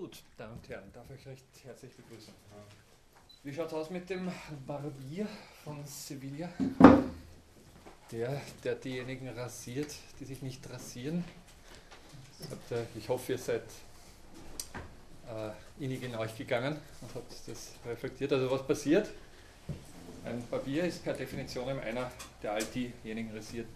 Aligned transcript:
Gut, 0.00 0.22
Damen 0.38 0.54
und 0.54 0.66
Herren, 0.70 0.90
darf 0.94 1.04
ich 1.10 1.26
recht 1.26 1.44
herzlich 1.62 1.92
begrüßen. 1.94 2.32
Wie 3.42 3.52
schaut 3.52 3.66
es 3.66 3.74
aus 3.74 3.90
mit 3.90 4.08
dem 4.08 4.32
Barbier 4.66 5.26
von 5.62 5.84
Sevilla? 5.84 6.48
Der, 8.10 8.40
der 8.64 8.76
diejenigen 8.76 9.28
rasiert, 9.28 9.94
die 10.18 10.24
sich 10.24 10.40
nicht 10.40 10.66
rasieren. 10.70 11.22
Ich 12.94 13.10
hoffe, 13.10 13.32
ihr 13.32 13.38
seid 13.38 13.64
äh, 15.28 15.84
innig 15.84 16.02
in 16.02 16.14
euch 16.14 16.34
gegangen 16.34 16.78
und 17.02 17.14
habt 17.14 17.34
das 17.46 17.72
reflektiert. 17.84 18.32
Also 18.32 18.50
was 18.50 18.66
passiert? 18.66 19.10
Ein 20.24 20.42
Barbier 20.48 20.84
ist 20.84 21.04
per 21.04 21.12
Definition 21.12 21.78
einer, 21.78 22.10
der 22.42 22.52
all 22.52 22.64
diejenigen 22.64 23.36
rasiert, 23.36 23.68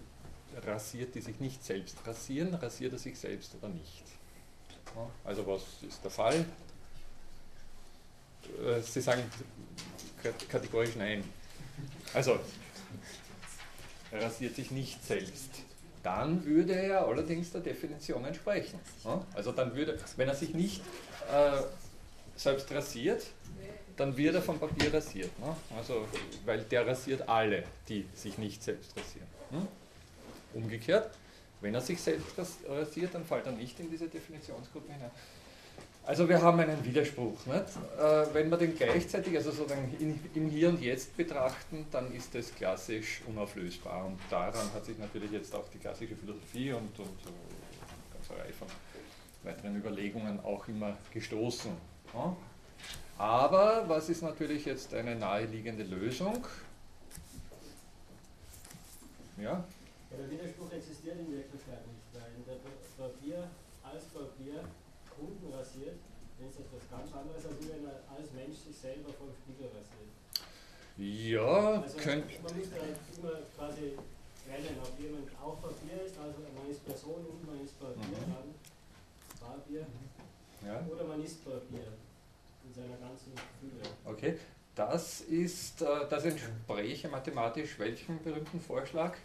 rasiert, 0.65 1.15
die 1.15 1.21
sich 1.21 1.39
nicht 1.39 1.63
selbst 1.63 1.99
rasieren. 2.07 2.55
Rasiert 2.55 2.95
er 2.95 2.99
sich 2.99 3.19
selbst 3.19 3.55
oder 3.57 3.69
nicht? 3.69 4.05
Also 5.25 5.47
was 5.47 5.63
ist 5.89 6.03
der 6.03 6.11
Fall? 6.11 6.45
Äh, 8.65 8.81
Sie 8.81 9.01
sagen 9.01 9.23
kategorisch 10.49 10.97
nein. 10.97 11.25
Also, 12.13 12.39
er 14.11 14.23
rasiert 14.23 14.55
sich 14.55 14.71
nicht 14.71 15.05
selbst. 15.05 15.51
Dann 16.03 16.45
würde 16.45 16.75
er 16.75 17.07
allerdings 17.07 17.51
der 17.51 17.63
Definition 17.63 18.25
entsprechen. 18.25 18.79
Also 19.35 19.53
dann 19.53 19.75
würde, 19.75 19.99
wenn 20.17 20.29
er 20.29 20.35
sich 20.35 20.55
nicht 20.55 20.83
äh, 21.33 21.63
selbst 22.37 22.71
rasiert, 22.71 23.27
dann 23.97 24.17
wird 24.17 24.35
er 24.35 24.43
vom 24.43 24.59
Papier 24.59 24.93
rasiert. 24.93 25.31
Also, 25.77 26.07
weil 26.45 26.63
der 26.63 26.87
rasiert 26.87 27.29
alle, 27.29 27.65
die 27.89 28.07
sich 28.15 28.39
nicht 28.39 28.63
selbst 28.63 28.93
rasieren. 28.97 29.27
Hm? 29.51 29.69
Umgekehrt, 30.53 31.11
wenn 31.65 31.75
er 31.75 31.81
sich 31.81 32.01
selbst 32.01 32.37
rasiert, 32.69 33.15
dann 33.15 33.25
fällt 33.25 33.47
er 33.47 33.53
nicht 33.53 33.81
in 33.81 33.91
diese 33.91 34.07
Definitionsgruppe 34.07 34.93
hinein. 34.93 35.11
Also 36.05 36.29
wir 36.29 36.43
haben 36.43 36.61
einen 36.61 36.85
Widerspruch. 36.85 37.47
Nicht? 37.47 37.65
Äh, 37.99 38.35
wenn 38.35 38.51
wir 38.51 38.59
den 38.59 38.77
gleichzeitig, 38.77 39.35
also 39.35 39.51
sozusagen 39.51 39.91
im 40.35 40.51
Hier 40.51 40.69
und 40.69 40.83
Jetzt 40.83 41.17
betrachten, 41.17 41.87
dann 41.91 42.15
ist 42.15 42.35
das 42.35 42.55
klassisch 42.55 43.23
unauflösbar. 43.27 44.05
Und 44.05 44.19
daran 44.29 44.71
hat 44.75 44.85
sich 44.85 44.99
natürlich 44.99 45.31
jetzt 45.31 45.55
auch 45.55 45.67
die 45.73 45.79
klassische 45.79 46.15
Philosophie 46.15 46.73
und, 46.73 46.99
und 46.99 47.19
eine 47.27 48.13
ganze 48.13 48.39
Reihe 48.39 48.53
von 48.53 48.69
weiteren 49.43 49.77
Überlegungen 49.77 50.41
auch 50.41 50.69
immer 50.69 50.99
gestoßen. 51.15 51.73
Aber 53.17 53.85
was 53.89 54.11
ist 54.11 54.23
natürlich 54.23 54.67
jetzt 54.67 54.93
eine 54.93 55.17
naheliegende 55.17 55.85
Lösung? 55.85 56.47
Ja? 59.39 59.65
Der 60.19 60.31
Widerspruch 60.31 60.71
existiert 60.73 61.19
in 61.19 61.33
Wirklichkeit 61.33 61.83
nicht, 61.87 62.07
weil 62.15 62.31
der 62.47 62.59
Papier 62.97 63.51
als 63.83 64.05
Papier 64.05 64.63
Kunden 65.11 65.53
rasiert, 65.53 65.99
dann 66.39 66.49
ist 66.49 66.59
das 66.59 66.67
was 66.71 66.85
ganz 66.91 67.13
anderes, 67.15 67.47
als 67.47 67.59
wenn 67.69 67.87
er 67.87 68.03
als 68.11 68.31
Mensch 68.33 68.59
sich 68.59 68.77
selber 68.77 69.11
vom 69.15 69.31
Spiegel 69.31 69.71
rasiert. 69.71 70.15
Ja, 70.97 71.83
also 71.83 71.99
könnt. 71.99 72.27
Man 72.43 72.57
muss 72.59 72.71
da 72.71 72.79
immer 72.79 73.39
quasi 73.57 73.99
trennen, 74.45 74.77
ob 74.83 74.99
jemand 75.01 75.29
auch 75.43 75.61
Papier 75.61 76.07
ist, 76.07 76.19
also 76.19 76.39
man 76.55 76.71
ist 76.71 76.85
Person 76.85 77.27
und 77.27 77.47
man 77.47 77.65
ist 77.65 77.79
Papier, 77.79 78.19
mhm. 78.19 78.35
dann 78.35 78.55
Papier, 79.41 79.87
ja. 80.65 80.87
oder 80.91 81.05
man 81.05 81.23
ist 81.23 81.45
Papier 81.45 81.91
in 82.65 82.73
seiner 82.75 82.97
ganzen 82.99 83.33
Fülle. 83.59 83.83
Okay, 84.05 84.39
das 84.75 85.23
ist, 85.23 85.83
äh, 85.83 86.09
das 86.09 86.25
entspräche 86.25 87.09
mathematisch 87.09 87.79
welchem 87.79 88.23
berühmten 88.23 88.61
Vorschlag? 88.61 89.17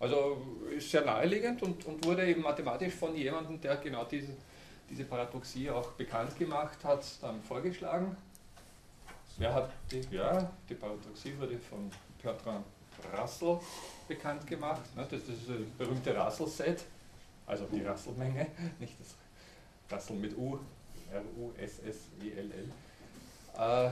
Also 0.00 0.42
ist 0.76 0.90
sehr 0.90 1.04
naheliegend 1.04 1.62
und, 1.62 1.84
und 1.86 2.04
wurde 2.04 2.26
eben 2.26 2.42
mathematisch 2.42 2.94
von 2.94 3.16
jemandem, 3.16 3.60
der 3.60 3.76
genau 3.76 4.04
diese, 4.04 4.34
diese 4.90 5.04
Paradoxie 5.04 5.70
auch 5.70 5.92
bekannt 5.92 6.36
gemacht 6.38 6.78
hat, 6.84 7.04
dann 7.22 7.40
vorgeschlagen. 7.42 8.16
Wer 9.38 9.54
hat 9.54 9.70
die, 9.90 10.02
ja, 10.10 10.50
die 10.68 10.74
Paradoxie 10.74 11.36
wurde 11.38 11.58
von 11.58 11.90
Bertrand 12.22 12.64
Russell 13.18 13.58
bekannt 14.06 14.46
gemacht. 14.46 14.82
Ne? 14.96 15.06
Das, 15.10 15.26
das 15.26 15.36
ist 15.36 15.48
das 15.48 15.56
berühmte 15.78 16.16
Russell-Set, 16.16 16.84
also 17.46 17.66
die 17.66 17.84
Russell-Menge, 17.84 18.46
nicht 18.78 18.94
das 19.00 19.14
Russell 19.92 20.16
mit 20.16 20.36
U, 20.36 20.58
R-U-S-S-E-L-L. 21.12 22.72
Äh, 23.58 23.90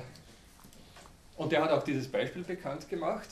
und 1.36 1.50
der 1.50 1.62
hat 1.62 1.70
auch 1.70 1.82
dieses 1.82 2.10
Beispiel 2.10 2.44
bekannt 2.44 2.88
gemacht. 2.88 3.28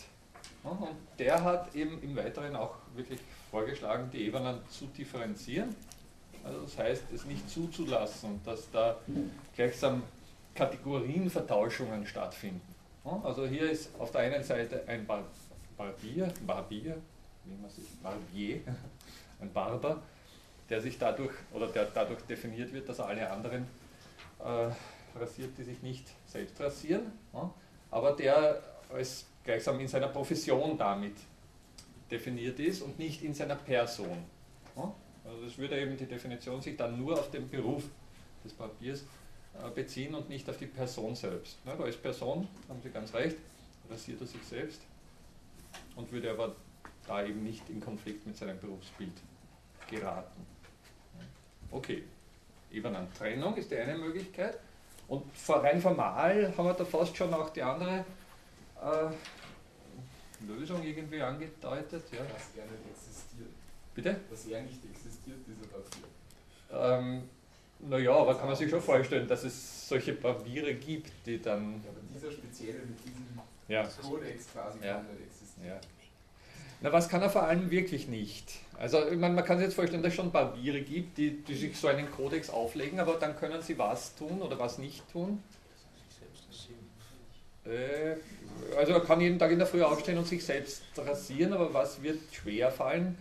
Und 0.62 0.88
der 1.18 1.42
hat 1.42 1.74
eben 1.74 2.02
im 2.02 2.14
Weiteren 2.16 2.54
auch 2.54 2.74
wirklich 2.94 3.20
vorgeschlagen, 3.50 4.10
die 4.12 4.26
Ebenen 4.26 4.58
zu 4.68 4.86
differenzieren. 4.86 5.74
Also 6.44 6.60
das 6.62 6.78
heißt, 6.78 7.04
es 7.14 7.24
nicht 7.24 7.48
zuzulassen, 7.48 8.40
dass 8.44 8.70
da 8.70 8.96
gleichsam 9.54 10.02
Kategorienvertauschungen 10.54 12.06
stattfinden. 12.06 12.60
Also 13.04 13.46
hier 13.46 13.70
ist 13.70 13.90
auf 13.98 14.10
der 14.10 14.22
einen 14.22 14.42
Seite 14.42 14.84
ein 14.86 15.06
Bar 15.06 15.24
Barbier, 15.76 16.30
Barbier, 16.46 17.00
wie 17.46 17.54
man 17.54 17.70
sich, 17.70 17.86
Barbier, 18.02 18.60
ein 19.40 19.50
Barber, 19.50 20.02
der 20.68 20.78
sich 20.82 20.98
dadurch 20.98 21.32
oder 21.54 21.68
der 21.68 21.86
dadurch 21.86 22.20
definiert 22.22 22.70
wird, 22.74 22.86
dass 22.86 22.98
er 22.98 23.06
alle 23.06 23.30
anderen 23.30 23.66
äh, 24.40 25.18
rasiert, 25.18 25.56
die 25.56 25.62
sich 25.62 25.80
nicht 25.82 26.06
selbst 26.26 26.60
rasieren, 26.60 27.12
aber 27.90 28.12
der 28.12 28.62
als 28.92 29.24
gleichsam 29.44 29.80
in 29.80 29.88
seiner 29.88 30.08
Profession 30.08 30.76
damit 30.76 31.16
definiert 32.10 32.58
ist 32.58 32.82
und 32.82 32.98
nicht 32.98 33.22
in 33.22 33.34
seiner 33.34 33.56
Person. 33.56 34.24
Also 35.30 35.44
das 35.44 35.58
würde 35.58 35.80
eben 35.80 35.96
die 35.96 36.06
Definition 36.06 36.60
sich 36.60 36.76
dann 36.76 36.98
nur 36.98 37.18
auf 37.18 37.30
den 37.30 37.48
Beruf 37.48 37.84
des 38.44 38.52
Papiers 38.52 39.04
äh, 39.54 39.70
beziehen 39.70 40.14
und 40.14 40.28
nicht 40.28 40.48
auf 40.48 40.56
die 40.56 40.66
Person 40.66 41.14
selbst. 41.14 41.58
Als 41.66 41.96
Person, 41.96 42.48
haben 42.68 42.80
Sie 42.82 42.90
ganz 42.90 43.14
recht, 43.14 43.36
rasiert 43.88 44.20
er 44.20 44.26
sich 44.26 44.42
selbst 44.42 44.80
und 45.94 46.10
würde 46.10 46.30
aber 46.30 46.56
da 47.06 47.24
eben 47.24 47.44
nicht 47.44 47.68
in 47.68 47.80
Konflikt 47.80 48.26
mit 48.26 48.36
seinem 48.36 48.58
Berufsbild 48.58 49.12
geraten. 49.88 50.46
Okay, 51.70 52.02
eben 52.72 52.94
an 52.94 53.08
Trennung 53.16 53.56
ist 53.56 53.70
die 53.70 53.76
eine 53.76 53.96
Möglichkeit 53.96 54.58
und 55.08 55.24
rein 55.48 55.80
formal 55.80 56.52
haben 56.56 56.66
wir 56.66 56.74
da 56.74 56.84
fast 56.84 57.16
schon 57.16 57.32
auch 57.32 57.50
die 57.50 57.62
andere 57.62 58.04
äh, 58.80 60.46
Lösung 60.46 60.82
irgendwie 60.82 61.20
angedeutet. 61.20 62.04
Ja. 62.12 62.18
Was 62.32 62.50
er 62.56 62.64
nicht 62.64 62.86
existiert. 62.90 63.50
Bitte? 63.94 64.20
Dass 64.30 64.46
er 64.46 64.62
nicht 64.62 64.84
existiert, 64.84 65.38
dieser 65.46 65.66
Papier. 65.66 66.08
Ähm, 66.72 67.22
naja, 67.80 68.12
aber 68.14 68.36
kann 68.36 68.46
man 68.46 68.56
sich 68.56 68.70
schon 68.70 68.82
vorstellen, 68.82 69.26
dass 69.26 69.44
es 69.44 69.88
solche 69.88 70.12
Papiere 70.12 70.74
gibt, 70.74 71.12
die 71.26 71.40
dann. 71.40 71.82
Ja, 71.82 71.90
aber 71.90 72.00
dieser 72.14 72.30
spezielle 72.30 72.80
mit 72.80 72.98
diesem 73.04 73.40
ja. 73.68 73.86
Kodex 74.02 74.52
quasi 74.52 74.78
ja. 74.84 74.94
kann 74.94 75.06
nicht 75.06 75.26
existieren. 75.26 75.68
Ja. 75.68 75.80
Na, 76.82 76.92
was 76.92 77.08
kann 77.08 77.20
er 77.20 77.28
vor 77.28 77.42
allem 77.42 77.70
wirklich 77.70 78.08
nicht? 78.08 78.52
Also, 78.78 79.06
ich 79.06 79.18
meine, 79.18 79.34
man 79.34 79.44
kann 79.44 79.58
sich 79.58 79.66
jetzt 79.66 79.74
vorstellen, 79.74 80.02
dass 80.02 80.12
es 80.12 80.16
schon 80.16 80.32
Papiere 80.32 80.80
gibt, 80.80 81.18
die, 81.18 81.42
die 81.42 81.54
sich 81.54 81.76
so 81.76 81.88
einen 81.88 82.10
Kodex 82.10 82.48
auflegen, 82.48 82.98
aber 83.00 83.14
dann 83.14 83.36
können 83.36 83.60
sie 83.60 83.76
was 83.78 84.14
tun 84.14 84.40
oder 84.40 84.58
was 84.58 84.78
nicht 84.78 85.06
tun. 85.12 85.42
Äh, 87.66 88.16
also 88.76 88.92
er 88.92 89.00
kann 89.00 89.20
jeden 89.20 89.38
Tag 89.38 89.50
in 89.50 89.58
der 89.58 89.66
Früh 89.66 89.82
aufstehen 89.82 90.18
und 90.18 90.26
sich 90.26 90.44
selbst 90.44 90.82
rasieren, 90.96 91.52
aber 91.52 91.72
was 91.72 92.02
wird 92.02 92.18
schwer 92.32 92.70
fallen? 92.70 93.16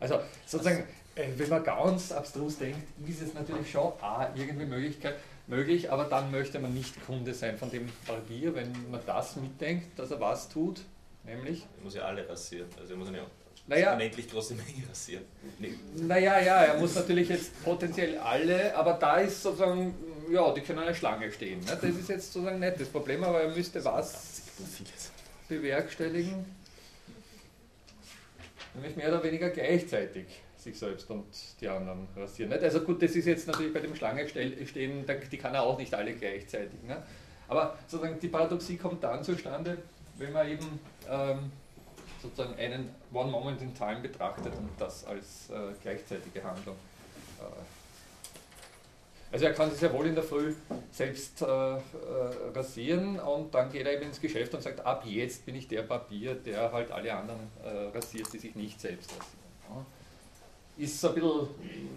Also 0.00 0.20
sozusagen, 0.46 0.84
äh, 1.14 1.26
wenn 1.36 1.48
man 1.48 1.64
ganz 1.64 2.12
abstrus 2.12 2.58
denkt, 2.58 2.86
ist 3.06 3.22
es 3.22 3.34
natürlich 3.34 3.70
schon 3.70 3.92
A, 4.00 4.28
irgendwie 4.34 4.66
Möglichkeit, 4.66 5.16
möglich, 5.46 5.90
aber 5.90 6.04
dann 6.04 6.30
möchte 6.30 6.58
man 6.58 6.74
nicht 6.74 7.04
Kunde 7.06 7.34
sein 7.34 7.56
von 7.56 7.70
dem 7.70 7.88
Barbier, 8.06 8.54
wenn 8.54 8.72
man 8.90 9.00
das 9.06 9.36
mitdenkt, 9.36 9.98
dass 9.98 10.10
er 10.10 10.20
was 10.20 10.48
tut, 10.48 10.82
nämlich... 11.24 11.66
Er 11.78 11.84
muss 11.84 11.94
ja 11.94 12.02
alle 12.02 12.28
rasieren, 12.28 12.68
also 12.78 12.92
er 12.92 12.98
muss 12.98 13.10
ja 13.10 13.24
naja, 13.68 13.94
unendlich 13.94 14.30
große 14.30 14.54
Menge 14.54 14.88
rasieren. 14.88 15.24
Nee. 15.58 15.74
Naja, 15.96 16.40
ja, 16.40 16.64
er 16.64 16.80
muss 16.80 16.94
natürlich 16.94 17.28
jetzt 17.28 17.62
potenziell 17.62 18.16
alle, 18.18 18.74
aber 18.74 18.94
da 18.94 19.18
ist 19.18 19.42
sozusagen, 19.42 19.94
ja, 20.30 20.52
die 20.54 20.62
können 20.62 20.78
eine 20.78 20.94
Schlange 20.94 21.30
stehen. 21.30 21.60
Ne? 21.60 21.78
Das 21.80 21.82
ist 21.82 22.08
jetzt 22.08 22.32
sozusagen 22.32 22.60
nicht 22.60 22.80
das 22.80 22.88
Problem, 22.88 23.22
aber 23.24 23.42
er 23.42 23.54
müsste 23.54 23.84
was 23.84 24.37
bewerkstelligen, 25.48 26.44
nämlich 28.74 28.96
mehr 28.96 29.08
oder 29.08 29.22
weniger 29.22 29.50
gleichzeitig 29.50 30.26
sich 30.56 30.78
selbst 30.78 31.08
und 31.10 31.26
die 31.60 31.68
anderen 31.68 32.08
rasieren. 32.16 32.50
Nicht? 32.50 32.62
Also 32.62 32.80
gut, 32.80 33.02
das 33.02 33.12
ist 33.12 33.26
jetzt 33.26 33.46
natürlich 33.46 33.72
bei 33.72 33.80
dem 33.80 33.94
Schlange 33.94 34.28
stehen, 34.28 35.04
die 35.30 35.38
kann 35.38 35.54
er 35.54 35.62
auch 35.62 35.78
nicht 35.78 35.94
alle 35.94 36.12
gleichzeitig. 36.14 36.82
Ne? 36.82 37.02
Aber 37.48 37.78
sozusagen 37.86 38.18
die 38.20 38.28
Paradoxie 38.28 38.76
kommt 38.76 39.02
dann 39.02 39.22
zustande, 39.24 39.78
wenn 40.16 40.32
man 40.32 40.48
eben 40.48 40.80
ähm, 41.08 41.50
sozusagen 42.20 42.54
einen 42.58 42.90
One 43.12 43.30
Moment 43.30 43.62
in 43.62 43.74
Time 43.74 44.00
betrachtet 44.00 44.52
und 44.54 44.70
das 44.78 45.04
als 45.04 45.48
äh, 45.50 45.72
gleichzeitige 45.82 46.42
Handlung. 46.42 46.76
Äh, 47.38 47.77
also 49.30 49.44
er 49.44 49.52
kann 49.52 49.70
sich 49.70 49.80
ja 49.80 49.92
wohl 49.92 50.06
in 50.06 50.14
der 50.14 50.24
Früh 50.24 50.54
selbst 50.90 51.42
äh, 51.42 51.46
äh, 51.46 51.80
rasieren 52.54 53.20
und 53.20 53.54
dann 53.54 53.70
geht 53.70 53.86
er 53.86 53.94
eben 53.94 54.04
ins 54.04 54.20
Geschäft 54.20 54.54
und 54.54 54.62
sagt, 54.62 54.84
ab 54.84 55.04
jetzt 55.04 55.44
bin 55.44 55.54
ich 55.54 55.68
der 55.68 55.82
Papier, 55.82 56.34
der 56.34 56.72
halt 56.72 56.90
alle 56.90 57.14
anderen 57.14 57.40
äh, 57.62 57.96
rasiert, 57.96 58.32
die 58.32 58.38
sich 58.38 58.54
nicht 58.54 58.80
selbst 58.80 59.10
rasieren. 59.10 59.84
Ja. 60.78 60.82
ist 60.82 60.98
so 60.98 61.08
ein 61.08 61.14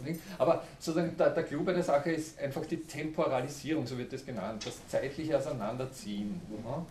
bisschen. 0.03 0.21
Aber 0.37 0.63
sozusagen 0.77 1.15
der, 1.15 1.29
der 1.29 1.43
Clou 1.43 1.63
bei 1.63 1.71
der 1.73 1.83
Sache 1.83 2.11
ist 2.11 2.37
einfach 2.37 2.65
die 2.65 2.83
Temporalisierung, 2.83 3.87
so 3.87 3.97
wird 3.97 4.11
das 4.11 4.25
genannt, 4.25 4.65
das 4.65 4.85
zeitliche 4.89 5.37
Auseinanderziehen. 5.37 6.41
Ja? 6.65 6.85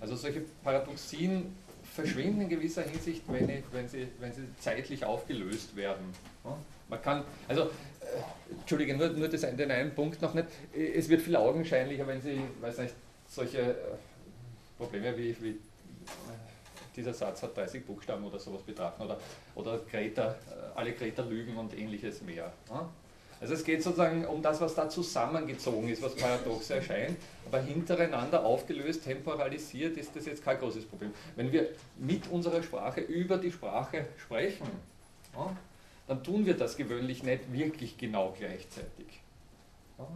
Also 0.00 0.16
solche 0.16 0.42
Paradoxien 0.62 1.56
verschwinden 1.94 2.42
in 2.42 2.48
gewisser 2.50 2.82
Hinsicht, 2.82 3.22
wenn, 3.26 3.48
ich, 3.48 3.64
wenn, 3.72 3.88
sie, 3.88 4.06
wenn 4.20 4.32
sie 4.34 4.42
zeitlich 4.60 5.04
aufgelöst 5.04 5.74
werden. 5.74 6.12
Ja? 6.44 6.58
Man 6.88 7.02
kann, 7.02 7.24
also, 7.48 7.70
Entschuldige, 8.60 8.96
nur, 8.96 9.08
nur 9.08 9.28
das, 9.28 9.40
den 9.40 9.70
einen 9.70 9.94
Punkt 9.94 10.20
noch 10.22 10.34
nicht. 10.34 10.48
Es 10.74 11.08
wird 11.08 11.22
viel 11.22 11.36
augenscheinlicher, 11.36 12.06
wenn 12.06 12.20
Sie, 12.20 12.40
weiß 12.60 12.78
nicht, 12.78 12.94
solche 13.28 13.58
äh, 13.58 13.74
Probleme 14.76 15.16
wie, 15.16 15.36
wie 15.40 15.50
äh, 15.50 15.54
dieser 16.96 17.14
Satz 17.14 17.42
hat 17.42 17.56
30 17.56 17.84
Buchstaben 17.84 18.24
oder 18.24 18.38
sowas 18.38 18.62
betrachten 18.62 19.02
oder, 19.02 19.18
oder 19.54 19.78
Greta, 19.90 20.30
äh, 20.30 20.78
alle 20.78 20.92
Greta 20.92 21.22
lügen 21.22 21.56
und 21.56 21.76
ähnliches 21.78 22.22
mehr. 22.22 22.52
Ja? 22.70 22.88
Also 23.40 23.54
es 23.54 23.64
geht 23.64 23.82
sozusagen 23.82 24.24
um 24.26 24.42
das, 24.42 24.60
was 24.60 24.74
da 24.74 24.88
zusammengezogen 24.88 25.88
ist, 25.88 26.02
was 26.02 26.16
paradox 26.16 26.70
erscheint, 26.70 27.16
aber 27.46 27.60
hintereinander 27.60 28.44
aufgelöst, 28.44 29.04
temporalisiert, 29.04 29.96
ist 29.96 30.16
das 30.16 30.26
jetzt 30.26 30.44
kein 30.44 30.58
großes 30.58 30.84
Problem. 30.86 31.12
Wenn 31.36 31.52
wir 31.52 31.68
mit 31.98 32.28
unserer 32.28 32.62
Sprache 32.62 33.00
über 33.00 33.36
die 33.36 33.52
Sprache 33.52 34.06
sprechen, 34.16 34.66
ja, 35.36 35.56
dann 36.08 36.24
tun 36.24 36.46
wir 36.46 36.56
das 36.56 36.76
gewöhnlich 36.76 37.22
nicht 37.22 37.52
wirklich 37.52 37.98
genau 37.98 38.34
gleichzeitig. 38.36 39.20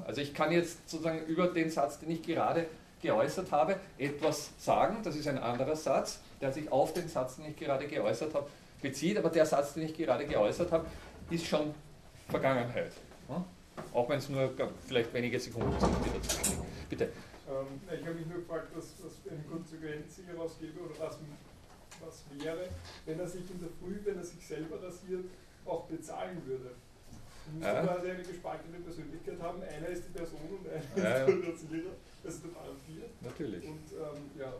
Also 0.04 0.20
ich 0.20 0.32
kann 0.32 0.52
jetzt 0.52 0.88
sozusagen 0.88 1.24
über 1.26 1.48
den 1.48 1.70
Satz, 1.70 1.98
den 1.98 2.10
ich 2.10 2.22
gerade 2.22 2.66
geäußert 3.02 3.50
habe, 3.50 3.76
etwas 3.98 4.52
sagen, 4.58 4.98
das 5.02 5.16
ist 5.16 5.26
ein 5.26 5.38
anderer 5.38 5.76
Satz, 5.76 6.20
der 6.40 6.52
sich 6.52 6.70
auf 6.70 6.92
den 6.92 7.08
Satz, 7.08 7.36
den 7.36 7.46
ich 7.46 7.56
gerade 7.56 7.86
geäußert 7.86 8.34
habe, 8.34 8.48
bezieht, 8.80 9.18
aber 9.18 9.28
der 9.28 9.44
Satz, 9.44 9.74
den 9.74 9.84
ich 9.84 9.94
gerade 9.94 10.24
geäußert 10.24 10.70
habe, 10.72 10.86
ist 11.30 11.46
schon 11.46 11.74
Vergangenheit. 12.28 12.92
Auch 13.92 14.08
wenn 14.08 14.18
es 14.18 14.28
nur 14.28 14.52
vielleicht 14.86 15.12
wenige 15.14 15.40
Sekunden 15.40 15.78
sind, 15.78 15.94
die 16.04 16.18
dazwischen 16.18 16.58
Bitte. 16.88 17.04
Ähm, 17.48 17.80
ich 17.90 18.06
habe 18.06 18.14
mich 18.14 18.26
nur 18.26 18.38
gefragt, 18.38 18.68
was, 18.74 18.94
was 19.02 19.16
für 19.16 19.30
eine 19.30 19.42
Konsequenz 19.42 20.18
ich 20.18 20.26
herausgebe 20.26 20.80
oder 20.80 20.94
was, 20.98 21.18
was 22.04 22.24
wäre, 22.38 22.68
wenn 23.06 23.18
er 23.18 23.26
sich 23.26 23.50
in 23.50 23.58
der 23.58 23.70
Früh, 23.80 23.98
wenn 24.04 24.18
er 24.18 24.24
sich 24.24 24.46
selber 24.46 24.76
rasiert, 24.82 25.24
auch 25.64 25.84
bezahlen 25.84 26.42
würde. 26.46 26.70
Man 27.46 27.58
muss 27.58 27.66
ja. 27.66 27.82
quasi 27.82 28.10
eine 28.10 28.22
gespaltene 28.22 28.78
Persönlichkeit 28.78 29.40
haben. 29.40 29.62
Einer 29.62 29.88
ist 29.88 30.04
die 30.06 30.16
Person 30.16 30.40
und 30.50 30.68
einer 30.68 31.08
ja, 31.08 31.24
ist 31.24 31.42
der 31.42 31.52
Rasierer. 31.52 31.90
Das 32.22 32.34
ist 32.34 32.44
der 32.44 32.50
Vampir. 32.54 33.04
Natürlich. 33.20 33.64
Und 33.64 33.92
ähm, 33.92 34.30
ja, 34.38 34.52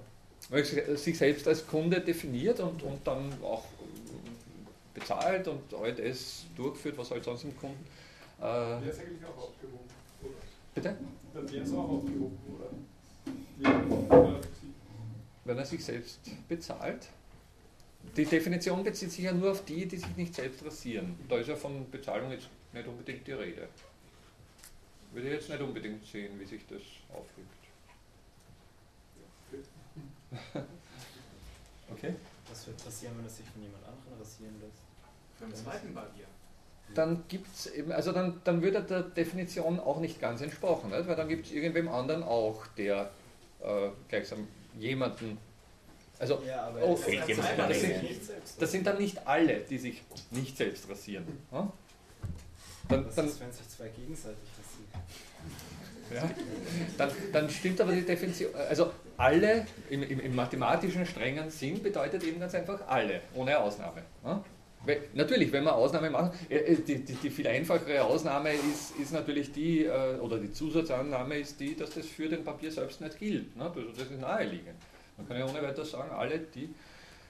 sich 0.97 1.17
selbst 1.17 1.47
als 1.47 1.67
Kunde 1.67 2.01
definiert 2.01 2.61
und, 2.61 2.83
und 2.83 3.07
dann 3.07 3.33
auch 3.43 3.65
bezahlt 4.93 5.47
und 5.49 5.73
all 5.75 5.95
das 5.95 6.45
durchführt, 6.57 6.99
was 6.99 7.11
halt 7.11 7.25
sonst 7.25 7.45
im 7.45 7.57
Kunden. 7.57 7.85
Äh, 8.41 8.43
wäre 8.43 8.83
es 8.89 8.99
eigentlich 8.99 9.25
auch 9.25 9.45
aufgehoben, 9.45 9.89
oder? 10.23 10.35
Bitte? 10.75 10.97
Dann 11.33 11.53
wäre 11.53 11.63
es 11.63 11.73
auch 11.73 11.89
aufgehoben, 11.89 12.39
oder? 12.49 12.71
Wenn 15.45 15.59
er 15.59 15.65
sich 15.65 15.85
selbst 15.85 16.21
bezahlt. 16.49 17.09
Die 18.17 18.25
Definition 18.27 18.85
bezieht 18.85 19.11
sich 19.11 19.25
ja 19.25 19.33
nur 19.33 19.53
auf 19.53 19.65
die, 19.65 19.87
die 19.87 19.97
sich 19.97 20.17
nicht 20.17 20.35
selbst 20.35 20.65
rasieren. 20.65 21.17
Da 21.29 21.37
ist 21.37 21.49
ja 21.49 21.57
von 21.57 21.91
Bezahlung 21.91 22.31
jetzt 22.31 22.49
nicht 22.73 22.87
unbedingt 22.87 23.27
die 23.27 23.33
Rede. 23.33 23.69
Würde 25.13 25.29
ich 25.29 25.35
jetzt 25.35 25.49
nicht 25.49 25.61
unbedingt 25.61 26.07
sehen, 26.07 26.39
wie 26.39 26.45
sich 26.45 26.63
das 26.69 26.83
aufregt. 27.11 27.49
okay. 31.91 32.15
Was 32.49 32.67
wird 32.67 32.85
passieren, 32.85 33.15
wenn 33.19 33.27
es 33.27 33.37
sich 33.37 33.47
von 33.47 33.63
jemand 33.63 33.85
anderem 33.85 34.19
rasieren 34.19 34.55
lässt? 34.61 34.83
Beim 35.41 35.55
zweiten 35.55 35.95
Barbier. 35.95 36.25
Dann 36.95 37.25
gibt 37.29 37.47
es 37.55 37.67
eben, 37.67 37.93
also 37.93 38.13
dann, 38.13 38.41
dann 38.45 38.63
würde 38.63 38.83
der 38.83 39.03
Definition 39.03 39.81
auch 39.81 40.01
nicht 40.01 40.21
ganz 40.21 40.41
entsprochen, 40.41 40.91
nicht? 40.91 41.07
weil 41.07 41.17
dann 41.17 41.29
gibt 41.29 41.47
es 41.47 41.53
irgendwem 41.53 41.89
anderen 41.89 42.23
auch, 42.23 42.67
der 42.79 43.11
äh, 43.61 43.89
gleichsam 44.09 44.47
jemanden. 44.79 45.39
Also, 46.23 46.41
ja, 46.47 46.69
aber 46.69 46.85
oh, 46.85 46.95
das, 46.95 47.05
sind, 47.05 47.21
das, 48.61 48.71
sind, 48.71 48.87
dann 48.87 48.99
nicht 48.99 49.27
alle, 49.27 49.57
die 49.69 49.77
sich 49.77 50.03
nicht 50.31 50.57
selbst 50.57 50.89
rasieren. 50.89 51.25
Ja? 51.51 51.73
Dann, 52.89 53.07
dann, 53.17 53.27
ist, 53.27 53.41
wenn 53.41 53.51
sich 53.51 53.69
zwei 53.69 53.89
gegenseitig 53.89 54.39
ja? 56.15 56.31
Dann, 56.97 57.11
dann, 57.33 57.51
stimmt 57.51 57.81
aber 57.81 57.91
die 57.91 58.03
Definition, 58.03 58.55
also 58.55 58.93
alle 59.17 59.67
im, 59.91 60.05
im, 60.05 60.21
im, 60.21 60.37
mathematischen 60.37 61.05
strengen 61.07 61.51
Sinn 61.51 61.83
bedeutet 61.83 62.23
eben 62.23 62.39
ganz 62.39 62.55
einfach 62.55 62.87
alle, 62.87 63.23
ohne 63.35 63.59
Ausnahme. 63.59 64.05
Weil, 64.85 65.01
natürlich, 65.15 65.51
wenn 65.51 65.65
man 65.65 65.75
Ausnahme 65.75 66.09
macht, 66.09 66.35
äh, 66.49 66.59
äh, 66.59 66.77
die, 66.77 67.05
die, 67.05 67.15
die, 67.15 67.31
viel 67.31 67.49
einfachere 67.49 68.05
Ausnahme 68.05 68.53
ist, 68.53 68.97
ist 69.01 69.13
natürlich 69.13 69.51
die, 69.51 69.87
äh, 69.87 70.19
oder 70.21 70.39
die 70.39 70.53
Zusatzannahme 70.53 71.39
ist 71.39 71.59
die, 71.59 71.75
dass 71.75 71.91
das 71.91 72.07
für 72.07 72.29
den 72.29 72.45
Papier 72.45 72.71
selbst 72.71 73.01
nicht 73.01 73.19
gilt. 73.19 73.57
Ne? 73.57 73.73
Das 73.97 74.07
ist 74.07 74.21
naheliegend. 74.21 74.77
Man 75.23 75.29
kann 75.29 75.39
ja 75.39 75.47
ohne 75.47 75.63
weiteres 75.63 75.91
sagen, 75.91 76.11
alle, 76.11 76.39
die 76.39 76.75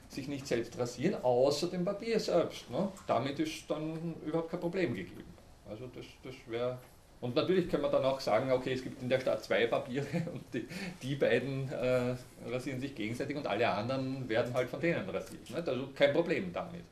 sich 0.09 0.29
nicht 0.29 0.47
selbst 0.47 0.79
rasieren, 0.79 1.23
außer 1.23 1.69
dem 1.69 1.85
Papier 1.85 2.21
selbst. 2.21 2.71
Ne? 2.71 2.89
Damit 3.07 3.39
ist 3.39 3.71
dann 3.71 4.15
überhaupt 4.27 4.51
kein 4.51 4.61
Problem 4.61 4.95
gegeben. 4.95 5.25
Also 5.69 5.87
das, 5.95 6.05
das 6.23 6.35
wäre 6.47 6.79
und 7.23 7.37
natürlich 7.37 7.71
können 7.71 7.85
wir 7.85 7.89
dann 7.89 8.05
auch 8.05 8.19
sagen, 8.19 8.51
okay, 8.51 8.73
es 8.73 8.83
gibt 8.83 9.01
in 9.01 9.09
der 9.09 9.21
Stadt 9.21 9.45
zwei 9.45 9.69
Papiere 9.69 10.07
und 10.33 10.43
die, 10.53 10.67
die 11.01 11.15
beiden 11.15 11.71
äh, 11.71 12.17
rasieren 12.51 12.81
sich 12.81 12.97
gegenseitig 12.97 13.37
und 13.37 13.47
alle 13.47 13.69
anderen 13.69 14.29
werden 14.29 14.53
halt 14.53 14.69
von 14.69 14.81
denen 14.81 15.09
rasiert. 15.09 15.49
Nicht? 15.49 15.69
Also 15.69 15.89
kein 15.95 16.13
Problem 16.13 16.53
damit. 16.53 16.83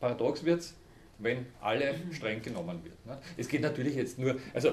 Paradox 0.00 0.44
wird 0.44 0.58
es, 0.58 0.74
wenn 1.18 1.46
alle 1.60 1.94
streng 2.10 2.42
genommen 2.42 2.82
wird. 2.82 3.06
Nicht? 3.06 3.18
Es 3.36 3.46
geht 3.46 3.60
natürlich 3.62 3.94
jetzt 3.94 4.18
nur, 4.18 4.34
also 4.52 4.72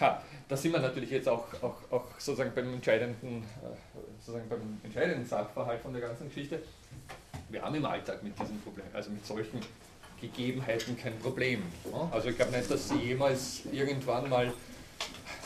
ha, 0.00 0.22
da 0.48 0.56
sind 0.56 0.72
wir 0.72 0.80
natürlich 0.80 1.10
jetzt 1.10 1.28
auch, 1.28 1.46
auch, 1.62 1.76
auch 1.90 2.04
sozusagen 2.18 2.52
beim 2.54 2.74
entscheidenden, 2.74 3.44
äh, 3.62 3.98
sozusagen 4.20 4.48
beim 4.48 4.80
entscheidenden 4.82 5.26
Sachverhalt 5.26 5.80
von 5.80 5.92
der 5.92 6.02
ganzen 6.02 6.28
Geschichte. 6.28 6.62
Wir 7.48 7.62
haben 7.62 7.74
im 7.74 7.84
Alltag 7.84 8.22
mit 8.22 8.38
diesem 8.38 8.60
Problem, 8.60 8.86
also 8.92 9.10
mit 9.10 9.24
solchen 9.26 9.60
Gegebenheiten 10.20 10.96
kein 10.96 11.18
Problem. 11.18 11.62
Also 12.10 12.28
ich 12.28 12.36
glaube 12.36 12.56
nicht, 12.56 12.70
dass 12.70 12.88
sie 12.88 12.96
jemals 12.96 13.62
irgendwann 13.70 14.28
mal, 14.28 14.52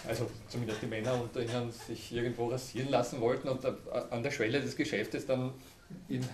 also 0.09 0.31
zumindest 0.49 0.81
die 0.81 0.87
Männer 0.87 1.21
unter 1.21 1.43
ihnen, 1.43 1.71
sich 1.71 2.13
irgendwo 2.13 2.49
rasieren 2.49 2.89
lassen 2.89 3.21
wollten 3.21 3.49
und 3.49 3.65
an 4.11 4.23
der 4.23 4.31
Schwelle 4.31 4.61
des 4.61 4.75
Geschäftes 4.75 5.27
dann 5.27 5.53
in, 6.09 6.27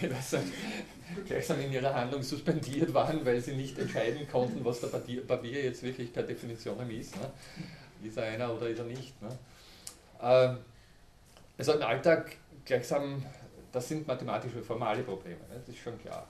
gleichsam 1.26 1.60
in 1.60 1.72
ihrer 1.72 1.92
Handlung 1.92 2.22
suspendiert 2.22 2.94
waren, 2.94 3.26
weil 3.26 3.40
sie 3.40 3.54
nicht 3.54 3.78
entscheiden 3.78 4.28
konnten, 4.30 4.64
was 4.64 4.80
der 4.80 4.88
Papier 4.88 5.64
jetzt 5.64 5.82
wirklich 5.82 6.12
per 6.12 6.22
Definition 6.22 6.88
ist. 6.88 7.16
Ne? 7.16 7.28
Ist 8.08 8.16
er 8.16 8.24
einer 8.24 8.54
oder 8.54 8.68
ist 8.68 8.78
er 8.78 8.84
nicht? 8.84 9.20
Ne? 9.20 9.28
Ähm, 10.22 10.58
also 11.58 11.72
im 11.72 11.82
Alltag 11.82 12.36
gleichsam, 12.64 13.24
das 13.72 13.88
sind 13.88 14.06
mathematische, 14.06 14.62
formale 14.62 15.02
Probleme, 15.02 15.40
ne? 15.50 15.60
das 15.60 15.74
ist 15.74 15.82
schon 15.82 15.98
klar. 16.00 16.28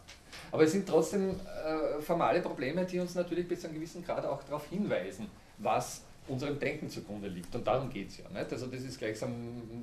Aber 0.50 0.62
es 0.64 0.72
sind 0.72 0.88
trotzdem 0.88 1.38
äh, 1.40 2.00
formale 2.00 2.40
Probleme, 2.40 2.86
die 2.86 3.00
uns 3.00 3.14
natürlich 3.14 3.46
bis 3.46 3.60
zu 3.60 3.66
einem 3.66 3.76
gewissen 3.76 4.02
Grad 4.02 4.24
auch 4.24 4.42
darauf 4.44 4.66
hinweisen, 4.68 5.30
was 5.58 6.02
unserem 6.28 6.58
Denken 6.58 6.88
zugrunde 6.88 7.28
liegt. 7.28 7.54
Und 7.54 7.66
darum 7.66 7.90
geht 7.90 8.08
es 8.08 8.18
ja. 8.18 8.28
Nicht? 8.28 8.52
Also 8.52 8.66
das 8.66 8.82
ist 8.82 8.98
gleichsam 8.98 9.32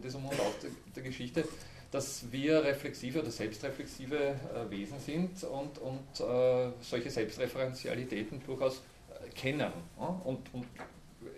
das 0.01 0.15
Um 0.15 0.25
und 0.25 0.39
Auf 0.39 0.55
der, 0.95 1.03
Geschichte, 1.03 1.43
dass 1.91 2.31
wir 2.31 2.63
reflexive 2.63 3.21
oder 3.21 3.31
selbstreflexive 3.31 4.15
äh, 4.15 4.69
Wesen 4.69 4.99
sind 4.99 5.43
und, 5.43 5.77
und 5.79 6.19
äh, 6.19 6.71
solche 6.81 7.09
Selbstreferenzialitäten 7.09 8.41
durchaus 8.45 8.77
äh, 9.09 9.29
kennen. 9.29 9.71
Ja? 9.99 10.21
Und, 10.23 10.53
und 10.53 10.65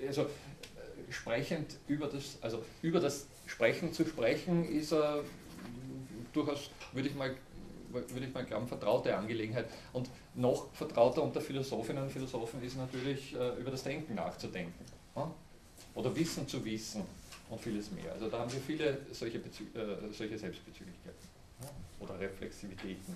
also, 0.05 0.24
äh, 0.24 0.27
sprechend 1.10 1.77
über 1.88 2.08
das, 2.08 2.38
also 2.41 2.63
über 2.81 3.00
das 3.00 3.27
Sprechen 3.48 3.93
zu 3.93 4.05
sprechen, 4.05 4.63
ist 4.65 4.93
durchaus, 6.31 6.72
würde 6.93 7.10
ich 7.10 7.15
mal 7.15 7.36
würde 7.93 8.25
ich 8.25 8.33
mal 8.33 8.45
glauben, 8.45 8.67
vertraute 8.67 9.15
Angelegenheit. 9.15 9.65
Und 9.93 10.10
noch 10.36 10.74
vertrauter 10.74 11.24
unter 11.24 11.41
Philosophinnen 11.41 12.03
und 12.03 12.12
Philosophen 12.12 12.63
ist 12.63 12.77
natürlich, 12.77 13.36
äh, 13.36 13.60
über 13.60 13.71
das 13.71 13.83
Denken 13.83 14.15
nachzudenken. 14.15 14.86
Oder 15.93 16.15
Wissen 16.15 16.48
zu 16.48 16.63
wissen 16.63 17.03
und 17.50 17.60
vieles 17.60 17.91
mehr. 17.91 18.13
Also 18.13 18.29
da 18.29 18.39
haben 18.39 18.51
wir 18.51 18.62
viele 18.62 18.98
solche, 19.12 19.39
Bezü 19.39 19.63
äh, 19.75 20.13
solche 20.13 20.38
Selbstbezüglichkeiten 20.38 21.27
oder 22.00 22.19
Reflexivitäten. 22.19 23.15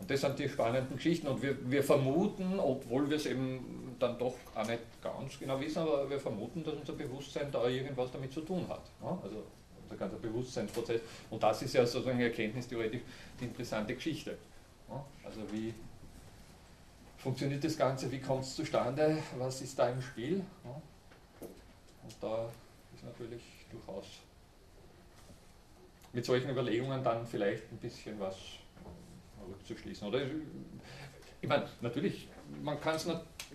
Und 0.00 0.10
das 0.10 0.20
sind 0.22 0.38
die 0.38 0.48
spannenden 0.48 0.96
Geschichten. 0.96 1.28
Und 1.28 1.42
wir, 1.42 1.56
wir 1.70 1.84
vermuten, 1.84 2.58
obwohl 2.58 3.08
wir 3.08 3.16
es 3.16 3.26
eben 3.26 3.94
dann 3.98 4.18
doch 4.18 4.34
auch 4.54 4.66
nicht 4.66 4.80
ganz 5.02 5.38
genau 5.38 5.60
wissen, 5.60 5.78
aber 5.78 6.08
wir 6.08 6.18
vermuten, 6.18 6.64
dass 6.64 6.74
unser 6.74 6.94
Bewusstsein 6.94 7.52
da 7.52 7.68
irgendwas 7.68 8.10
damit 8.10 8.32
zu 8.32 8.40
tun 8.40 8.66
hat. 8.68 8.82
Also 9.22 9.44
der 9.90 9.98
ganze 9.98 10.16
Bewusstseinsprozess. 10.16 11.00
Und 11.28 11.42
das 11.42 11.62
ist 11.62 11.74
ja 11.74 11.84
sozusagen 11.84 12.20
erkenntnistheoretisch 12.20 13.02
die 13.40 13.44
interessante 13.44 13.94
Geschichte. 13.94 14.38
Also 15.24 15.40
wie 15.52 15.74
funktioniert 17.18 17.62
das 17.62 17.76
Ganze, 17.76 18.10
wie 18.10 18.20
kommt 18.20 18.44
es 18.44 18.56
zustande, 18.56 19.22
was 19.38 19.60
ist 19.60 19.78
da 19.78 19.90
im 19.90 20.00
Spiel? 20.00 20.44
Und 20.64 22.14
da 22.20 22.48
ist 22.94 23.04
natürlich 23.04 23.42
durchaus 23.70 24.06
mit 26.12 26.24
solchen 26.24 26.50
Überlegungen 26.50 27.04
dann 27.04 27.26
vielleicht 27.26 27.70
ein 27.70 27.76
bisschen 27.76 28.18
was 28.18 28.36
rückzuschließen. 29.48 30.08
Oder 30.08 30.22
ich 31.40 31.48
meine, 31.48 31.68
natürlich, 31.80 32.28
man 32.62 32.80
kann 32.80 32.96
es 32.96 33.06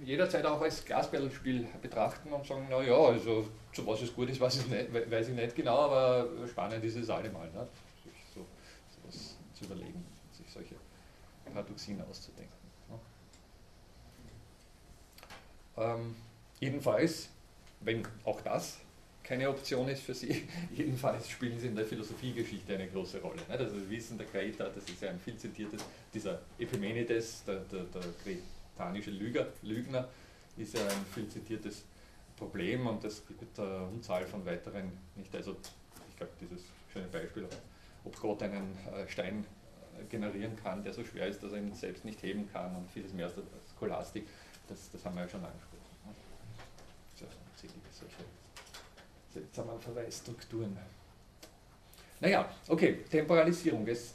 jederzeit 0.04 0.46
auch 0.46 0.62
als 0.62 0.84
Glasperlenspiel 0.84 1.68
betrachten 1.82 2.32
und 2.32 2.46
sagen, 2.46 2.68
naja, 2.70 2.96
also 2.96 3.48
zu 3.72 3.86
was 3.86 4.02
es 4.02 4.14
gut 4.14 4.30
ist, 4.30 4.40
weiß 4.40 4.58
ich 4.58 4.68
nicht, 4.68 5.12
weiß 5.12 5.30
ich 5.30 5.36
nicht 5.36 5.56
genau, 5.56 5.80
aber 5.80 6.28
spannend 6.48 6.84
ist 6.84 6.96
es 6.96 7.10
allemal, 7.10 7.50
ne? 7.52 7.68
sich 8.04 8.14
so, 8.34 8.46
sowas 9.02 9.38
zu 9.54 9.66
überlegen, 9.66 10.06
sich 10.32 10.52
solche 10.52 10.76
Paradoxien 11.46 12.02
auszudenken. 12.10 12.54
Ne? 12.90 13.00
Ähm, 15.78 16.16
jedenfalls, 16.60 17.30
wenn 17.82 18.08
auch 18.24 18.42
das 18.42 18.80
keine 19.26 19.50
Option 19.50 19.90
ist 19.90 20.04
für 20.04 20.14
Sie. 20.14 20.48
Jedenfalls 20.76 21.30
spielen 21.30 21.60
sie 21.60 21.68
in 21.68 21.76
der 21.76 21.86
Philosophiegeschichte 21.86 22.76
eine 22.76 22.88
große 22.88 23.20
Rolle. 23.22 23.42
Also 23.50 23.76
wir 23.76 23.90
wissen, 23.90 24.18
der 24.18 24.28
Kreta, 24.28 24.70
das 24.70 24.88
ist 24.88 25.02
ja 25.02 25.10
ein 25.10 25.20
viel 25.20 25.36
zitiertes, 25.36 25.84
dieser 26.14 26.42
Epimenides, 26.60 27.44
der, 27.46 27.62
der, 27.62 27.86
der 27.86 28.02
kretanische 28.76 29.12
Lüger, 29.12 29.48
Lügner, 29.62 30.08
ist 30.58 30.74
ja 30.74 30.82
ein 30.82 31.06
viel 31.14 31.28
zitiertes 31.28 31.84
Problem 32.38 32.88
und 32.88 33.04
es 33.04 33.26
gibt 33.28 33.60
eine 33.60 33.86
Unzahl 33.86 34.26
von 34.26 34.46
weiteren, 34.46 34.92
nicht 35.16 35.34
also 35.36 35.56
ich 36.10 36.18
glaube 36.18 36.34
dieses 36.40 36.64
schöne 36.92 37.08
Beispiel, 37.08 37.48
ob 38.04 38.20
Gott 38.20 38.44
einen 38.44 38.78
äh, 38.94 39.08
Stein 39.08 39.46
äh, 40.00 40.06
generieren 40.06 40.56
kann, 40.62 40.84
der 40.84 40.94
so 40.94 41.04
schwer 41.04 41.28
ist, 41.28 41.42
dass 41.44 41.54
er 41.54 41.60
ihn 41.60 41.74
selbst 41.74 42.06
nicht 42.06 42.22
heben 42.24 42.52
kann 42.52 42.76
und 42.76 42.90
vieles 42.92 43.14
mehr 43.14 43.26
als 43.26 43.36
Scholastik, 43.80 44.28
das, 44.68 44.90
das 44.92 45.04
haben 45.06 45.16
wir 45.16 45.24
ja 45.24 45.30
schon 45.30 45.44
angesprochen. 45.44 45.76
Ja, 47.20 47.28
solche 47.92 48.16
seltsamen 49.34 49.80
Verweisstrukturen. 49.80 50.78
Naja, 52.20 52.50
okay, 52.68 53.04
Temporalisierung. 53.10 53.88
Es 53.88 54.14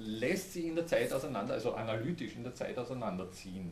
lässt 0.00 0.54
sich 0.54 0.64
in 0.64 0.74
der 0.74 0.86
Zeit 0.86 1.12
auseinander, 1.12 1.54
also 1.54 1.74
analytisch 1.74 2.34
in 2.34 2.42
der 2.42 2.54
Zeit 2.54 2.76
auseinanderziehen. 2.78 3.70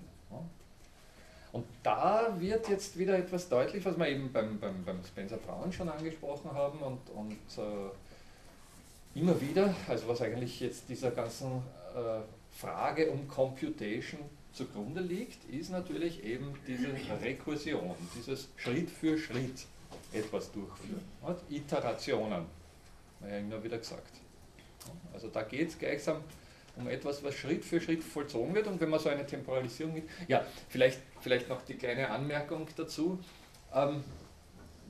Und 1.52 1.64
da 1.82 2.37
wird 2.38 2.68
jetzt 2.68 2.99
wieder 2.99 3.18
etwas 3.18 3.49
deutlich, 3.49 3.82
was 3.85 3.99
wir 3.99 4.06
eben 4.06 4.30
beim, 4.30 4.61
beim, 4.61 4.85
beim 4.85 5.02
Spencer 5.02 5.38
Brown 5.38 5.73
schon 5.73 5.88
angesprochen 5.88 6.52
haben 6.52 6.78
und, 6.80 7.00
und 7.11 7.32
äh, 7.56 9.18
immer 9.18 9.40
wieder, 9.40 9.75
also 9.88 10.08
was 10.08 10.20
eigentlich 10.20 10.61
jetzt 10.61 10.88
dieser 10.90 11.11
ganzen 11.11 11.62
äh, 11.97 12.20
Frage 12.54 13.11
um 13.11 13.26
Computation 13.26 14.20
zugrunde 14.52 15.00
liegt, 15.00 15.42
ist 15.50 15.70
natürlich 15.70 16.23
eben 16.23 16.54
diese 16.66 16.88
Rekursion, 17.23 17.94
dieses 18.14 18.49
Schritt 18.56 18.90
für 18.90 19.16
Schritt 19.16 19.66
etwas 20.12 20.52
durchführen. 20.52 21.00
Iterationen, 21.49 22.44
habe 23.20 23.30
ich 23.30 23.38
immer 23.38 23.64
wieder 23.64 23.78
gesagt. 23.78 24.27
Also 25.12 25.28
da 25.28 25.42
geht 25.42 25.68
es 25.68 25.78
gleichsam 25.78 26.23
um 26.76 26.88
etwas, 26.88 27.23
was 27.25 27.35
Schritt 27.35 27.64
für 27.64 27.80
Schritt 27.80 28.04
vollzogen 28.04 28.54
wird 28.54 28.66
und 28.66 28.80
wenn 28.80 28.88
man 28.88 29.00
so 29.00 29.09
eine 29.09 29.26
Temporalisierung 29.26 29.97
gibt, 29.97 30.11
ja, 30.28 30.45
vielleicht, 30.68 31.00
vielleicht 31.21 31.49
noch 31.49 31.62
die 31.62 31.75
kleine 31.75 32.09
Anmerkung 32.11 32.66
dazu. 32.76 33.18
Ähm, 33.75 34.04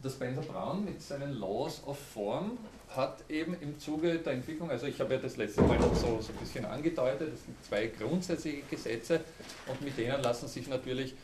der 0.02 0.10
Spencer 0.10 0.42
Brown 0.42 0.84
mit 0.84 1.02
seinen 1.02 1.32
Laws 1.32 1.82
of 1.86 1.98
Form 1.98 2.58
hat 2.90 3.24
eben 3.28 3.56
im 3.60 3.78
Zuge 3.78 4.18
der 4.18 4.34
Entwicklung, 4.34 4.70
also 4.70 4.86
ich 4.86 5.00
habe 5.00 5.14
ja 5.14 5.20
das 5.20 5.36
letzte 5.36 5.62
Mal 5.62 5.78
so, 5.94 6.20
so 6.20 6.32
ein 6.32 6.38
bisschen 6.38 6.64
angedeutet, 6.64 7.34
es 7.34 7.44
sind 7.44 7.64
zwei 7.64 7.88
grundsätzliche 7.88 8.62
Gesetze 8.70 9.20
und 9.66 9.80
mit 9.82 9.98
denen 9.98 10.22
lassen 10.22 10.46
sich 10.48 10.68
natürlich 10.68 11.14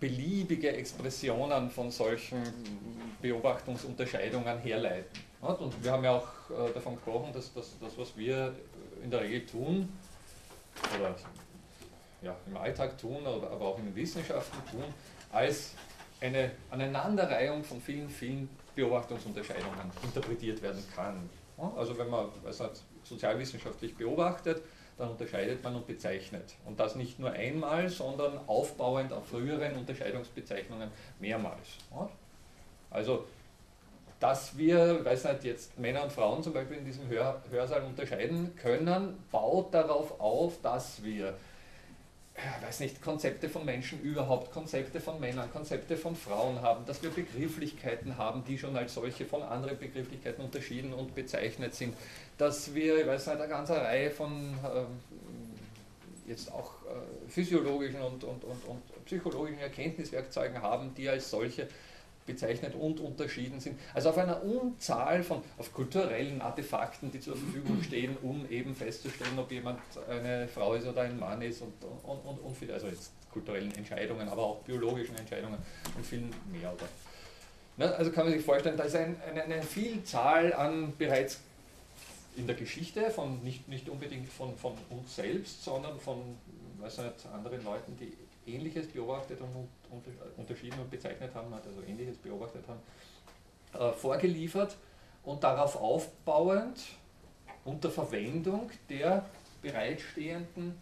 beliebige 0.00 0.72
Expressionen 0.72 1.70
von 1.70 1.90
solchen 1.90 2.42
Beobachtungsunterscheidungen 3.20 4.58
herleiten. 4.58 5.20
Und 5.44 5.84
wir 5.84 5.92
haben 5.92 6.04
ja 6.04 6.12
auch 6.12 6.28
äh, 6.50 6.72
davon 6.72 6.94
gesprochen, 6.94 7.32
dass 7.32 7.52
das, 7.52 7.78
das 7.80 7.98
was 7.98 8.16
wir 8.16 8.54
in 9.02 9.10
der 9.10 9.20
Regel 9.20 9.44
tun, 9.44 9.92
oder 10.98 11.14
ja, 12.22 12.34
im 12.46 12.56
Alltag 12.56 12.96
tun, 12.98 13.26
aber 13.26 13.60
auch 13.60 13.78
in 13.78 13.84
den 13.84 13.94
Wissenschaften 13.94 14.58
tun, 14.70 14.84
als 15.30 15.72
eine 16.20 16.52
Aneinanderreihung 16.70 17.62
von 17.62 17.80
vielen, 17.80 18.08
vielen 18.08 18.48
Beobachtungsunterscheidungen 18.74 19.90
interpretiert 20.02 20.62
werden 20.62 20.82
kann. 20.94 21.28
Also 21.76 21.96
wenn 21.98 22.08
man 22.08 22.28
also 22.44 22.70
sozialwissenschaftlich 23.04 23.94
beobachtet, 23.94 24.62
dann 24.96 25.10
unterscheidet 25.10 25.62
man 25.62 25.76
und 25.76 25.86
bezeichnet. 25.86 26.54
Und 26.64 26.78
das 26.80 26.94
nicht 26.94 27.18
nur 27.18 27.30
einmal, 27.30 27.88
sondern 27.88 28.38
aufbauend 28.46 29.12
auf 29.12 29.26
früheren 29.28 29.76
Unterscheidungsbezeichnungen 29.76 30.90
mehrmals. 31.18 31.66
Also, 32.90 33.26
dass 34.20 34.56
wir, 34.56 35.04
weiß 35.04 35.24
nicht, 35.24 35.44
jetzt 35.44 35.78
Männer 35.78 36.04
und 36.04 36.12
Frauen 36.12 36.42
zum 36.42 36.52
Beispiel 36.52 36.78
in 36.78 36.84
diesem 36.84 37.08
Hör 37.08 37.42
Hörsaal 37.50 37.82
unterscheiden 37.82 38.54
können, 38.56 39.22
baut 39.30 39.74
darauf 39.74 40.20
auf, 40.20 40.60
dass 40.62 41.02
wir 41.02 41.34
weiß 42.62 42.80
nicht, 42.80 43.00
Konzepte 43.00 43.48
von 43.48 43.64
Menschen 43.64 44.00
überhaupt, 44.00 44.52
Konzepte 44.52 45.00
von 45.00 45.20
Männern, 45.20 45.50
Konzepte 45.52 45.96
von 45.96 46.16
Frauen 46.16 46.60
haben, 46.62 46.84
dass 46.84 47.02
wir 47.02 47.10
Begrifflichkeiten 47.10 48.18
haben, 48.18 48.44
die 48.44 48.58
schon 48.58 48.76
als 48.76 48.94
solche 48.94 49.24
von 49.24 49.42
anderen 49.42 49.78
Begrifflichkeiten 49.78 50.44
unterschieden 50.44 50.92
und 50.92 51.14
bezeichnet 51.14 51.74
sind, 51.74 51.94
dass 52.36 52.74
wir, 52.74 53.06
weiß 53.06 53.28
nicht, 53.28 53.36
eine 53.38 53.48
ganze 53.48 53.76
Reihe 53.76 54.10
von 54.10 54.54
äh, 54.64 56.28
jetzt 56.30 56.52
auch 56.52 56.72
äh, 56.86 57.30
physiologischen 57.30 58.00
und, 58.00 58.24
und, 58.24 58.42
und, 58.42 58.64
und 58.64 59.04
psychologischen 59.04 59.60
Erkenntniswerkzeugen 59.60 60.60
haben, 60.60 60.92
die 60.96 61.08
als 61.08 61.30
solche 61.30 61.68
bezeichnet 62.26 62.74
und 62.74 63.00
unterschieden 63.00 63.60
sind. 63.60 63.78
Also 63.92 64.10
auf 64.10 64.18
einer 64.18 64.42
Unzahl 64.42 65.22
von 65.22 65.42
auf 65.58 65.72
kulturellen 65.72 66.40
Artefakten, 66.40 67.10
die 67.10 67.20
zur 67.20 67.36
Verfügung 67.36 67.82
stehen, 67.86 68.16
um 68.22 68.48
eben 68.50 68.74
festzustellen, 68.74 69.38
ob 69.38 69.50
jemand 69.50 69.80
eine 70.08 70.48
Frau 70.48 70.74
ist 70.74 70.86
oder 70.86 71.02
ein 71.02 71.18
Mann 71.18 71.42
ist 71.42 71.62
und, 71.62 71.72
und, 72.04 72.18
und, 72.24 72.38
und 72.38 72.56
viel, 72.56 72.72
also 72.72 72.86
jetzt 72.86 73.12
kulturellen 73.32 73.74
Entscheidungen, 73.74 74.28
aber 74.28 74.42
auch 74.42 74.58
biologischen 74.60 75.16
Entscheidungen 75.16 75.58
und 75.96 76.06
viel 76.06 76.22
mehr. 76.52 76.72
Oder? 76.72 76.88
Ne, 77.76 77.94
also 77.96 78.12
kann 78.12 78.24
man 78.26 78.34
sich 78.34 78.44
vorstellen, 78.44 78.76
da 78.76 78.84
ist 78.84 78.94
ein, 78.94 79.16
eine, 79.28 79.42
eine 79.42 79.62
Vielzahl 79.62 80.52
an 80.54 80.92
bereits 80.96 81.40
in 82.36 82.46
der 82.46 82.56
Geschichte, 82.56 83.10
von 83.10 83.42
nicht, 83.42 83.68
nicht 83.68 83.88
unbedingt 83.88 84.28
von, 84.28 84.56
von 84.56 84.72
uns 84.90 85.16
selbst, 85.16 85.64
sondern 85.64 85.98
von 85.98 86.36
weiß 86.84 86.98
nicht, 86.98 87.26
anderen 87.32 87.64
Leuten, 87.64 87.96
die 87.96 88.16
Ähnliches 88.50 88.88
beobachtet 88.88 89.40
und 89.40 89.68
unterschieden 90.36 90.78
und 90.80 90.90
bezeichnet 90.90 91.34
haben, 91.34 91.52
also 91.52 91.82
Ähnliches 91.86 92.16
beobachtet 92.18 92.64
haben, 92.68 92.80
äh, 93.74 93.92
vorgeliefert 93.92 94.76
und 95.24 95.42
darauf 95.42 95.76
aufbauend 95.76 96.80
unter 97.64 97.90
Verwendung 97.90 98.70
der 98.88 99.24
bereitstehenden 99.62 100.78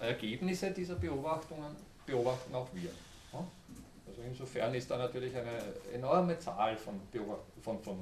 Ergebnisse 0.00 0.70
dieser 0.70 0.96
Beobachtungen 0.96 1.76
beobachten 2.06 2.54
auch 2.54 2.68
wir. 2.72 2.90
Also 4.06 4.22
insofern 4.22 4.74
ist 4.74 4.90
da 4.90 4.98
natürlich 4.98 5.34
eine 5.36 5.58
enorme 5.92 6.38
Zahl 6.38 6.76
von, 6.76 7.00
von, 7.62 7.82
von 7.82 7.98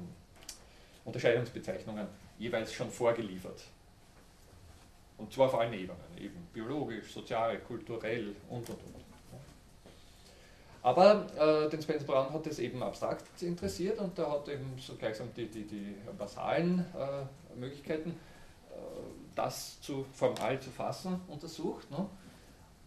Unterscheidungsbezeichnungen 1.05 2.07
jeweils 2.37 2.73
schon 2.73 2.89
vorgeliefert. 2.89 3.63
Und 5.17 5.31
zwar 5.31 5.47
auf 5.47 5.55
allen 5.55 5.73
Ebenen, 5.73 6.01
eben 6.17 6.47
biologisch, 6.53 7.13
sozial, 7.13 7.59
kulturell 7.59 8.35
und 8.49 8.69
und 8.69 8.69
und. 8.69 9.12
Aber 10.83 11.25
äh, 11.37 11.69
den 11.69 11.81
Spencer 11.81 12.05
Brown 12.05 12.33
hat 12.33 12.45
es 12.45 12.59
eben 12.59 12.83
abstrakt 12.83 13.41
interessiert 13.41 13.99
und 13.99 14.19
er 14.19 14.29
hat 14.29 14.49
eben 14.49 14.75
so 14.77 14.95
gleichsam 14.95 15.29
die, 15.35 15.47
die, 15.47 15.63
die 15.63 15.95
basalen 16.17 16.79
äh, 16.79 17.57
Möglichkeiten, 17.57 18.11
äh, 18.11 18.73
das 19.33 19.79
zu, 19.81 20.05
formal 20.13 20.59
zu 20.59 20.69
fassen, 20.69 21.21
untersucht. 21.29 21.89
Ne? 21.89 22.05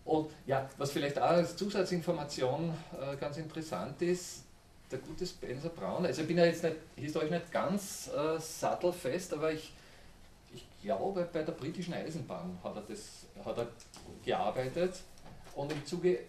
Und 0.05 0.31
ja, 0.47 0.69
was 0.77 0.93
vielleicht 0.93 1.19
auch 1.19 1.31
als 1.31 1.57
Zusatzinformation 1.57 2.73
äh, 3.01 3.17
ganz 3.17 3.39
interessant 3.39 4.01
ist, 4.03 4.45
der 4.91 4.99
gute 5.01 5.27
Spencer 5.27 5.71
Brown, 5.71 6.07
also 6.07 6.21
ich 6.21 6.29
bin 6.29 6.37
ja 6.37 6.45
jetzt 6.45 6.63
nicht, 6.63 6.77
historisch 6.97 7.31
nicht 7.31 7.51
ganz 7.51 8.09
äh, 8.15 8.39
sattelfest, 8.39 9.33
aber 9.33 9.53
ich 9.53 9.73
ich 10.57 10.67
glaube, 10.83 11.29
bei 11.33 11.43
der 11.43 11.53
britischen 11.53 11.95
Eisenbahn 11.95 12.59
hat 12.63 12.77
er, 12.77 12.83
das, 12.83 13.27
hat 13.45 13.59
er 13.59 13.67
gearbeitet 14.25 15.01
und 15.55 15.73
im 15.73 15.85
Zuge, 15.85 16.21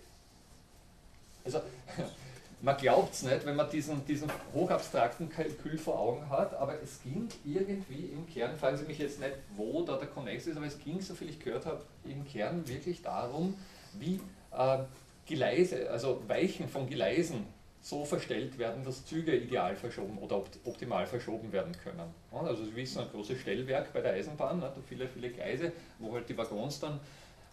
also 1.48 1.62
man 2.62 2.77
glaubt 2.77 3.13
es 3.13 3.24
nicht, 3.24 3.46
wenn 3.46 3.56
man 3.56 3.70
diesen, 3.70 4.06
diesen 4.06 4.30
hochabstrakten 4.54 5.30
Kalkül 5.30 5.77
vor 5.77 6.00
Augen 6.00 6.30
hat, 6.30 6.54
aber 6.56 6.82
es 6.82 7.01
ging 7.01 7.27
irgendwie 7.46 8.12
im 8.13 8.27
Kern, 8.27 8.56
fragen 8.56 8.77
Sie 8.77 8.86
mich 8.86 9.00
jetzt 9.00 9.20
nicht, 9.20 9.34
wo 9.56 9.84
da 9.84 9.98
der 9.98 10.08
Konnex 10.08 10.48
ist, 10.48 10.58
aber 10.58 10.66
es 10.66 10.77
ging, 10.80 11.00
so 11.01 11.16
viel 11.16 11.30
ich 11.30 11.39
gehört 11.39 11.66
habe, 11.66 11.82
im 12.06 12.25
Kern 12.25 12.68
wirklich 12.68 13.01
darum, 13.01 13.56
wie 13.94 14.20
äh, 14.51 14.80
Gleise, 15.25 15.89
also 15.89 16.22
Weichen 16.27 16.68
von 16.68 16.88
Gleisen 16.89 17.46
so 17.82 18.04
verstellt 18.04 18.58
werden, 18.58 18.84
dass 18.84 19.06
Züge 19.06 19.36
ideal 19.36 19.75
verschoben 19.75 20.18
oder 20.18 20.44
optimal 20.66 21.06
verschoben 21.06 21.54
werden 21.54 21.74
können. 21.84 22.13
Also 22.32 22.66
Sie 22.66 22.75
wissen, 22.75 23.00
ein 23.00 23.10
großes 23.10 23.39
Stellwerk 23.39 23.94
bei 23.94 24.01
der 24.01 24.13
Eisenbahn, 24.13 24.62
hat 24.62 24.75
viele, 24.88 25.08
viele 25.08 25.30
Gleise, 25.30 25.72
wo 26.00 26.13
halt 26.13 26.27
die 26.27 26.38
Waggons 26.38 26.80
dann 26.80 27.00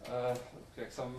äh, 0.05 0.35
gleichsam 0.75 1.15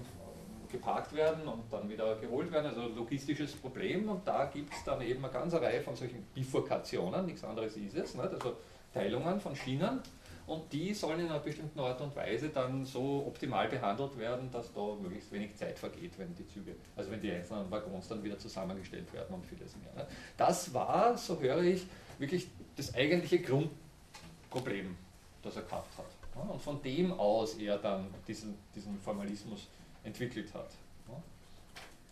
geparkt 0.68 1.14
werden 1.14 1.48
und 1.48 1.72
dann 1.72 1.90
wieder 1.90 2.16
geholt 2.16 2.52
werden, 2.52 2.68
also 2.68 2.88
logistisches 2.88 3.54
Problem 3.54 4.10
und 4.10 4.28
da 4.28 4.46
gibt 4.46 4.74
es 4.74 4.84
dann 4.84 5.02
eben 5.02 5.24
eine 5.24 5.34
ganze 5.34 5.62
Reihe 5.62 5.82
von 5.82 5.96
solchen 5.96 6.24
Bifurkationen, 6.34 7.26
nichts 7.26 7.44
anderes 7.44 7.76
ist 7.78 7.96
es, 7.96 8.16
nicht? 8.16 8.34
also 8.34 8.58
Teilungen 8.94 9.40
von 9.40 9.56
Schienen 9.56 10.02
und 10.48 10.72
die 10.72 10.94
sollen 10.94 11.22
in 11.22 11.26
einer 11.28 11.40
bestimmten 11.40 11.80
Art 11.80 12.00
und 12.02 12.16
Weise 12.16 12.50
dann 12.50 12.86
so 12.86 13.26
optimal 13.26 13.68
behandelt 13.68 14.18
werden, 14.20 14.52
dass 14.52 14.72
da 14.74 14.96
möglichst 15.02 15.32
wenig 15.32 15.56
Zeit 15.56 15.80
vergeht, 15.80 16.12
wenn 16.18 16.36
die 16.36 16.48
Züge, 16.48 16.76
also 16.96 17.10
wenn 17.10 17.20
die 17.20 17.32
einzelnen 17.32 17.70
Waggons 17.72 18.08
dann 18.08 18.24
wieder 18.24 18.38
zusammengestellt 18.38 19.12
werden 19.12 19.34
und 19.34 19.46
vieles 19.46 19.76
mehr. 19.78 19.94
Ne? 19.96 20.08
Das 20.38 20.72
war, 20.74 21.18
so 21.18 21.40
höre 21.40 21.64
ich, 21.64 21.88
wirklich 22.20 22.48
das 22.76 22.94
eigentliche 22.94 23.40
Grundproblem, 23.40 24.96
das 25.42 25.56
er 25.56 25.64
gehabt 25.64 25.98
hat. 25.98 26.06
Und 26.50 26.62
von 26.62 26.82
dem 26.82 27.14
aus 27.14 27.56
er 27.56 27.78
dann 27.78 28.08
diesen, 28.28 28.56
diesen 28.76 29.00
Formalismus 29.00 29.68
entwickelt 30.06 30.54
hat. 30.54 30.70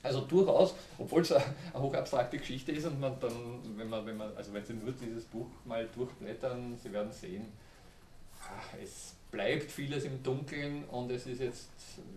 Also 0.03 0.19
durchaus, 0.19 0.75
obwohl 0.97 1.21
es 1.21 1.31
eine, 1.31 1.45
hochabstrakte 1.73 2.37
Geschichte 2.37 2.73
ist 2.73 2.85
und 2.85 2.99
man 2.99 3.17
dann, 3.21 3.31
wenn 3.77 3.87
man, 3.87 4.05
wenn 4.05 4.17
man, 4.17 4.35
also 4.35 4.53
wenn 4.53 4.65
Sie 4.65 4.73
nur 4.73 4.91
dieses 4.91 5.23
Buch 5.23 5.47
mal 5.63 5.87
durchblättern, 5.95 6.77
Sie 6.77 6.91
werden 6.91 7.11
sehen, 7.13 7.45
es 8.81 9.15
bleibt 9.31 9.71
vieles 9.71 10.03
im 10.03 10.21
Dunkeln 10.21 10.83
und 10.85 11.09
es 11.09 11.25
ist 11.25 11.39
jetzt 11.39 11.69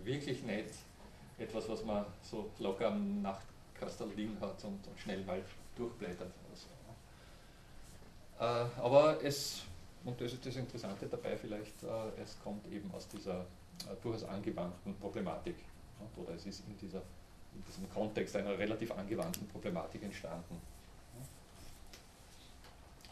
wirklich 0.03 0.43
nicht 0.43 0.71
etwas, 1.37 1.69
was 1.69 1.85
man 1.85 2.05
so 2.21 2.51
locker 2.59 2.87
am 2.87 3.21
Nachtkastel 3.21 4.09
liegen 4.17 4.37
hat 4.41 4.61
und, 4.65 4.85
und 4.85 4.99
schnell 4.99 5.23
mal 5.23 5.41
durchblättert. 5.77 6.33
Also, 6.51 6.67
äh, 8.39 8.81
aber 8.81 9.23
es, 9.23 9.61
und 10.03 10.19
das 10.19 10.33
ist 10.33 10.45
das 10.45 10.57
Interessante 10.57 11.07
dabei 11.07 11.37
vielleicht, 11.37 11.81
äh, 11.83 12.21
es 12.21 12.37
kommt 12.43 12.67
eben 12.67 12.91
aus 12.93 13.07
dieser 13.07 13.45
durchaus 14.01 14.23
angewandten 14.25 14.95
Problematik. 14.95 15.55
Oder 16.15 16.35
es 16.35 16.45
ist 16.45 16.63
in, 16.67 16.77
dieser, 16.77 17.01
in 17.53 17.63
diesem 17.65 17.89
Kontext 17.89 18.35
einer 18.35 18.57
relativ 18.57 18.91
angewandten 18.91 19.47
Problematik 19.47 20.03
entstanden. 20.03 20.61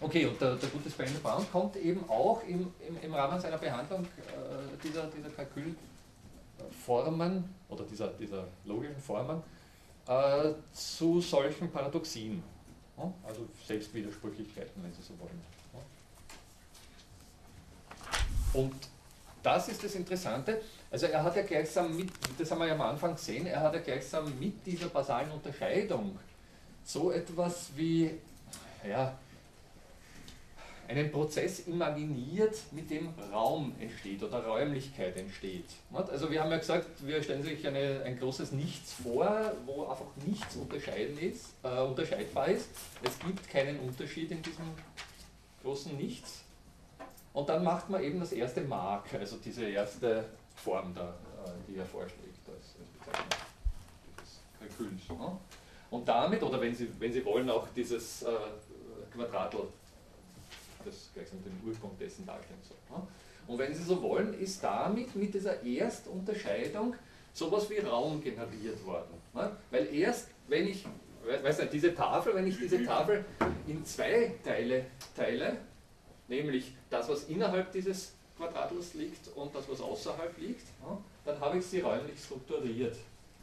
Okay, 0.01 0.25
und 0.25 0.41
der, 0.41 0.55
der 0.55 0.69
gute 0.69 0.89
Spender 0.89 1.19
Brown 1.19 1.45
kommt 1.51 1.75
eben 1.77 2.09
auch 2.09 2.43
im, 2.43 2.73
im, 2.87 2.97
im 3.01 3.13
Rahmen 3.13 3.39
seiner 3.39 3.57
Behandlung 3.57 4.03
äh, 4.03 4.07
dieser, 4.83 5.07
dieser 5.07 5.29
Kalkülformen 5.29 7.45
oder 7.69 7.85
dieser, 7.85 8.09
dieser 8.09 8.45
logischen 8.65 8.99
Formen 8.99 9.41
äh, 10.07 10.53
zu 10.73 11.21
solchen 11.21 11.71
Paradoxien, 11.71 12.43
ja? 12.97 13.13
also 13.25 13.47
Selbstwidersprüchlichkeiten, 13.65 14.83
wenn 14.83 14.91
Sie 14.93 15.01
so 15.01 15.17
wollen. 15.17 15.41
Ja? 15.73 15.79
Und 18.59 18.75
das 19.45 19.67
ist 19.69 19.83
das 19.83 19.95
Interessante. 19.95 20.61
Also 20.89 21.05
er 21.07 21.23
hat 21.23 21.35
ja 21.35 21.43
gleichsam 21.43 21.95
mit, 21.95 22.09
das 22.37 22.49
haben 22.49 22.59
wir 22.59 22.67
ja 22.67 22.73
am 22.73 22.81
Anfang 22.81 23.15
gesehen, 23.15 23.45
er 23.45 23.61
hat 23.61 23.73
ja 23.73 23.79
gleichsam 23.79 24.31
mit 24.39 24.65
dieser 24.65 24.87
basalen 24.87 25.31
Unterscheidung 25.31 26.17
so 26.83 27.11
etwas 27.11 27.69
wie, 27.75 28.11
ja, 28.87 29.17
einen 30.87 31.11
Prozess 31.11 31.67
imaginiert, 31.67 32.55
mit 32.71 32.89
dem 32.89 33.09
Raum 33.31 33.73
entsteht 33.79 34.21
oder 34.21 34.45
Räumlichkeit 34.45 35.17
entsteht. 35.17 35.65
Also 35.91 36.29
wir 36.29 36.41
haben 36.41 36.51
ja 36.51 36.57
gesagt, 36.57 37.05
wir 37.05 37.21
stellen 37.23 37.41
sich 37.41 37.65
eine, 37.67 38.03
ein 38.05 38.19
großes 38.19 38.51
Nichts 38.51 38.93
vor, 38.93 39.53
wo 39.65 39.87
einfach 39.87 40.05
nichts 40.25 40.55
unterscheiden 40.55 41.17
ist, 41.17 41.53
äh, 41.63 41.81
unterscheidbar 41.81 42.49
ist. 42.49 42.69
Es 43.03 43.17
gibt 43.19 43.49
keinen 43.49 43.79
Unterschied 43.79 44.29
in 44.29 44.43
diesem 44.43 44.65
großen 45.63 45.97
Nichts. 45.97 46.44
Und 47.35 47.49
dann 47.49 47.65
macht 47.65 47.89
man 47.89 48.01
eben 48.01 48.21
das 48.21 48.31
erste 48.31 48.61
Mark, 48.61 49.13
also 49.13 49.35
diese 49.43 49.65
erste 49.65 50.23
Form, 50.55 50.95
da, 50.95 51.09
äh, 51.45 51.49
die 51.67 51.77
er 51.77 51.85
vorschlägt 51.85 52.47
als, 52.47 52.75
als 54.15 54.39
Kalküls. 54.57 55.01
Und 55.91 56.07
damit, 56.07 56.41
oder 56.41 56.61
wenn 56.61 56.73
Sie, 56.73 56.89
wenn 56.97 57.11
Sie 57.11 57.25
wollen, 57.25 57.49
auch 57.49 57.67
dieses 57.75 58.23
äh, 58.23 58.29
Quadratl 59.13 59.67
das 60.85 61.09
gleichsam 61.13 61.43
den 61.43 61.59
Ursprung 61.67 61.91
dessen 61.99 62.25
darstellen 62.25 62.61
soll. 62.63 62.77
Und 63.47 63.57
wenn 63.57 63.73
Sie 63.73 63.83
so 63.83 64.01
wollen, 64.01 64.33
ist 64.39 64.63
damit 64.63 65.13
mit 65.13 65.33
dieser 65.33 65.61
Erstunterscheidung 65.61 66.95
sowas 67.33 67.69
wie 67.69 67.79
Raum 67.79 68.23
generiert 68.23 68.83
worden. 68.85 69.13
Weil 69.33 69.93
erst, 69.93 70.29
wenn 70.47 70.67
ich, 70.67 70.85
weiß 71.43 71.59
nicht, 71.59 71.73
diese 71.73 71.93
Tafel, 71.93 72.33
wenn 72.33 72.47
ich 72.47 72.57
diese 72.57 72.85
Tafel 72.85 73.25
in 73.67 73.85
zwei 73.85 74.35
Teile 74.41 74.85
teile, 75.13 75.57
nämlich 76.27 76.73
das, 76.89 77.09
was 77.09 77.25
innerhalb 77.25 77.71
dieses 77.71 78.13
Quadratels 78.37 78.93
liegt 78.93 79.27
und 79.35 79.53
das, 79.55 79.69
was 79.69 79.81
außerhalb 79.81 80.37
liegt, 80.37 80.67
dann 81.23 81.39
habe 81.39 81.57
ich 81.57 81.65
sie 81.65 81.79
räumlich 81.79 82.19
strukturiert. 82.19 82.95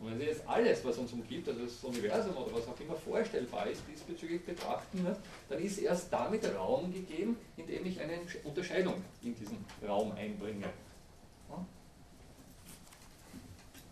Und 0.03 0.11
wenn 0.11 0.18
Sie 0.18 0.25
jetzt 0.25 0.49
alles, 0.49 0.85
was 0.85 0.99
uns 0.99 1.12
umgibt, 1.12 1.49
also 1.49 1.62
das 1.62 1.85
Universum 1.85 2.37
oder 2.37 2.53
was 2.53 2.66
auch 2.66 2.81
immer 2.81 2.97
vorstellbar 2.97 3.68
ist, 3.68 3.83
diesbezüglich 3.88 4.45
betrachten, 4.45 5.05
ne, 5.05 5.16
dann 5.49 5.62
ist 5.62 5.79
erst 5.79 6.12
damit 6.12 6.45
Raum 6.57 6.92
gegeben, 6.92 7.37
indem 7.57 7.87
ich 7.87 8.01
eine 8.01 8.14
Unterscheidung 8.42 8.95
in 9.23 9.37
diesen 9.37 9.64
Raum 9.87 10.11
einbringe. 10.12 10.66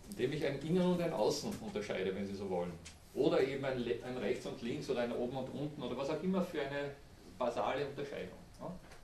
Indem 0.09 0.33
ich 0.33 0.45
ein 0.45 0.59
Innen 0.59 0.81
und 0.81 1.01
ein 1.01 1.13
Außen 1.13 1.49
unterscheide, 1.61 2.13
wenn 2.13 2.27
Sie 2.27 2.35
so 2.35 2.49
wollen. 2.49 2.73
Oder 3.13 3.41
eben 3.41 3.63
ein, 3.63 3.77
ein 3.77 4.17
Rechts 4.17 4.45
und 4.45 4.61
Links 4.61 4.89
oder 4.89 5.01
ein 5.01 5.13
Oben 5.13 5.37
und 5.37 5.47
Unten 5.53 5.81
oder 5.81 5.95
was 5.95 6.09
auch 6.09 6.21
immer 6.21 6.41
für 6.41 6.61
eine 6.61 6.91
basale 7.37 7.87
Unterscheidung. 7.87 8.40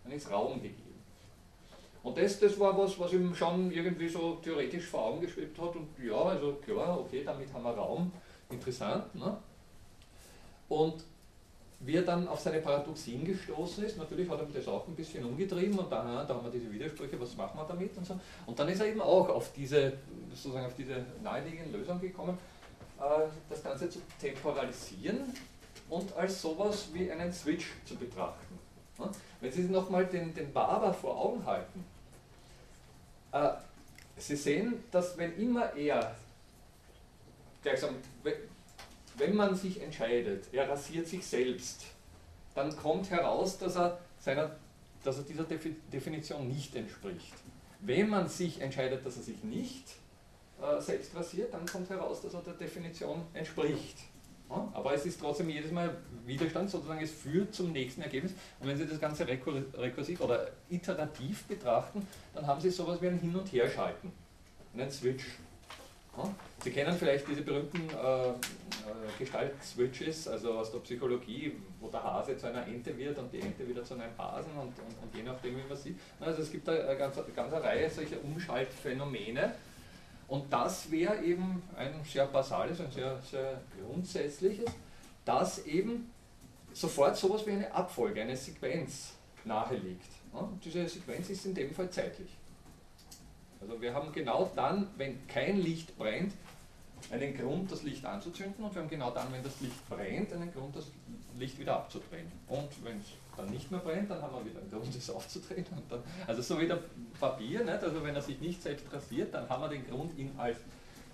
Dann 0.07 0.15
ist 0.15 0.31
Raum 0.31 0.61
gegeben. 0.61 1.03
Und 2.01 2.17
das, 2.17 2.39
das 2.39 2.57
war 2.57 2.77
was, 2.77 2.97
was 2.97 3.11
ihm 3.11 3.35
schon 3.35 3.69
irgendwie 3.71 4.07
so 4.07 4.35
theoretisch 4.41 4.85
vor 4.85 5.07
Augen 5.07 5.19
geschwebt 5.19 5.59
hat. 5.59 5.75
Und 5.75 5.89
ja, 6.01 6.15
also 6.15 6.53
klar, 6.53 6.97
okay, 6.97 7.23
damit 7.25 7.51
haben 7.51 7.63
wir 7.63 7.71
Raum. 7.71 8.11
Interessant. 8.49 9.13
Ne? 9.13 9.35
Und 10.69 11.03
wie 11.81 11.95
er 11.95 12.03
dann 12.03 12.25
auf 12.29 12.39
seine 12.39 12.59
Paradoxien 12.59 13.25
gestoßen 13.25 13.83
ist, 13.83 13.97
natürlich 13.97 14.29
hat 14.29 14.39
er 14.39 14.45
das 14.45 14.67
auch 14.69 14.87
ein 14.87 14.95
bisschen 14.95 15.25
umgetrieben 15.25 15.77
und 15.77 15.91
da, 15.91 16.23
da 16.25 16.33
haben 16.33 16.45
wir 16.45 16.51
diese 16.51 16.71
Widersprüche, 16.71 17.19
was 17.19 17.35
machen 17.35 17.59
wir 17.59 17.65
damit 17.65 17.95
und 17.97 18.05
so. 18.05 18.17
Und 18.45 18.57
dann 18.57 18.69
ist 18.69 18.79
er 18.79 18.87
eben 18.87 19.01
auch 19.01 19.27
auf 19.27 19.51
diese, 19.51 19.93
sozusagen 20.33 20.65
auf 20.65 20.75
diese 20.75 21.05
naheliegende 21.21 21.77
Lösung 21.77 21.99
gekommen, 21.99 22.37
äh, 22.99 23.27
das 23.49 23.61
Ganze 23.61 23.89
zu 23.89 23.99
temporalisieren 24.19 25.33
und 25.89 26.15
als 26.15 26.41
sowas 26.41 26.87
wie 26.93 27.11
einen 27.11 27.33
Switch 27.33 27.67
zu 27.85 27.95
betrachten. 27.95 28.56
Wenn 29.41 29.51
Sie 29.51 29.61
sich 29.63 29.71
nochmal 29.71 30.05
den, 30.05 30.33
den 30.33 30.51
Barber 30.51 30.93
vor 30.93 31.17
Augen 31.17 31.45
halten, 31.45 31.85
äh, 33.31 33.49
Sie 34.17 34.35
sehen, 34.35 34.83
dass 34.91 35.17
wenn 35.17 35.37
immer 35.37 35.75
er, 35.75 36.15
gleichsam, 37.61 37.95
wenn 39.17 39.35
man 39.35 39.55
sich 39.55 39.81
entscheidet, 39.81 40.45
er 40.51 40.69
rasiert 40.69 41.07
sich 41.07 41.25
selbst, 41.25 41.85
dann 42.55 42.75
kommt 42.75 43.09
heraus, 43.11 43.57
dass 43.59 43.75
er, 43.75 43.99
seiner, 44.19 44.55
dass 45.03 45.17
er 45.17 45.23
dieser 45.23 45.43
Definition 45.43 46.47
nicht 46.47 46.75
entspricht. 46.75 47.33
Wenn 47.81 48.09
man 48.09 48.27
sich 48.27 48.59
entscheidet, 48.59 49.05
dass 49.05 49.17
er 49.17 49.23
sich 49.23 49.43
nicht 49.43 49.85
äh, 50.59 50.81
selbst 50.81 51.15
rasiert, 51.15 51.53
dann 51.53 51.65
kommt 51.67 51.89
heraus, 51.89 52.21
dass 52.21 52.33
er 52.33 52.41
der 52.41 52.53
Definition 52.53 53.21
entspricht. 53.33 53.97
Aber 54.49 54.93
es 54.93 55.05
ist 55.05 55.19
trotzdem 55.19 55.49
jedes 55.49 55.71
Mal 55.71 55.95
Widerstand, 56.25 56.69
sozusagen 56.69 57.01
es 57.01 57.11
führt 57.11 57.53
zum 57.53 57.71
nächsten 57.71 58.01
Ergebnis. 58.01 58.33
Und 58.59 58.67
wenn 58.67 58.77
Sie 58.77 58.85
das 58.85 58.99
Ganze 58.99 59.27
rekursiv 59.27 60.21
oder 60.21 60.47
iterativ 60.69 61.43
betrachten, 61.45 62.07
dann 62.33 62.47
haben 62.47 62.61
Sie 62.61 62.69
sowas 62.69 63.01
wie 63.01 63.07
ein 63.07 63.19
Hin- 63.19 63.35
und 63.35 63.51
Herschalten, 63.51 64.11
einen 64.73 64.89
Switch. 64.89 65.25
Sie 66.63 66.71
kennen 66.71 66.97
vielleicht 66.97 67.27
diese 67.27 67.43
berühmten 67.43 67.89
äh, 67.89 68.29
äh, 68.29 68.33
Gestalt-Switches, 69.19 70.27
also 70.27 70.53
aus 70.53 70.71
der 70.71 70.79
Psychologie, 70.79 71.53
wo 71.79 71.89
der 71.89 72.03
Hase 72.03 72.35
zu 72.35 72.47
einer 72.47 72.65
Ente 72.65 72.97
wird 72.97 73.17
und 73.19 73.31
die 73.31 73.39
Ente 73.39 73.67
wieder 73.67 73.83
zu 73.83 73.93
einem 73.93 74.17
Hasen 74.17 74.51
und, 74.53 74.67
und, 74.67 75.03
und 75.03 75.15
je 75.15 75.21
nachdem, 75.21 75.57
wie 75.57 75.67
man 75.67 75.77
sieht. 75.77 75.99
Also 76.19 76.41
es 76.41 76.51
gibt 76.51 76.67
eine 76.67 76.97
ganze, 76.97 77.23
eine 77.23 77.33
ganze 77.33 77.61
Reihe 77.61 77.89
solcher 77.89 78.17
Umschaltphänomene, 78.23 79.53
und 80.27 80.51
das 80.51 80.91
wäre 80.91 81.23
eben 81.23 81.63
ein 81.77 82.03
sehr 82.03 82.25
basales, 82.25 82.79
ein 82.81 82.91
sehr, 82.91 83.17
sehr 83.21 83.61
grundsätzliches, 83.81 84.69
dass 85.23 85.65
eben 85.65 86.09
sofort 86.73 87.15
sowas 87.15 87.45
wie 87.45 87.51
eine 87.51 87.71
Abfolge, 87.71 88.21
eine 88.21 88.35
Sequenz 88.35 89.13
naheliegt. 89.45 90.05
Und 90.33 90.63
diese 90.63 90.87
Sequenz 90.87 91.29
ist 91.29 91.45
in 91.45 91.55
dem 91.55 91.73
Fall 91.73 91.89
zeitlich. 91.89 92.29
Also 93.61 93.81
wir 93.81 93.93
haben 93.93 94.11
genau 94.11 94.51
dann, 94.55 94.89
wenn 94.97 95.25
kein 95.27 95.57
Licht 95.57 95.97
brennt, 95.97 96.33
einen 97.11 97.35
Grund, 97.37 97.71
das 97.71 97.83
Licht 97.83 98.05
anzuzünden 98.05 98.65
und 98.65 98.73
wir 98.73 98.81
haben 98.81 98.89
genau 98.89 99.11
dann, 99.11 99.31
wenn 99.31 99.43
das 99.43 99.59
Licht 99.61 99.89
brennt, 99.89 100.33
einen 100.33 100.51
Grund, 100.51 100.75
das 100.75 100.91
Licht 101.37 101.59
wieder 101.59 101.75
abzudrehen. 101.75 102.31
Und 102.47 102.69
wenn 102.83 102.99
es 102.99 103.07
dann 103.35 103.49
nicht 103.49 103.69
mehr 103.71 103.79
brennt, 103.79 104.09
dann 104.09 104.21
haben 104.21 104.35
wir 104.35 104.45
wieder 104.45 104.59
einen 104.59 104.71
Grund, 104.71 104.95
es 104.95 105.09
aufzudrehen. 105.09 105.65
Dann, 105.89 106.01
also 106.25 106.41
so 106.41 106.59
wie 106.59 106.67
der 106.67 106.79
Papier, 107.19 107.63
nicht? 107.63 107.83
also 107.83 108.03
wenn 108.03 108.15
er 108.15 108.21
sich 108.21 108.39
nicht 108.39 108.61
selbst 108.61 108.91
rasiert, 108.91 109.33
dann 109.33 109.47
haben 109.47 109.61
wir 109.61 109.69
den 109.69 109.87
Grund, 109.87 110.17
ihn 110.17 110.31
als 110.37 110.57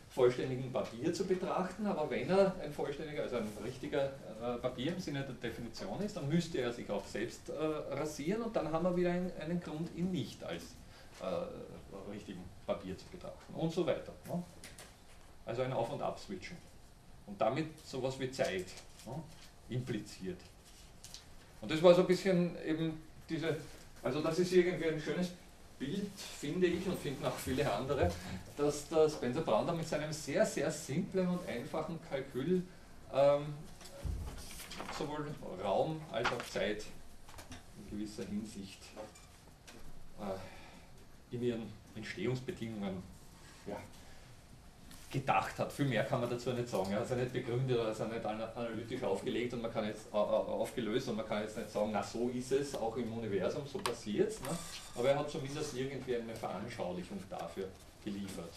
vollständigen 0.10 0.72
Papier 0.72 1.12
zu 1.12 1.26
betrachten, 1.26 1.88
aber 1.88 2.08
wenn 2.10 2.30
er 2.30 2.56
ein 2.62 2.72
vollständiger, 2.72 3.24
also 3.24 3.38
ein 3.38 3.48
richtiger 3.64 4.06
äh, 4.06 4.58
Papier 4.62 4.94
im 4.94 5.00
Sinne 5.00 5.24
der 5.24 5.34
Definition 5.34 6.00
ist, 6.02 6.16
dann 6.16 6.30
müsste 6.30 6.60
er 6.60 6.72
sich 6.72 6.88
auch 6.92 7.06
selbst 7.08 7.50
äh, 7.50 7.54
rasieren 7.54 8.44
und 8.44 8.56
dann 8.56 8.72
haben 8.72 8.84
wir 8.84 8.96
wieder 8.96 9.10
ein, 9.10 9.32
einen 9.40 9.60
Grund, 9.60 9.90
ihn 9.96 10.12
nicht 10.12 10.44
als 10.44 10.64
äh, 11.20 12.12
richtigen 12.12 12.44
Papier 12.68 12.96
zu 12.96 13.06
betrachten 13.06 13.54
und 13.56 13.74
so 13.74 13.86
weiter. 13.88 14.14
Ne? 14.28 14.44
Also 15.46 15.64
ein 15.64 15.74
Auf- 15.74 15.92
und 15.92 16.02
Ab-Switchen. 16.02 16.58
Und 17.26 17.40
damit 17.42 17.68
sowas 17.84 18.20
wie 18.20 18.30
Zeit 18.30 18.66
ne? 19.06 19.14
Impliziert. 19.74 20.40
Und 21.62 21.72
das 21.72 21.82
war 21.82 21.94
so 21.94 22.02
ein 22.02 22.08
bisschen 22.08 22.56
eben 22.66 23.02
diese, 23.30 23.58
also 24.02 24.22
das 24.22 24.40
ist 24.40 24.54
irgendwie 24.54 24.90
ein 24.90 25.00
schönes 25.00 25.32
Bild, 25.80 26.12
finde 26.18 26.68
ich 26.68 26.86
und 26.86 26.98
finden 27.00 27.26
auch 27.26 27.38
viele 27.38 27.72
andere, 27.72 28.12
dass 28.58 28.88
der 28.90 29.10
Spencer 29.10 29.42
da 29.42 29.74
mit 29.74 29.88
seinem 29.88 30.12
sehr, 30.12 30.46
sehr 30.46 30.70
simplen 30.72 31.28
und 31.28 31.48
einfachen 31.48 32.00
Kalkül 32.10 32.64
ähm, 33.14 33.46
sowohl 34.98 35.28
Raum 35.64 36.02
als 36.12 36.28
auch 36.28 36.42
Zeit 36.50 36.84
in 37.78 37.98
gewisser 37.98 38.26
Hinsicht 38.26 38.80
äh, 40.20 41.36
in 41.36 41.44
ihren 41.44 41.64
Entstehungsbedingungen 41.96 43.02
ja, 43.68 43.78
gedacht 45.14 45.60
hat. 45.60 45.72
Viel 45.72 45.86
mehr 45.86 46.04
kann 46.04 46.20
man 46.22 46.30
dazu 46.30 46.52
nicht 46.52 46.68
sagen. 46.68 46.92
Er 46.92 47.00
hat 47.00 47.10
es 47.10 47.16
nicht 47.16 47.32
begründet 47.32 47.78
oder 47.78 47.92
ist 47.92 48.00
nicht 48.00 48.26
analytisch 48.26 49.04
aufgelegt 49.04 49.54
und 49.54 49.62
man 49.62 49.72
kann 49.72 49.86
jetzt 49.86 50.12
aufgelöst 50.12 51.08
und 51.08 51.18
man 51.18 51.28
kann 51.28 51.44
jetzt 51.44 51.56
nicht 51.56 51.70
sagen, 51.70 51.92
na 51.94 52.02
so 52.02 52.30
ist 52.30 52.52
es 52.52 52.76
auch 52.76 52.98
im 52.98 53.14
Universum, 53.14 53.66
so 53.66 53.78
passiert 53.78 54.30
es. 54.30 54.42
Ne? 54.42 54.50
Aber 54.96 55.10
er 55.10 55.20
hat 55.20 55.30
zumindest 55.30 55.78
irgendwie 55.78 56.16
eine 56.16 56.36
Veranschaulichung 56.36 57.24
dafür 57.30 57.68
geliefert. 58.04 58.52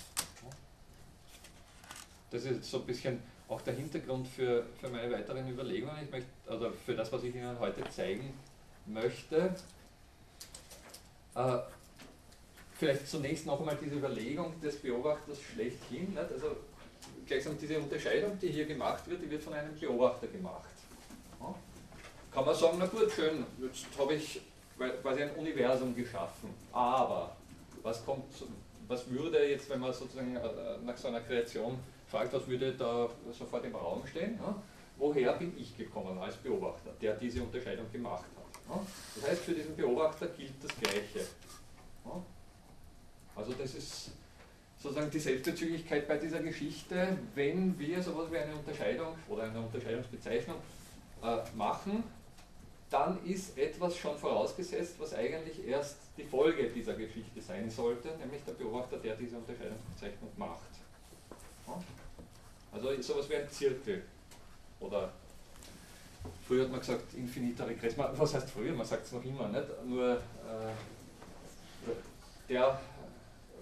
Das 2.31 2.45
ist 2.45 2.69
so 2.69 2.79
ein 2.79 2.87
bisschen 2.87 3.23
auch 3.49 3.61
der 3.61 3.75
Hintergrund 3.75 4.27
für, 4.27 4.65
für 4.81 4.89
meine 4.89 5.13
weiteren 5.13 5.49
Überlegungen. 5.49 5.97
Ich 6.03 6.11
möchte, 6.11 6.29
also 6.49 6.71
für 6.85 6.97
das, 6.97 7.13
was 7.13 7.23
ich 7.23 7.35
Ihnen 7.35 7.59
heute 7.61 7.89
zeigen 7.91 8.33
möchte. 8.87 9.55
Äh, 11.35 11.59
vielleicht 12.79 13.09
zunächst 13.09 13.47
noch 13.47 13.59
einmal 13.59 13.77
diese 13.81 13.97
Überlegung 13.97 14.61
des 14.61 14.77
Beobachters 14.77 15.41
schlechthin. 15.41 16.15
Nicht? 16.15 16.33
Also 16.33 16.57
gleichsam 17.27 17.57
diese 17.61 17.79
Unterscheidung, 17.79 18.39
die 18.41 18.49
hier 18.49 18.67
gemacht 18.67 19.09
wird, 19.09 19.23
die 19.23 19.31
wird 19.31 19.43
von 19.43 19.55
einem 19.55 19.79
Beobachter 19.79 20.27
gemacht. 20.27 20.69
Ja? 21.41 21.55
Kann 22.33 22.45
man 22.45 22.55
sagen, 22.55 22.77
na 22.79 22.87
gut, 22.87 23.11
schön, 23.11 23.45
jetzt 23.61 23.87
habe 23.99 24.15
ich 24.15 24.41
quasi 25.03 25.23
ein 25.23 25.35
Universum 25.37 25.95
geschaffen, 25.95 26.51
aber 26.71 27.35
was 27.83 28.05
kommt, 28.05 28.25
was 28.89 29.09
würde 29.09 29.49
jetzt, 29.49 29.71
wenn 29.71 29.81
man 29.81 29.93
sozusagen 29.93 30.37
äh, 30.37 30.41
nach 30.85 30.97
so 30.97 31.09
einer 31.09 31.21
Kreation 31.21 31.79
fragt, 32.09 32.33
was 32.33 32.47
würde 32.47 32.73
da 32.73 33.09
sofort 33.33 33.65
im 33.65 33.75
Raum 33.75 34.07
stehen? 34.07 34.39
Ja? 34.41 34.55
Woher 34.99 35.33
bin 35.35 35.53
ich 35.59 35.77
gekommen 35.77 36.19
als 36.19 36.37
Beobachter, 36.37 36.91
der 37.01 37.15
diese 37.15 37.43
Unterscheidung 37.43 37.91
gemacht 37.91 38.25
hat? 38.25 38.77
Ja? 38.77 38.87
Das 39.15 39.31
heißt, 39.31 39.43
für 39.43 39.53
diesen 39.53 39.75
Beobachter 39.75 40.27
gilt 40.29 40.63
das 40.63 40.71
Gleiche. 40.79 41.27
Also 43.37 43.53
das 43.53 43.75
ist 43.75 44.11
sozusagen 44.79 45.11
die 45.11 45.19
Selbstbezüglichkeit 45.19 46.09
bei 46.09 46.17
dieser 46.17 46.41
Geschichte, 46.41 47.17
wenn 47.35 47.79
wir 47.79 48.03
sowas 48.03 48.31
wie 48.31 48.39
eine 48.39 48.55
Unterscheidung 48.55 49.15
oder 49.29 49.45
eine 49.45 49.61
Unterscheidungsbezeichnung 49.61 50.57
äh, 51.23 51.39
machen, 51.57 52.03
dann 52.91 53.19
ist 53.25 53.59
etwas 53.59 53.97
schon 53.97 54.17
vorausgesetzt, 54.17 54.95
was 54.99 55.13
eigentlich 55.13 55.67
erst 55.67 55.97
die 56.17 56.25
Folge 56.25 56.69
dieser 56.69 56.95
Geschichte 56.95 57.41
sein 57.41 57.69
sollte, 57.69 58.09
nämlich 58.19 58.43
der 58.45 58.53
Beobachter, 58.53 58.97
der 58.99 59.17
diese 59.17 59.37
Unterscheidungsbezeichnung 59.37 60.31
macht. 60.37 60.71
Ja? 61.67 61.83
Also 62.73 63.03
sowas 63.03 63.29
wie 63.29 63.37
ein 63.37 63.51
Zirkel 63.51 64.03
oder 64.81 65.11
früher 66.47 66.65
hat 66.65 66.71
man 66.71 66.81
gesagt 66.81 67.15
infiniter 67.15 67.67
Regress. 67.67 67.95
Was 67.97 68.35
heißt 68.35 68.51
früher? 68.51 68.73
Man 68.73 68.87
sagt 68.87 69.07
es 69.07 69.13
noch 69.13 69.25
immer 69.25 69.49
nicht. 69.49 69.67
Nur 69.85 70.13
äh, 70.15 70.19
der 72.49 72.79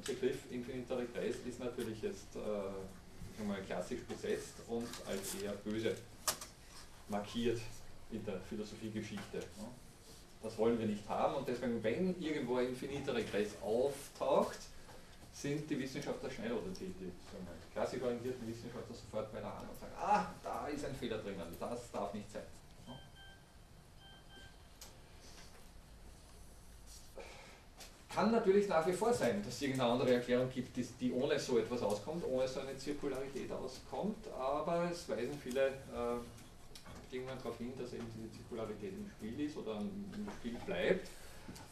Begriff 0.04 0.50
infiniter 0.50 0.98
Regress 0.98 1.36
ist 1.46 1.60
natürlich 1.60 2.02
jetzt 2.02 2.36
äh, 2.36 3.42
mal 3.42 3.60
klassisch 3.62 4.00
besetzt 4.02 4.54
und 4.68 4.88
als 5.08 5.34
eher 5.42 5.52
böse 5.52 5.94
markiert 7.08 7.60
in 8.10 8.24
der 8.24 8.40
Philosophiegeschichte. 8.40 9.38
Ne? 9.38 9.68
Das 10.42 10.58
wollen 10.58 10.78
wir 10.78 10.86
nicht 10.86 11.08
haben 11.08 11.36
und 11.36 11.48
deswegen, 11.48 11.82
wenn 11.82 12.20
irgendwo 12.20 12.56
ein 12.56 12.68
infiniter 12.68 13.14
Regress 13.14 13.50
auftaucht, 13.62 14.58
sind 15.32 15.68
die 15.68 15.78
Wissenschaftler 15.78 16.30
schnell 16.30 16.52
oder 16.52 16.70
die, 16.78 16.86
die 16.86 17.10
klassisch 17.72 18.00
orientierten 18.02 18.46
Wissenschaftler 18.46 18.94
sofort 18.94 19.32
bei 19.32 19.40
der 19.40 19.52
Hand 19.52 19.68
und 19.68 19.80
sagen, 19.80 19.92
ah, 19.98 20.26
da 20.42 20.68
ist 20.68 20.84
ein 20.84 20.94
Fehler 20.94 21.18
drinnen, 21.18 21.40
das 21.58 21.90
darf 21.90 22.14
nicht 22.14 22.30
sein. 22.30 22.42
Kann 28.24 28.32
natürlich 28.32 28.66
nach 28.68 28.86
wie 28.86 28.94
vor 28.94 29.12
sein, 29.12 29.42
dass 29.44 29.52
es 29.52 29.60
irgendeine 29.60 29.92
andere 29.92 30.14
Erklärung 30.14 30.48
gibt, 30.48 30.74
die, 30.78 30.82
die, 30.98 31.12
ohne 31.12 31.38
so 31.38 31.58
etwas 31.58 31.82
auskommt, 31.82 32.24
ohne 32.26 32.48
so 32.48 32.60
eine 32.60 32.74
Zirkularität 32.74 33.52
auskommt, 33.52 34.16
aber 34.32 34.88
es 34.90 35.06
weisen 35.10 35.38
viele 35.42 35.66
äh, 35.66 37.20
darauf 37.36 37.58
hin, 37.58 37.74
dass 37.78 37.92
eben 37.92 38.06
diese 38.16 38.32
Zirkularität 38.32 38.94
im 38.94 39.10
Spiel 39.10 39.46
ist 39.46 39.58
oder 39.58 39.78
im 39.78 40.26
Spiel 40.38 40.56
bleibt. 40.64 41.06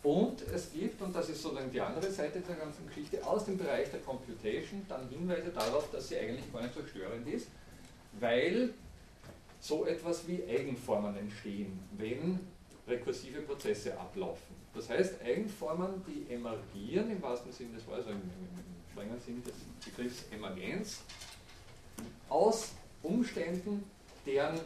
Und 0.03 0.43
es 0.43 0.71
gibt, 0.75 1.01
und 1.01 1.17
das 1.17 1.31
ist 1.31 1.41
sozusagen 1.41 1.71
die 1.71 1.81
andere 1.81 2.11
Seite 2.11 2.41
der 2.41 2.57
ganzen 2.57 2.87
Geschichte, 2.87 3.27
aus 3.27 3.47
dem 3.47 3.57
Bereich 3.57 3.91
der 3.91 4.01
Computation 4.01 4.83
dann 4.91 5.09
Hinweise 5.09 5.53
darauf, 5.53 5.91
dass 5.91 6.11
sie 6.11 6.19
eigentlich 6.19 6.53
gar 6.53 6.61
nicht 6.61 6.75
so 6.75 6.85
störend 6.87 7.27
ist, 7.29 7.47
weil 8.21 8.75
so 9.59 9.87
etwas 9.87 10.29
wie 10.29 10.45
Eigenformen 10.47 11.17
entstehen, 11.17 11.79
wenn 11.97 12.41
rekursive 12.87 13.42
Prozesse 13.42 13.99
ablaufen. 13.99 14.57
Das 14.75 14.88
heißt, 14.88 15.23
Eigenformen, 15.23 16.03
die 16.07 16.33
emergieren, 16.33 17.11
im 17.11 17.23
wahrsten 17.23 17.53
Sinne 17.53 17.75
des 17.75 17.87
Wortes, 17.87 18.07
also 18.07 18.18
im, 18.18 18.31
strengen 18.92 19.21
Sinn 19.21 19.42
des 19.42 19.55
Begriffs 19.85 20.25
Emergenz, 20.31 21.03
aus 22.29 22.73
Umständen, 23.03 23.85
deren 24.27 24.61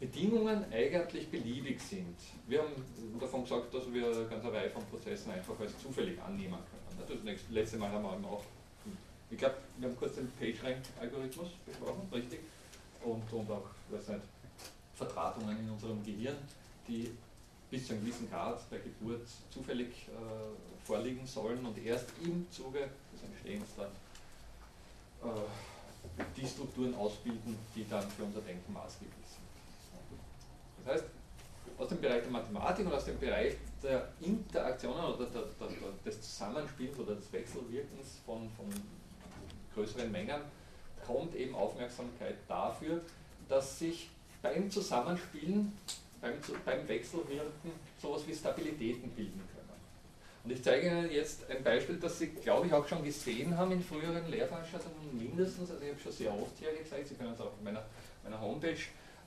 Bedingungen 0.00 0.64
eigentlich 0.72 1.28
beliebig 1.28 1.80
sind. 1.80 2.16
Wir 2.48 2.60
haben 2.60 2.72
davon 3.20 3.42
gesagt, 3.44 3.72
dass 3.72 3.92
wir 3.92 4.06
eine 4.06 4.26
ganze 4.26 4.52
Reihe 4.52 4.70
von 4.70 4.84
Prozessen 4.86 5.30
einfach 5.32 5.58
als 5.60 5.78
zufällig 5.78 6.20
annehmen 6.20 6.58
können. 6.58 7.22
Das 7.24 7.38
letzte 7.50 7.76
Mal 7.76 7.90
haben 7.90 8.02
wir 8.02 8.28
auch, 8.28 8.42
ich 9.30 9.38
glaube, 9.38 9.56
wir 9.78 9.88
haben 9.88 9.96
kurz 9.96 10.16
den 10.16 10.30
PageRank-Algorithmus 10.32 11.50
besprochen, 11.64 12.08
richtig? 12.12 12.40
Und, 13.04 13.32
und 13.32 13.50
auch, 13.50 13.66
weiß 13.90 14.08
nicht, 14.08 14.22
Vertratungen 14.94 15.58
in 15.58 15.70
unserem 15.70 16.04
Gehirn, 16.04 16.36
die 16.86 17.10
bis 17.70 17.86
zu 17.86 17.94
einem 17.94 18.04
gewissen 18.04 18.30
Grad 18.30 18.60
der 18.70 18.80
Geburt 18.80 19.26
zufällig 19.50 19.88
äh, 20.08 20.84
vorliegen 20.84 21.26
sollen 21.26 21.64
und 21.64 21.78
erst 21.78 22.06
im 22.22 22.46
Zuge 22.50 22.80
des 23.12 23.22
Entstehens 23.22 23.68
dann 23.76 23.90
äh, 25.28 26.26
die 26.36 26.46
Strukturen 26.46 26.94
ausbilden, 26.94 27.56
die 27.74 27.88
dann 27.88 28.02
für 28.10 28.24
unser 28.24 28.40
Denken 28.42 28.72
maßgeblich 28.72 29.26
sind. 29.26 29.42
Das 30.84 30.94
heißt, 30.94 31.04
aus 31.78 31.88
dem 31.88 32.00
Bereich 32.00 32.22
der 32.22 32.30
Mathematik 32.30 32.86
und 32.86 32.92
aus 32.92 33.04
dem 33.04 33.18
Bereich 33.18 33.54
der 33.82 34.08
Interaktionen 34.20 35.04
oder 35.04 35.26
der, 35.26 35.42
der, 35.42 35.68
der, 35.68 35.88
des 36.04 36.20
Zusammenspiels 36.20 36.98
oder 36.98 37.14
des 37.14 37.32
Wechselwirkens 37.32 38.20
von, 38.26 38.50
von 38.56 38.66
größeren 39.74 40.10
Mengen 40.12 40.40
kommt 41.06 41.34
eben 41.34 41.54
Aufmerksamkeit 41.54 42.36
dafür, 42.46 43.00
dass 43.48 43.78
sich 43.78 44.10
beim 44.42 44.70
Zusammenspielen 44.70 45.72
beim, 46.20 46.34
beim 46.64 46.88
Wechselwirken 46.88 47.72
sowas 48.00 48.22
wie 48.26 48.34
Stabilitäten 48.34 49.10
bilden 49.10 49.40
können. 49.52 49.62
Und 50.44 50.50
ich 50.50 50.62
zeige 50.62 50.86
Ihnen 50.86 51.10
jetzt 51.10 51.48
ein 51.50 51.62
Beispiel, 51.62 51.96
das 51.96 52.18
Sie, 52.18 52.28
glaube 52.28 52.66
ich, 52.66 52.72
auch 52.72 52.86
schon 52.86 53.04
gesehen 53.04 53.56
haben 53.56 53.72
in 53.72 53.82
früheren 53.82 54.28
Lehrveranstaltungen, 54.28 54.96
mindestens, 55.16 55.70
also 55.70 55.82
ich 55.82 55.90
habe 55.90 56.00
schon 56.00 56.12
sehr 56.12 56.32
oft 56.32 56.58
hier 56.58 56.72
gezeigt, 56.72 57.08
Sie 57.08 57.14
können 57.14 57.32
es 57.32 57.40
auch 57.40 57.46
auf 57.46 57.62
meiner, 57.62 57.82
meiner 58.24 58.40
Homepage 58.40 58.76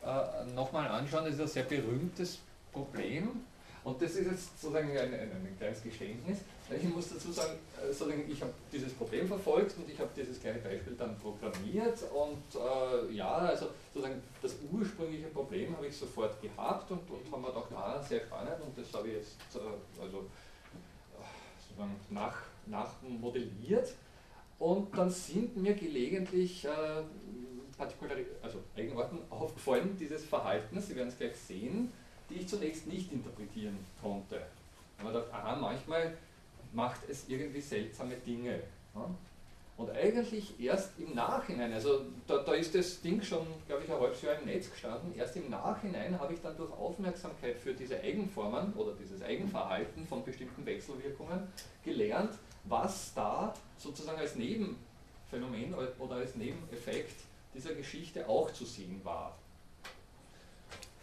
äh, 0.04 0.54
nochmal 0.54 0.88
anschauen, 0.88 1.26
das 1.26 1.36
ist 1.36 1.42
ein 1.42 1.48
sehr 1.48 1.64
berühmtes 1.64 2.40
Problem, 2.72 3.44
und 3.84 4.02
das 4.02 4.16
ist 4.16 4.26
jetzt 4.26 4.62
sozusagen 4.62 4.90
ein, 4.90 5.14
ein, 5.14 5.32
ein 5.32 5.56
kleines 5.58 5.84
Geständnis. 5.84 6.40
Ich 6.68 6.84
muss 6.90 7.10
dazu 7.10 7.32
sagen, 7.32 7.54
äh, 7.80 8.32
ich 8.32 8.42
habe 8.42 8.52
dieses 8.72 8.92
Problem 8.94 9.28
verfolgt 9.28 9.78
und 9.78 9.88
ich 9.88 10.00
habe 10.00 10.10
dieses 10.16 10.40
kleine 10.40 10.58
Beispiel 10.60 10.96
dann 10.98 11.16
programmiert 11.20 12.00
und 12.12 12.60
äh, 12.60 13.14
ja, 13.14 13.36
also 13.36 13.68
sozusagen 13.94 14.22
das 14.42 14.56
ursprüngliche 14.72 15.28
Problem 15.28 15.76
habe 15.78 15.86
ich 15.88 15.96
sofort 15.96 16.42
gehabt 16.42 16.90
und, 16.90 17.02
und 17.10 17.32
haben 17.32 17.44
wir 17.44 17.50
gedacht, 17.50 17.72
ah, 17.76 18.02
sehr 18.02 18.22
spannend 18.22 18.56
und 18.66 18.76
das 18.76 18.92
habe 18.94 19.10
ich 19.10 19.14
jetzt 19.16 19.36
äh, 19.54 20.02
also, 20.02 20.18
äh, 20.18 21.22
sozusagen 21.68 21.96
nach, 22.10 22.38
nachmodelliert 22.66 23.94
und 24.58 24.98
dann 24.98 25.12
sind 25.12 25.56
mir 25.58 25.76
gelegentlich 25.76 26.66
äh, 26.66 27.04
partikulare, 27.78 28.26
also 28.42 28.58
Eigenarten 28.76 29.20
aufgefallen 29.30 29.96
dieses 30.00 30.26
Verhaltens, 30.26 30.88
Sie 30.88 30.96
werden 30.96 31.10
es 31.10 31.18
gleich 31.18 31.36
sehen, 31.36 31.92
die 32.28 32.36
ich 32.40 32.48
zunächst 32.48 32.88
nicht 32.88 33.14
interpretieren 33.14 33.78
konnte. 34.02 34.42
Und 34.98 35.04
man 35.04 35.14
dachte, 35.14 35.32
aha, 35.32 35.56
manchmal 35.58 36.18
macht 36.76 37.02
es 37.10 37.28
irgendwie 37.28 37.62
seltsame 37.62 38.16
Dinge. 38.16 38.60
Und 39.78 39.90
eigentlich 39.90 40.58
erst 40.60 40.98
im 41.00 41.16
Nachhinein, 41.16 41.74
also 41.74 42.02
da, 42.28 42.38
da 42.38 42.54
ist 42.54 42.74
das 42.76 43.02
Ding 43.02 43.22
schon, 43.22 43.46
glaube 43.68 43.84
ich, 43.84 43.92
ein 43.92 44.00
halbes 44.00 44.22
Jahr 44.22 44.40
im 44.40 44.46
Netz 44.46 44.72
gestanden, 44.72 45.14
erst 45.18 45.36
im 45.36 45.50
Nachhinein 45.50 46.18
habe 46.18 46.34
ich 46.34 46.42
dann 46.42 46.56
durch 46.56 46.72
Aufmerksamkeit 46.72 47.58
für 47.58 47.74
diese 47.74 48.00
Eigenformen 48.00 48.74
oder 48.74 48.94
dieses 48.94 49.22
Eigenverhalten 49.22 50.08
von 50.08 50.24
bestimmten 50.24 50.66
Wechselwirkungen 50.66 51.48
gelernt, 51.84 52.32
was 52.64 53.14
da 53.14 53.54
sozusagen 53.78 54.18
als 54.18 54.36
Nebenphänomen 54.36 55.74
oder 56.00 56.16
als 56.16 56.36
Nebeneffekt 56.36 57.20
dieser 57.54 57.74
Geschichte 57.74 58.30
auch 58.30 58.52
zu 58.54 58.64
sehen 58.64 59.02
war. 59.04 59.38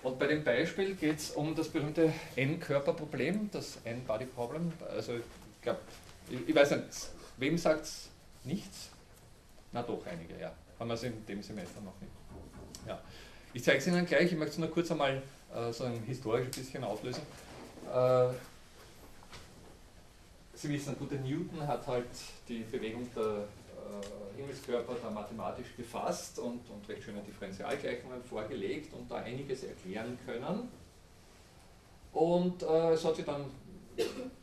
Und 0.02 0.18
bei 0.18 0.26
dem 0.26 0.42
Beispiel 0.42 0.94
geht 0.94 1.18
es 1.18 1.30
um 1.30 1.54
das 1.54 1.68
berühmte 1.68 2.12
N-Körper-Problem, 2.34 3.50
das 3.52 3.78
N-Body-Problem. 3.84 4.72
Also 4.88 5.12
ich 5.62 5.64
glaube, 5.64 5.80
ich, 6.28 6.48
ich, 6.48 6.54
weiß 6.56 6.72
nicht, 6.72 6.88
wem 7.36 7.56
sagt 7.56 7.82
es 7.82 8.08
nichts? 8.42 8.90
Na 9.70 9.80
doch, 9.80 10.04
einige, 10.04 10.36
ja. 10.36 10.52
Haben 10.76 10.88
wir 10.88 10.94
es 10.94 11.04
in 11.04 11.24
dem 11.24 11.40
Semester 11.40 11.80
noch 11.80 11.94
nicht. 12.00 12.12
Ja. 12.84 13.00
Ich 13.54 13.62
zeige 13.62 13.78
es 13.78 13.86
Ihnen 13.86 14.04
gleich, 14.04 14.32
ich 14.32 14.36
möchte 14.36 14.54
es 14.54 14.58
nur 14.58 14.72
kurz 14.72 14.90
einmal 14.90 15.22
äh, 15.54 15.72
so 15.72 15.84
ein 15.84 16.02
historisch 16.02 16.46
ein 16.46 16.50
bisschen 16.50 16.82
auflösen. 16.82 17.22
Äh, 17.94 18.30
Sie 20.54 20.68
wissen, 20.68 20.98
gut, 20.98 21.12
der 21.12 21.20
Newton 21.20 21.64
hat 21.64 21.86
halt 21.86 22.08
die 22.48 22.64
Bewegung 22.64 23.08
der 23.14 23.22
äh, 23.22 24.36
Himmelskörper 24.36 24.96
da 25.00 25.10
mathematisch 25.10 25.76
gefasst 25.76 26.40
und, 26.40 26.68
und 26.70 26.88
recht 26.88 27.04
schöne 27.04 27.22
Differentialgleichungen 27.22 28.20
vorgelegt 28.24 28.92
und 28.94 29.08
da 29.08 29.18
einiges 29.18 29.62
erklären 29.62 30.18
können. 30.26 30.68
Und 32.12 32.64
äh, 32.64 32.90
es 32.94 33.04
hat 33.04 33.14
sich 33.14 33.24
dann 33.24 33.44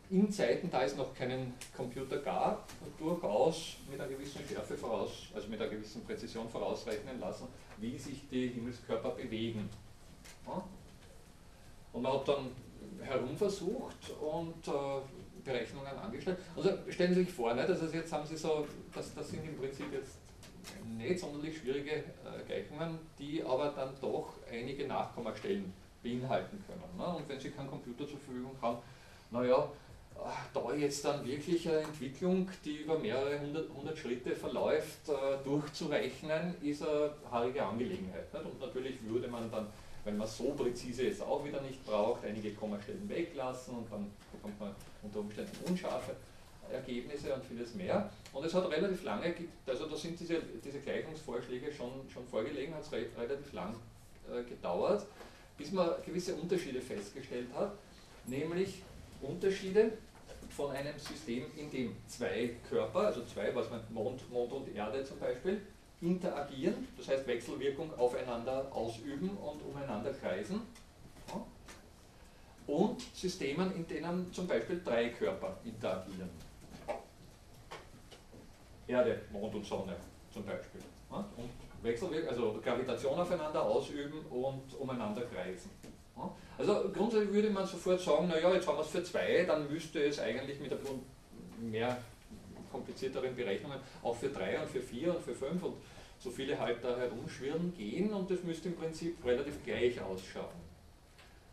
in 0.09 0.31
Zeiten, 0.31 0.69
da 0.71 0.83
es 0.83 0.95
noch 0.95 1.13
keinen 1.13 1.53
Computer 1.75 2.17
gab, 2.17 2.67
durchaus 2.97 3.77
mit 3.89 3.99
einer 3.99 4.09
gewissen 4.09 4.41
Schärfe 4.47 4.75
voraus, 4.75 5.27
also 5.33 5.47
mit 5.47 5.62
einer 5.62 5.69
gewissen 5.69 6.03
Präzision 6.03 6.49
vorausrechnen 6.49 7.19
lassen, 7.19 7.47
wie 7.77 7.97
sich 7.97 8.27
die 8.29 8.47
Himmelskörper 8.47 9.12
bewegen. 9.12 9.69
Und 11.93 12.01
man 12.01 12.13
hat 12.13 12.27
dann 12.27 12.51
herumversucht 13.01 14.12
und 14.19 14.67
äh, 14.67 14.71
Berechnungen 15.43 15.95
angestellt. 15.97 16.38
Also 16.55 16.71
stellen 16.89 17.13
Sie 17.13 17.23
sich 17.23 17.33
vor, 17.33 17.53
ne, 17.53 17.62
also 17.62 17.85
jetzt 17.85 18.12
haben 18.12 18.25
Sie 18.25 18.38
so, 18.38 18.67
das, 18.93 19.13
das 19.13 19.29
sind 19.29 19.45
im 19.45 19.57
Prinzip 19.57 19.91
jetzt 19.93 20.17
nicht 20.97 21.19
sonderlich 21.19 21.57
schwierige 21.57 21.91
äh, 21.91 22.03
Gleichungen, 22.45 22.99
die 23.17 23.43
aber 23.43 23.69
dann 23.75 23.93
doch 24.01 24.33
einige 24.51 24.88
Nachkommastellen 24.88 25.73
beinhalten 26.03 26.63
können. 26.67 26.97
Ne? 26.97 27.15
Und 27.15 27.27
wenn 27.27 27.39
Sie 27.39 27.49
keinen 27.51 27.69
Computer 27.69 28.07
zur 28.07 28.19
Verfügung 28.19 28.55
haben, 28.62 28.77
naja, 29.32 29.70
äh, 30.15 30.20
da 30.54 30.74
jetzt 30.74 31.06
dann 31.06 31.26
wirklich 31.26 31.68
eine 31.68 31.80
Entwicklung, 31.80 32.50
die 32.65 32.78
über 32.78 32.98
mehrere 32.98 33.39
hundert, 33.39 33.70
hundert 33.74 33.98
Schritte 33.98 34.36
verläuft, 34.36 35.08
äh, 35.08 35.44
durchzurechnen, 35.44 36.56
ist 36.62 36.84
eine 36.84 37.12
haarige 37.32 37.63
Angelegenheit. 37.63 38.28
Und 38.34 38.60
natürlich 38.60 38.96
würde 39.08 39.28
man 39.28 39.50
dann, 39.52 39.68
wenn 40.04 40.18
man 40.18 40.28
so 40.28 40.52
präzise 40.52 41.08
es 41.08 41.22
auch 41.22 41.44
wieder 41.46 41.62
nicht 41.62 41.86
braucht, 41.86 42.26
einige 42.26 42.54
Kommastellen 42.54 43.08
weglassen 43.08 43.78
und 43.78 43.92
dann 43.92 44.12
bekommt 44.32 44.60
man 44.60 44.76
unter 45.04 45.20
Umständen 45.20 45.58
unscharfe 45.68 46.15
Ergebnisse 46.72 47.34
und 47.34 47.44
vieles 47.46 47.74
mehr. 47.76 48.10
Und 48.34 48.46
es 48.46 48.54
hat 48.54 48.70
relativ 48.70 49.04
lange, 49.04 49.34
also 49.65 49.88
da 49.88 49.96
sind 49.96 50.20
diese, 50.20 50.42
diese 50.63 50.80
Gleichungsvorschläge 50.80 51.72
schon, 51.74 51.92
schon 52.12 52.28
vorgelegen, 52.28 52.74
hat 52.76 52.84
es 52.84 52.92
re 52.92 53.06
relativ 53.18 53.54
lang 53.54 53.76
äh, 54.32 54.44
gedauert, 54.44 55.06
bis 55.58 55.72
man 55.72 55.89
gewisse 56.06 56.36
Unterschiede 56.36 56.82
festgestellt 56.82 57.48
hat, 57.56 57.74
nämlich 58.28 58.84
Unterschiede 59.21 59.93
von 60.49 60.71
einem 60.71 60.97
System, 60.97 61.45
in 61.55 61.69
dem 61.69 61.95
zwei 62.08 62.55
Körper, 62.69 62.99
also 62.99 63.23
zwei, 63.25 63.53
was 63.53 63.69
man 63.69 63.82
Mond, 63.89 64.29
Mond 64.32 64.51
und 64.53 64.75
Erde 64.75 65.03
zum 65.03 65.19
Beispiel, 65.19 65.62
interagieren, 66.01 66.88
das 66.97 67.10
heißt 67.10 67.27
Wechselwirkung 67.27 67.97
aufeinander 67.97 68.67
ausüben 68.73 69.29
und 69.29 69.62
umeinander 69.62 70.13
kreisen 70.13 70.62
und 72.69 73.01
Systemen, 73.13 73.75
in 73.75 73.88
denen 73.88 74.32
zum 74.32 74.47
Beispiel 74.47 74.82
drei 74.84 75.10
Körper 75.10 75.58
interagieren. 75.65 76.29
Erde, 78.88 79.21
Mond 79.32 79.55
und 79.55 79.65
Sonne 79.65 79.95
zum 80.32 80.45
Beispiel. 80.45 80.82
Und 81.10 81.25
Wechselwirkung, 81.82 82.29
also 82.29 82.60
Gravitation 82.63 83.19
aufeinander 83.19 83.63
ausüben 83.63 84.25
und 84.27 84.73
umeinander 84.79 85.23
kreisen. 85.23 85.71
Also 86.58 86.89
grundsätzlich 86.93 87.34
würde 87.34 87.49
man 87.49 87.65
sofort 87.65 88.01
sagen, 88.01 88.27
naja, 88.27 88.53
jetzt 88.53 88.67
haben 88.67 88.77
wir 88.77 88.82
es 88.82 88.89
für 88.89 89.03
zwei, 89.03 89.43
dann 89.45 89.71
müsste 89.71 90.03
es 90.03 90.19
eigentlich 90.19 90.60
mit 90.60 90.71
mehr 91.62 91.97
komplizierteren 92.71 93.36
Berechnungen 93.36 93.79
auch 94.03 94.15
für 94.15 94.29
drei 94.29 94.60
und 94.62 94.69
für 94.69 94.82
vier 94.82 95.15
und 95.15 95.23
für 95.23 95.34
fünf 95.34 95.63
und 95.63 95.75
so 96.19 96.29
viele 96.29 96.60
halt 96.60 96.84
da 96.84 96.97
herumschwirren 96.97 97.73
gehen 97.75 98.13
und 98.13 98.29
das 98.29 98.43
müsste 98.43 98.69
im 98.69 98.75
Prinzip 98.75 99.23
relativ 99.25 99.63
gleich 99.63 99.99
ausschauen. 100.01 100.69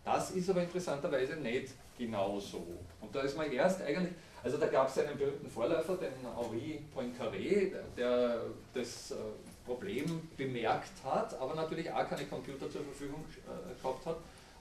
Das 0.05 0.33
ist 0.33 0.50
aber 0.50 0.62
interessanterweise 0.62 1.37
nicht 1.37 1.72
genau 1.98 2.38
so. 2.38 2.64
Und 3.00 3.14
da 3.14 3.22
ist 3.22 3.37
man 3.37 3.50
erst 3.50 3.83
eigentlich, 3.83 4.12
also 4.42 4.57
da 4.57 4.66
gab 4.66 4.88
es 4.88 4.98
einen 4.98 5.16
berühmten 5.16 5.48
Vorläufer, 5.48 5.96
den 5.96 6.12
Henri 6.22 6.81
Poincaré, 6.94 7.72
der 7.96 8.40
das 8.74 9.11
äh, 9.12 9.14
Problem 9.64 10.29
bemerkt 10.37 10.92
hat, 11.05 11.38
aber 11.40 11.55
natürlich 11.55 11.90
auch 11.90 12.09
keine 12.09 12.24
Computer 12.24 12.70
zur 12.70 12.83
Verfügung 12.83 13.24
äh, 13.46 13.83
gehabt 13.83 14.07
hat, 14.07 14.16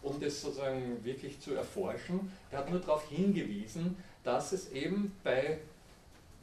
um 0.06 0.20
das 0.20 0.40
sozusagen 0.40 1.04
wirklich 1.04 1.40
zu 1.40 1.56
erforschen. 1.56 2.32
Er 2.52 2.60
hat 2.60 2.70
nur 2.70 2.80
darauf 2.80 3.10
hingewiesen, 3.10 3.98
dass 4.24 4.52
es 4.52 4.72
eben 4.72 5.12
bei 5.24 5.58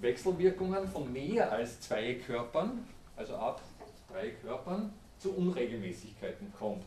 Wechselwirkungen 0.01 0.89
von 0.89 1.13
mehr 1.13 1.51
als 1.51 1.81
zwei 1.81 2.15
Körpern, 2.15 2.85
also 3.17 3.37
ab 3.37 3.63
drei 4.11 4.31
Körpern, 4.31 4.93
zu 5.19 5.33
Unregelmäßigkeiten 5.33 6.53
kommt. 6.59 6.85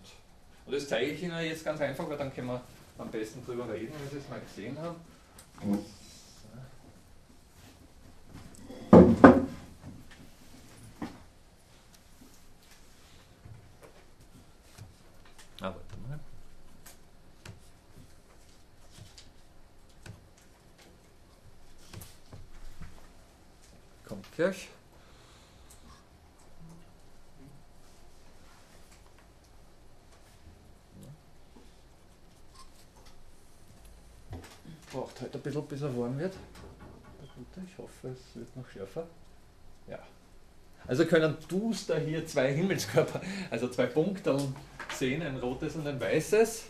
Und 0.65 0.73
das 0.73 0.89
zeige 0.89 1.11
ich 1.11 1.23
Ihnen 1.23 1.41
jetzt 1.45 1.63
ganz 1.63 1.79
einfach, 1.79 2.09
weil 2.09 2.17
dann 2.17 2.33
können 2.33 2.47
wir 2.47 2.61
am 2.97 3.09
besten 3.09 3.45
drüber 3.45 3.71
reden, 3.71 3.93
wenn 3.97 4.09
Sie 4.09 4.17
es 4.17 4.29
mal 4.29 4.41
gesehen 4.41 4.77
haben. 4.77 4.97
Ah, 15.61 15.73
warte 15.73 15.97
mal. 16.09 16.19
Gleich. 24.45 24.69
braucht 34.91 35.19
heute 35.19 35.37
ein 35.37 35.41
bisschen, 35.41 35.65
bis 35.65 35.81
er 35.81 35.97
warm 35.97 36.19
wird. 36.19 36.33
Ich 37.65 37.77
hoffe, 37.79 38.09
es 38.09 38.35
wird 38.35 38.55
noch 38.55 38.69
schärfer. 38.69 39.07
Ja. 39.87 39.97
Also 40.85 41.05
können 41.07 41.35
Duster 41.47 41.97
hier 41.99 42.27
zwei 42.27 42.53
Himmelskörper, 42.53 43.21
also 43.49 43.67
zwei 43.69 43.87
Punkte 43.87 44.37
sehen, 44.93 45.23
ein 45.23 45.37
rotes 45.37 45.75
und 45.75 45.87
ein 45.87 45.99
weißes. 45.99 46.65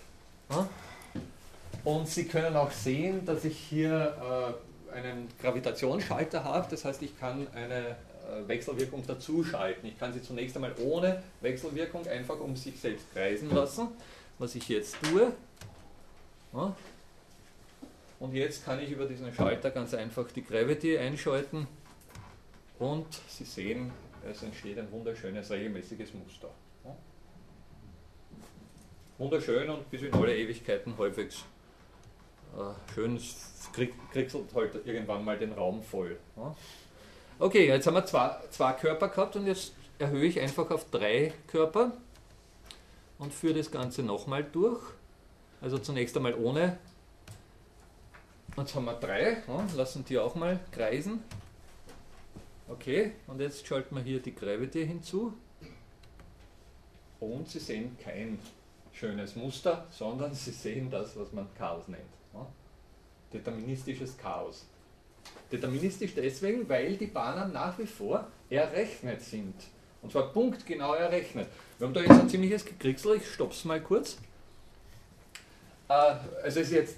Und 1.84 2.08
Sie 2.08 2.26
können 2.26 2.56
auch 2.56 2.72
sehen, 2.72 3.26
dass 3.26 3.44
ich 3.44 3.58
hier 3.58 4.56
äh, 4.56 4.75
einen 4.96 5.28
Gravitationsschalter 5.42 6.44
habe, 6.44 6.68
das 6.70 6.86
heißt, 6.86 7.02
ich 7.02 7.20
kann 7.20 7.48
eine 7.54 7.90
äh, 7.90 8.48
Wechselwirkung 8.48 9.06
dazuschalten. 9.06 9.88
Ich 9.90 10.00
kann 10.00 10.14
sie 10.14 10.22
zunächst 10.22 10.56
einmal 10.56 10.74
ohne 10.80 11.22
Wechselwirkung 11.42 12.08
einfach 12.08 12.40
um 12.40 12.56
sich 12.56 12.80
selbst 12.80 13.12
kreisen 13.14 13.54
lassen, 13.54 13.90
was 14.40 14.56
ich 14.56 14.70
jetzt 14.70 14.98
tue. 15.04 15.32
Und 18.20 18.34
jetzt 18.34 18.66
kann 18.66 18.80
ich 18.80 18.92
über 18.92 19.06
diesen 19.06 19.34
Schalter 19.34 19.72
ganz 19.72 19.94
einfach 19.94 20.32
die 20.32 20.44
Gravity 20.44 20.98
einschalten 20.98 21.68
und 22.80 23.08
Sie 23.28 23.44
sehen, 23.44 23.92
es 24.30 24.42
entsteht 24.42 24.80
ein 24.80 24.92
wunderschönes 24.92 25.52
regelmäßiges 25.52 26.14
Muster. 26.14 26.50
Wunderschön 29.18 29.70
und 29.70 29.90
bis 29.90 30.02
in 30.02 30.14
alle 30.14 30.36
Ewigkeiten 30.36 30.94
äh, 30.94 31.28
schön, 32.94 33.16
es 33.18 33.70
kriegselt 34.12 34.54
halt 34.54 34.86
irgendwann 34.86 35.26
mal 35.26 35.38
den 35.38 35.54
Raum 35.54 35.82
voll. 35.84 36.18
Okay, 37.40 37.68
jetzt 37.68 37.86
haben 37.88 37.96
wir 37.96 38.06
zwei, 38.06 38.38
zwei 38.50 38.74
Körper 38.74 39.10
gehabt 39.10 39.36
und 39.36 39.48
jetzt 39.48 39.74
erhöhe 40.00 40.26
ich 40.26 40.40
einfach 40.40 40.70
auf 40.72 40.90
drei 40.90 41.34
Körper 41.48 41.92
und 43.20 43.34
führe 43.34 43.56
das 43.56 43.72
Ganze 43.72 44.04
nochmal 44.04 44.44
durch. 44.44 44.82
Also 45.62 45.78
zunächst 45.78 46.16
einmal 46.16 46.36
ohne 46.36 46.78
Jetzt 48.58 48.74
haben 48.74 48.86
wir 48.86 48.94
drei, 48.94 49.44
ja, 49.48 49.68
lassen 49.76 50.06
die 50.06 50.18
auch 50.18 50.34
mal 50.36 50.62
kreisen. 50.72 51.22
Okay, 52.70 53.12
und 53.28 53.42
jetzt 53.42 53.68
schalten 53.68 53.96
wir 53.96 54.02
hier 54.02 54.22
die 54.22 54.34
Gravity 54.34 54.88
hinzu. 54.88 55.34
Und 57.20 57.50
Sie 57.50 57.60
sehen 57.60 57.98
kein 58.02 58.40
schönes 58.94 59.36
Muster, 59.36 59.86
sondern 59.92 60.34
Sie 60.34 60.52
sehen 60.52 60.90
das, 60.90 61.20
was 61.20 61.34
man 61.34 61.54
Chaos 61.58 61.90
nennt. 61.90 62.02
Deterministisches 63.34 64.18
Chaos. 64.18 64.66
Deterministisch 65.52 66.14
deswegen, 66.16 66.68
weil 66.68 66.98
die 66.98 67.08
Bahnen 67.08 67.54
nach 67.54 67.78
wie 67.80 67.88
vor 67.88 68.28
errechnet 68.50 69.22
sind. 69.22 69.54
Und 70.02 70.12
zwar 70.12 70.32
punktgenau 70.32 70.94
errechnet. 70.94 71.48
Wir 71.78 71.88
haben 71.88 71.94
da 71.94 72.02
jetzt 72.02 72.12
ein 72.12 72.30
ziemliches 72.30 72.66
Gekricksel, 72.66 73.18
ich 73.18 73.28
stopp's 73.28 73.66
mal 73.66 73.82
kurz. 73.82 74.18
Äh, 75.90 76.16
also 76.44 76.60
ist 76.60 76.72
jetzt 76.72 76.96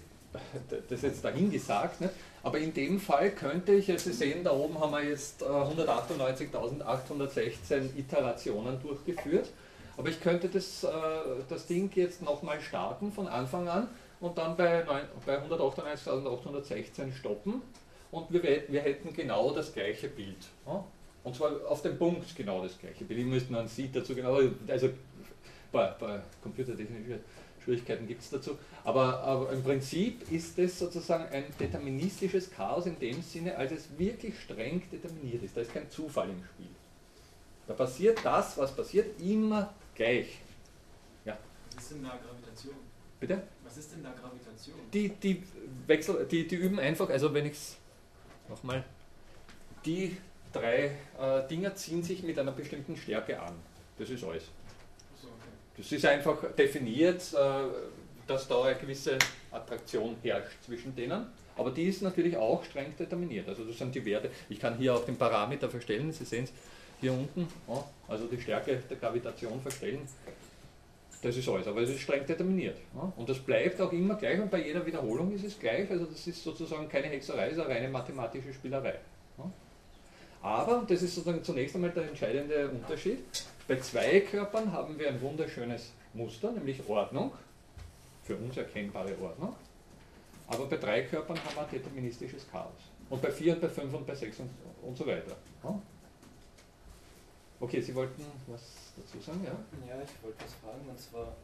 das 0.90 1.02
jetzt 1.02 1.24
dahingesagt, 1.24 2.02
ne? 2.02 2.10
aber 2.44 2.60
in 2.60 2.74
dem 2.74 3.00
Fall 3.00 3.32
könnte 3.32 3.72
ich, 3.74 3.90
also 3.90 4.12
Sie 4.12 4.16
sehen, 4.16 4.44
da 4.44 4.52
oben 4.52 4.80
haben 4.80 4.92
wir 4.92 5.04
jetzt 5.04 5.42
198.816 5.42 7.72
äh, 7.72 7.86
Iterationen 7.98 8.80
durchgeführt, 8.82 9.50
Aber 9.98 10.10
ich 10.10 10.22
könnte 10.22 10.48
das, 10.48 10.84
äh, 10.84 10.88
das 11.50 11.66
Ding 11.66 11.90
jetzt 11.96 12.22
nochmal 12.22 12.62
starten 12.62 13.12
von 13.12 13.28
Anfang 13.28 13.68
an 13.68 13.88
und 14.20 14.38
dann 14.38 14.58
bei, 14.58 14.84
bei 14.84 15.04
198.816 15.26 17.14
stoppen 17.14 17.62
und 18.12 18.32
wir, 18.32 18.44
wir 18.44 18.82
hätten 18.82 19.14
genau 19.14 19.52
das 19.52 19.74
gleiche 19.74 20.08
Bild. 20.08 20.38
Und 21.24 21.36
zwar 21.36 21.52
auf 21.68 21.82
den 21.82 21.98
Punkt 21.98 22.36
genau 22.36 22.64
das 22.64 22.78
gleiche 22.80 23.04
Bild. 23.04 23.20
Ich 23.20 23.26
müsste 23.26 23.54
noch 23.54 23.60
ein 23.60 23.68
Seed 23.68 23.96
dazu 23.96 24.16
genau, 24.16 24.40
also 24.68 24.90
bei, 25.72 25.88
bei 26.00 26.22
computertechnischen 26.42 27.20
Schwierigkeiten 27.64 28.08
gibt 28.08 28.22
es 28.22 28.30
dazu. 28.30 28.58
Aber, 28.86 29.20
aber, 29.20 29.52
im 29.52 29.62
Prinzip 29.62 30.32
ist 30.32 30.58
es 30.58 30.80
sozusagen 30.80 31.26
ein 31.26 31.44
deterministisches 31.60 32.50
Chaos 32.50 32.86
in 32.86 32.98
dem 32.98 33.22
Sinne, 33.22 33.58
als 33.58 33.74
es 33.74 33.98
wirklich 33.98 34.40
streng 34.40 34.82
determiniert 34.90 35.44
ist. 35.44 35.58
Da 35.58 35.62
ist 35.62 35.74
kein 35.74 35.90
Zufall 35.90 36.30
im 36.30 36.44
Spiel. 36.46 36.70
Da 37.68 37.74
passiert 37.74 38.20
das, 38.24 38.58
was 38.58 38.74
passiert, 38.74 39.22
immer 39.22 39.74
gleich. 39.94 40.40
Ja. 41.26 41.38
Was 41.76 41.84
ist 41.84 41.92
denn 41.92 42.04
da 42.04 42.18
Gravitation? 42.18 42.87
Bitte? 43.20 43.42
Was 43.64 43.78
ist 43.78 43.92
denn 43.92 44.04
da 44.04 44.12
Gravitation? 44.12 44.76
Die, 44.94 45.10
die, 45.10 45.44
Wechsel, 45.88 46.28
die, 46.30 46.48
die 46.48 46.56
üben 46.56 46.80
einfach, 46.80 47.10
also 47.10 47.34
wenn 47.34 47.46
ich 47.46 47.54
es 47.54 47.78
nochmal, 48.48 48.84
die 49.86 50.18
drei 50.54 50.92
äh, 51.20 51.48
Dinger 51.50 51.76
ziehen 51.76 52.04
sich 52.04 52.24
mit 52.24 52.38
einer 52.38 52.52
bestimmten 52.52 52.96
Stärke 52.96 53.40
an. 53.40 53.54
Das 53.98 54.10
ist 54.10 54.24
alles. 54.24 54.44
Das 55.78 55.92
ist 55.92 56.06
einfach 56.06 56.44
definiert, 56.56 57.22
äh, 57.34 57.38
dass 58.26 58.48
da 58.48 58.64
eine 58.64 58.76
gewisse 58.76 59.18
Attraktion 59.52 60.16
herrscht 60.24 60.64
zwischen 60.66 60.96
denen. 60.96 61.28
Aber 61.56 61.72
die 61.72 61.84
ist 61.84 62.02
natürlich 62.02 62.36
auch 62.38 62.64
streng 62.64 62.96
determiniert. 62.98 63.48
Also 63.48 63.64
das 63.64 63.78
sind 63.78 63.94
die 63.94 64.04
Werte. 64.06 64.30
Ich 64.50 64.60
kann 64.60 64.78
hier 64.78 64.96
auch 64.96 65.06
den 65.06 65.18
Parameter 65.18 65.70
verstellen. 65.70 66.12
Sie 66.12 66.26
sehen 66.26 66.44
es 66.44 66.52
hier 67.00 67.14
unten. 67.14 67.48
Also 68.08 68.26
die 68.26 68.40
Stärke 68.40 68.78
der 68.90 68.98
Gravitation 68.98 69.62
verstellen. 69.62 70.08
Das 71.22 71.36
ist 71.36 71.50
alles, 71.50 71.68
aber 71.68 71.82
es 71.82 71.90
ist 71.90 72.02
streng 72.02 72.26
determiniert. 72.26 72.78
Und 73.16 73.28
das 73.28 73.40
bleibt 73.40 73.82
auch 73.82 73.92
immer 73.92 74.16
gleich 74.16 74.40
und 74.40 74.52
bei 74.52 74.64
jeder 74.64 74.86
Wiederholung 74.86 75.32
ist 75.34 75.44
es 75.46 75.60
gleich. 75.60 75.90
Also 75.90 76.06
das 76.06 76.28
ist 76.28 76.44
sozusagen 76.44 76.88
keine 76.88 77.08
Hexerei, 77.08 77.50
ist 77.50 77.60
eine 77.60 77.70
reine 77.70 77.90
mathematische 77.90 78.54
Spielerei. 78.54 78.96
Aber, 80.42 80.86
das 80.88 81.02
ist 81.02 81.16
sozusagen 81.16 81.44
zunächst 81.44 81.76
einmal 81.76 81.90
der 81.90 82.08
entscheidende 82.08 82.70
Unterschied, 82.70 83.18
bei 83.68 83.78
zwei 83.80 84.22
Körpern 84.22 84.72
haben 84.72 84.98
wir 84.98 85.10
ein 85.10 85.20
wunderschönes 85.20 85.92
Muster, 86.14 86.52
nämlich 86.52 86.88
Ordnung, 86.88 87.32
für 88.24 88.36
uns 88.36 88.56
erkennbare 88.56 89.14
Ordnung. 89.22 89.56
Aber 90.48 90.66
bei 90.68 90.78
drei 90.78 91.02
Körpern 91.02 91.38
haben 91.38 91.56
wir 91.56 91.64
ein 91.64 91.70
deterministisches 91.72 92.48
Chaos. 92.50 92.72
Und 93.10 93.22
bei 93.22 93.32
vier 93.32 93.54
und 93.54 93.62
bei 93.62 93.70
fünf 93.70 93.94
und 93.94 94.06
bei 94.06 94.16
sechs 94.16 94.40
und, 94.40 94.50
und 94.84 94.98
so 94.98 95.06
weiter. 95.06 95.36
Okay, 97.60 97.82
Sie 97.82 97.96
wollten 97.96 98.24
was 98.48 98.62
dazu 98.96 99.20
sagen, 99.20 99.44
ja? 99.44 99.52
Ja, 99.88 100.02
ich 100.02 100.24
wollte 100.24 100.44
was 100.44 100.54
fragen, 100.54 100.88
und 100.88 101.00
zwar, 101.00 101.36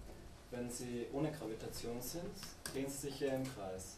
wenn 0.52 0.70
Sie 0.70 1.08
ohne 1.12 1.32
Gravitation 1.32 2.00
sind, 2.02 2.32
drehen 2.64 2.90
Sie 2.90 3.08
sich 3.08 3.20
ja 3.22 3.34
im 3.34 3.44
Kreis. 3.44 3.98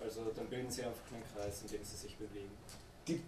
Also 0.00 0.30
dann 0.34 0.46
bilden 0.46 0.70
Sie 0.70 0.84
einfach 0.84 1.12
einen 1.12 1.24
Kreis, 1.34 1.62
in 1.62 1.68
dem 1.68 1.82
Sie 1.82 1.96
sich 1.96 2.16
bewegen. 2.16 2.50
Die 3.08 3.20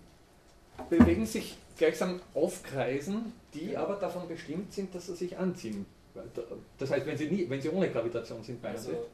bewegen 0.89 1.27
sich 1.27 1.59
gleichsam 1.77 2.21
auf 2.35 2.63
Kreisen, 2.63 3.33
die 3.53 3.77
aber 3.77 3.97
davon 3.97 4.29
bestimmt 4.29 4.73
sind, 4.73 4.95
dass 4.95 5.07
sie 5.07 5.17
sich 5.17 5.37
anziehen. 5.37 5.85
Das 6.79 6.91
heißt, 6.91 7.07
wenn 7.07 7.17
sie, 7.17 7.31
nie, 7.31 7.49
wenn 7.49 7.61
sie 7.61 7.69
ohne 7.71 7.91
Gravitation 7.91 8.43
sind, 8.43 8.63
meinen 8.63 8.77
also, 8.77 9.07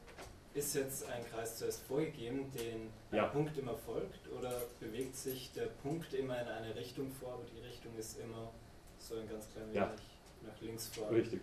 Ist 0.56 0.74
jetzt 0.74 1.06
ein 1.10 1.22
Kreis 1.30 1.58
zuerst 1.58 1.82
vorgegeben, 1.82 2.50
den 2.52 2.88
ja. 3.12 3.26
Punkt 3.26 3.58
immer 3.58 3.74
folgt, 3.74 4.26
oder 4.32 4.50
bewegt 4.80 5.14
sich 5.14 5.52
der 5.52 5.66
Punkt 5.82 6.14
immer 6.14 6.40
in 6.40 6.48
eine 6.48 6.74
Richtung 6.74 7.10
vor, 7.10 7.34
aber 7.34 7.42
die 7.44 7.60
Richtung 7.60 7.92
ist 7.98 8.18
immer 8.18 8.50
so 8.98 9.16
ein 9.16 9.28
ganz 9.28 9.46
klein 9.52 9.66
wenig 9.66 9.76
ja. 9.76 9.94
nach 10.46 10.60
links 10.62 10.88
vor? 10.88 11.10
Richtig, 11.10 11.42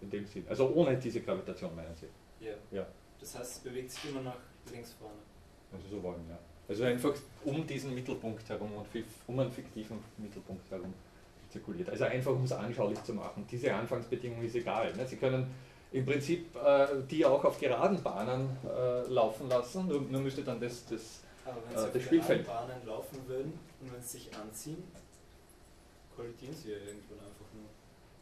in 0.00 0.10
dem 0.10 0.24
Sinn. 0.24 0.46
Also 0.48 0.72
ohne 0.72 0.96
diese 0.96 1.20
Gravitation 1.20 1.74
meinen 1.74 1.96
Sie? 1.96 2.06
Ja. 2.46 2.52
ja. 2.70 2.86
Das 3.18 3.36
heißt, 3.36 3.56
es 3.56 3.58
bewegt 3.58 3.90
sich 3.90 4.08
immer 4.08 4.20
nach 4.20 4.38
links 4.72 4.92
vorne. 4.92 5.18
Also 5.72 5.88
so 5.88 6.02
wollen, 6.04 6.24
ja. 6.28 6.38
Also 6.68 6.84
einfach 6.84 7.14
um 7.44 7.66
diesen 7.66 7.92
Mittelpunkt 7.92 8.48
herum 8.48 8.70
und 8.72 8.86
um 9.26 9.40
einen 9.40 9.50
fiktiven 9.50 9.98
Mittelpunkt 10.16 10.70
herum 10.70 10.94
zirkuliert. 11.50 11.90
Also 11.90 12.04
einfach 12.04 12.32
um 12.32 12.44
es 12.44 12.52
anschaulich 12.52 13.02
zu 13.02 13.14
machen. 13.14 13.46
Diese 13.50 13.74
Anfangsbedingung 13.74 14.42
ist 14.42 14.54
egal. 14.54 14.94
Ne? 14.94 15.06
Sie 15.06 15.16
können 15.16 15.52
im 15.92 16.04
Prinzip 16.04 16.54
äh, 16.56 16.86
die 17.10 17.24
auch 17.24 17.44
auf 17.44 17.58
geraden 17.58 18.02
Bahnen 18.02 18.56
äh, 18.64 19.10
laufen 19.10 19.48
lassen, 19.48 19.88
nur, 19.88 20.00
nur, 20.02 20.20
müsste 20.20 20.42
dann 20.42 20.60
das, 20.60 20.84
das, 20.86 21.20
Aber 21.44 21.56
wenn 21.68 21.78
Sie 21.78 21.88
äh, 21.88 21.92
das 21.92 22.02
Spielfeld. 22.02 22.46
Bahnen 22.46 22.86
laufen 22.86 23.18
würden 23.26 23.58
und 23.80 23.92
wenn 23.92 24.02
sie 24.02 24.18
sich 24.18 24.30
anziehen, 24.36 24.82
kollidieren 26.14 26.54
sie 26.54 26.72
ja 26.72 26.76
irgendwann 26.76 27.20
einfach 27.20 27.38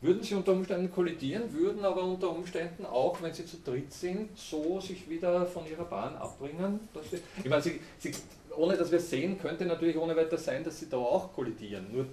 würden 0.02 0.22
sie 0.22 0.34
unter 0.34 0.52
Umständen 0.52 0.92
kollidieren, 0.92 1.52
würden 1.52 1.84
aber 1.84 2.04
unter 2.04 2.30
Umständen 2.30 2.84
auch, 2.84 3.20
wenn 3.22 3.32
sie 3.32 3.46
zu 3.46 3.56
dritt 3.64 3.92
sind, 3.92 4.38
so 4.38 4.78
sich 4.80 5.08
wieder 5.08 5.46
von 5.46 5.66
ihrer 5.66 5.84
Bahn 5.84 6.14
abbringen. 6.16 6.80
Dass 6.92 7.10
sie, 7.10 7.18
ich 7.42 7.48
meine, 7.48 7.62
sie, 7.62 7.80
sie, 7.98 8.12
ohne 8.56 8.76
dass 8.76 8.90
wir 8.90 8.98
es 8.98 9.08
sehen, 9.08 9.38
könnte 9.38 9.64
natürlich 9.64 9.96
ohne 9.96 10.14
weiter 10.14 10.36
sein, 10.36 10.62
dass 10.62 10.78
sie 10.78 10.88
da 10.88 10.98
auch 10.98 11.32
kollidieren. 11.32 11.86
Nur 11.92 12.06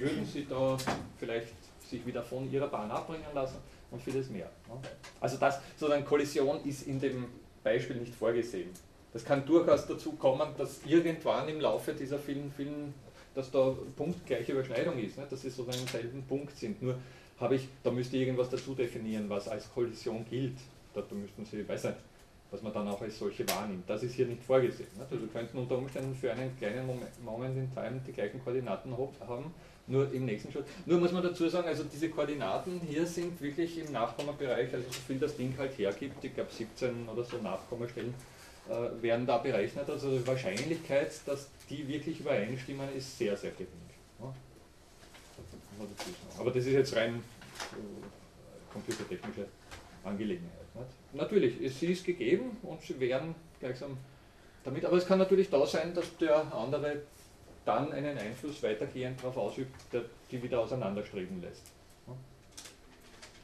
würden 0.00 0.24
sie 0.24 0.46
da 0.48 0.76
vielleicht 1.18 1.54
sich 1.84 2.06
wieder 2.06 2.22
von 2.22 2.50
ihrer 2.50 2.68
Bahn 2.68 2.90
abbringen 2.90 3.26
lassen 3.34 3.58
und 3.90 4.02
vieles 4.02 4.30
mehr. 4.30 4.50
Also 5.20 5.36
das, 5.36 5.60
sozusagen 5.76 6.04
Kollision 6.04 6.60
ist 6.64 6.86
in 6.86 7.00
dem 7.00 7.26
Beispiel 7.62 7.96
nicht 7.96 8.14
vorgesehen. 8.14 8.70
Das 9.12 9.24
kann 9.24 9.46
durchaus 9.46 9.86
dazu 9.86 10.12
kommen, 10.12 10.48
dass 10.58 10.80
irgendwann 10.84 11.48
im 11.48 11.60
Laufe 11.60 11.94
dieser 11.94 12.18
vielen, 12.18 12.52
vielen 12.54 12.92
dass 13.36 13.50
da 13.50 13.74
punktgleiche 13.96 14.52
Überschneidung 14.52 14.98
ist, 14.98 15.18
ne? 15.18 15.26
dass 15.28 15.42
sie 15.42 15.50
sozusagen 15.50 15.82
im 15.82 15.88
selben 15.88 16.22
Punkt 16.22 16.56
sind. 16.56 16.82
Nur 16.82 16.96
habe 17.38 17.56
ich, 17.56 17.68
da 17.82 17.90
müsste 17.90 18.16
ich 18.16 18.22
irgendwas 18.22 18.48
dazu 18.48 18.74
definieren, 18.74 19.28
was 19.28 19.46
als 19.46 19.70
Kollision 19.72 20.24
gilt. 20.28 20.56
Da, 20.94 21.02
da 21.02 21.14
müssten 21.14 21.44
Sie, 21.44 21.68
weiß 21.68 21.84
nicht, 21.84 21.96
was 22.50 22.62
man 22.62 22.72
dann 22.72 22.88
auch 22.88 23.00
als 23.02 23.18
solche 23.18 23.46
wahrnimmt. 23.50 23.88
Das 23.88 24.02
ist 24.02 24.14
hier 24.14 24.26
nicht 24.26 24.42
vorgesehen. 24.42 24.88
Ne? 24.96 25.06
Also 25.10 25.26
könnten 25.26 25.58
unter 25.58 25.76
Umständen 25.76 26.14
für 26.14 26.32
einen 26.32 26.56
kleinen 26.56 26.86
Moment 27.22 27.56
in 27.58 27.70
Time 27.74 28.00
die 28.06 28.12
gleichen 28.12 28.42
Koordinaten 28.42 28.96
haben, 28.96 29.52
nur 29.86 30.12
im 30.12 30.24
nächsten 30.24 30.50
Schritt. 30.50 30.64
Nur 30.84 30.98
muss 30.98 31.12
man 31.12 31.22
dazu 31.22 31.48
sagen, 31.48 31.68
also 31.68 31.84
diese 31.84 32.10
Koordinaten 32.10 32.80
hier 32.80 33.06
sind 33.06 33.40
wirklich 33.40 33.78
im 33.78 33.92
Nachkommabereich, 33.92 34.72
also 34.74 34.86
so 34.88 35.00
viel 35.06 35.18
das 35.18 35.36
Ding 35.36 35.54
halt 35.56 35.78
hergibt, 35.78 36.24
ich 36.24 36.34
glaube 36.34 36.50
17 36.52 37.08
oder 37.08 37.24
so 37.24 37.38
Nachkommastellen 37.38 38.14
äh, 38.68 39.02
werden 39.02 39.26
da 39.26 39.38
berechnet. 39.38 39.88
Also 39.88 40.18
die 40.18 40.26
Wahrscheinlichkeit, 40.26 41.12
dass 41.26 41.48
die 41.70 41.86
wirklich 41.86 42.20
übereinstimmen, 42.20 42.88
ist 42.96 43.16
sehr, 43.16 43.36
sehr 43.36 43.52
gering. 43.52 43.68
Ja? 44.20 44.34
Aber 46.38 46.50
das 46.50 46.66
ist 46.66 46.72
jetzt 46.72 46.96
rein 46.96 47.22
äh, 47.72 48.72
computertechnische 48.72 49.46
Angelegenheit. 50.04 50.50
Nicht? 50.74 51.14
Natürlich, 51.14 51.78
sie 51.78 51.92
ist 51.92 52.04
gegeben 52.04 52.56
und 52.62 52.82
sie 52.82 52.98
werden 52.98 53.34
gleichsam 53.60 53.96
damit, 54.64 54.84
aber 54.84 54.96
es 54.96 55.06
kann 55.06 55.18
natürlich 55.18 55.48
da 55.48 55.64
sein, 55.64 55.94
dass 55.94 56.16
der 56.16 56.52
andere 56.52 57.02
dann 57.66 57.92
einen 57.92 58.16
Einfluss 58.16 58.62
weitergehend 58.62 59.20
darauf 59.20 59.36
ausübt, 59.36 59.74
der 59.92 60.02
die 60.30 60.42
wieder 60.42 60.60
auseinanderstreben 60.60 61.42
lässt. 61.42 61.62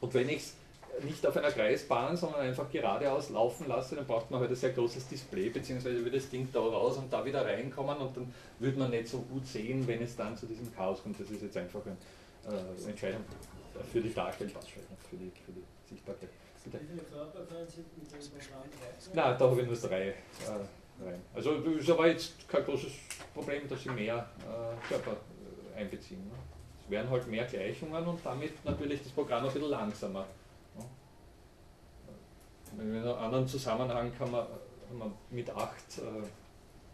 Und 0.01 0.13
wenn 0.13 0.29
ich 0.29 0.37
es 0.37 0.55
nicht 1.03 1.25
auf 1.25 1.35
einer 1.37 1.51
Kreisbahn, 1.51 2.15
sondern 2.15 2.41
einfach 2.41 2.69
geradeaus 2.69 3.29
laufen 3.29 3.67
lasse, 3.67 3.95
dann 3.95 4.05
braucht 4.05 4.29
man 4.29 4.39
halt 4.39 4.49
ein 4.49 4.55
sehr 4.55 4.71
großes 4.71 5.07
Display, 5.07 5.49
beziehungsweise 5.49 5.97
würde 5.97 6.17
das 6.17 6.29
Ding 6.29 6.47
da 6.51 6.59
raus 6.59 6.97
und 6.97 7.11
da 7.11 7.25
wieder 7.25 7.45
reinkommen 7.45 7.97
und 7.97 8.15
dann 8.15 8.33
würde 8.59 8.79
man 8.79 8.91
nicht 8.91 9.07
so 9.07 9.19
gut 9.19 9.45
sehen, 9.47 9.87
wenn 9.87 10.01
es 10.01 10.15
dann 10.15 10.37
zu 10.37 10.45
diesem 10.45 10.73
Chaos 10.75 11.01
kommt. 11.01 11.19
Das 11.19 11.29
ist 11.29 11.41
jetzt 11.41 11.57
einfach 11.57 11.81
eine 11.85 12.57
äh, 12.57 12.89
Entscheidung 12.89 13.21
für 13.91 14.01
die 14.01 14.13
Darstellbarkeit, 14.13 14.83
für 15.09 15.15
die, 15.15 15.31
für 15.45 15.51
die 15.51 15.63
Sichtbarkeit. 15.89 16.29
Bitte. 16.63 16.79
Wie 16.79 16.87
viele 16.87 17.01
Körper 17.03 17.45
können 17.45 17.67
Sie 17.67 17.81
mit 17.81 18.11
dem 18.11 18.39
Programm 18.39 18.63
Nein, 19.13 19.35
da 19.37 19.49
habe 19.49 19.61
ich 19.61 19.67
nur 19.67 19.75
drei 19.75 20.07
äh, 20.07 20.13
rein. 21.01 21.21
Also 21.33 21.51
ist 21.55 21.89
aber 21.89 22.07
jetzt 22.07 22.47
kein 22.47 22.63
großes 22.63 22.91
Problem, 23.33 23.67
dass 23.67 23.81
Sie 23.83 23.89
mehr 23.89 24.29
äh, 24.39 24.87
Körper 24.87 25.17
äh, 25.75 25.79
einbeziehen. 25.79 26.19
Ne? 26.25 26.33
Es 26.83 26.91
wären 26.91 27.09
halt 27.09 27.27
mehr 27.27 27.45
Gleichungen 27.45 28.05
und 28.05 28.19
damit 28.23 28.63
natürlich 28.65 29.01
das 29.01 29.11
Programm 29.11 29.45
ein 29.45 29.51
bisschen 29.51 29.69
langsamer. 29.69 30.25
In 32.79 32.95
einem 32.95 33.07
anderen 33.15 33.47
Zusammenhang 33.47 34.11
kann 34.17 34.31
man, 34.31 34.47
kann 34.87 34.97
man 34.97 35.13
mit 35.29 35.49
acht 35.49 35.99
äh, 35.99 36.25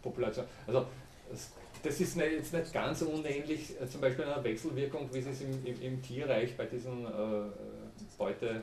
Populationen, 0.02 0.50
also 0.68 0.86
das, 1.32 1.52
das 1.84 2.00
ist 2.02 2.18
jetzt 2.18 2.54
nicht 2.54 2.74
ganz 2.74 3.02
unähnlich, 3.02 3.80
äh, 3.80 3.88
zum 3.88 4.02
Beispiel 4.02 4.26
einer 4.26 4.44
Wechselwirkung, 4.44 5.10
wie 5.14 5.20
es 5.20 5.42
im, 5.42 5.66
im, 5.66 5.82
im 5.82 6.02
Tierreich 6.02 6.56
bei 6.58 6.66
diesen 6.66 7.06
äh, 7.06 7.10
Beute, 8.18 8.62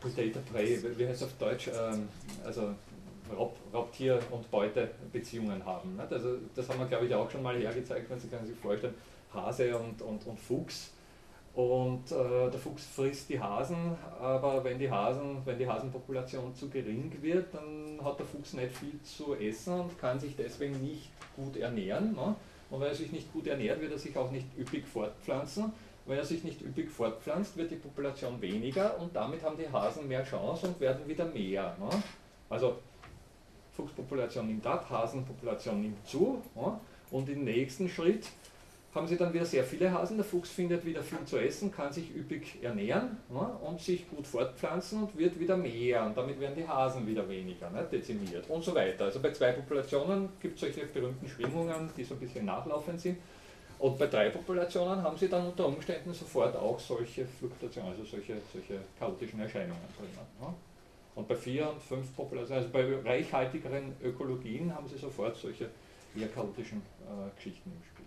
Predator 0.00 0.42
Prey, 0.42 0.80
wie 0.96 1.08
heißt 1.08 1.22
es 1.22 1.28
auf 1.28 1.36
Deutsch, 1.38 1.68
ähm, 1.68 2.08
also 2.44 2.74
Raub, 3.36 3.56
Raubtier- 3.72 4.20
und 4.30 4.50
Beutebeziehungen 4.50 5.64
haben. 5.64 5.98
Also 6.10 6.36
das 6.54 6.68
haben 6.68 6.78
wir, 6.78 6.86
glaube 6.86 7.06
ich, 7.06 7.14
auch 7.14 7.30
schon 7.30 7.42
mal 7.42 7.56
hergezeigt, 7.56 8.10
wenn 8.10 8.18
Sie 8.18 8.28
sich 8.28 8.58
vorstellen, 8.58 8.94
Hase 9.32 9.76
und, 9.76 10.00
und, 10.02 10.26
und 10.26 10.38
Fuchs 10.38 10.92
und 11.58 12.12
äh, 12.12 12.50
der 12.50 12.60
Fuchs 12.60 12.86
frisst 12.86 13.28
die 13.28 13.40
Hasen, 13.40 13.96
aber 14.20 14.62
wenn 14.62 14.78
die, 14.78 14.88
Hasen, 14.88 15.38
wenn 15.44 15.58
die 15.58 15.66
Hasenpopulation 15.66 16.54
zu 16.54 16.68
gering 16.68 17.12
wird, 17.20 17.52
dann 17.52 17.98
hat 18.04 18.16
der 18.20 18.26
Fuchs 18.26 18.52
nicht 18.52 18.70
viel 18.76 19.02
zu 19.02 19.34
essen 19.34 19.80
und 19.80 19.98
kann 19.98 20.20
sich 20.20 20.36
deswegen 20.36 20.80
nicht 20.80 21.10
gut 21.34 21.56
ernähren. 21.56 22.14
Ne? 22.14 22.36
Und 22.70 22.80
wenn 22.80 22.86
er 22.86 22.94
sich 22.94 23.10
nicht 23.10 23.32
gut 23.32 23.48
ernährt, 23.48 23.80
wird 23.80 23.90
er 23.90 23.98
sich 23.98 24.16
auch 24.16 24.30
nicht 24.30 24.46
üppig 24.56 24.86
fortpflanzen. 24.86 25.72
wenn 26.06 26.18
er 26.18 26.24
sich 26.24 26.44
nicht 26.44 26.62
üppig 26.62 26.90
fortpflanzt, 26.90 27.56
wird 27.56 27.72
die 27.72 27.76
Population 27.76 28.40
weniger 28.40 28.96
und 29.00 29.16
damit 29.16 29.42
haben 29.42 29.56
die 29.56 29.68
Hasen 29.68 30.06
mehr 30.06 30.22
Chance 30.22 30.68
und 30.68 30.78
werden 30.78 31.08
wieder 31.08 31.24
mehr. 31.24 31.76
Ne? 31.80 31.90
Also 32.48 32.76
Fuchspopulation 33.78 34.48
nimmt 34.48 34.66
ab, 34.66 34.90
Hasenpopulation 34.90 35.80
nimmt 35.80 36.06
zu 36.06 36.42
ne? 36.56 36.80
und 37.12 37.28
im 37.28 37.44
nächsten 37.44 37.88
Schritt 37.88 38.26
haben 38.92 39.06
sie 39.06 39.16
dann 39.16 39.32
wieder 39.32 39.44
sehr 39.44 39.62
viele 39.62 39.92
Hasen. 39.92 40.16
Der 40.16 40.24
Fuchs 40.24 40.50
findet 40.50 40.84
wieder 40.84 41.02
viel 41.02 41.24
zu 41.24 41.38
essen, 41.38 41.70
kann 41.70 41.92
sich 41.92 42.14
üppig 42.14 42.62
ernähren 42.62 43.18
ne, 43.28 43.56
und 43.62 43.80
sich 43.80 44.08
gut 44.10 44.26
fortpflanzen 44.26 45.02
und 45.02 45.16
wird 45.16 45.38
wieder 45.38 45.56
mehr. 45.56 46.04
Und 46.04 46.16
damit 46.16 46.40
werden 46.40 46.56
die 46.56 46.66
Hasen 46.66 47.06
wieder 47.06 47.28
weniger 47.28 47.70
ne, 47.70 47.86
dezimiert 47.90 48.48
und 48.48 48.64
so 48.64 48.74
weiter. 48.74 49.04
Also 49.04 49.20
bei 49.20 49.30
zwei 49.30 49.52
Populationen 49.52 50.30
gibt 50.40 50.54
es 50.56 50.60
solche 50.62 50.86
berühmten 50.86 51.28
Schwingungen, 51.28 51.90
die 51.96 52.02
so 52.02 52.14
ein 52.14 52.20
bisschen 52.20 52.46
nachlaufend 52.46 53.00
sind. 53.00 53.18
Und 53.78 53.96
bei 53.96 54.06
drei 54.06 54.30
Populationen 54.30 55.00
haben 55.02 55.16
sie 55.16 55.28
dann 55.28 55.46
unter 55.46 55.66
Umständen 55.66 56.12
sofort 56.12 56.56
auch 56.56 56.80
solche 56.80 57.24
Fluktuationen, 57.24 57.90
also 57.90 58.04
solche, 58.04 58.34
solche 58.52 58.80
chaotischen 58.98 59.38
Erscheinungen 59.38 59.78
drin. 59.96 60.08
Ne. 60.40 60.52
Und 61.18 61.26
bei 61.26 61.34
vier 61.34 61.68
und 61.68 61.82
fünf 61.82 62.14
Populationen, 62.14 62.62
also 62.62 62.72
bei 62.72 63.00
reichhaltigeren 63.04 63.92
Ökologien 64.02 64.74
haben 64.74 64.88
sie 64.88 64.96
sofort 64.96 65.36
solche 65.36 65.68
eher 66.16 66.28
chaotischen 66.28 66.78
äh, 66.78 67.36
Geschichten 67.36 67.70
im 67.70 67.84
Spiel 67.84 67.98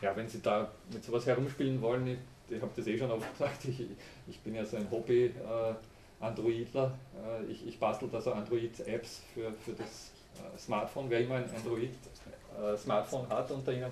ja, 0.00 0.16
wenn 0.16 0.28
Sie 0.28 0.40
da 0.40 0.70
mit 0.92 1.04
sowas 1.04 1.26
herumspielen 1.26 1.82
wollen, 1.82 2.06
ich, 2.06 2.18
ich 2.50 2.62
habe 2.62 2.70
das 2.74 2.86
eh 2.86 2.96
schon 2.96 3.10
oft 3.10 3.30
gesagt, 3.32 3.64
ich, 3.64 3.82
ich 4.28 4.38
bin 4.40 4.54
ja 4.54 4.64
so 4.64 4.76
ein 4.76 4.88
Hobby-Androidler. 4.90 6.94
Äh, 7.16 7.44
ich, 7.50 7.66
ich 7.66 7.80
bastel 7.80 8.08
da 8.10 8.20
so 8.20 8.32
Android-Apps 8.32 9.22
für, 9.34 9.52
für 9.52 9.72
das 9.72 10.12
äh, 10.36 10.58
Smartphone. 10.58 11.10
Wer 11.10 11.20
immer 11.20 11.34
ein 11.36 11.50
Android-Smartphone 11.54 13.26
äh, 13.26 13.34
hat 13.34 13.50
unter 13.50 13.72
Ihnen, 13.72 13.90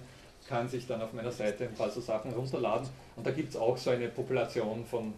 kann 0.49 0.69
sich 0.69 0.87
dann 0.87 1.03
auf 1.03 1.13
meiner 1.13 1.33
Seite 1.33 1.65
ein 1.65 1.75
paar 1.75 1.91
so 1.91 2.01
Sachen 2.01 2.33
runterladen. 2.33 2.89
Und 3.17 3.27
da 3.27 3.33
gibt 3.33 3.51
es 3.51 3.57
auch 3.57 3.77
so 3.77 3.91
eine 3.91 4.09
Population 4.09 4.85
von 4.85 5.13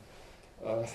äh, 0.65 0.87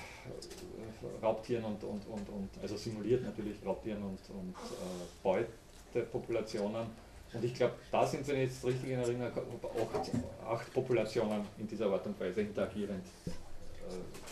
Raubtieren 1.22 1.64
und, 1.64 1.82
und, 1.84 2.06
und, 2.06 2.28
und, 2.28 2.50
also 2.62 2.76
simuliert 2.76 3.24
natürlich 3.24 3.56
Raubtieren 3.64 4.02
und, 4.02 4.20
und 4.30 4.54
äh, 4.54 5.46
Beutepopulationen 5.92 6.86
und 7.34 7.44
ich 7.44 7.54
glaube, 7.54 7.74
da 7.90 8.06
sind, 8.06 8.26
wenn 8.28 8.36
ich 8.36 8.50
jetzt 8.50 8.64
richtig 8.64 8.90
in 8.90 9.00
Erinnerung 9.00 9.32
auch 9.62 10.46
acht 10.52 10.72
Populationen 10.72 11.44
in 11.58 11.66
dieser 11.66 11.86
Art 11.86 12.06
und 12.06 12.18
Weise 12.20 12.42
interagierend 12.42 13.04
äh, 13.26 13.30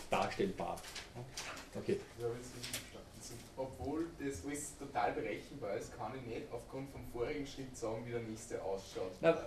darstellbar. 0.09 0.77
Okay. 1.75 1.99
Ja, 2.19 2.27
obwohl 3.55 4.07
das 4.19 4.45
alles 4.45 4.77
total 4.77 5.13
berechenbar 5.13 5.75
ist, 5.75 5.95
kann 5.95 6.13
ich 6.15 6.25
nicht 6.25 6.51
aufgrund 6.51 6.89
vom 6.91 7.05
vorigen 7.11 7.45
Schritt 7.45 7.75
sagen, 7.75 8.05
wie 8.05 8.11
der 8.11 8.21
nächste 8.21 8.61
ausschaut. 8.61 9.11
Na, 9.21 9.37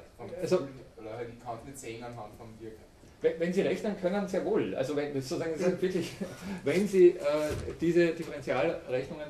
also, 0.40 0.68
oder 0.96 1.16
halt, 1.16 1.30
ich 1.32 1.42
kann 1.42 1.58
es 1.58 1.64
nicht 1.64 1.78
sehen 1.78 2.04
anhand 2.04 2.34
vom 2.36 2.58
Wirken. 2.60 2.84
Wenn 3.38 3.52
Sie 3.52 3.62
rechnen 3.62 4.00
können, 4.00 4.26
sehr 4.28 4.44
wohl. 4.44 4.74
Also 4.74 4.96
wenn, 4.96 5.12
sozusagen 5.14 5.58
wirklich, 5.58 6.12
wenn 6.64 6.86
Sie 6.86 7.10
äh, 7.10 7.14
diese 7.80 8.08
Differentialrechnungen 8.08 9.28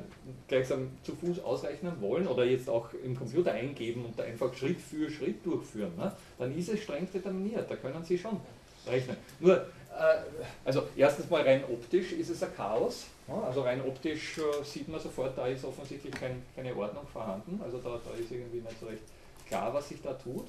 gleichsam 0.48 0.90
zu 1.02 1.14
Fuß 1.14 1.40
ausrechnen 1.40 2.00
wollen 2.00 2.26
oder 2.26 2.44
jetzt 2.44 2.68
auch 2.68 2.90
im 3.04 3.16
Computer 3.16 3.52
eingeben 3.52 4.04
und 4.04 4.20
einfach 4.20 4.54
Schritt 4.54 4.80
für 4.80 5.10
Schritt 5.10 5.44
durchführen, 5.44 5.92
ne, 5.96 6.12
dann 6.38 6.56
ist 6.56 6.68
es 6.68 6.82
streng 6.82 7.08
determiniert. 7.12 7.70
Da 7.70 7.76
können 7.76 8.04
Sie 8.04 8.18
schon 8.18 8.40
rechnen. 8.86 9.16
Nur, 9.40 9.56
äh, 9.56 10.18
also 10.64 10.84
erstens 10.96 11.30
mal 11.30 11.42
rein 11.42 11.64
optisch 11.64 12.12
ist 12.12 12.30
es 12.30 12.42
ein 12.42 12.54
Chaos. 12.56 13.06
Ja, 13.28 13.40
also 13.42 13.62
rein 13.62 13.80
optisch 13.80 14.38
äh, 14.38 14.64
sieht 14.64 14.88
man 14.88 15.00
sofort, 15.00 15.36
da 15.36 15.46
ist 15.46 15.64
offensichtlich 15.64 16.14
kein, 16.14 16.42
keine 16.54 16.74
Ordnung 16.76 17.06
vorhanden. 17.06 17.60
Also 17.64 17.78
da, 17.78 17.98
da 18.04 18.18
ist 18.18 18.30
irgendwie 18.30 18.60
nicht 18.60 18.78
so 18.78 18.86
recht 18.86 19.02
klar, 19.48 19.72
was 19.74 19.88
sich 19.88 20.00
da 20.02 20.12
tut. 20.14 20.46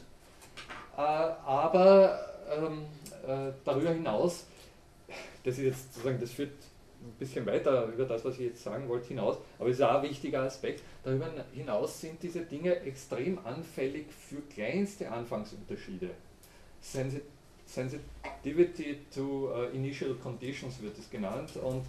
Äh, 0.98 1.02
aber 1.02 2.20
ähm, 2.56 2.86
äh, 3.28 3.52
darüber 3.64 3.92
hinaus, 3.92 4.46
das 5.44 5.58
ist 5.58 5.64
jetzt 5.64 5.94
sozusagen, 5.94 6.20
das 6.20 6.32
führt 6.32 6.52
ein 7.02 7.14
bisschen 7.20 7.46
weiter 7.46 7.88
über 7.88 8.06
das, 8.06 8.26
was 8.26 8.36
ich 8.36 8.48
jetzt 8.48 8.64
sagen 8.64 8.88
wollte, 8.90 9.08
hinaus, 9.08 9.38
aber 9.60 9.70
es 9.70 9.78
ist 9.78 9.84
auch 9.84 10.02
ein 10.02 10.10
wichtiger 10.10 10.42
Aspekt. 10.42 10.82
Darüber 11.04 11.30
hinaus 11.54 12.02
sind 12.02 12.22
diese 12.22 12.42
Dinge 12.42 12.76
extrem 12.82 13.40
anfällig 13.46 14.08
für 14.12 14.42
kleinste 14.54 15.12
Anfangsunterschiede. 15.12 16.10
Sensi 16.82 17.22
Sensitivity 17.66 19.00
to 19.14 19.52
uh, 19.52 19.76
Initial 19.76 20.16
Conditions 20.16 20.82
wird 20.82 20.98
es 20.98 21.10
genannt 21.10 21.52
und 21.62 21.84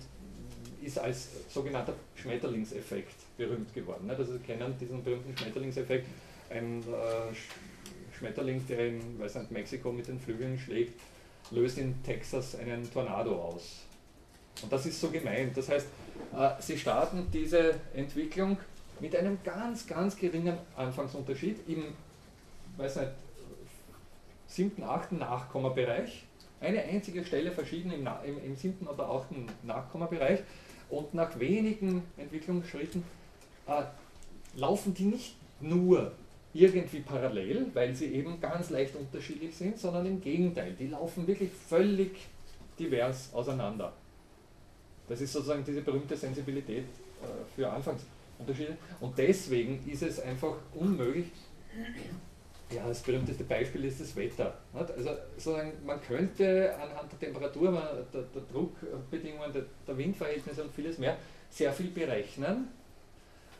ist 0.82 0.98
als 0.98 1.28
sogenannter 1.48 1.94
Schmetterlingseffekt 2.16 3.14
berühmt 3.36 3.72
geworden. 3.72 4.10
Also 4.10 4.24
Sie 4.24 4.38
kennen 4.40 4.74
diesen 4.80 5.04
berühmten 5.04 5.36
Schmetterlingseffekt. 5.36 6.06
Ein 6.50 6.80
äh, 6.80 8.14
Schmetterling, 8.16 8.66
der 8.66 8.88
in 8.88 9.20
weiß 9.20 9.36
nicht, 9.36 9.52
Mexiko 9.52 9.92
mit 9.92 10.08
den 10.08 10.18
Flügeln 10.18 10.58
schlägt, 10.58 11.00
löst 11.50 11.78
in 11.78 12.02
Texas 12.02 12.56
einen 12.56 12.90
Tornado 12.90 13.34
aus. 13.34 13.84
Und 14.62 14.72
das 14.72 14.86
ist 14.86 15.00
so 15.00 15.10
gemeint. 15.10 15.56
Das 15.56 15.68
heißt, 15.68 15.86
äh, 16.36 16.50
sie 16.60 16.78
starten 16.78 17.26
diese 17.32 17.74
Entwicklung 17.94 18.58
mit 19.00 19.14
einem 19.14 19.38
ganz, 19.44 19.86
ganz 19.86 20.16
geringen 20.16 20.58
Anfangsunterschied 20.76 21.68
im, 21.68 21.84
weiß 22.76 22.96
nicht, 22.96 23.10
siebten, 24.46 24.82
achten 24.82 25.18
Nachkommabereich. 25.18 26.24
Eine 26.60 26.82
einzige 26.82 27.24
Stelle 27.24 27.52
verschieden 27.52 27.92
im, 27.92 28.08
im, 28.24 28.44
im 28.44 28.56
siebten 28.56 28.86
oder 28.88 29.08
achten 29.08 29.46
Nachkommabereich. 29.62 30.40
Und 30.90 31.14
nach 31.14 31.38
wenigen 31.38 32.02
Entwicklungsschritten 32.16 33.04
äh, 33.66 33.82
laufen 34.56 34.94
die 34.94 35.04
nicht 35.04 35.36
nur 35.60 36.12
irgendwie 36.54 37.00
parallel, 37.00 37.66
weil 37.74 37.94
sie 37.94 38.06
eben 38.06 38.40
ganz 38.40 38.70
leicht 38.70 38.96
unterschiedlich 38.96 39.54
sind, 39.54 39.78
sondern 39.78 40.06
im 40.06 40.20
Gegenteil, 40.20 40.74
die 40.78 40.88
laufen 40.88 41.26
wirklich 41.26 41.50
völlig 41.50 42.26
divers 42.78 43.30
auseinander. 43.32 43.92
Das 45.08 45.20
ist 45.20 45.32
sozusagen 45.32 45.64
diese 45.64 45.82
berühmte 45.82 46.16
Sensibilität 46.16 46.84
äh, 46.84 47.26
für 47.54 47.70
Anfangsunterschiede. 47.70 48.76
Und 49.00 49.16
deswegen 49.16 49.80
ist 49.90 50.02
es 50.02 50.20
einfach 50.20 50.56
unmöglich, 50.74 51.26
ja, 52.70 52.86
das 52.86 53.00
berühmteste 53.00 53.44
Beispiel 53.44 53.84
ist 53.86 54.00
das 54.00 54.14
Wetter. 54.14 54.58
Also 54.74 55.10
sozusagen, 55.36 55.72
man 55.86 56.00
könnte 56.02 56.74
anhand 56.74 57.10
der 57.12 57.18
Temperatur, 57.18 58.06
der, 58.12 58.24
Druckbedingungen, 58.52 59.52
der 59.86 59.96
Windverhältnisse 59.96 60.64
und 60.64 60.74
vieles 60.74 60.98
mehr 60.98 61.16
sehr 61.50 61.72
viel 61.72 61.88
berechnen 61.88 62.68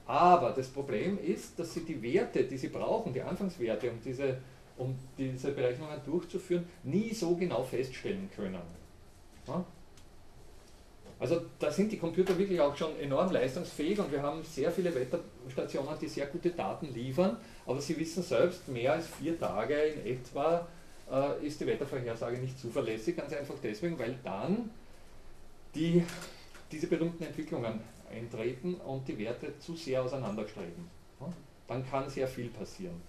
aber 0.09 0.53
das 0.53 0.69
Problem 0.69 1.19
ist, 1.23 1.59
dass 1.59 1.75
sie 1.75 1.81
die 1.85 2.01
Werte, 2.03 2.45
die 2.45 2.57
sie 2.57 2.69
brauchen, 2.69 3.13
die 3.13 3.21
Anfangswerte, 3.21 3.91
um 3.91 4.01
diese, 4.03 4.39
um 4.79 4.99
diese 5.19 5.53
Berechnungen 5.53 6.01
durchzuführen, 6.05 6.67
nie 6.83 7.13
so 7.13 7.37
genau 7.37 7.63
feststellen 7.63 8.31
können. 8.35 8.59
Ja? 9.47 9.65
Also 11.21 11.43
da 11.59 11.71
sind 11.71 11.93
die 11.93 11.99
Computer 11.99 12.39
wirklich 12.39 12.59
auch 12.59 12.75
schon 12.75 12.99
enorm 12.99 13.33
leistungsfähig 13.33 13.99
und 13.99 14.11
wir 14.11 14.23
haben 14.23 14.43
sehr 14.45 14.73
viele 14.73 14.95
Wetterstationen, 14.95 15.99
die 16.01 16.09
sehr 16.09 16.27
gute 16.27 16.51
Daten 16.51 16.87
liefern, 16.95 17.37
aber 17.67 17.81
Sie 17.81 17.99
wissen 17.99 18.23
selbst, 18.23 18.67
mehr 18.69 18.95
als 18.95 19.09
vier 19.09 19.39
Tage 19.39 19.75
in 19.75 20.07
etwa 20.07 20.67
äh, 21.11 21.47
ist 21.47 21.61
die 21.61 21.67
Wettervorhersage 21.67 22.39
nicht 22.39 22.59
zuverlässig, 22.59 23.15
ganz 23.15 23.35
einfach 23.35 23.57
deswegen, 23.63 23.99
weil 23.99 24.19
dann 24.25 24.71
die, 25.75 26.03
diese 26.73 26.87
berühmten 26.87 27.25
Entwicklungen 27.25 27.81
eintreten 28.11 28.75
und 28.75 29.07
die 29.09 29.19
Werte 29.19 29.59
zu 29.59 29.75
sehr 29.75 30.03
auseinanderstreben. 30.03 30.99
Dann 31.67 31.89
kann 31.89 32.09
sehr 32.09 32.27
viel 32.27 32.49
passieren. 32.49 33.01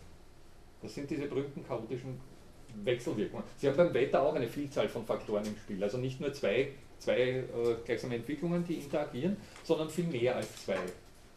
Das 0.81 0.93
sind 0.93 1.09
diese 1.09 1.27
berühmten 1.27 1.65
chaotischen 1.65 2.19
Wechselwirkungen. 2.83 3.43
Sie 3.57 3.67
haben 3.67 3.77
beim 3.77 3.93
Wetter 3.93 4.21
auch 4.21 4.35
eine 4.35 4.47
Vielzahl 4.47 4.87
von 4.87 5.05
Faktoren 5.05 5.45
im 5.45 5.55
Spiel. 5.55 5.83
Also 5.83 5.97
nicht 5.97 6.19
nur 6.19 6.33
zwei, 6.33 6.71
zwei 6.99 7.19
äh, 7.19 7.45
gleichsame 7.85 8.15
Entwicklungen, 8.15 8.65
die 8.65 8.75
interagieren, 8.75 9.37
sondern 9.63 9.89
viel 9.89 10.05
mehr 10.05 10.35
als 10.35 10.65
zwei. 10.65 10.77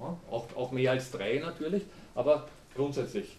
Ja? 0.01 0.17
Auch, 0.31 0.47
auch 0.57 0.73
mehr 0.73 0.91
als 0.91 1.11
drei 1.11 1.39
natürlich, 1.39 1.85
aber 2.15 2.49
grundsätzlich 2.75 3.37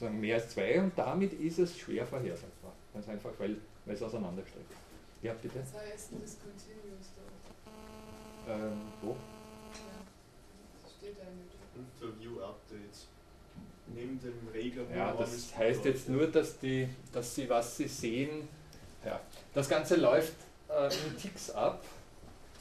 äh, 0.00 0.10
mehr 0.10 0.36
als 0.36 0.50
zwei 0.50 0.80
und 0.80 0.92
damit 0.96 1.32
ist 1.34 1.58
es 1.58 1.78
schwer 1.78 2.04
vorhersagbar. 2.04 2.72
Ganz 2.92 3.08
einfach, 3.08 3.30
weil, 3.38 3.56
weil 3.84 3.94
es 3.94 4.02
auseinanderstrebt. 4.02 4.70
Ja, 5.22 5.32
bitte. 5.40 5.60
Was 5.60 5.74
heißt 5.74 6.10
das 6.20 6.38
Continuous 6.40 7.12
ähm, 8.48 8.80
wo? 9.00 9.16
Interview-Updates. 11.74 13.08
Neben 13.94 14.20
dem 14.20 14.48
Regler. 14.52 14.84
Ja, 14.94 15.12
das 15.12 15.54
heißt 15.56 15.84
jetzt 15.84 16.08
nur, 16.08 16.26
dass, 16.26 16.58
die, 16.58 16.88
dass 17.12 17.34
Sie, 17.34 17.48
was 17.48 17.76
Sie 17.76 17.88
sehen, 17.88 18.48
ja, 19.04 19.20
das 19.52 19.68
Ganze 19.68 19.96
läuft 19.96 20.34
äh, 20.68 20.86
in 20.86 21.16
Ticks 21.16 21.50
ab 21.50 21.84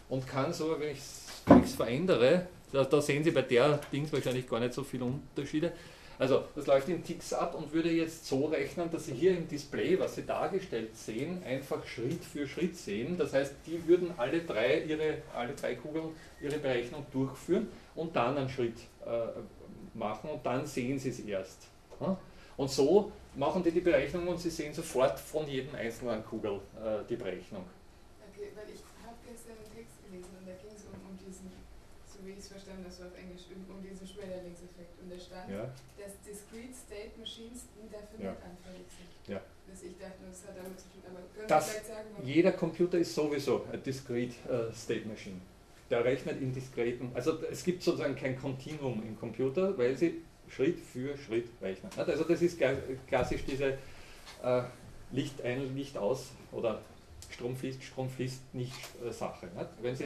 und 0.10 0.28
kann 0.28 0.52
so, 0.52 0.80
wenn 0.80 0.92
ich 0.92 1.00
es 1.64 1.76
verändere, 1.76 2.48
da, 2.72 2.84
da, 2.84 3.02
sehen 3.02 3.24
Sie 3.24 3.32
bei 3.32 3.44
der 3.44 3.80
Dings 3.92 4.12
wahrscheinlich 4.12 4.50
gar 4.50 4.60
nicht 4.60 4.74
so 4.74 4.84
viele 4.84 5.06
Unterschiede, 5.06 5.72
also 6.22 6.44
das 6.56 6.68
läuft 6.68 6.88
in 6.88 7.04
Ticks 7.04 7.34
ab 7.34 7.56
und 7.56 7.74
würde 7.74 7.90
jetzt 7.90 8.28
so 8.28 8.46
rechnen, 8.46 8.92
dass 8.92 9.08
Sie 9.08 9.14
hier 9.14 9.36
im 9.36 9.48
Display, 9.48 10.00
was 10.00 10.16
Sie 10.16 10.24
dargestellt 10.24 10.96
sehen, 10.96 11.42
einfach 11.44 11.84
Schritt 11.86 12.24
für 12.24 12.48
Schritt 12.48 12.78
sehen. 12.78 13.18
Das 13.18 13.34
heißt, 13.34 13.56
die 13.66 13.88
würden 13.88 14.14
alle 14.18 14.42
drei, 14.42 14.84
ihre, 14.84 15.18
alle 15.36 15.54
drei 15.54 15.74
Kugeln 15.74 16.10
ihre 16.40 16.60
Berechnung 16.60 17.06
durchführen 17.12 17.68
und 17.96 18.16
dann 18.16 18.38
einen 18.38 18.50
Schritt 18.50 18.78
äh, 19.04 19.98
machen 19.98 20.30
und 20.30 20.46
dann 20.46 20.68
sehen 20.68 21.00
Sie 21.00 21.10
es 21.10 21.20
erst. 21.22 21.68
Und 22.56 22.70
so 22.70 23.12
machen 23.36 23.64
die 23.64 23.72
die 23.72 23.82
Berechnung 23.82 24.28
und 24.28 24.40
sie 24.40 24.52
sehen 24.52 24.74
sofort 24.74 25.20
von 25.20 25.48
jedem 25.48 25.74
einzelnen 25.74 26.24
Kugel 26.24 26.60
äh, 26.78 27.04
die 27.10 27.16
Berechnung. 27.16 27.66
Okay, 28.30 28.52
weil 28.56 28.70
ich 28.70 28.82
habe 29.02 29.18
gestern 29.26 29.58
einen 29.58 29.74
Text 29.74 29.98
gelesen 30.06 30.30
und 30.38 30.46
da 30.48 30.54
ging 30.62 30.76
es 30.76 30.84
um, 30.86 30.94
um 31.10 31.18
diesen, 31.18 31.50
so 32.06 32.20
wie 32.26 32.32
ich 32.32 32.40
es 32.40 32.50
verstanden 32.50 32.84
habe, 32.86 32.94
so 32.94 33.04
auf 33.06 33.18
Englisch, 33.18 33.50
um, 33.50 33.76
um 33.76 33.82
diesen 33.82 34.06
Schmetterlingseffekt. 34.06 35.00
Und 35.02 35.12
da 35.12 35.18
stand, 35.18 35.50
Ja. 35.50 35.74
State 36.92 37.18
Machines 37.18 37.66
dafür 37.92 38.26
Ja. 38.26 38.32
anfällig 38.32 38.88
sind. 38.90 39.34
Ja. 39.34 39.42
Dass 39.70 39.84
ich 39.84 39.98
dachte, 39.98 40.20
das 40.30 40.44
hat 40.48 40.58
damit 40.58 40.78
zu 40.80 40.86
tun. 40.90 41.02
Aber 41.08 41.20
können 41.34 41.48
Das- 41.48 41.66
Sie 41.66 41.72
vielleicht 41.72 41.88
sagen, 41.88 42.08
warum? 42.14 42.28
Jeder 42.28 42.52
Computer 42.52 42.98
ist 42.98 43.16
sowieso 43.16 43.66
eine 43.72 43.78
Discrete 43.82 44.34
äh, 44.50 44.74
State 44.76 45.08
Machine. 45.08 45.40
Der 45.90 46.04
rechnet 46.06 46.42
in 46.42 46.54
diskreten, 46.54 47.12
also 47.14 47.38
es 47.52 47.64
gibt 47.66 47.84
sozusagen 47.84 48.16
kein 48.16 48.40
Kontinuum 48.40 49.04
im 49.04 49.20
Computer, 49.20 49.78
weil 49.78 49.98
sie 49.98 50.22
Schritt 50.48 50.80
für 50.80 51.18
Schritt 51.18 51.50
rechnen. 51.62 51.92
Also 51.98 52.24
das 52.24 52.42
ist 52.42 52.58
klassisch 53.08 53.44
diese 53.46 53.78
äh, 54.44 54.64
Licht 55.12 55.42
ein, 55.42 55.76
Licht 55.76 55.98
aus 55.98 56.32
oder 56.54 56.82
Strom 57.30 57.56
fließt, 57.58 57.84
Strom 57.84 58.10
fließt 58.10 58.54
nicht 58.54 58.74
äh, 59.06 59.12
Sache. 59.12 59.48
Nicht? 59.48 59.68
Wenn 59.82 59.96
sie, 59.96 60.06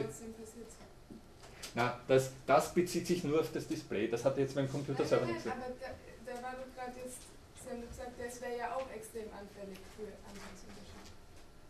na, 1.74 2.00
das, 2.08 2.30
das 2.46 2.72
bezieht 2.74 3.06
sich 3.06 3.22
nur 3.22 3.40
auf 3.40 3.52
das 3.52 3.66
Display, 3.68 4.08
das 4.08 4.24
hat 4.24 4.38
jetzt 4.38 4.56
mein 4.56 4.68
Computer 4.70 5.04
selber 5.04 5.26
nicht 5.26 5.36
gesehen. 5.36 5.52
aber 5.52 5.66
da, 6.36 6.40
da 6.40 6.46
war 6.46 6.52
doch 6.52 6.74
gerade 6.74 6.98
jetzt, 6.98 7.18
Sie 7.62 7.70
haben 7.70 7.82
gesagt, 7.88 8.12
das 8.18 8.40
wäre 8.40 8.58
ja 8.58 8.74
auch 8.74 8.88
extrem 8.94 9.26
anfällig 9.32 9.78
für 9.96 10.06
Anschlussunterschied. 10.28 11.12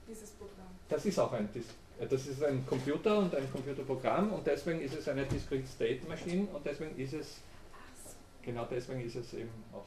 Dieses 0.09 0.31
Programm. 0.31 0.71
Das 0.89 1.05
ist 1.07 1.19
auch 1.19 1.33
ein, 1.33 1.49
äh, 1.99 2.07
das 2.07 2.27
ist 2.27 2.43
ein 2.43 2.67
Computer 2.67 3.19
und 3.19 3.35
ein 3.35 3.51
Computerprogramm 3.51 4.33
und 4.33 4.47
deswegen 4.47 4.81
ist 4.81 4.95
es 4.95 5.09
eine 5.09 5.25
Discrete 5.27 5.67
State 5.67 6.07
Machine 6.07 6.49
und 6.53 6.64
deswegen 6.64 6.97
ist 6.99 7.14
es, 7.14 7.37
so. 7.37 8.12
genau 8.43 8.67
deswegen 8.71 9.01
ist 9.01 9.17
es 9.17 9.35
eben 9.35 9.51
auch. 9.73 9.87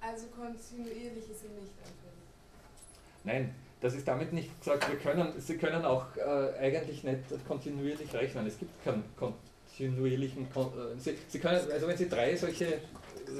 Also 0.00 0.26
kontinuierlich 0.28 1.30
ist 1.30 1.40
sie 1.40 1.48
nicht 1.48 1.72
anfällig. 1.78 2.16
Nein, 3.24 3.54
das 3.80 3.94
ist 3.94 4.06
damit 4.06 4.32
nicht 4.32 4.58
gesagt, 4.60 4.88
wir 4.88 4.98
können, 4.98 5.40
Sie 5.40 5.56
können 5.56 5.84
auch 5.84 6.06
äh, 6.16 6.58
eigentlich 6.58 7.04
nicht 7.04 7.20
kontinuierlich 7.46 8.12
rechnen. 8.12 8.46
Es 8.46 8.58
gibt 8.58 8.84
keinen 8.84 9.04
kontinuierlichen, 9.16 10.48
Kon 10.52 10.66
äh, 10.66 10.98
Sie, 10.98 11.16
Sie 11.28 11.38
können, 11.38 11.70
also 11.70 11.86
wenn 11.88 11.96
Sie 11.96 12.08
drei 12.08 12.36
solche 12.36 12.80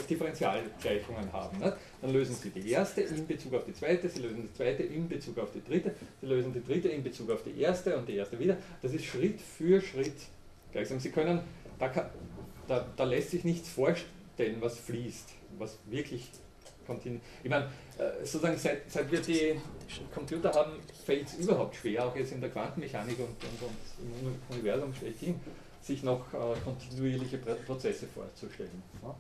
Differentialgleichungen 0.09 1.33
haben, 1.33 1.59
ne, 1.59 1.77
dann 2.01 2.11
lösen 2.13 2.35
Sie 2.35 2.51
die 2.51 2.71
erste 2.71 3.03
in 3.03 3.27
Bezug 3.27 3.55
auf 3.55 3.65
die 3.65 3.73
zweite, 3.73 4.09
Sie 4.09 4.21
lösen 4.21 4.43
die 4.43 4.53
zweite 4.53 4.83
in 4.83 5.09
Bezug 5.09 5.39
auf 5.39 5.51
die 5.53 5.63
dritte, 5.63 5.95
Sie 6.21 6.27
lösen 6.27 6.53
die 6.53 6.63
dritte 6.63 6.89
in 6.89 7.03
Bezug 7.03 7.31
auf 7.31 7.43
die 7.43 7.61
erste 7.61 7.97
und 7.97 8.09
die 8.09 8.17
erste 8.17 8.39
wieder. 8.39 8.57
Das 8.83 8.93
ist 8.93 9.05
Schritt 9.05 9.41
für 9.41 9.81
Schritt 9.81 10.17
gleichsam. 10.73 11.01
Sie 11.01 11.11
können, 11.11 11.41
da, 11.79 12.11
da, 12.69 12.87
da 12.97 13.05
lässt 13.05 13.31
sich 13.31 13.45
nichts 13.45 13.69
vorstellen, 13.69 14.57
was 14.61 14.79
fließt, 14.79 15.31
was 15.59 15.79
wirklich 15.87 16.31
kontinu. 16.87 17.19
Ich 17.43 17.51
meine, 17.51 17.67
äh, 17.99 18.25
sozusagen 18.25 18.57
seit, 18.59 18.91
seit 18.91 19.11
wir 19.11 19.21
die 19.21 19.61
Computer 20.15 20.53
haben, 20.53 20.73
fällt 21.05 21.27
es 21.27 21.35
überhaupt 21.39 21.75
schwer, 21.75 22.07
auch 22.07 22.15
jetzt 22.15 22.33
in 22.33 22.41
der 22.41 22.51
Quantenmechanik 22.51 23.19
und, 23.19 23.27
und, 23.27 23.63
und 23.63 24.27
im 24.31 24.55
Universum 24.57 24.95
schlechthin, 24.95 25.41
sich 25.83 26.03
noch 26.05 26.33
äh, 26.33 26.37
kontinuierliche 26.65 27.39
Pro- 27.39 27.55
Prozesse 27.67 28.07
vorzustellen. 28.07 28.83
Ja? 29.03 29.15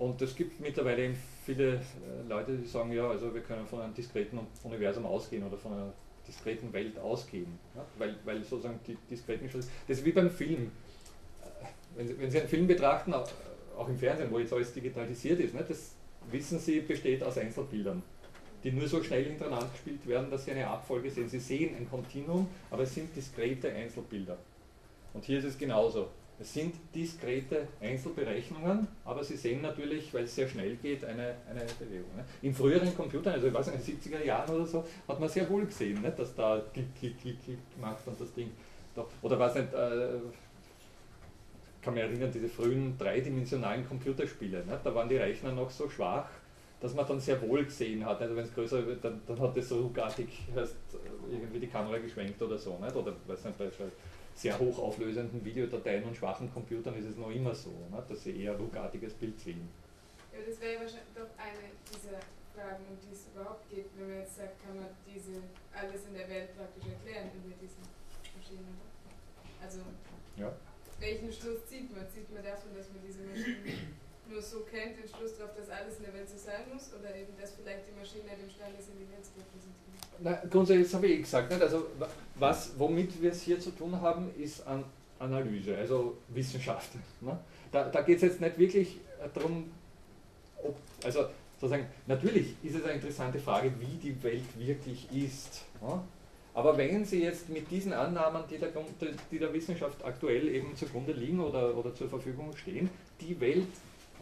Und 0.00 0.22
es 0.22 0.34
gibt 0.34 0.58
mittlerweile 0.60 1.14
viele 1.44 1.74
äh, 1.74 1.78
Leute, 2.26 2.56
die 2.56 2.66
sagen, 2.66 2.90
ja, 2.90 3.06
also 3.10 3.34
wir 3.34 3.42
können 3.42 3.66
von 3.66 3.82
einem 3.82 3.92
diskreten 3.92 4.40
Universum 4.64 5.04
ausgehen 5.04 5.44
oder 5.44 5.58
von 5.58 5.74
einer 5.74 5.92
diskreten 6.26 6.72
Welt 6.72 6.98
ausgehen. 6.98 7.58
Ja? 7.74 7.84
Weil, 7.98 8.16
weil 8.24 8.42
sozusagen 8.42 8.80
die 8.86 8.96
diskreten 9.10 9.50
das 9.52 9.68
ist 9.86 10.04
wie 10.06 10.12
beim 10.12 10.30
Film. 10.30 10.72
Äh, 11.42 11.66
Wenn 11.96 12.08
Sie, 12.08 12.18
wenn 12.18 12.30
Sie 12.30 12.40
einen 12.40 12.48
Film 12.48 12.66
betrachten, 12.66 13.12
auch 13.12 13.88
im 13.88 13.98
Fernsehen, 13.98 14.30
wo 14.30 14.38
jetzt 14.38 14.54
alles 14.54 14.72
digitalisiert 14.72 15.38
ist, 15.38 15.52
ne, 15.52 15.62
das 15.68 15.92
wissen 16.30 16.58
Sie, 16.58 16.80
besteht 16.80 17.22
aus 17.22 17.36
Einzelbildern, 17.36 18.02
die 18.64 18.72
nur 18.72 18.88
so 18.88 19.02
schnell 19.02 19.24
hintereinander 19.24 19.68
gespielt 19.70 20.06
werden, 20.06 20.30
dass 20.30 20.46
Sie 20.46 20.52
eine 20.52 20.66
Abfolge 20.66 21.10
sehen. 21.10 21.28
Sie 21.28 21.40
sehen 21.40 21.76
ein 21.76 21.86
Kontinuum, 21.90 22.48
aber 22.70 22.84
es 22.84 22.94
sind 22.94 23.14
diskrete 23.14 23.70
Einzelbilder. 23.70 24.38
Und 25.12 25.26
hier 25.26 25.40
ist 25.40 25.44
es 25.44 25.58
genauso. 25.58 26.08
Es 26.40 26.54
sind 26.54 26.74
diskrete 26.94 27.68
Einzelberechnungen, 27.82 28.88
aber 29.04 29.22
Sie 29.22 29.36
sehen 29.36 29.60
natürlich, 29.60 30.12
weil 30.14 30.24
es 30.24 30.34
sehr 30.34 30.48
schnell 30.48 30.74
geht, 30.76 31.04
eine, 31.04 31.34
eine 31.48 31.60
Bewegung. 31.78 32.16
Ne? 32.16 32.24
In 32.40 32.54
früheren 32.54 32.96
Computern, 32.96 33.34
also 33.34 33.48
ich 33.48 33.52
weiß 33.52 33.66
nicht, 33.66 33.86
in 33.86 34.00
den 34.00 34.12
70er 34.12 34.24
Jahren 34.24 34.54
oder 34.54 34.66
so, 34.66 34.82
hat 35.06 35.20
man 35.20 35.28
sehr 35.28 35.48
wohl 35.50 35.66
gesehen, 35.66 36.00
ne? 36.00 36.10
dass 36.16 36.34
da 36.34 36.62
klick, 36.72 36.86
klick, 36.98 37.20
klick, 37.20 37.44
klick 37.44 37.58
macht 37.78 38.06
und 38.06 38.18
das 38.18 38.32
Ding. 38.32 38.50
Doch, 38.94 39.08
oder 39.20 39.38
was 39.38 39.54
nicht, 39.54 39.70
äh, 39.74 40.08
kann 41.82 41.92
mich 41.92 42.02
erinnern, 42.02 42.30
diese 42.32 42.48
frühen 42.48 42.96
dreidimensionalen 42.96 43.86
Computerspiele, 43.86 44.64
ne? 44.64 44.80
da 44.82 44.94
waren 44.94 45.10
die 45.10 45.18
Rechner 45.18 45.52
noch 45.52 45.70
so 45.70 45.90
schwach, 45.90 46.30
dass 46.80 46.94
man 46.94 47.06
dann 47.06 47.20
sehr 47.20 47.38
wohl 47.42 47.66
gesehen 47.66 48.02
hat. 48.06 48.18
Also 48.22 48.34
wenn 48.34 48.44
es 48.44 48.54
größer 48.54 48.86
wird, 48.86 49.04
dann, 49.04 49.20
dann 49.26 49.38
hat 49.38 49.54
das 49.54 49.68
so 49.68 49.80
ruckartig 49.80 50.28
heißt, 50.56 50.74
irgendwie 51.30 51.60
die 51.60 51.66
Kamera 51.66 51.98
geschwenkt 51.98 52.40
oder 52.40 52.56
so. 52.56 52.78
Nicht? 52.78 52.96
Oder 52.96 53.12
weiß 53.26 53.44
nicht, 53.44 53.60
sehr 54.34 54.58
hochauflösenden 54.58 55.44
Videodateien 55.44 56.04
und 56.04 56.16
schwachen 56.16 56.52
Computern 56.52 56.94
ist 56.96 57.06
es 57.06 57.16
noch 57.16 57.30
immer 57.30 57.54
so, 57.54 57.70
nicht? 57.90 58.10
dass 58.10 58.24
sie 58.24 58.42
eher 58.42 58.56
ruckartiges 58.56 59.12
Bild 59.14 59.38
sehen. 59.38 59.68
Ja, 60.32 60.38
das 60.46 60.60
wäre 60.60 60.74
ja 60.74 60.80
wahrscheinlich 60.80 61.12
doch 61.14 61.28
eine 61.36 61.68
dieser 61.90 62.16
Fragen, 62.54 62.84
um 62.88 62.96
die 63.04 63.12
es 63.12 63.26
überhaupt 63.34 63.68
geht, 63.68 63.86
wenn 63.98 64.08
man 64.08 64.18
jetzt 64.20 64.36
sagt, 64.36 64.56
kann 64.64 64.76
man 64.76 64.88
diese 65.06 65.42
alles 65.74 66.06
in 66.08 66.14
der 66.14 66.28
Welt 66.28 66.56
praktisch 66.56 66.86
erklären 66.88 67.30
über 67.36 67.54
diese 67.60 67.78
Maschinen. 68.34 68.78
Also 69.60 69.80
Ja. 70.36 70.50
welchen 70.98 71.32
Schluss 71.32 71.66
zieht 71.66 71.92
man? 71.94 72.08
Zieht 72.08 72.32
man 72.32 72.42
davon, 72.42 72.72
dass 72.74 72.88
man 72.90 73.02
diese 73.04 73.20
Maschinen 73.22 73.98
nur 74.30 74.40
so 74.40 74.60
kennt, 74.64 74.96
den 74.96 75.08
Schluss 75.08 75.36
darauf, 75.36 75.54
dass 75.54 75.68
alles 75.68 75.98
in 75.98 76.04
der 76.08 76.14
Welt 76.14 76.28
so 76.30 76.38
sein 76.38 76.64
muss? 76.72 76.94
Oder 76.94 77.14
eben, 77.14 77.34
dass 77.36 77.52
vielleicht 77.54 77.86
die 77.90 77.96
Maschinen 77.98 78.24
nicht 78.30 78.40
imstande 78.40 78.80
sind, 78.80 78.96
die 78.98 79.10
Welt 79.10 79.26
zu 79.26 79.34
repräsentieren? 79.36 80.09
Na, 80.22 80.42
grundsätzlich, 80.50 80.86
das 80.86 80.94
habe 80.94 81.06
ich 81.06 81.12
eh 81.18 81.22
gesagt. 81.22 81.50
Nicht? 81.50 81.62
Also, 81.62 81.86
wa- 81.98 82.08
was, 82.36 82.72
womit 82.78 83.20
wir 83.22 83.30
es 83.32 83.42
hier 83.42 83.58
zu 83.58 83.70
tun 83.70 83.98
haben, 84.00 84.30
ist 84.38 84.66
an 84.66 84.84
Analyse, 85.18 85.76
also 85.76 86.16
Wissenschaft. 86.28 86.90
Ne? 87.20 87.38
Da, 87.72 87.88
da 87.88 88.00
geht 88.02 88.16
es 88.16 88.22
jetzt 88.22 88.40
nicht 88.40 88.58
wirklich 88.58 88.96
äh, 89.22 89.28
darum, 89.34 89.70
ob, 90.62 90.76
also 91.04 91.26
sozusagen, 91.60 91.86
natürlich 92.06 92.54
ist 92.62 92.74
es 92.76 92.84
eine 92.84 92.94
interessante 92.94 93.38
Frage, 93.38 93.72
wie 93.78 93.96
die 93.98 94.22
Welt 94.22 94.42
wirklich 94.58 95.06
ist. 95.12 95.62
Ne? 95.80 96.00
Aber 96.52 96.76
wenn 96.76 97.04
Sie 97.04 97.22
jetzt 97.22 97.48
mit 97.48 97.70
diesen 97.70 97.92
Annahmen, 97.92 98.42
die 98.50 98.58
der, 98.58 98.70
die 99.30 99.38
der 99.38 99.52
Wissenschaft 99.52 100.04
aktuell 100.04 100.48
eben 100.48 100.74
zugrunde 100.74 101.12
liegen 101.12 101.38
oder, 101.40 101.76
oder 101.76 101.94
zur 101.94 102.08
Verfügung 102.08 102.56
stehen, 102.56 102.90
die 103.20 103.38
Welt 103.40 103.68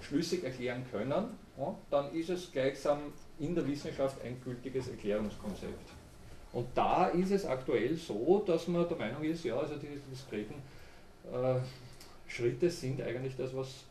schlüssig 0.02 0.44
erklären 0.44 0.84
können, 0.92 1.10
ja, 1.56 1.74
dann 1.90 2.12
ist 2.14 2.28
es 2.28 2.52
gleichsam 2.52 2.98
in 3.38 3.54
der 3.54 3.66
Wissenschaft 3.66 4.22
ein 4.24 4.40
gültiges 4.42 4.88
Erklärungskonzept. 4.88 5.90
Und 6.52 6.66
da 6.74 7.08
ist 7.08 7.30
es 7.30 7.44
aktuell 7.44 7.96
so, 7.96 8.42
dass 8.46 8.68
man 8.68 8.88
der 8.88 8.96
Meinung 8.96 9.22
ist, 9.22 9.44
ja, 9.44 9.56
also 9.56 9.76
die 9.76 10.00
diskreten 10.10 10.54
äh, 11.30 11.56
Schritte 12.26 12.70
sind 12.70 13.00
eigentlich 13.02 13.36
das, 13.36 13.54
was, 13.54 13.84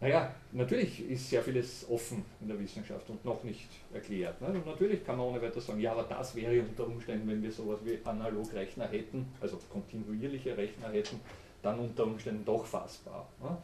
naja, 0.00 0.32
natürlich 0.52 1.08
ist 1.08 1.28
sehr 1.28 1.42
vieles 1.42 1.86
offen 1.88 2.24
in 2.40 2.48
der 2.48 2.58
Wissenschaft 2.58 3.08
und 3.10 3.24
noch 3.24 3.42
nicht 3.44 3.68
erklärt. 3.92 4.40
Ne? 4.40 4.48
Und 4.48 4.66
natürlich 4.66 5.04
kann 5.04 5.16
man 5.16 5.26
ohne 5.26 5.42
weiteres 5.42 5.66
sagen, 5.66 5.80
ja, 5.80 5.92
aber 5.92 6.04
das 6.04 6.34
wäre 6.34 6.60
unter 6.60 6.86
Umständen, 6.86 7.28
wenn 7.28 7.42
wir 7.42 7.50
sowas 7.50 7.78
wie 7.84 7.98
Analogrechner 8.04 8.88
hätten, 8.88 9.26
also 9.40 9.58
kontinuierliche 9.70 10.56
Rechner 10.56 10.90
hätten, 10.90 11.20
dann 11.62 11.78
unter 11.78 12.04
Umständen 12.04 12.44
doch 12.44 12.64
fassbar. 12.64 13.26
Ne? 13.42 13.56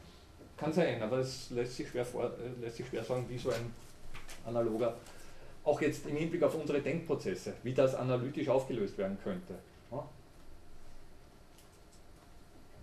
Kann 0.56 0.72
sein, 0.72 1.02
aber 1.02 1.18
es 1.18 1.50
lässt 1.50 1.76
sich 1.76 1.88
schwer, 1.88 2.04
vor, 2.04 2.24
äh, 2.24 2.60
lässt 2.60 2.76
sich 2.76 2.86
schwer 2.86 3.04
sagen, 3.04 3.24
wie 3.28 3.38
so 3.38 3.50
ein 3.50 3.72
analoger, 4.44 4.96
auch 5.64 5.80
jetzt 5.80 6.06
im 6.06 6.16
Hinblick 6.16 6.42
auf 6.42 6.54
unsere 6.54 6.80
Denkprozesse, 6.80 7.54
wie 7.62 7.72
das 7.72 7.94
analytisch 7.94 8.48
aufgelöst 8.48 8.98
werden 8.98 9.18
könnte. 9.22 9.54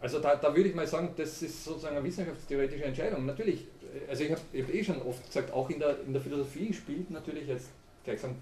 Also 0.02 0.20
da, 0.20 0.36
da 0.36 0.56
würde 0.56 0.70
ich 0.70 0.76
mal 0.76 0.88
sagen, 0.88 1.14
das 1.18 1.42
ist 1.42 1.64
sozusagen 1.64 1.98
eine 1.98 2.06
wissenschaftstheoretische 2.06 2.86
Entscheidung. 2.86 3.26
Natürlich, 3.26 3.62
äh, 3.82 4.10
also 4.10 4.24
ich 4.24 4.32
habe 4.32 4.42
hab 4.42 4.74
eh 4.74 4.84
schon 4.84 5.02
oft 5.02 5.26
gesagt, 5.26 5.52
auch 5.52 5.70
in 5.70 5.80
der, 5.80 5.98
in 6.06 6.14
der 6.14 6.22
Philosophie 6.22 6.74
spielt 6.74 7.12
natürlich 7.12 7.48
jetzt 7.48 7.70
gleichsam 8.06 8.36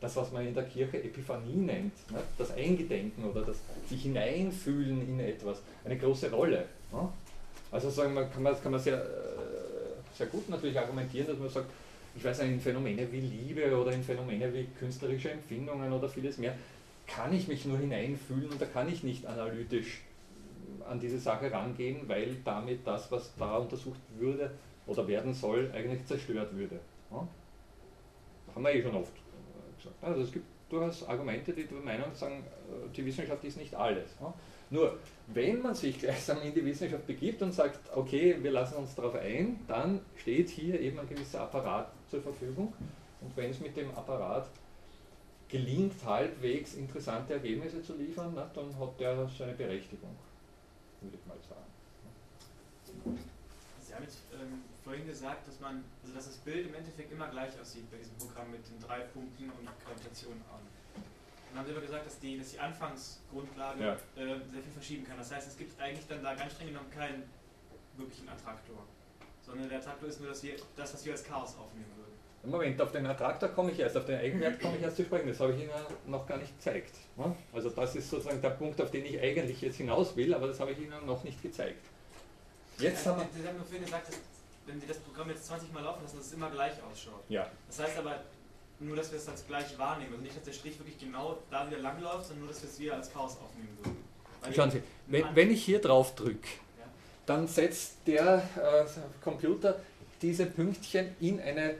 das, 0.00 0.16
was 0.16 0.32
man 0.32 0.46
in 0.46 0.54
der 0.54 0.64
Kirche 0.64 1.02
Epiphanie 1.02 1.54
nennt, 1.54 1.92
ne? 2.10 2.18
das 2.38 2.50
Eingedenken 2.52 3.22
oder 3.24 3.42
das 3.42 3.58
sich 3.88 4.02
hineinfühlen 4.02 5.02
in 5.02 5.20
etwas, 5.20 5.60
eine 5.84 5.96
große 5.98 6.30
Rolle. 6.30 6.64
Ne? 6.90 7.08
Also 7.70 7.90
sagen 7.90 8.14
wir, 8.14 8.24
kann 8.24 8.42
man, 8.42 8.60
kann 8.60 8.72
man 8.72 8.80
sehr, 8.80 8.96
äh, 8.96 10.16
sehr 10.16 10.26
gut 10.26 10.48
natürlich 10.48 10.78
argumentieren, 10.78 11.28
dass 11.28 11.38
man 11.38 11.48
sagt, 11.48 11.70
ich 12.16 12.24
weiß 12.24 12.42
nicht, 12.42 12.52
in 12.52 12.60
Phänomene 12.60 13.10
wie 13.12 13.20
Liebe 13.20 13.76
oder 13.76 13.92
in 13.92 14.02
Phänomene 14.02 14.52
wie 14.52 14.66
künstlerische 14.78 15.30
Empfindungen 15.30 15.92
oder 15.92 16.08
vieles 16.08 16.38
mehr, 16.38 16.54
kann 17.06 17.32
ich 17.32 17.48
mich 17.48 17.64
nur 17.64 17.78
hineinfühlen 17.78 18.50
und 18.50 18.60
da 18.60 18.66
kann 18.66 18.88
ich 18.88 19.02
nicht 19.02 19.26
analytisch 19.26 20.02
an 20.88 20.98
diese 20.98 21.18
Sache 21.18 21.50
rangehen, 21.50 22.08
weil 22.08 22.36
damit 22.44 22.86
das, 22.86 23.10
was 23.10 23.34
da 23.36 23.56
untersucht 23.56 24.00
würde 24.18 24.50
oder 24.86 25.06
werden 25.06 25.34
soll, 25.34 25.70
eigentlich 25.74 26.04
zerstört 26.06 26.54
würde. 26.54 26.80
Ja? 27.10 27.26
Haben 28.54 28.64
wir 28.64 28.74
eh 28.74 28.82
schon 28.82 28.96
oft 28.96 29.12
gesagt. 29.76 29.96
Also 30.02 30.22
es 30.22 30.32
gibt 30.32 30.46
durchaus 30.68 31.06
Argumente, 31.08 31.52
die 31.52 31.66
der 31.66 31.78
Meinung 31.78 32.14
sagen, 32.14 32.44
äh, 32.68 32.88
die 32.94 33.04
Wissenschaft 33.04 33.44
ist 33.44 33.56
nicht 33.56 33.74
alles. 33.74 34.10
Nur, 34.70 34.98
wenn 35.26 35.60
man 35.62 35.74
sich 35.74 35.98
gleichsam 35.98 36.40
in 36.42 36.54
die 36.54 36.64
Wissenschaft 36.64 37.06
begibt 37.06 37.42
und 37.42 37.52
sagt, 37.52 37.78
okay, 37.94 38.36
wir 38.40 38.52
lassen 38.52 38.76
uns 38.76 38.94
darauf 38.94 39.16
ein, 39.16 39.60
dann 39.66 40.00
steht 40.16 40.48
hier 40.48 40.80
eben 40.80 40.98
ein 40.98 41.08
gewisser 41.08 41.40
Apparat 41.42 41.90
zur 42.10 42.22
Verfügung. 42.22 42.72
Und 43.20 43.36
wenn 43.36 43.50
es 43.50 43.60
mit 43.60 43.76
dem 43.76 43.94
Apparat 43.94 44.48
gelingt, 45.48 45.94
halbwegs 46.04 46.74
interessante 46.74 47.34
Ergebnisse 47.34 47.82
zu 47.82 47.96
liefern, 47.96 48.32
na, 48.34 48.50
dann 48.54 48.78
hat 48.78 49.00
der 49.00 49.28
seine 49.28 49.52
Berechtigung, 49.52 50.16
würde 51.00 51.16
ich 51.16 51.26
mal 51.26 51.38
sagen. 51.48 53.18
Sie 53.82 53.94
haben 53.94 54.04
jetzt 54.04 54.20
ähm, 54.32 54.62
vorhin 54.84 55.06
gesagt, 55.06 55.46
dass 55.48 55.58
man, 55.60 55.84
also 56.02 56.14
dass 56.14 56.26
das 56.26 56.36
Bild 56.38 56.68
im 56.68 56.74
Endeffekt 56.74 57.12
immer 57.12 57.28
gleich 57.28 57.58
aussieht 57.60 57.90
bei 57.90 57.98
diesem 57.98 58.16
Programm 58.16 58.50
mit 58.50 58.66
den 58.68 58.80
drei 58.80 59.00
Punkten 59.00 59.50
und 59.50 59.68
Gravitation 59.84 60.34
an. 60.52 60.60
Dann 61.50 61.58
haben 61.58 61.66
Sie 61.66 61.72
aber 61.72 61.80
gesagt, 61.80 62.06
dass 62.06 62.18
die, 62.20 62.38
dass 62.38 62.52
die 62.52 62.60
Anfangsgrundlage 62.60 63.82
ja. 63.82 63.94
äh, 64.14 64.38
sehr 64.46 64.62
viel 64.62 64.72
verschieben 64.72 65.04
kann. 65.04 65.18
Das 65.18 65.32
heißt, 65.32 65.48
es 65.48 65.56
gibt 65.56 65.80
eigentlich 65.80 66.06
dann 66.06 66.22
da 66.22 66.34
ganz 66.34 66.52
streng 66.52 66.68
genommen 66.68 66.90
keinen 66.90 67.24
wirklichen 67.96 68.28
Attraktor, 68.28 68.86
sondern 69.50 69.68
der 69.68 69.78
Attraktor 69.78 70.08
ist 70.08 70.20
nur 70.20 70.30
das, 70.30 70.42
das 70.76 70.94
was 70.94 71.04
wir 71.04 71.12
als 71.12 71.24
Chaos 71.24 71.56
aufnehmen 71.58 71.90
würden. 71.96 72.50
Moment, 72.50 72.80
auf 72.80 72.90
den 72.92 73.04
Attraktor 73.04 73.50
komme 73.50 73.72
ich 73.72 73.78
erst, 73.78 73.96
auf 73.96 74.06
den 74.06 74.18
Eigenwert 74.18 74.60
komme 74.60 74.76
ich 74.76 74.82
erst 74.84 74.96
zu 74.96 75.04
sprechen, 75.04 75.28
das 75.28 75.40
habe 75.40 75.52
ich 75.52 75.60
Ihnen 75.60 75.70
noch 76.06 76.26
gar 76.26 76.38
nicht 76.38 76.56
gezeigt. 76.56 76.94
Ne? 77.16 77.36
Also 77.52 77.68
das 77.70 77.96
ist 77.96 78.08
sozusagen 78.08 78.40
der 78.40 78.50
Punkt, 78.50 78.80
auf 78.80 78.90
den 78.90 79.04
ich 79.04 79.20
eigentlich 79.20 79.60
jetzt 79.60 79.76
hinaus 79.76 80.16
will, 80.16 80.32
aber 80.32 80.46
das 80.46 80.58
habe 80.60 80.72
ich 80.72 80.78
Ihnen 80.78 81.04
noch 81.04 81.22
nicht 81.24 81.42
gezeigt. 81.42 81.84
Jetzt 82.78 83.04
haben 83.06 83.20
wir 83.20 83.42
Sie 83.42 83.46
haben 83.46 83.58
mir 83.58 83.64
vorhin 83.64 83.84
gesagt, 83.84 84.08
dass 84.08 84.18
wenn 84.66 84.80
Sie 84.80 84.86
das 84.86 84.98
Programm 84.98 85.28
jetzt 85.28 85.46
20 85.46 85.72
Mal 85.72 85.82
laufen 85.82 86.02
lassen, 86.02 86.16
dass 86.16 86.26
es 86.26 86.32
immer 86.32 86.50
gleich 86.50 86.72
ausschaut. 86.90 87.22
Ja. 87.28 87.50
Das 87.66 87.80
heißt 87.80 87.98
aber, 87.98 88.20
nur 88.78 88.96
dass 88.96 89.10
wir 89.10 89.18
es 89.18 89.28
als 89.28 89.46
gleich 89.46 89.78
wahrnehmen. 89.78 90.12
Also 90.12 90.22
nicht, 90.22 90.36
dass 90.36 90.44
der 90.44 90.52
Strich 90.52 90.78
wirklich 90.78 90.98
genau 90.98 91.38
da 91.50 91.66
wieder 91.66 91.78
langläuft, 91.78 92.26
sondern 92.26 92.46
nur, 92.46 92.48
dass 92.48 92.62
wir 92.62 92.70
es 92.70 92.78
wieder 92.78 92.94
als 92.94 93.12
Chaos 93.12 93.36
aufnehmen 93.36 93.76
würden. 93.82 93.96
Weil 94.40 94.54
Schauen 94.54 94.70
Sie, 94.70 94.82
wenn, 95.06 95.24
wenn, 95.34 95.50
ich 95.50 95.62
hier 95.62 95.80
drauf 95.80 96.14
drücke. 96.14 96.48
Dann 97.26 97.46
setzt 97.46 97.96
der 98.06 98.42
äh, 98.56 98.84
Computer 99.22 99.80
diese 100.22 100.46
Pünktchen 100.46 101.08
in 101.20 101.40
eine 101.40 101.74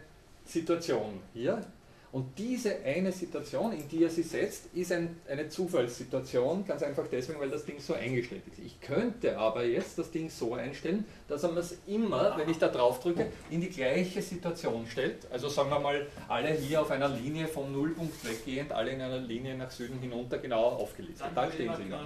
Situation 0.45 1.21
hier. 1.35 1.65
Und 2.13 2.37
diese 2.39 2.77
eine 2.85 3.13
Situation, 3.13 3.73
in 3.73 3.89
die 3.89 4.03
er 4.03 4.11
sie 4.11 4.25
setzt, 4.25 4.65
ist 4.75 4.91
ein, 4.91 5.17
eine 5.29 5.49
Zufallssituation, 5.49 6.67
ganz 6.67 6.83
einfach 6.83 7.07
deswegen, 7.07 7.39
weil 7.39 7.51
das 7.51 7.65
Ding 7.65 7.79
so 7.79 7.95
eingestellt 7.95 8.43
ist. 8.51 8.59
Ich 8.59 8.81
könnte 8.81 9.39
aber 9.39 9.65
jetzt 9.65 9.97
das 9.97 10.11
Ding 10.11 10.29
so 10.29 10.55
einstellen, 10.55 11.05
dass 11.31 11.45
er 11.45 11.57
es 11.57 11.79
immer, 11.87 12.37
wenn 12.37 12.49
ich 12.49 12.59
da 12.59 12.69
drauf 12.69 13.01
drücke, 13.01 13.29
in 13.51 13.61
die 13.61 13.71
gleiche 13.71 14.21
Situation 14.21 14.87
stellt. 14.87 15.27
Also 15.31 15.49
sagen 15.49 15.71
wir 15.71 15.79
mal, 15.79 16.07
alle 16.29 16.51
hier 16.51 16.81
auf 16.81 16.91
einer 16.91 17.09
Linie 17.09 17.47
vom 17.47 17.73
Nullpunkt 17.73 18.25
weggehend, 18.25 18.73
alle 18.73 18.91
in 18.91 19.01
einer 19.01 19.19
Linie 19.19 19.57
nach 19.57 19.71
Süden 19.71 19.99
hinunter 20.01 20.39
genau 20.39 20.65
aufgelistet. 20.65 21.27
Dann, 21.27 21.35
dann 21.35 21.53
stehen 21.53 21.73
sie 21.77 21.85
genau 21.85 22.01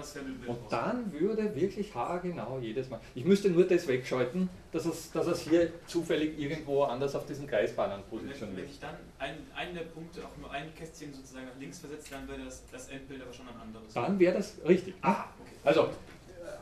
Und 0.46 0.58
dann 0.70 1.12
würde 1.12 1.54
wirklich 1.54 1.94
haargenau 1.94 2.58
jedes 2.60 2.90
Mal. 2.90 3.00
Ich 3.14 3.24
müsste 3.24 3.50
nur 3.50 3.64
das 3.64 3.88
wegschalten, 3.88 4.48
dass 4.72 4.84
es, 4.86 5.10
dass 5.12 5.26
es 5.26 5.40
hier 5.40 5.72
zufällig 5.86 6.38
irgendwo 6.38 6.82
anders 6.82 7.14
auf 7.14 7.26
diesen 7.26 7.46
Kreisbahnen 7.46 8.02
positioniert. 8.10 8.58
Wenn 8.58 8.64
ich 8.66 8.80
dann 8.80 8.96
ein, 9.18 9.36
einen 9.54 9.74
der 9.74 9.82
Punkte 9.82 10.20
auch 10.24 10.36
nur 10.36 10.50
ein 10.50 10.74
Kästchen 10.74 11.14
sozusagen 11.14 11.46
nach 11.46 11.58
links 11.58 11.78
versetzt, 11.78 12.12
dann 12.12 12.28
wäre 12.28 12.44
das, 12.44 12.64
das 12.70 12.88
Endbild 12.88 13.22
aber 13.22 13.32
schon 13.32 13.48
ein 13.48 13.60
anderes. 13.60 13.94
Dann 13.94 14.18
wäre 14.18 14.34
das 14.34 14.56
richtig. 14.66 14.94
Ah, 15.00 15.24
okay. 15.40 15.52
Also, 15.64 15.88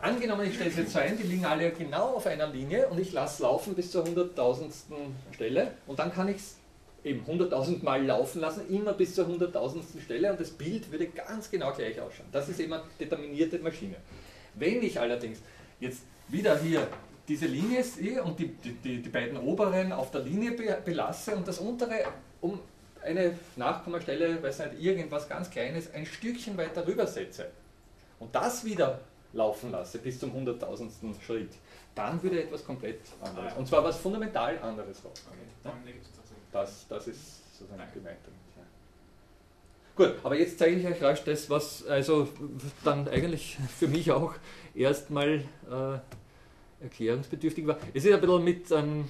angenommen, 0.03 0.47
ich 0.47 0.55
stelle 0.55 0.71
es 0.71 0.77
jetzt 0.77 0.93
so 0.93 0.99
ein, 0.99 1.17
die 1.17 1.23
liegen 1.23 1.45
alle 1.45 1.71
genau 1.71 2.17
auf 2.17 2.27
einer 2.27 2.49
Linie 2.49 2.89
und 2.89 2.99
ich 2.99 3.13
lasse 3.13 3.43
laufen 3.43 3.75
bis 3.75 3.91
zur 3.91 4.05
hunderttausendsten 4.05 4.97
Stelle 5.33 5.73
und 5.87 5.99
dann 5.99 6.13
kann 6.13 6.29
ich 6.29 6.37
es 6.37 6.57
eben 7.05 7.25
100.000 7.25 7.83
Mal 7.83 8.05
laufen 8.05 8.41
lassen, 8.41 8.69
immer 8.69 8.93
bis 8.93 9.15
zur 9.15 9.27
hunderttausendsten 9.27 10.01
Stelle 10.01 10.31
und 10.31 10.41
das 10.41 10.51
Bild 10.51 10.91
würde 10.91 11.07
ganz 11.07 11.51
genau 11.51 11.73
gleich 11.73 12.01
ausschauen. 12.01 12.29
Das 12.33 12.49
ist 12.49 12.61
eben 12.61 12.73
eine 12.73 12.83
determinierte 12.99 13.59
Maschine. 13.59 13.97
Wenn 14.55 14.83
ich 14.83 14.99
allerdings 15.01 15.39
jetzt 15.81 16.03
wieder 16.29 16.59
hier 16.59 16.87
diese 17.29 17.47
Linie 17.47 17.83
sehe 17.85 18.23
und 18.23 18.39
die, 18.39 18.49
die, 18.49 19.03
die 19.03 19.09
beiden 19.09 19.39
oberen 19.39 19.93
auf 19.93 20.11
der 20.11 20.23
Linie 20.23 20.53
belasse 20.85 21.37
und 21.37 21.47
das 21.47 21.59
untere 21.59 22.05
um 22.41 22.59
eine 23.03 23.37
Nachkommastelle, 23.57 24.43
weiß 24.43 24.59
nicht, 24.61 24.81
irgendwas 24.81 25.29
ganz 25.29 25.51
Kleines, 25.51 25.93
ein 25.93 26.07
Stückchen 26.07 26.57
weiter 26.57 26.87
rüber 26.87 27.07
setze 27.07 27.51
und 28.19 28.35
das 28.35 28.65
wieder 28.65 29.01
laufen 29.33 29.71
lasse 29.71 29.99
bis 29.99 30.19
zum 30.19 30.33
hunderttausendsten 30.33 31.15
Schritt, 31.21 31.51
dann 31.95 32.23
würde 32.23 32.43
etwas 32.43 32.65
komplett 32.65 33.01
anderes. 33.23 33.53
Und 33.55 33.67
zwar 33.67 33.85
was 33.85 33.99
fundamental 33.99 34.59
anderes 34.59 35.05
rauskommen. 35.05 35.39
Okay, 35.65 35.95
das, 36.51 36.87
das 36.89 37.09
ist 37.09 37.59
sozusagen 37.59 37.93
gemeint. 37.93 38.19
Gut, 39.95 40.15
aber 40.23 40.39
jetzt 40.39 40.59
zeige 40.59 40.77
ich 40.77 40.87
euch 40.87 41.03
rasch 41.03 41.23
das, 41.25 41.51
was 41.51 41.87
also 41.87 42.27
dann 42.83 43.09
eigentlich 43.09 43.59
für 43.79 43.89
mich 43.89 44.11
auch 44.11 44.35
erstmal 44.75 45.45
äh, 45.71 46.83
erklärungsbedürftig 46.83 47.67
war. 47.67 47.79
Es 47.93 48.05
ist 48.05 48.13
ein 48.13 48.21
bisschen 48.21 48.45
mit 48.45 48.71
ähm, 48.71 49.09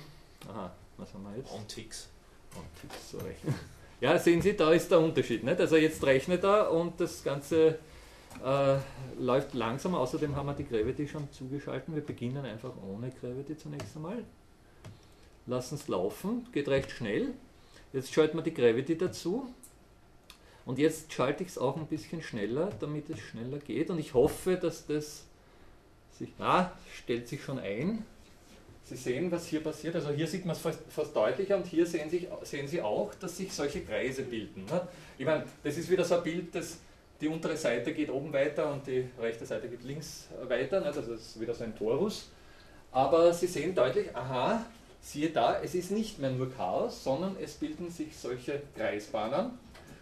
aha, 0.48 0.72
was 0.96 1.14
haben 1.14 1.22
wir 1.22 1.36
jetzt? 1.36 1.52
Ontix. 1.52 2.08
Ontix, 2.56 3.10
sorry. 3.10 3.34
Ja, 4.00 4.18
sehen 4.18 4.42
Sie, 4.42 4.56
da 4.56 4.72
ist 4.72 4.90
der 4.90 4.98
Unterschied. 4.98 5.44
Nicht? 5.44 5.60
Also 5.60 5.76
jetzt 5.76 6.04
rechnet 6.04 6.42
er 6.42 6.72
und 6.72 7.00
das 7.00 7.22
Ganze 7.22 7.78
äh, 8.44 8.78
läuft 9.18 9.54
langsam. 9.54 9.94
Außerdem 9.94 10.36
haben 10.36 10.46
wir 10.46 10.54
die 10.54 10.66
Gravity 10.66 11.08
schon 11.08 11.30
zugeschaltet. 11.32 11.94
Wir 11.94 12.04
beginnen 12.04 12.44
einfach 12.44 12.72
ohne 12.86 13.10
Gravity 13.10 13.56
zunächst 13.56 13.96
einmal. 13.96 14.24
Lassen 15.46 15.74
es 15.74 15.88
laufen, 15.88 16.46
geht 16.52 16.68
recht 16.68 16.90
schnell. 16.90 17.34
Jetzt 17.92 18.12
schalten 18.12 18.38
wir 18.38 18.42
die 18.42 18.54
Gravity 18.54 18.96
dazu. 18.96 19.52
Und 20.64 20.78
jetzt 20.78 21.12
schalte 21.12 21.42
ich 21.42 21.50
es 21.50 21.58
auch 21.58 21.76
ein 21.76 21.86
bisschen 21.86 22.22
schneller, 22.22 22.70
damit 22.78 23.10
es 23.10 23.18
schneller 23.18 23.58
geht. 23.58 23.90
Und 23.90 23.98
ich 23.98 24.14
hoffe, 24.14 24.56
dass 24.56 24.86
das 24.86 25.24
sich, 26.12 26.28
ah, 26.38 26.70
stellt 26.94 27.26
sich 27.26 27.42
schon 27.42 27.58
ein. 27.58 28.04
Sie 28.84 28.96
sehen, 28.96 29.30
was 29.30 29.46
hier 29.46 29.60
passiert. 29.60 29.94
Also 29.94 30.10
hier 30.10 30.26
sieht 30.26 30.44
man 30.44 30.54
es 30.54 30.62
fast, 30.62 30.80
fast, 30.88 31.14
deutlicher 31.14 31.56
und 31.56 31.66
hier 31.66 31.86
sehen 31.86 32.10
Sie, 32.10 32.28
sehen 32.42 32.68
Sie 32.68 32.80
auch, 32.82 33.14
dass 33.14 33.36
sich 33.36 33.52
solche 33.52 33.82
Kreise 33.82 34.22
bilden. 34.22 34.64
Ne? 34.64 34.86
Ich 35.18 35.24
meine, 35.24 35.44
das 35.62 35.76
ist 35.76 35.90
wieder 35.90 36.04
so 36.04 36.16
ein 36.16 36.22
Bild, 36.22 36.54
das 36.54 36.78
die 37.22 37.28
untere 37.28 37.56
Seite 37.56 37.94
geht 37.94 38.10
oben 38.10 38.32
weiter 38.32 38.70
und 38.72 38.84
die 38.84 39.08
rechte 39.20 39.46
Seite 39.46 39.68
geht 39.68 39.84
links 39.84 40.26
weiter. 40.48 40.80
Ne? 40.80 40.90
Das 40.92 41.06
ist 41.06 41.40
wieder 41.40 41.54
so 41.54 41.62
ein 41.62 41.74
Torus. 41.74 42.28
Aber 42.90 43.32
Sie 43.32 43.46
sehen 43.46 43.74
deutlich, 43.74 44.14
aha, 44.14 44.66
siehe 45.00 45.30
da, 45.30 45.60
es 45.62 45.74
ist 45.74 45.92
nicht 45.92 46.18
mehr 46.18 46.30
nur 46.30 46.52
Chaos, 46.52 47.04
sondern 47.04 47.36
es 47.40 47.54
bilden 47.54 47.90
sich 47.90 48.16
solche 48.16 48.60
Kreisbahnen 48.76 49.52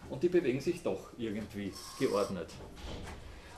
und 0.09 0.23
die 0.23 0.31
bewegen 0.31 0.61
sich 0.61 0.83
doch 0.83 1.11
irgendwie 1.19 1.73
geordnet. 1.99 2.49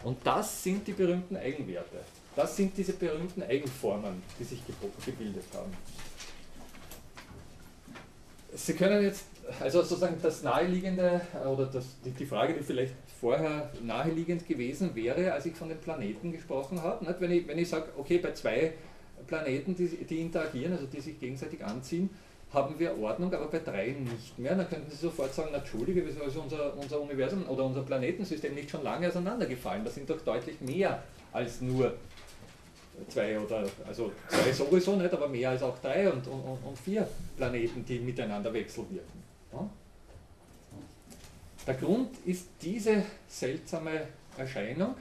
Und 0.03 0.19
das 0.25 0.63
sind 0.63 0.87
die 0.87 0.93
berühmten 0.93 1.37
Eigenwerte. 1.37 2.01
Das 2.35 2.57
sind 2.57 2.77
diese 2.77 2.95
berühmten 2.95 3.43
Eigenformen, 3.45 4.23
die 4.39 4.45
sich 4.45 4.61
gebildet 5.05 5.45
haben. 5.55 5.73
Sie 8.55 8.75
können 8.75 9.03
jetzt, 9.03 9.25
also 9.61 9.83
sozusagen 9.83 10.21
das 10.21 10.43
Naheliegende 10.43 11.21
oder 11.47 11.67
das, 11.67 11.85
die, 12.05 12.27
Frage, 12.27 12.55
die 12.55 12.63
vielleicht 12.63 12.95
vorher 13.23 13.71
naheliegend 13.85 14.49
gewesen 14.49 14.97
wäre, 14.97 15.33
als 15.33 15.47
ich 15.47 15.55
von 15.55 15.69
den 15.69 15.79
Planeten 15.79 16.33
gesprochen 16.33 16.83
habe, 16.83 17.05
nicht? 17.05 17.21
wenn 17.21 17.31
ich, 17.31 17.47
wenn 17.47 17.57
ich 17.57 17.69
sage, 17.69 17.87
okay, 17.97 18.19
bei 18.19 18.33
zwei 18.33 18.73
Planeten, 19.29 19.77
die, 19.77 19.87
die 19.87 20.21
interagieren, 20.21 20.73
also 20.73 20.87
die 20.87 21.01
sich 21.01 21.21
gegenseitig 21.21 21.65
anziehen, 21.65 22.11
haben 22.53 22.77
wir 22.81 22.99
Ordnung, 22.99 23.33
aber 23.33 23.47
bei 23.47 23.61
drei 23.61 23.95
nicht 23.97 24.37
mehr. 24.41 24.57
Dann 24.57 24.69
könnten 24.69 24.91
Sie 24.91 24.97
sofort 24.97 25.33
sagen, 25.33 25.55
Entschuldige, 25.55 26.05
wieso 26.05 26.25
ist 26.25 26.37
unser, 26.37 26.77
unser 26.77 27.01
Universum 27.01 27.49
oder 27.49 27.65
unser 27.65 27.83
Planetensystem 27.83 28.55
nicht 28.55 28.69
schon 28.69 28.83
lange 28.83 29.07
auseinandergefallen? 29.09 29.85
Das 29.85 29.95
sind 29.95 30.11
doch 30.11 30.21
deutlich 30.21 30.61
mehr 30.61 31.01
als 31.33 31.61
nur 31.61 31.95
zwei 33.09 33.39
oder, 33.39 33.65
also 33.87 34.11
zwei 34.29 34.53
sowieso 34.53 34.97
nicht, 34.97 35.13
aber 35.13 35.29
mehr 35.29 35.51
als 35.51 35.63
auch 35.63 35.79
drei 35.79 36.11
und, 36.11 36.27
und, 36.27 36.43
und 36.43 36.77
vier 36.77 37.09
Planeten, 37.37 37.85
die 37.87 38.01
miteinander 38.01 38.53
wechselwirken. 38.53 39.22
Der 41.67 41.75
Grund 41.75 42.17
ist 42.27 42.49
diese 42.61 43.05
seltsame 43.29 44.09
Erscheinung, 44.37 44.97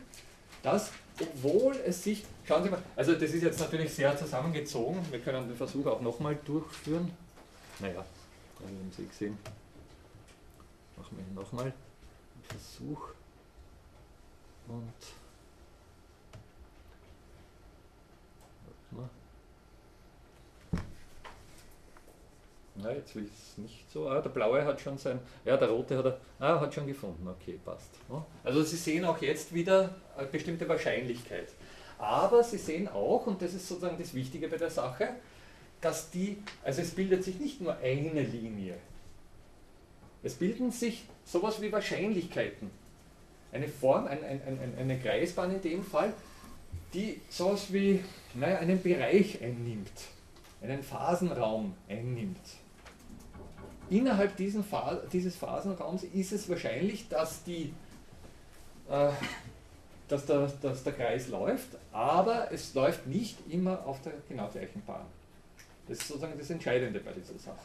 dass, 0.61 0.91
obwohl 1.19 1.75
es 1.85 2.03
sich, 2.03 2.23
schauen 2.47 2.63
Sie 2.63 2.69
mal, 2.69 2.81
also 2.95 3.13
das 3.13 3.31
ist 3.31 3.41
jetzt 3.41 3.59
natürlich 3.59 3.93
sehr 3.93 4.15
zusammengezogen, 4.15 4.99
wir 5.09 5.19
können 5.19 5.47
den 5.47 5.57
Versuch 5.57 5.85
auch 5.87 6.01
nochmal 6.01 6.37
durchführen. 6.45 7.11
Naja, 7.79 8.05
dann 8.59 8.67
haben 8.67 8.91
Sie 8.95 9.07
gesehen. 9.07 9.37
Machen 10.97 11.17
wir 11.17 11.41
nochmal 11.41 11.65
einen 11.65 11.73
Versuch. 12.47 13.09
Und 14.67 14.93
Na, 22.75 22.91
jetzt 22.93 23.15
will 23.15 23.25
es 23.25 23.57
nicht 23.57 23.91
so. 23.91 24.07
Ah, 24.07 24.21
der 24.21 24.29
blaue 24.29 24.63
hat 24.63 24.79
schon 24.79 24.97
sein. 24.97 25.19
Ja, 25.43 25.57
der 25.57 25.69
rote 25.69 25.97
hat 25.97 26.05
er. 26.05 26.19
Ah, 26.39 26.59
hat 26.59 26.73
schon 26.73 26.87
gefunden. 26.87 27.27
Okay, 27.27 27.59
passt. 27.63 27.89
Also 28.43 28.63
Sie 28.63 28.77
sehen 28.77 29.03
auch 29.05 29.21
jetzt 29.21 29.53
wieder 29.53 29.95
eine 30.17 30.27
bestimmte 30.27 30.67
Wahrscheinlichkeit. 30.69 31.49
Aber 31.97 32.43
Sie 32.43 32.57
sehen 32.57 32.87
auch, 32.87 33.27
und 33.27 33.41
das 33.41 33.53
ist 33.53 33.67
sozusagen 33.67 33.97
das 33.99 34.13
Wichtige 34.13 34.47
bei 34.47 34.57
der 34.57 34.71
Sache, 34.71 35.09
dass 35.81 36.09
die, 36.11 36.37
also 36.63 36.81
es 36.81 36.91
bildet 36.91 37.23
sich 37.23 37.39
nicht 37.39 37.59
nur 37.61 37.75
eine 37.77 38.21
Linie, 38.23 38.75
Es 40.23 40.35
bilden 40.35 40.71
sich 40.71 41.03
sowas 41.25 41.61
wie 41.61 41.71
Wahrscheinlichkeiten. 41.71 42.69
Eine 43.51 43.67
Form, 43.67 44.05
ein, 44.07 44.23
ein, 44.23 44.41
ein, 44.45 44.73
eine 44.79 44.99
Kreisbahn 44.99 45.51
in 45.51 45.61
dem 45.61 45.83
Fall, 45.83 46.13
die 46.93 47.19
sowas 47.29 47.73
wie 47.73 48.03
naja, 48.35 48.59
einen 48.59 48.81
Bereich 48.81 49.41
einnimmt, 49.41 49.91
einen 50.61 50.83
Phasenraum 50.83 51.73
einnimmt. 51.89 52.37
Innerhalb 53.91 54.37
diesen, 54.37 54.63
dieses 55.11 55.35
Phasenraums 55.35 56.03
ist 56.03 56.31
es 56.31 56.47
wahrscheinlich, 56.47 57.09
dass, 57.09 57.43
die, 57.43 57.73
äh, 58.89 59.09
dass, 60.07 60.25
der, 60.25 60.49
dass 60.61 60.83
der 60.83 60.93
Kreis 60.93 61.27
läuft, 61.27 61.67
aber 61.91 62.49
es 62.53 62.73
läuft 62.73 63.05
nicht 63.05 63.37
immer 63.49 63.85
auf 63.85 64.01
der 64.01 64.13
genau 64.29 64.47
gleichen 64.47 64.81
Bahn. 64.85 65.05
Das 65.89 65.97
ist 65.97 66.07
sozusagen 66.07 66.39
das 66.39 66.49
Entscheidende 66.49 67.01
bei 67.01 67.11
dieser 67.11 67.37
Sache. 67.37 67.59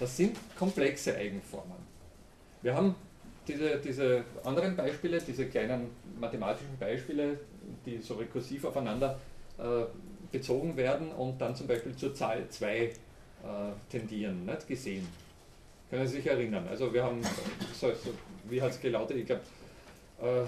Das 0.00 0.16
sind 0.16 0.36
komplexe 0.58 1.14
Eigenformen. 1.16 1.76
Wir 2.62 2.74
haben 2.74 2.96
diese, 3.46 3.78
diese 3.78 4.24
anderen 4.42 4.74
Beispiele, 4.74 5.20
diese 5.20 5.46
kleinen 5.46 5.90
mathematischen 6.18 6.76
Beispiele, 6.80 7.38
die 7.86 7.98
so 7.98 8.14
rekursiv 8.14 8.64
aufeinander 8.64 9.16
äh, 9.56 9.84
bezogen 10.32 10.76
werden 10.76 11.12
und 11.12 11.40
dann 11.40 11.54
zum 11.54 11.68
Beispiel 11.68 11.94
zur 11.94 12.12
Zahl 12.12 12.48
2 12.48 12.76
äh, 12.76 12.92
tendieren, 13.88 14.44
nicht 14.44 14.66
gesehen. 14.66 15.06
Können 15.90 16.06
Sie 16.06 16.16
sich 16.16 16.26
erinnern? 16.26 16.66
Also 16.68 16.92
wir 16.92 17.02
haben, 17.02 17.22
so, 17.72 17.88
so, 17.88 18.10
wie 18.44 18.60
hat 18.60 18.70
es 18.70 18.80
gelautet? 18.80 19.16
Ich 19.16 19.26
glaube, 19.26 19.42
äh, 20.20 20.44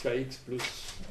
2x 0.00 0.38
plus 0.46 0.62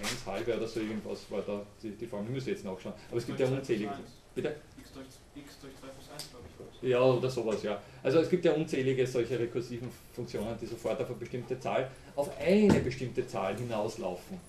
1 0.01 0.25
halbe 0.25 0.57
oder 0.57 0.67
so 0.67 0.79
irgendwas 0.79 1.19
war 1.29 1.41
da 1.41 1.61
die, 1.81 1.91
die 1.91 2.07
Formel. 2.07 2.31
Muss 2.31 2.45
jetzt 2.45 2.65
nachschauen. 2.65 2.93
Aber 3.09 3.17
es 3.17 3.25
gibt 3.25 3.39
ja 3.39 3.47
unzählige. 3.47 3.91
Bitte? 4.33 4.55
X 4.79 4.91
durch, 4.93 5.05
x 5.35 5.59
durch 5.61 5.73
2 5.79 5.87
plus 5.87 6.09
1, 6.11 6.29
glaube 6.31 6.45
ich. 6.81 6.89
Ja, 6.89 7.01
oder 7.01 7.29
sowas, 7.29 7.63
ja. 7.63 7.79
Also 8.01 8.19
es 8.19 8.29
gibt 8.29 8.45
ja 8.45 8.53
unzählige 8.53 9.05
solche 9.05 9.39
rekursiven 9.39 9.89
Funktionen, 10.13 10.57
die 10.59 10.65
sofort 10.65 10.99
auf 10.99 11.07
eine 11.07 11.17
bestimmte 11.17 11.59
Zahl, 11.59 11.89
auf 12.15 12.29
eine 12.39 12.79
bestimmte 12.79 13.25
Zahl 13.27 13.55
hinauslaufen. 13.55 14.39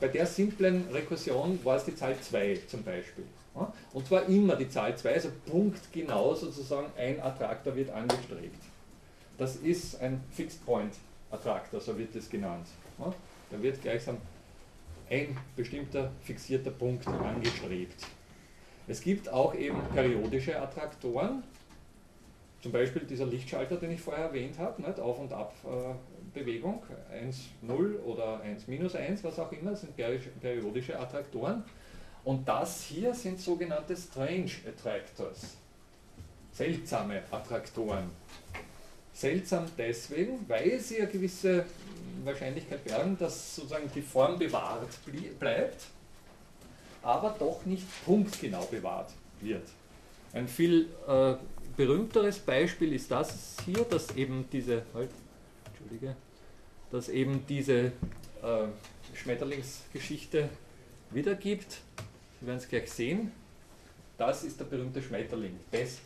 Bei 0.00 0.08
der 0.08 0.26
simplen 0.26 0.88
Rekursion 0.92 1.58
war 1.64 1.76
es 1.76 1.84
die 1.84 1.94
Zahl 1.94 2.18
2 2.18 2.60
zum 2.66 2.82
Beispiel. 2.82 3.24
Und 3.92 4.06
zwar 4.06 4.26
immer 4.26 4.56
die 4.56 4.68
Zahl 4.68 4.96
2, 4.96 5.12
also 5.12 5.28
punktgenau 5.46 6.34
sozusagen 6.34 6.86
ein 6.96 7.20
Attraktor 7.20 7.76
wird 7.76 7.90
angestrebt. 7.90 8.60
Das 9.38 9.56
ist 9.56 10.00
ein 10.00 10.22
Fixed 10.30 10.64
Point 10.64 10.94
Attraktor, 11.30 11.80
so 11.80 11.98
wird 11.98 12.14
es 12.14 12.30
genannt. 12.30 12.66
Da 13.50 13.62
wird 13.62 13.82
gleichsam 13.82 14.18
ein 15.10 15.36
bestimmter 15.56 16.10
fixierter 16.22 16.70
Punkt 16.70 17.06
angestrebt. 17.06 18.06
Es 18.88 19.00
gibt 19.00 19.28
auch 19.28 19.54
eben 19.54 19.78
periodische 19.94 20.60
Attraktoren, 20.60 21.42
zum 22.62 22.72
Beispiel 22.72 23.02
dieser 23.02 23.26
Lichtschalter, 23.26 23.76
den 23.76 23.90
ich 23.90 24.00
vorher 24.00 24.26
erwähnt 24.26 24.58
habe, 24.58 24.80
nicht? 24.82 25.00
Auf- 25.00 25.18
und 25.18 25.32
Ab-Bewegung, 25.32 26.82
1, 27.10 27.48
0 27.60 27.96
oder 28.04 28.40
1, 28.40 28.68
minus 28.68 28.94
1, 28.94 29.22
was 29.24 29.38
auch 29.38 29.52
immer, 29.52 29.74
sind 29.74 29.96
periodische 29.96 30.98
Attraktoren. 30.98 31.64
Und 32.24 32.46
das 32.46 32.84
hier 32.84 33.14
sind 33.14 33.40
sogenannte 33.40 33.96
Strange 33.96 34.50
Attractors, 34.66 35.56
seltsame 36.52 37.22
Attraktoren. 37.30 38.10
Seltsam 39.12 39.66
deswegen, 39.76 40.48
weil 40.48 40.78
sie 40.80 41.02
eine 41.02 41.10
gewisse 41.10 41.66
Wahrscheinlichkeit 42.24 42.84
bergen, 42.84 43.16
dass 43.18 43.56
sozusagen 43.56 43.90
die 43.94 44.00
Form 44.00 44.38
bewahrt 44.38 44.88
bleibt, 45.38 45.84
aber 47.02 47.34
doch 47.38 47.64
nicht 47.66 47.84
punktgenau 48.04 48.64
bewahrt 48.66 49.12
wird. 49.40 49.68
Ein 50.32 50.48
viel 50.48 50.88
äh, 51.06 51.34
berühmteres 51.76 52.38
Beispiel 52.38 52.92
ist 52.94 53.10
das 53.10 53.56
hier, 53.66 53.84
dass 53.84 54.16
eben 54.16 54.48
diese, 54.50 54.82
halt, 54.94 55.10
Entschuldige, 55.66 56.16
dass 56.90 57.08
eben 57.08 57.44
diese 57.46 57.92
äh, 58.42 58.66
Schmetterlingsgeschichte 59.14 60.48
wiedergibt. 61.10 61.78
Sie 62.42 62.48
werden 62.48 62.58
es 62.58 62.68
gleich 62.68 62.90
sehen. 62.90 63.30
Das 64.18 64.42
ist 64.42 64.58
der 64.58 64.64
berühmte 64.64 65.00
Schmetterling 65.00 65.60
des 65.72 66.00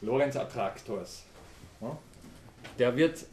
Lorenz-Attraktors. 0.00 1.22
Ja? 1.80 1.96
Der 2.76 2.96
wird, 2.96 3.24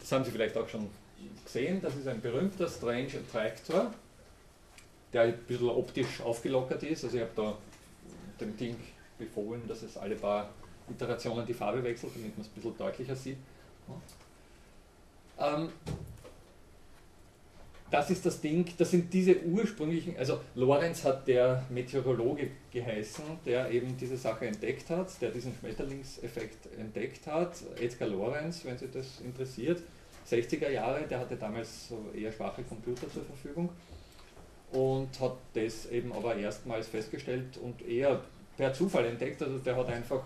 das 0.00 0.10
haben 0.10 0.24
Sie 0.24 0.32
vielleicht 0.32 0.56
auch 0.56 0.68
schon 0.68 0.90
gesehen, 1.44 1.80
das 1.80 1.94
ist 1.94 2.08
ein 2.08 2.20
berühmter 2.20 2.66
Strange 2.66 3.10
Attractor, 3.28 3.94
der 5.12 5.22
ein 5.22 5.38
bisschen 5.46 5.68
optisch 5.68 6.20
aufgelockert 6.20 6.82
ist. 6.82 7.04
Also 7.04 7.18
ich 7.18 7.22
habe 7.22 7.32
da 7.36 7.56
dem 8.40 8.56
Ding 8.56 8.76
befohlen, 9.18 9.62
dass 9.68 9.82
es 9.82 9.96
alle 9.96 10.16
paar 10.16 10.50
Iterationen 10.90 11.46
die 11.46 11.54
Farbe 11.54 11.84
wechselt, 11.84 12.12
damit 12.16 12.36
man 12.36 12.44
es 12.44 12.50
ein 12.50 12.54
bisschen 12.54 12.76
deutlicher 12.76 13.14
sieht. 13.14 13.38
Ähm, 15.38 15.68
das 17.90 18.10
ist 18.10 18.26
das 18.26 18.40
Ding, 18.40 18.66
das 18.76 18.90
sind 18.90 19.12
diese 19.12 19.42
ursprünglichen, 19.42 20.16
also 20.18 20.40
Lorenz 20.54 21.04
hat 21.04 21.26
der 21.26 21.64
Meteorologe 21.70 22.50
geheißen, 22.70 23.24
der 23.46 23.70
eben 23.70 23.96
diese 23.96 24.16
Sache 24.16 24.46
entdeckt 24.46 24.90
hat, 24.90 25.08
der 25.20 25.30
diesen 25.30 25.54
Schmetterlingseffekt 25.54 26.68
entdeckt 26.78 27.26
hat. 27.26 27.54
Edgar 27.80 28.08
Lorenz, 28.08 28.64
wenn 28.64 28.76
Sie 28.76 28.88
das 28.88 29.20
interessiert, 29.20 29.82
60er 30.28 30.70
Jahre, 30.70 31.06
der 31.08 31.20
hatte 31.20 31.36
damals 31.36 31.92
eher 32.14 32.30
schwache 32.32 32.62
Computer 32.62 33.10
zur 33.10 33.24
Verfügung 33.24 33.70
und 34.72 35.08
hat 35.20 35.36
das 35.54 35.86
eben 35.86 36.12
aber 36.12 36.36
erstmals 36.36 36.88
festgestellt 36.88 37.56
und 37.56 37.80
eher 37.86 38.20
per 38.58 38.74
Zufall 38.74 39.06
entdeckt. 39.06 39.42
Also 39.42 39.58
der 39.58 39.76
hat 39.76 39.88
einfach 39.88 40.22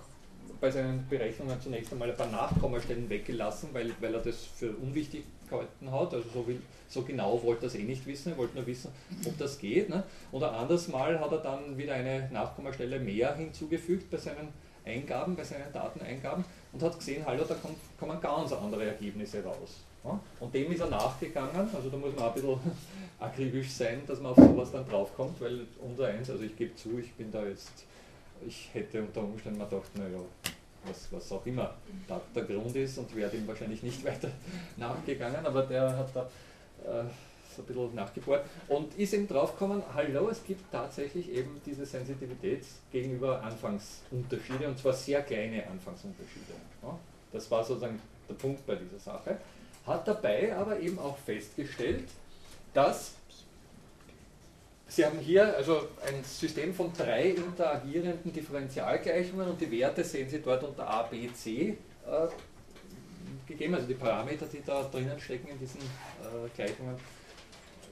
bei 0.63 0.71
seinen 0.71 1.05
Berechnungen 1.11 1.61
zunächst 1.61 1.93
einmal 1.93 2.09
ein 2.09 2.17
paar 2.17 2.31
Nachkommastellen 2.31 3.11
weggelassen, 3.11 3.71
weil, 3.73 3.93
weil 4.01 4.15
er 4.15 4.21
das 4.21 4.45
für 4.45 4.71
unwichtig 4.71 5.25
gehalten 5.51 5.91
hat. 5.91 6.15
Also 6.15 6.29
so, 6.33 6.47
will, 6.47 6.63
so 6.89 7.03
genau 7.03 7.43
wollte 7.43 7.67
er 7.67 7.67
es 7.67 7.75
eh 7.75 7.83
nicht 7.83 8.07
wissen, 8.07 8.33
er 8.33 8.39
wollte 8.39 8.57
nur 8.57 8.67
wissen, 8.67 8.93
ob 9.27 9.37
das 9.39 9.59
geht. 9.59 9.89
Ne? 9.89 10.05
Und 10.31 10.45
ein 10.45 10.55
anderes 10.55 10.87
Mal 10.87 11.19
hat 11.19 11.33
er 11.33 11.39
dann 11.39 11.77
wieder 11.77 11.95
eine 11.95 12.31
Nachkommastelle 12.33 13.01
mehr 13.01 13.35
hinzugefügt 13.35 14.09
bei 14.09 14.19
seinen 14.19 14.49
Eingaben, 14.85 15.35
bei 15.35 15.43
seinen 15.43 15.73
Dateneingaben 15.73 16.45
und 16.73 16.83
hat 16.83 16.97
gesehen, 16.97 17.27
hallo, 17.27 17.45
da 17.45 17.55
kommt, 17.55 17.77
kommen 17.99 18.21
ganz 18.21 18.53
andere 18.53 18.85
Ergebnisse 18.87 19.43
raus. 19.43 19.81
Ja? 20.05 20.19
Und 20.39 20.55
dem 20.55 20.71
ist 20.71 20.81
er 20.81 20.91
nachgegangen, 20.91 21.69
also 21.75 21.91
da 21.91 21.97
muss 21.97 22.15
man 22.15 22.25
auch 22.25 22.29
ein 22.29 22.35
bisschen 22.35 22.59
akribisch 23.19 23.71
sein, 23.71 24.03
dass 24.07 24.21
man 24.21 24.31
auf 24.31 24.39
sowas 24.39 24.71
dann 24.71 24.89
draufkommt, 24.89 25.41
weil 25.41 25.67
unser 25.81 26.07
eins, 26.07 26.31
also 26.31 26.45
ich 26.45 26.57
gebe 26.57 26.75
zu, 26.77 27.01
ich 27.01 27.13
bin 27.15 27.33
da 27.33 27.45
jetzt, 27.45 27.85
ich 28.47 28.69
hätte 28.73 29.03
unter 29.03 29.23
Umständen 29.23 29.59
mal 29.59 29.69
gedacht, 29.69 29.91
naja, 29.97 30.21
was, 30.85 31.09
was 31.13 31.33
auch 31.33 31.45
immer 31.47 31.75
da 32.09 32.21
der 32.35 32.45
Grund 32.45 32.75
ist 32.77 32.99
und 32.99 33.15
wäre 33.15 33.31
dem 33.31 33.47
wahrscheinlich 33.47 33.83
nicht 33.83 34.05
weiter 34.07 34.31
nachgegangen, 34.77 35.45
aber 35.45 35.63
der 35.63 35.97
hat 35.97 36.09
da 36.15 36.23
äh, 36.85 37.05
so 37.55 37.63
ein 37.63 37.67
bisschen 37.67 37.95
nachgebohrt 37.95 38.45
und 38.69 38.99
ist 38.99 39.13
eben 39.13 39.29
draufgekommen, 39.29 39.83
hallo, 39.95 40.29
es 40.31 40.45
gibt 40.45 40.71
tatsächlich 40.73 41.31
eben 41.31 41.61
diese 41.67 41.85
Sensitivität 41.85 42.65
gegenüber 42.91 43.43
Anfangsunterschiede 43.43 44.69
und 44.69 44.79
zwar 44.79 44.93
sehr 44.93 45.23
kleine 45.23 45.67
Anfangsunterschiede. 45.67 46.55
Ja? 46.83 46.99
Das 47.33 47.51
war 47.51 47.63
sozusagen 47.63 48.01
der 48.29 48.35
Punkt 48.35 48.67
bei 48.67 48.75
dieser 48.77 48.99
Sache. 48.99 49.37
Hat 49.87 50.07
dabei 50.07 50.55
aber 50.57 50.79
eben 50.81 50.99
auch 50.99 51.19
festgestellt, 51.19 52.09
dass 52.73 53.15
Sie 54.95 55.07
haben 55.07 55.19
hier 55.21 55.57
also 55.57 55.89
ein 56.07 56.23
System 56.23 56.75
von 56.75 56.93
drei 56.93 57.31
interagierenden 57.31 58.31
Differentialgleichungen 58.31 59.49
und 59.49 59.59
die 59.59 59.71
Werte 59.71 60.05
sehen 60.05 60.29
Sie 60.29 60.43
dort 60.43 60.63
unter 60.65 60.87
A, 60.87 61.05
B, 61.05 61.33
C 61.33 61.79
äh, 62.07 62.29
gegeben, 63.49 63.75
also 63.75 63.87
die 63.87 63.95
Parameter, 63.95 64.45
die 64.53 64.63
da 64.63 64.83
drinnen 64.83 65.19
stecken 65.19 65.49
in 65.49 65.59
diesen 65.59 65.81
äh, 65.81 66.47
Gleichungen, 66.55 66.97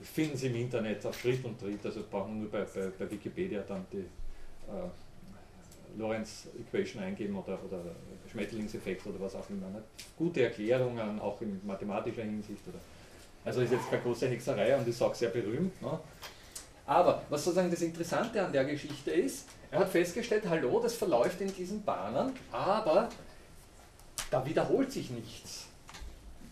finden 0.02 0.36
Sie 0.36 0.48
im 0.48 0.56
Internet 0.56 1.06
auf 1.06 1.18
Schritt 1.18 1.42
und 1.42 1.58
Tritt, 1.58 1.82
also 1.86 2.02
brauchen 2.10 2.38
nur 2.38 2.50
bei, 2.50 2.64
bei, 2.64 2.90
bei 2.98 3.10
Wikipedia 3.10 3.62
dann 3.66 3.86
die 3.90 4.00
äh, 4.00 5.98
Lorenz 5.98 6.48
Equation 6.60 7.02
eingeben 7.02 7.34
oder, 7.34 7.58
oder 7.64 7.82
Schmetterlingseffekt 8.30 9.06
oder 9.06 9.20
was 9.20 9.34
auch 9.36 9.48
immer. 9.48 9.70
Nicht? 9.70 9.84
Gute 10.18 10.42
Erklärungen, 10.42 11.18
auch 11.18 11.40
in 11.40 11.62
mathematischer 11.64 12.24
Hinsicht. 12.24 12.60
Oder, 12.68 12.78
also 13.42 13.62
ist 13.62 13.72
jetzt 13.72 13.88
keine 13.88 14.02
große 14.02 14.28
Hexerei 14.28 14.76
und 14.76 14.86
ist 14.86 15.00
auch 15.00 15.14
sehr 15.14 15.30
berühmt. 15.30 15.80
Ne? 15.80 15.98
Aber 16.90 17.22
was 17.28 17.44
sozusagen 17.44 17.70
das 17.70 17.82
Interessante 17.82 18.44
an 18.44 18.52
der 18.52 18.64
Geschichte 18.64 19.12
ist, 19.12 19.46
er 19.70 19.78
hat 19.78 19.90
festgestellt, 19.90 20.42
hallo, 20.48 20.80
das 20.80 20.96
verläuft 20.96 21.40
in 21.40 21.54
diesen 21.54 21.84
Bahnen, 21.84 22.32
aber 22.50 23.08
da 24.28 24.44
wiederholt 24.44 24.90
sich 24.90 25.08
nichts. 25.10 25.66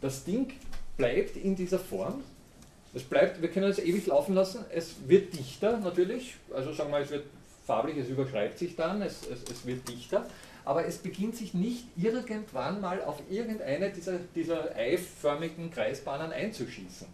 Das 0.01 0.23
Ding 0.23 0.53
bleibt 0.97 1.37
in 1.37 1.57
dieser 1.57 1.81
Form. 1.81 2.23
Es 2.95 3.03
bleibt, 3.03 3.43
wir 3.43 3.51
können 3.51 3.69
es 3.69 3.81
ewig 3.81 4.07
laufen 4.07 4.37
lassen, 4.37 4.65
es 4.73 5.09
wird 5.09 5.37
dichter 5.37 5.77
natürlich, 5.79 6.37
also 6.55 6.73
sagen 6.73 6.93
wir, 6.93 7.01
es 7.01 7.11
wird 7.11 7.25
farblich, 7.67 7.97
es 7.97 8.09
überschreibt 8.09 8.61
sich 8.61 8.77
dann, 8.77 9.03
es, 9.03 9.27
es, 9.27 9.43
es 9.51 9.67
wird 9.67 9.89
dichter, 9.89 10.25
aber 10.65 10.87
es 10.87 10.99
beginnt 10.99 11.35
sich 11.35 11.53
nicht 11.53 11.87
irgendwann 11.97 12.81
mal 12.81 13.03
auf 13.03 13.21
irgendeine 13.29 13.91
dieser, 13.91 14.21
dieser 14.37 14.77
eiförmigen 14.77 15.73
Kreisbahnen 15.73 16.31
einzuschießen. 16.31 17.09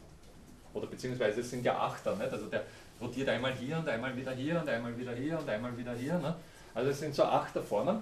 Oder 0.74 0.88
beziehungsweise 0.88 1.40
es 1.40 1.50
sind 1.50 1.64
ja 1.64 1.78
Achter, 1.78 2.16
nicht? 2.16 2.32
also 2.32 2.46
der 2.46 2.64
rotiert 3.00 3.28
einmal 3.28 3.54
hier 3.54 3.78
und 3.78 3.88
einmal 3.88 4.16
wieder 4.16 4.32
hier 4.32 4.60
und 4.60 4.68
einmal 4.68 4.96
wieder 4.96 5.14
hier 5.14 5.38
und 5.38 5.48
einmal 5.48 5.76
wieder 5.76 5.94
hier. 5.94 6.18
Ne? 6.18 6.34
Also 6.74 6.90
es 6.90 7.00
sind 7.00 7.14
so 7.14 7.24
Achterformen. 7.24 8.00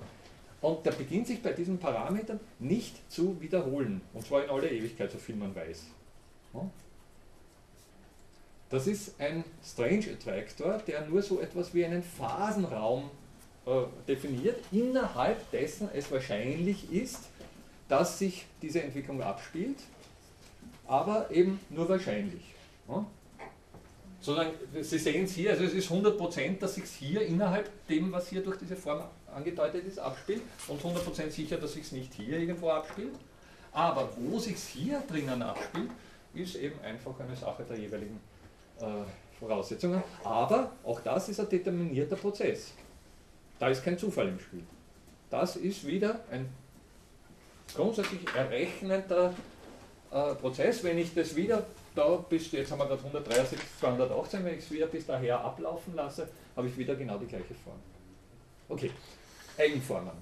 Und 0.61 0.87
der 0.87 0.93
beginnt 0.93 1.27
sich 1.27 1.43
bei 1.43 1.53
diesen 1.53 1.79
Parametern 1.79 2.39
nicht 2.61 3.11
zu 3.11 3.41
wiederholen. 3.41 4.01
Und 4.15 4.25
zwar 4.25 4.45
in 4.45 4.51
aller 4.51 4.71
Ewigkeit, 4.71 5.11
so 5.11 5.19
viel 5.19 5.35
man 5.35 5.55
weiß. 5.55 5.87
Das 8.71 8.87
ist 8.87 9.21
ein 9.21 9.45
Strange 9.63 10.07
Attractor, 10.13 10.79
der 10.87 11.07
nur 11.07 11.21
so 11.21 11.41
etwas 11.41 11.75
wie 11.75 11.85
einen 11.85 12.03
Phasenraum 12.03 13.11
äh, 13.67 13.83
definiert, 14.09 14.59
innerhalb 14.71 15.51
dessen 15.51 15.89
es 15.93 16.11
wahrscheinlich 16.11 16.91
ist, 16.91 17.21
dass 17.89 18.19
sich 18.19 18.47
diese 18.63 18.83
Entwicklung 18.83 19.23
abspielt, 19.23 19.79
aber 20.87 21.31
eben 21.31 21.61
nur 21.71 21.89
wahrscheinlich. 21.89 22.55
Ja? 22.89 23.05
Sondern 24.23 24.53
Sie 24.81 24.99
sehen 24.99 25.25
es 25.25 25.33
hier, 25.33 25.51
also 25.51 25.65
es 25.65 25.75
ist 25.75 25.91
100%, 25.91 26.59
dass 26.61 26.77
sich 26.77 26.85
hier 26.85 27.23
innerhalb 27.23 27.69
dem, 27.89 28.13
was 28.13 28.29
hier 28.29 28.43
durch 28.43 28.57
diese 28.57 28.77
Form 28.77 29.03
angedeutet 29.35 29.85
ist, 29.85 29.99
abspielt 29.99 30.43
und 30.69 30.81
100% 30.81 31.31
sicher, 31.31 31.57
dass 31.57 31.73
sich 31.73 31.83
es 31.83 31.93
nicht 31.93 32.15
hier 32.15 32.39
irgendwo 32.39 32.71
abspielt. 32.71 33.15
Aber 33.73 34.09
wo 34.17 34.39
sich 34.39 34.55
es 34.55 34.69
hier 34.69 35.03
drinnen 35.09 35.43
abspielt, 35.43 35.91
ist 36.35 36.55
eben 36.55 36.81
einfach 36.83 37.19
eine 37.19 37.37
Sache 37.37 37.65
der 37.65 37.77
jeweiligen 37.79 38.21
äh, 38.81 38.85
Voraussetzungen. 39.41 40.03
Aber 40.23 40.71
auch 40.85 41.01
das 41.01 41.29
ist 41.29 41.41
ein 41.41 41.49
determinierter 41.49 42.17
Prozess. 42.17 42.75
Da 43.59 43.69
ist 43.69 43.83
kein 43.83 43.99
Zufall 43.99 44.29
im 44.29 44.39
Spiel. 44.39 44.63
Das 45.31 45.57
ist 45.57 45.87
wieder 45.87 46.21
ein 46.31 46.49
grundsätzlich 47.75 48.21
errechnender 48.35 49.35
äh, 50.13 50.35
Prozess. 50.35 50.85
Wenn 50.85 50.99
ich 50.99 51.15
das 51.15 51.35
wieder 51.35 51.65
da 51.95 52.17
bis, 52.17 52.51
jetzt 52.53 52.71
haben 52.71 52.79
wir 52.79 52.87
gerade 52.87 53.03
163, 53.03 53.59
218, 53.81 54.45
wenn 54.45 54.59
ich 54.59 54.65
es 54.65 54.71
wieder 54.71 54.87
bis 54.87 55.07
daher 55.07 55.41
ablaufen 55.41 55.95
lasse, 55.95 56.29
habe 56.57 56.69
ich 56.69 56.77
wieder 56.77 56.95
genau 56.95 57.19
die 57.19 57.27
gleiche 57.27 57.55
Form. 57.65 57.79
Okay, 58.69 58.91
Eigenformen. 59.59 60.13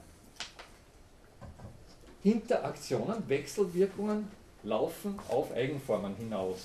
Interaktionen, 2.22 3.28
Wechselwirkungen 3.28 4.28
laufen 4.62 5.18
auf 5.28 5.52
Eigenformen 5.54 6.14
hinaus. 6.16 6.58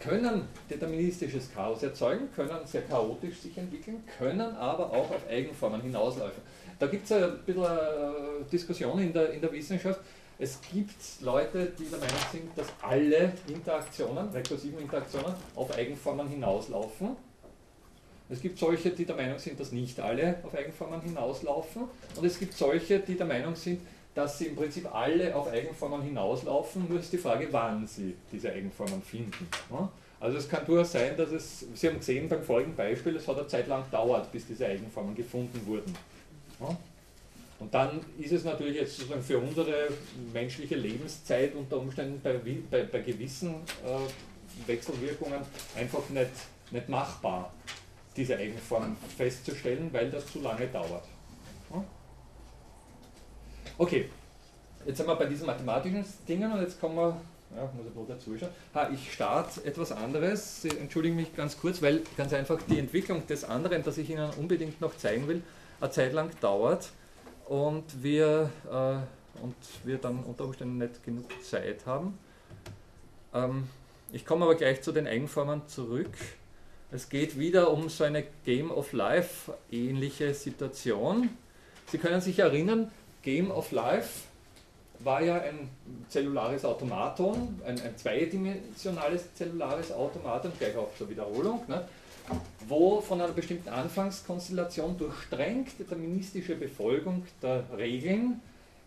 Können 0.00 0.46
deterministisches 0.70 1.52
Chaos 1.52 1.82
erzeugen, 1.82 2.28
können 2.34 2.64
sehr 2.66 2.82
chaotisch 2.82 3.38
sich 3.38 3.56
entwickeln, 3.58 4.04
können 4.18 4.54
aber 4.56 4.90
auch 4.90 5.10
auf 5.10 5.28
Eigenformen 5.28 5.80
hinauslaufen. 5.80 6.42
Da 6.78 6.86
gibt 6.86 7.04
es 7.04 7.12
ein 7.12 7.38
bisschen 7.44 7.64
äh, 7.64 8.44
Diskussion 8.52 9.00
in 9.00 9.12
der, 9.12 9.32
in 9.32 9.40
der 9.40 9.50
Wissenschaft. 9.50 10.00
Es 10.40 10.60
gibt 10.72 10.94
Leute, 11.20 11.72
die 11.76 11.86
der 11.86 11.98
Meinung 11.98 12.20
sind, 12.30 12.56
dass 12.56 12.68
alle 12.80 13.32
Interaktionen, 13.48 14.28
rekursiven 14.28 14.78
Interaktionen, 14.78 15.34
auf 15.56 15.76
Eigenformen 15.76 16.28
hinauslaufen. 16.28 17.16
Es 18.28 18.40
gibt 18.40 18.58
solche, 18.58 18.90
die 18.90 19.04
der 19.04 19.16
Meinung 19.16 19.38
sind, 19.38 19.58
dass 19.58 19.72
nicht 19.72 19.98
alle 19.98 20.36
auf 20.44 20.54
Eigenformen 20.54 21.00
hinauslaufen. 21.00 21.84
Und 22.14 22.24
es 22.24 22.38
gibt 22.38 22.54
solche, 22.54 23.00
die 23.00 23.16
der 23.16 23.26
Meinung 23.26 23.56
sind, 23.56 23.80
dass 24.14 24.38
sie 24.38 24.46
im 24.46 24.56
Prinzip 24.56 24.94
alle 24.94 25.34
auf 25.34 25.48
Eigenformen 25.48 26.02
hinauslaufen. 26.02 26.86
Nur 26.88 27.00
ist 27.00 27.12
die 27.12 27.18
Frage, 27.18 27.48
wann 27.50 27.86
sie 27.86 28.14
diese 28.30 28.52
Eigenformen 28.52 29.02
finden. 29.02 29.48
Also 30.20 30.38
es 30.38 30.48
kann 30.48 30.64
durchaus 30.66 30.92
sein, 30.92 31.16
dass 31.16 31.30
es, 31.30 31.66
Sie 31.74 31.88
haben 31.88 31.98
gesehen 31.98 32.28
beim 32.28 32.42
folgenden 32.42 32.76
Beispiel, 32.76 33.16
es 33.16 33.26
hat 33.26 33.38
eine 33.38 33.46
Zeit 33.46 33.66
lang 33.68 33.84
gedauert, 33.84 34.30
bis 34.30 34.46
diese 34.46 34.66
Eigenformen 34.66 35.14
gefunden 35.14 35.60
wurden. 35.66 35.94
Und 37.60 37.74
dann 37.74 38.00
ist 38.18 38.32
es 38.32 38.44
natürlich 38.44 38.76
jetzt 38.76 38.96
sozusagen 38.96 39.22
für 39.22 39.38
unsere 39.38 39.88
menschliche 40.32 40.76
Lebenszeit 40.76 41.54
unter 41.54 41.78
Umständen 41.78 42.20
bei, 42.22 42.40
bei, 42.70 42.84
bei 42.84 43.00
gewissen 43.00 43.56
äh, 43.84 44.68
Wechselwirkungen 44.68 45.40
einfach 45.76 46.08
nicht, 46.10 46.30
nicht 46.70 46.88
machbar, 46.88 47.52
diese 48.16 48.36
Eigenform 48.36 48.96
festzustellen, 49.16 49.88
weil 49.92 50.10
das 50.10 50.26
zu 50.26 50.40
lange 50.40 50.66
dauert. 50.68 51.04
Okay, 53.80 54.10
jetzt 54.84 54.96
sind 54.96 55.06
wir 55.06 55.14
bei 55.14 55.26
diesen 55.26 55.46
mathematischen 55.46 56.04
Dingen 56.26 56.50
und 56.50 56.60
jetzt 56.60 56.80
kommen 56.80 56.96
wir, 56.96 57.16
ja, 57.56 57.62
muss 57.76 57.86
ich 57.86 57.92
bloß 57.92 58.08
dazu 58.08 58.36
schauen. 58.36 58.48
Ha, 58.74 58.90
ich 58.92 59.12
starte 59.12 59.64
etwas 59.64 59.92
anderes, 59.92 60.62
Sie 60.62 60.70
entschuldigen 60.70 61.14
mich 61.14 61.34
ganz 61.36 61.56
kurz, 61.56 61.80
weil 61.80 62.02
ganz 62.16 62.32
einfach 62.32 62.58
die 62.68 62.80
Entwicklung 62.80 63.24
des 63.28 63.44
anderen, 63.44 63.84
das 63.84 63.98
ich 63.98 64.10
Ihnen 64.10 64.30
unbedingt 64.30 64.80
noch 64.80 64.96
zeigen 64.96 65.28
will, 65.28 65.42
eine 65.80 65.90
Zeit 65.92 66.12
lang 66.12 66.30
dauert 66.40 66.90
und 67.48 68.02
wir, 68.02 68.50
äh, 68.70 69.42
und 69.42 69.56
wir 69.84 69.98
dann 69.98 70.22
unter 70.24 70.44
Umständen 70.44 70.78
nicht 70.78 71.02
genug 71.04 71.26
Zeit 71.42 71.86
haben. 71.86 72.18
Ähm, 73.34 73.68
ich 74.12 74.24
komme 74.24 74.44
aber 74.44 74.54
gleich 74.54 74.82
zu 74.82 74.92
den 74.92 75.06
Eigenformen 75.06 75.66
zurück. 75.66 76.12
Es 76.90 77.08
geht 77.08 77.38
wieder 77.38 77.70
um 77.70 77.88
so 77.88 78.04
eine 78.04 78.24
Game 78.44 78.70
of 78.70 78.92
Life 78.92 79.52
ähnliche 79.70 80.32
Situation. 80.34 81.28
Sie 81.90 81.98
können 81.98 82.20
sich 82.20 82.38
erinnern, 82.38 82.90
Game 83.22 83.50
of 83.50 83.72
Life 83.72 84.28
war 85.00 85.22
ja 85.22 85.40
ein 85.40 85.68
zellulares 86.08 86.64
Automaton, 86.64 87.60
ein, 87.64 87.80
ein 87.80 87.96
zweidimensionales 87.96 89.34
zellulares 89.34 89.92
Automaton, 89.92 90.52
gleich 90.58 90.76
auch 90.76 90.94
zur 90.96 91.08
Wiederholung. 91.08 91.62
Ne? 91.68 91.86
Wo 92.68 93.00
von 93.00 93.20
einer 93.20 93.32
bestimmten 93.32 93.68
Anfangskonstellation 93.68 94.96
durch 94.98 95.14
streng 95.22 95.66
deterministische 95.78 96.54
Befolgung 96.54 97.24
der 97.42 97.64
Regeln 97.76 98.40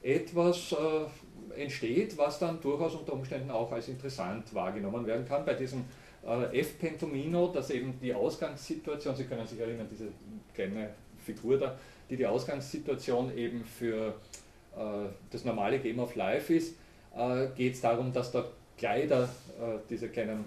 etwas 0.04 0.72
äh, 0.72 1.62
entsteht, 1.62 2.18
was 2.18 2.40
dann 2.40 2.62
durchaus 2.62 2.96
unter 2.96 3.14
Umständen 3.14 3.52
auch 3.52 3.72
als 3.72 3.88
interessant 3.88 4.54
wahrgenommen 4.54 5.06
werden 5.06 5.28
kann. 5.28 5.46
Bei 5.46 5.54
diesem 5.54 5.86
äh, 6.26 6.60
F-Pentomino, 6.60 7.48
dass 7.48 7.70
eben 7.70 8.00
die 8.02 8.14
Ausgangssituation, 8.14 9.16
Sie 9.16 9.26
können 9.26 9.46
sich 9.46 9.60
erinnern, 9.60 9.88
diese 9.90 10.08
kleine 10.54 10.90
Figur 11.24 11.58
da, 11.58 11.78
die 12.10 12.18
die 12.18 12.26
Ausgangssituation 12.26 13.36
eben 13.38 13.64
für 13.64 14.16
äh, 14.76 15.10
das 15.30 15.46
normale 15.46 15.80
Game 15.80 16.00
of 16.00 16.16
Life 16.16 16.54
ist, 16.54 16.76
äh, 17.16 17.48
geht 17.56 17.74
es 17.74 17.82
darum, 17.82 18.12
dass 18.12 18.32
da 18.32 18.46
Kleider, 18.78 19.24
äh, 19.60 19.78
diese 19.90 20.10
kleinen 20.10 20.46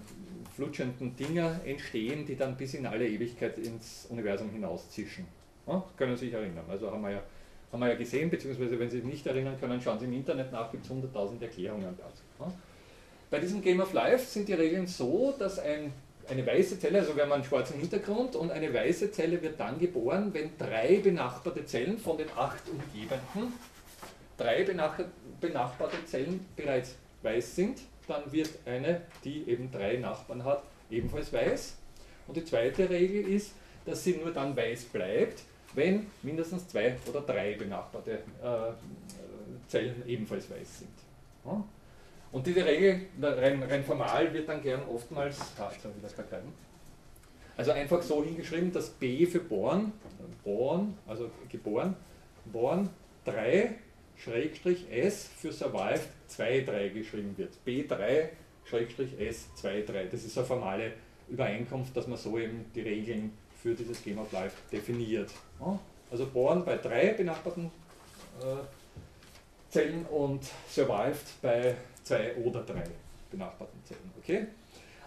flutschenden 0.55 1.15
Dinger 1.15 1.59
entstehen, 1.65 2.25
die 2.25 2.35
dann 2.35 2.55
bis 2.55 2.73
in 2.73 2.85
alle 2.85 3.07
Ewigkeit 3.07 3.57
ins 3.57 4.07
Universum 4.09 4.49
hinauszischen. 4.49 5.25
Ja, 5.67 5.83
können 5.97 6.15
Sie 6.15 6.25
sich 6.25 6.33
erinnern. 6.33 6.63
Also 6.69 6.89
haben 6.91 7.01
wir, 7.01 7.11
ja, 7.11 7.23
haben 7.71 7.79
wir 7.79 7.89
ja 7.89 7.95
gesehen, 7.95 8.29
beziehungsweise 8.29 8.79
wenn 8.79 8.89
Sie 8.89 8.97
sich 8.97 9.05
nicht 9.05 9.27
erinnern 9.27 9.59
können, 9.59 9.81
schauen 9.81 9.99
Sie 9.99 10.05
im 10.05 10.13
Internet 10.13 10.51
nach, 10.51 10.71
gibt 10.71 10.85
es 10.85 10.91
100.000 10.91 11.41
Erklärungen 11.41 11.95
dazu. 11.97 12.23
Ja. 12.39 12.51
Bei 13.29 13.39
diesem 13.39 13.61
Game 13.61 13.81
of 13.81 13.91
Life 13.91 14.25
sind 14.25 14.47
die 14.47 14.53
Regeln 14.53 14.87
so, 14.87 15.33
dass 15.37 15.59
ein, 15.59 15.91
eine 16.29 16.45
weiße 16.45 16.79
Zelle, 16.79 16.99
also 16.99 17.15
wir 17.15 17.23
haben 17.23 17.33
einen 17.33 17.43
schwarzen 17.43 17.79
Hintergrund 17.79 18.35
und 18.35 18.51
eine 18.51 18.73
weiße 18.73 19.11
Zelle 19.11 19.41
wird 19.41 19.59
dann 19.59 19.77
geboren, 19.79 20.29
wenn 20.33 20.51
drei 20.57 20.99
benachbarte 20.99 21.65
Zellen 21.65 21.97
von 21.97 22.17
den 22.17 22.29
acht 22.35 22.63
umgebenden, 22.69 23.53
drei 24.37 24.63
benachbarte 25.41 26.05
Zellen 26.05 26.45
bereits 26.55 26.95
weiß 27.23 27.55
sind 27.55 27.79
dann 28.07 28.31
wird 28.31 28.49
eine, 28.65 29.01
die 29.23 29.47
eben 29.49 29.71
drei 29.71 29.97
Nachbarn 29.97 30.43
hat, 30.43 30.63
ebenfalls 30.89 31.31
weiß. 31.31 31.77
Und 32.27 32.37
die 32.37 32.45
zweite 32.45 32.89
Regel 32.89 33.27
ist, 33.27 33.53
dass 33.85 34.03
sie 34.03 34.17
nur 34.17 34.31
dann 34.31 34.55
weiß 34.55 34.85
bleibt, 34.85 35.43
wenn 35.73 36.07
mindestens 36.23 36.67
zwei 36.67 36.95
oder 37.07 37.21
drei 37.21 37.55
benachbarte 37.55 38.11
äh, 38.11 38.71
Zellen 39.67 40.03
ebenfalls 40.07 40.49
weiß 40.49 40.79
sind. 40.79 40.89
Ja? 41.45 41.63
Und 42.31 42.47
diese 42.47 42.65
Regel, 42.65 43.01
rein, 43.21 43.63
rein, 43.63 43.83
formal, 43.83 44.33
wird 44.33 44.49
dann 44.49 44.61
gern 44.61 44.81
oftmals, 44.89 45.39
ah, 45.57 45.71
jetzt 45.71 45.85
wieder 45.85 46.09
verkleiden, 46.09 46.51
also 47.57 47.71
einfach 47.71 48.01
so 48.01 48.23
hingeschrieben, 48.23 48.73
dass 48.73 48.89
B 48.89 49.25
für 49.25 49.39
born, 49.39 49.93
born, 50.43 50.97
also 51.07 51.29
geboren, 51.47 51.95
born 52.51 52.89
3 53.23 53.75
Schrägstrich 54.17 54.91
S 54.91 55.29
für 55.37 55.51
survived 55.51 56.07
2.3 56.29 56.89
geschrieben 56.89 57.37
wird. 57.37 57.53
B3 57.65 58.29
Schrägstrich 58.65 59.19
S 59.19 59.47
2.3. 59.61 60.09
Das 60.09 60.23
ist 60.23 60.37
eine 60.37 60.47
formale 60.47 60.93
Übereinkunft, 61.29 61.95
dass 61.95 62.07
man 62.07 62.17
so 62.17 62.37
eben 62.37 62.65
die 62.73 62.81
Regeln 62.81 63.31
für 63.61 63.73
dieses 63.73 64.03
Game 64.03 64.19
of 64.19 64.31
Life 64.31 64.55
definiert. 64.71 65.31
Also 66.11 66.27
Born 66.27 66.63
bei 66.63 66.77
drei 66.77 67.13
benachbarten 67.13 67.71
äh, 68.41 68.63
Zellen 69.69 70.05
und 70.05 70.43
Survived 70.69 71.41
bei 71.41 71.75
zwei 72.03 72.35
oder 72.37 72.61
drei 72.61 72.83
benachbarten 73.29 73.79
Zellen. 73.83 74.11
Okay? 74.19 74.47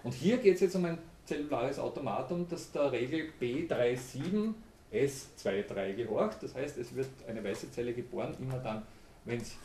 Und 0.03 0.13
hier 0.13 0.39
geht 0.39 0.57
es 0.57 0.61
jetzt 0.61 0.77
um 0.77 0.85
ein 0.85 0.99
zellulares 1.25 1.79
Automatum, 1.79 2.47
das 2.49 2.71
der 2.73 2.91
Regel 2.93 3.31
B37 3.41 4.55
S23 4.93 5.95
gehorcht. 5.95 6.43
Das 6.43 6.55
heißt, 6.55 6.79
es 6.79 6.95
wird 6.95 7.09
eine 7.27 7.43
weiße 7.45 7.71
Zelle 7.71 7.93
geboren, 7.93 8.35
immer 8.41 8.59
dann, 8.59 8.83
wenn 9.29 9.41
es 9.41 9.57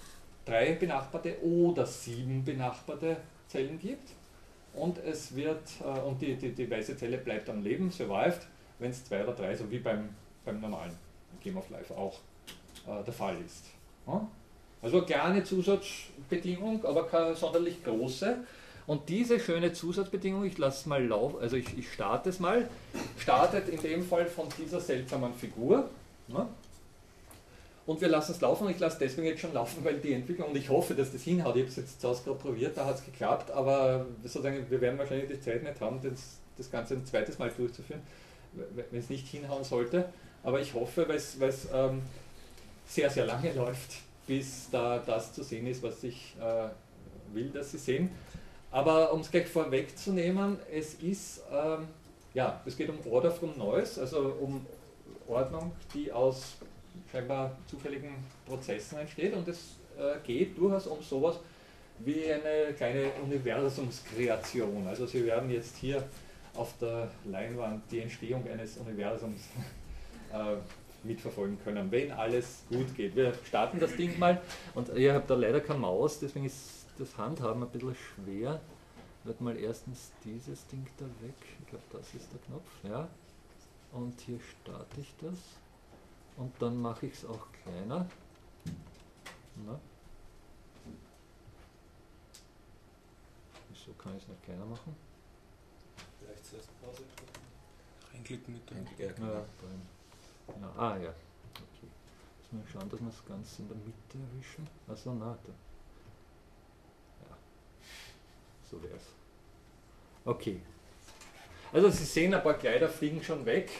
drei 0.46 0.74
benachbarte 0.74 1.42
oder 1.42 1.86
sieben 1.86 2.44
benachbarte 2.44 3.18
Zellen 3.48 3.80
gibt. 3.80 4.10
Und 4.74 4.98
es 4.98 5.36
wird, 5.36 5.62
äh, 5.82 6.00
und 6.00 6.22
die, 6.22 6.36
die, 6.36 6.52
die 6.52 6.70
weiße 6.70 6.98
Zelle 6.98 7.18
bleibt 7.18 7.50
am 7.50 7.64
Leben, 7.64 7.92
survived, 7.92 8.48
wenn 8.80 8.92
es 8.92 9.06
zwei 9.06 9.24
oder 9.24 9.34
drei, 9.34 9.56
so 9.56 9.70
wie 9.70 9.80
beim, 9.80 10.10
beim 10.44 10.60
normalen 10.60 10.94
Game 11.42 11.58
of 11.58 11.70
Life 11.70 11.96
auch 11.96 12.20
äh, 12.88 13.04
der 13.04 13.14
Fall 13.14 13.38
ist. 13.46 13.66
Ja? 14.08 14.28
Also 14.82 14.98
eine 14.98 15.06
kleine 15.06 15.44
Zusatzbedingung, 15.44 16.84
aber 16.86 17.08
keine 17.08 17.36
sonderlich 17.36 17.84
große. 17.84 18.38
Und 18.86 19.08
diese 19.08 19.40
schöne 19.40 19.72
Zusatzbedingung, 19.72 20.44
ich 20.44 20.58
lasse 20.58 20.90
mal 20.90 21.06
laufen, 21.06 21.40
also 21.40 21.56
ich, 21.56 21.78
ich 21.78 21.94
starte 21.94 22.30
es 22.30 22.40
mal, 22.40 22.68
startet 23.18 23.70
in 23.70 23.82
dem 23.82 24.04
Fall 24.04 24.26
von 24.26 24.48
dieser 24.58 24.82
seltsamen 24.82 25.34
Figur. 25.34 25.90
Ja? 26.28 26.50
Und 27.86 28.02
wir 28.02 28.08
lassen 28.08 28.32
es 28.32 28.42
laufen. 28.42 28.66
Und 28.66 28.72
ich 28.72 28.80
lasse 28.80 28.98
deswegen 29.00 29.28
jetzt 29.28 29.42
schon 29.42 29.54
laufen, 29.54 29.84
weil 29.84 30.00
die 30.00 30.14
Entwicklung, 30.14 30.50
und 30.50 30.58
ich 30.58 30.70
hoffe, 30.70 30.94
dass 30.94 31.12
das 31.12 31.22
hinhaut, 31.24 31.56
ich 31.56 31.62
habe 31.62 31.70
es 31.70 31.76
jetzt 31.76 32.02
zu 32.02 32.10
Hause 32.10 32.24
gerade 32.24 32.40
probiert, 32.40 32.78
da 32.78 32.86
hat 32.86 32.96
es 32.96 33.06
geklappt, 33.06 33.52
aber 33.52 34.06
sozusagen, 34.24 34.66
wir 34.70 34.82
werden 34.82 34.98
wahrscheinlich 34.98 35.30
die 35.30 35.40
Zeit 35.40 35.64
nicht 35.64 35.80
haben, 35.82 36.00
das, 36.02 36.38
das 36.58 36.72
Ganze 36.72 36.96
ein 36.96 37.06
zweites 37.06 37.40
Mal 37.40 37.52
durchzuführen, 37.56 38.02
wenn 38.54 39.00
es 39.00 39.10
nicht 39.10 39.28
hinhauen 39.28 39.64
sollte, 39.64 40.06
aber 40.44 40.62
ich 40.62 40.74
hoffe, 40.74 41.08
weil 41.08 41.18
es 41.18 41.68
ähm, 41.74 42.02
sehr, 42.86 43.10
sehr 43.10 43.26
lange 43.26 43.52
läuft, 43.56 43.96
bis 44.28 44.70
da 44.72 45.00
das 45.00 45.34
zu 45.34 45.44
sehen 45.44 45.68
ist, 45.68 45.84
was 45.84 46.04
ich 46.04 46.36
äh, 46.40 46.70
will, 47.34 47.50
dass 47.50 47.72
Sie 47.72 47.78
sehen. 47.78 48.10
Aber 48.72 49.14
um 49.14 49.22
es 49.22 49.30
gleich 49.30 49.48
vorwegzunehmen, 49.48 50.58
es 50.72 50.96
ist, 50.96 51.42
ähm, 51.52 51.88
ja, 52.34 52.62
es 52.66 52.76
geht 52.76 52.90
um 52.90 52.98
Order 53.12 53.30
from 53.30 53.56
Noise, 53.58 54.02
also 54.02 54.34
um 54.40 54.66
Ordnung, 55.28 55.72
die 55.94 56.12
aus 56.12 56.58
scheinbar 57.12 57.58
zufälligen 57.68 58.16
Prozessen 58.46 59.00
entsteht 59.00 59.34
und 59.34 59.48
es 59.48 59.78
äh, 59.98 60.16
geht 60.26 60.58
durchaus 60.58 60.88
um 60.88 61.02
sowas 61.02 61.40
wie 62.00 62.32
eine 62.32 62.74
kleine 62.76 63.12
Universumskreation. 63.24 64.88
Also 64.88 65.06
Sie 65.06 65.26
werden 65.26 65.50
jetzt 65.50 65.78
hier 65.78 66.04
auf 66.56 66.74
der 66.80 67.10
Leinwand 67.26 67.84
die 67.92 68.00
Entstehung 68.00 68.44
eines 68.48 68.78
Universums 68.78 69.42
äh, 70.34 70.56
mitverfolgen 71.04 71.58
können, 71.64 71.92
wenn 71.92 72.12
alles 72.12 72.64
gut 72.70 72.96
geht. 72.96 73.16
Wir 73.16 73.34
starten 73.46 73.80
das 73.80 73.96
Ding 73.96 74.18
mal 74.20 74.42
und 74.74 74.90
ihr 74.96 75.14
habt 75.14 75.30
da 75.30 75.36
leider 75.36 75.60
keine 75.60 75.80
Maus, 75.80 76.20
deswegen 76.20 76.46
ist 76.46 76.86
das 76.98 77.18
Handhaben 77.18 77.64
ein 77.64 77.70
bisschen 77.70 77.96
schwer. 77.96 78.60
Werde 79.26 79.44
mal 79.44 79.58
erstens 79.58 80.12
dieses 80.24 80.68
Ding 80.68 80.86
da 80.98 81.06
weg, 81.26 81.36
ich 81.62 81.68
glaube 81.68 81.84
das 81.94 82.14
ist 82.14 82.32
der 82.32 82.40
Knopf, 82.48 82.70
ja. 82.84 83.08
Und 83.92 84.20
hier 84.22 84.40
starte 84.40 85.00
ich 85.00 85.14
das 85.22 85.38
und 86.38 86.54
dann 86.62 86.78
mache 86.78 87.06
ich 87.08 87.14
es 87.14 87.26
auch 87.26 87.48
kleiner. 87.52 88.08
Na? 89.66 89.80
Wieso 93.70 93.94
kann 93.94 94.16
ich 94.16 94.24
es 94.24 94.30
nicht 94.30 94.44
kleiner 94.44 94.66
machen? 94.66 94.96
Vielleicht 96.20 96.46
zuerst 96.46 96.70
Pause. 96.82 97.04
Reinklicken 98.14 98.54
mit 98.54 98.70
dem 98.70 98.86
Ja, 98.98 99.08
ja, 99.08 100.74
ah 100.78 100.98
ja. 100.98 101.10
Okay. 101.10 101.88
Müssen 102.52 102.66
wir 102.66 102.72
schauen, 102.72 102.90
dass 102.90 103.00
wir 103.00 103.10
es 103.10 103.26
ganz 103.26 103.60
in 103.60 103.68
der 103.68 103.78
Mitte 103.78 104.18
erwischen. 104.18 104.68
Also 104.88 105.14
na, 105.14 105.38
da. 105.44 105.52
Ja. 107.30 107.38
So 108.70 108.82
wäre 108.82 108.96
es. 108.96 109.08
Okay. 110.26 110.62
Also 111.72 111.90
Sie 111.90 112.06
sehen, 112.06 112.34
ein 112.34 112.44
paar 112.44 112.54
Kleider 112.54 112.88
fliegen 112.88 113.24
schon 113.24 113.46
weg. 113.46 113.72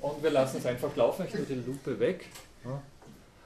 Und 0.00 0.22
wir 0.22 0.30
lassen 0.30 0.58
es 0.58 0.66
einfach 0.66 0.94
laufen. 0.96 1.26
Ich 1.26 1.32
tue 1.32 1.44
die 1.44 1.54
Lupe 1.54 1.98
weg. 1.98 2.26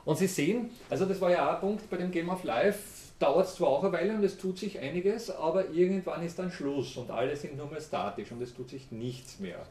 Und 0.05 0.18
Sie 0.18 0.26
sehen, 0.26 0.70
also 0.90 1.07
das 1.07 1.20
war 1.20 1.30
ja 1.30 1.48
auch 1.48 1.55
ein 1.55 1.61
Punkt 1.61 1.88
bei 1.88 1.96
dem 1.96 2.11
Game 2.11 2.28
of 2.28 2.42
Life, 2.44 2.80
dauert 3.18 3.46
es 3.46 3.55
zwar 3.55 3.68
auch 3.68 3.84
eine 3.84 3.92
Weile 3.92 4.14
und 4.14 4.24
es 4.24 4.36
tut 4.36 4.59
sich 4.59 4.80
einiges, 4.80 5.30
aber 5.30 5.70
irgendwann 5.70 6.24
ist 6.24 6.38
dann 6.40 6.50
Schluss 6.50 6.96
und 6.96 7.11
alle 7.11 7.36
sind 7.36 7.57
nur 7.57 7.70
mehr 7.70 7.80
statisch 7.80 8.32
und 8.32 8.42
es 8.42 8.53
tut 8.53 8.70
sich 8.70 8.90
nichts 8.90 9.38
mehr. 9.38 9.64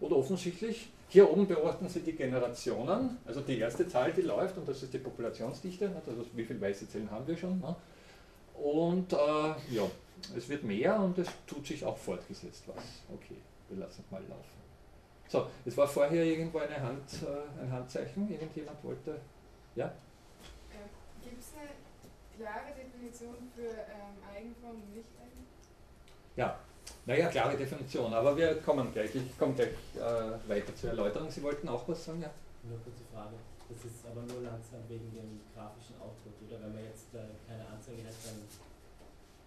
Oder 0.00 0.16
offensichtlich 0.16 0.88
hier 1.08 1.30
oben 1.30 1.46
beobachten 1.46 1.88
Sie 1.88 2.00
die 2.00 2.12
Generationen, 2.12 3.18
also 3.26 3.40
die 3.40 3.58
erste 3.58 3.86
Zahl, 3.86 4.12
die 4.12 4.22
läuft, 4.22 4.56
und 4.56 4.66
das 4.66 4.82
ist 4.82 4.92
die 4.92 4.98
Populationsdichte, 4.98 5.90
also 6.06 6.24
wie 6.34 6.44
viele 6.44 6.60
weiße 6.60 6.88
Zellen 6.88 7.10
haben 7.10 7.26
wir 7.26 7.36
schon. 7.36 7.62
Und 8.54 9.12
äh, 9.12 9.16
ja, 9.16 9.82
es 10.34 10.48
wird 10.48 10.64
mehr 10.64 10.98
und 10.98 11.18
es 11.18 11.28
tut 11.46 11.66
sich 11.66 11.84
auch 11.84 11.96
fortgesetzt 11.96 12.64
was. 12.66 12.82
Okay, 13.14 13.36
wir 13.68 13.78
lassen 13.78 14.02
es 14.04 14.10
mal 14.10 14.22
laufen. 14.22 14.65
So, 15.28 15.46
es 15.64 15.76
war 15.76 15.88
vorher 15.88 16.24
irgendwo 16.24 16.58
eine 16.58 16.80
Hand, 16.80 17.22
äh, 17.22 17.62
ein 17.62 17.70
Handzeichen, 17.70 18.30
irgendjemand 18.30 18.82
wollte. 18.84 19.20
Ja? 19.74 19.92
Gibt 21.22 21.40
es 21.40 21.48
eine 21.58 21.70
klare 22.38 22.72
Definition 22.74 23.34
für 23.54 23.68
ähm, 23.68 24.16
Eigenform 24.22 24.76
und 24.76 24.94
Nicht-Eigenform? 24.94 25.46
Ja, 26.36 26.58
naja, 27.04 27.28
klare 27.28 27.56
Definition, 27.56 28.12
aber 28.14 28.36
wir 28.36 28.60
kommen 28.62 28.92
gleich, 28.92 29.14
ich 29.14 29.38
komme 29.38 29.54
gleich 29.54 29.74
äh, 29.96 30.48
weiter 30.48 30.74
zur 30.74 30.90
Erläuterung. 30.90 31.30
Sie 31.30 31.42
wollten 31.42 31.68
auch 31.68 31.88
was 31.88 32.04
sagen, 32.04 32.22
ja? 32.22 32.30
Nur 32.62 32.78
kurze 32.82 33.02
Frage. 33.12 33.34
Das 33.68 33.84
ist 33.84 34.06
aber 34.06 34.22
nur 34.22 34.42
langsam 34.42 34.86
wegen 34.88 35.10
dem 35.10 35.40
grafischen 35.54 35.98
Output, 35.98 36.34
oder? 36.46 36.62
Wenn 36.62 36.74
man 36.74 36.84
jetzt 36.84 37.14
äh, 37.14 37.34
keine 37.48 37.66
Anzeige 37.66 38.06
hat, 38.06 38.14
dann 38.22 38.38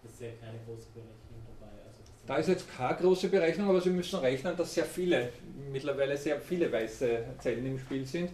ist 0.04 0.20
ja 0.20 0.32
keine 0.40 0.60
große 0.68 0.92
Berechnung 0.92 1.40
dabei. 1.48 1.89
Da 2.30 2.36
ist 2.36 2.48
jetzt 2.48 2.72
keine 2.78 2.96
große 2.96 3.28
Berechnung, 3.28 3.70
aber 3.70 3.82
Sie 3.82 3.90
müssen 3.90 4.20
rechnen, 4.20 4.56
dass 4.56 4.76
sehr 4.76 4.86
viele, 4.86 5.30
mittlerweile 5.72 6.16
sehr 6.16 6.40
viele 6.40 6.72
weiße 6.72 7.24
Zellen 7.40 7.66
im 7.66 7.80
Spiel 7.80 8.06
sind 8.06 8.30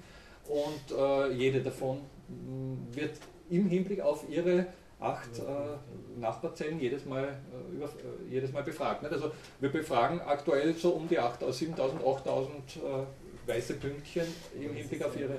und 0.50 0.98
äh, 0.98 1.32
jede 1.32 1.62
davon 1.62 2.02
mm, 2.28 2.93
wird 2.93 3.12
im 3.50 3.70
Hinblick 3.70 4.02
auf 4.02 4.26
ihre 4.30 4.68
acht 5.00 5.39
äh, 5.39 6.20
Nachbarzellen 6.20 6.78
jedes 6.78 7.06
Mal, 7.06 7.24
äh, 7.24 7.74
über, 7.74 7.86
äh, 7.86 8.30
jedes 8.30 8.52
Mal 8.52 8.64
befragt. 8.64 9.02
Nicht? 9.02 9.14
Also 9.14 9.32
wir 9.62 9.70
befragen 9.70 10.20
aktuell 10.20 10.74
so 10.74 10.89
um 10.89 11.08
die 11.08 11.18
7000, 11.50 12.06
8000 12.06 12.76
äh, 12.76 13.50
weiße 13.50 13.76
Pünktchen 13.76 14.26
im 14.60 14.74
Hinblick 14.74 15.06
auf 15.06 15.18
ihre. 15.18 15.36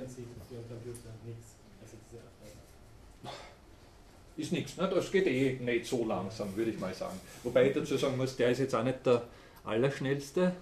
Ist 4.37 4.51
nichts, 4.51 4.77
ne? 4.77 4.87
das 4.87 5.11
geht 5.11 5.25
eh 5.25 5.53
nicht 5.53 5.85
so 5.87 6.05
langsam, 6.05 6.55
würde 6.55 6.69
ich 6.69 6.79
mal 6.79 6.93
sagen. 6.93 7.19
Wobei 7.43 7.67
ich 7.67 7.73
dazu 7.73 7.97
sagen 7.97 8.17
muss, 8.17 8.35
der 8.35 8.51
ist 8.51 8.59
jetzt 8.59 8.75
auch 8.75 8.83
nicht 8.83 9.03
der 9.05 9.23
allerschnellste. 9.63 10.53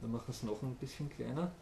Dann 0.00 0.10
machen 0.10 0.24
wir 0.26 0.34
es 0.34 0.42
noch 0.42 0.60
ein 0.62 0.74
bisschen 0.74 1.08
kleiner. 1.08 1.52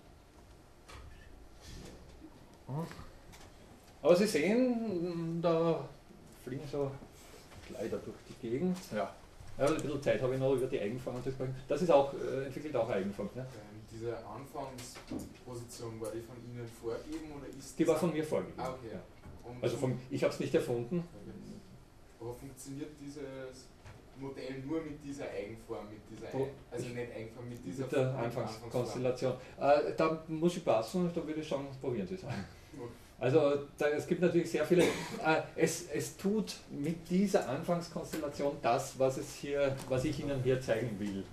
Aber 4.03 4.17
Sie 4.17 4.27
sehen, 4.27 5.41
da 5.43 5.87
fliegen 6.45 6.63
so 6.71 6.91
Kleider 7.67 7.99
durch 7.99 8.17
die 8.29 8.49
Gegend. 8.49 8.79
Ja. 8.93 9.15
ja 9.59 9.67
ein 9.67 9.75
bisschen 9.75 10.03
Zeit 10.03 10.23
habe 10.23 10.35
ich 10.35 10.41
noch 10.41 10.55
über 10.55 10.67
die 10.67 10.81
Eigenformen 10.81 11.23
zu 11.23 11.31
sprechen. 11.31 11.55
Das 11.67 11.83
ist 11.83 11.91
auch, 11.91 12.15
äh, 12.15 12.47
entwickelt 12.47 12.75
auch 12.77 12.89
Eigenform. 12.89 13.29
Ne? 13.35 13.43
Ähm, 13.43 13.81
diese 13.91 14.17
Anfangsposition, 14.27 16.01
war 16.01 16.11
die 16.13 16.21
von 16.21 16.37
Ihnen 16.45 16.67
vorgegeben 16.67 17.33
oder 17.37 17.47
ist 17.59 17.79
Die 17.79 17.87
war 17.87 17.97
von 17.97 18.13
mir 18.13 18.25
vorgegeben. 18.25 18.61
Ah, 18.61 18.71
okay. 18.71 18.95
Ja. 18.95 19.01
Also 19.63 19.77
vom, 19.79 19.99
ich 20.11 20.23
habe 20.23 20.33
es 20.33 20.41
nicht 20.41 20.55
erfunden. 20.55 21.03
Aber 22.21 22.35
funktioniert 22.35 22.91
dieses 23.01 23.69
Modell 24.21 24.63
nur 24.67 24.81
mit 24.83 25.03
dieser 25.05 25.31
Eigenform, 25.31 25.87
mit 25.91 26.01
dieser 26.11 26.29
Ein 26.29 26.49
also 26.71 26.89
nicht 26.89 27.13
Eigenform, 27.15 27.49
mit 27.49 27.65
dieser 27.65 27.85
mit 27.85 27.93
der 27.93 28.15
Anfangskonstellation. 28.15 29.35
Äh, 29.61 29.95
da 29.97 30.25
muss 30.27 30.57
ich 30.57 30.65
passen, 30.65 31.11
da 31.15 31.27
würde 31.27 31.41
ich 31.41 31.49
sagen, 31.49 31.69
probieren 31.81 32.07
Sie 32.07 32.15
es 32.15 32.25
an. 32.25 32.45
Also 33.21 33.67
da, 33.77 33.89
es 33.89 34.07
gibt 34.07 34.21
natürlich 34.21 34.51
sehr 34.51 34.65
viele. 34.65 34.83
Äh, 34.83 35.43
es, 35.57 35.89
es 35.91 36.17
tut 36.17 36.57
mit 36.71 37.09
dieser 37.11 37.49
Anfangskonstellation 37.49 38.57
das, 38.63 38.99
was, 38.99 39.19
es 39.19 39.35
hier, 39.35 39.77
was 39.89 40.05
ich 40.05 40.21
Ihnen 40.21 40.43
hier 40.43 40.61
zeigen 40.61 40.99
will. 40.99 41.25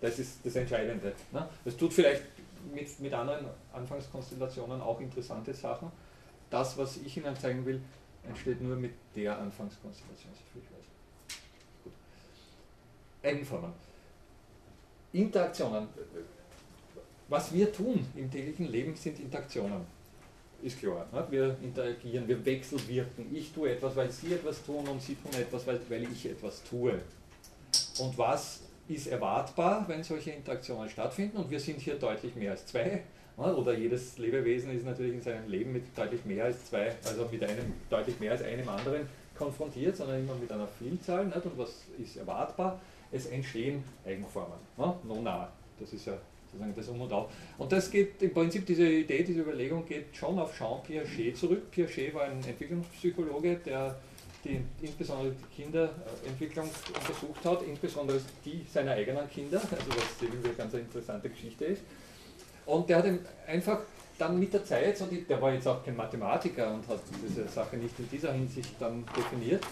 Das 0.00 0.18
ist 0.18 0.44
das 0.44 0.54
Entscheidende. 0.56 1.12
Ne? 1.32 1.48
Es 1.64 1.76
tut 1.76 1.92
vielleicht 1.92 2.22
mit, 2.72 3.00
mit 3.00 3.12
anderen 3.12 3.46
Anfangskonstellationen 3.72 4.80
auch 4.80 5.00
interessante 5.00 5.52
Sachen. 5.54 5.90
Das, 6.50 6.78
was 6.78 6.98
ich 6.98 7.16
Ihnen 7.16 7.34
zeigen 7.36 7.66
will, 7.66 7.80
entsteht 8.28 8.60
nur 8.60 8.76
mit 8.76 8.92
der 9.14 9.38
Anfangskonstellation, 9.38 10.32
soviel 10.34 10.62
ich 10.62 10.76
weiß. 10.76 11.38
Gut. 11.84 11.92
Eigenformen. 13.22 13.72
Interaktionen. 15.12 15.88
Was 17.28 17.52
wir 17.52 17.72
tun 17.72 18.06
im 18.14 18.30
täglichen 18.30 18.66
Leben 18.70 18.94
sind 18.96 19.18
Interaktionen 19.20 19.86
ist 20.64 20.78
klar. 20.78 21.06
Ne? 21.12 21.26
Wir 21.30 21.56
interagieren, 21.62 22.26
wir 22.26 22.44
wechselwirken. 22.44 23.34
Ich 23.34 23.52
tue 23.52 23.70
etwas, 23.70 23.94
weil 23.96 24.10
Sie 24.10 24.32
etwas 24.32 24.64
tun 24.64 24.86
und 24.88 25.00
Sie 25.00 25.14
tun 25.14 25.32
etwas, 25.38 25.66
weil, 25.66 25.78
weil 25.88 26.04
ich 26.04 26.26
etwas 26.26 26.62
tue. 26.64 27.00
Und 27.98 28.16
was 28.16 28.60
ist 28.88 29.06
erwartbar, 29.06 29.84
wenn 29.88 30.02
solche 30.02 30.30
Interaktionen 30.30 30.88
stattfinden? 30.88 31.36
Und 31.36 31.50
wir 31.50 31.60
sind 31.60 31.80
hier 31.80 31.96
deutlich 31.96 32.34
mehr 32.34 32.52
als 32.52 32.66
zwei. 32.66 33.02
Oder 33.36 33.76
jedes 33.76 34.16
Lebewesen 34.18 34.76
ist 34.76 34.86
natürlich 34.86 35.14
in 35.14 35.22
seinem 35.22 35.48
Leben 35.48 35.72
mit 35.72 35.96
deutlich 35.96 36.24
mehr 36.24 36.44
als 36.44 36.66
zwei, 36.66 36.94
also 37.04 37.28
mit 37.30 37.42
einem 37.42 37.72
deutlich 37.90 38.20
mehr 38.20 38.32
als 38.32 38.42
einem 38.42 38.68
anderen 38.68 39.08
konfrontiert, 39.36 39.96
sondern 39.96 40.20
immer 40.20 40.34
mit 40.36 40.50
einer 40.52 40.68
Vielzahl. 40.78 41.26
Nicht? 41.26 41.44
Und 41.44 41.58
was 41.58 41.84
ist 41.98 42.16
erwartbar? 42.16 42.80
Es 43.10 43.26
entstehen 43.26 43.82
Eigenformen. 44.06 44.58
Ne? 44.76 44.94
Nona, 45.02 45.50
das 45.80 45.92
ist 45.92 46.06
ja 46.06 46.16
sozusagen 46.54 46.74
das 46.76 46.88
Um 46.88 47.00
und 47.00 47.12
Auf. 47.12 47.30
Und 47.58 47.72
das 47.72 47.90
geht 47.90 48.22
im 48.22 48.32
Prinzip, 48.32 48.64
diese 48.66 48.86
Idee, 48.86 49.24
diese 49.24 49.40
Überlegung 49.40 49.84
geht 49.84 50.14
schon 50.14 50.38
auf 50.38 50.56
Jean 50.56 50.82
Piaget 50.82 51.36
zurück. 51.36 51.70
Piaget 51.70 52.14
war 52.14 52.24
ein 52.24 52.42
Entwicklungspsychologe, 52.46 53.56
der 53.66 53.96
die, 54.44 54.60
insbesondere 54.82 55.32
die 55.32 55.62
Kinderentwicklung 55.62 56.68
untersucht 56.88 57.44
hat, 57.44 57.62
insbesondere 57.66 58.20
die 58.44 58.64
seiner 58.72 58.92
eigenen 58.92 59.28
Kinder, 59.30 59.60
also 59.60 59.88
was 59.88 60.22
irgendwie 60.22 60.48
eine 60.48 60.56
ganz 60.56 60.74
interessante 60.74 61.28
Geschichte 61.30 61.64
ist. 61.64 61.82
Und 62.66 62.88
der 62.88 62.98
hat 62.98 63.06
einfach 63.46 63.80
dann 64.18 64.38
mit 64.38 64.52
der 64.52 64.64
Zeit, 64.64 65.02
die, 65.10 65.22
der 65.24 65.40
war 65.40 65.52
jetzt 65.52 65.66
auch 65.66 65.84
kein 65.84 65.96
Mathematiker 65.96 66.72
und 66.72 66.86
hat 66.88 67.00
diese 67.26 67.48
Sache 67.48 67.76
nicht 67.76 67.98
in 67.98 68.08
dieser 68.08 68.32
Hinsicht 68.32 68.74
dann 68.78 69.04
definiert, 69.16 69.64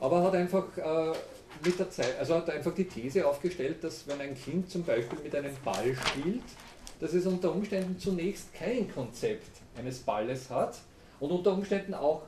aber 0.00 0.22
hat 0.22 0.34
einfach 0.34 0.64
äh, 0.76 1.12
mit 1.64 1.78
der 1.78 1.90
Zeit, 1.90 2.18
also 2.18 2.36
hat 2.36 2.50
einfach 2.50 2.74
die 2.74 2.84
These 2.84 3.26
aufgestellt, 3.26 3.82
dass 3.82 4.06
wenn 4.06 4.20
ein 4.20 4.34
Kind 4.34 4.70
zum 4.70 4.84
Beispiel 4.84 5.18
mit 5.24 5.34
einem 5.34 5.54
Ball 5.64 5.94
spielt, 5.94 6.42
dass 7.00 7.14
es 7.14 7.26
unter 7.26 7.52
Umständen 7.52 7.98
zunächst 7.98 8.54
kein 8.54 8.92
Konzept 8.92 9.60
eines 9.76 9.98
Balles 10.00 10.50
hat 10.50 10.78
und 11.20 11.30
unter 11.30 11.52
Umständen 11.52 11.94
auch 11.94 12.22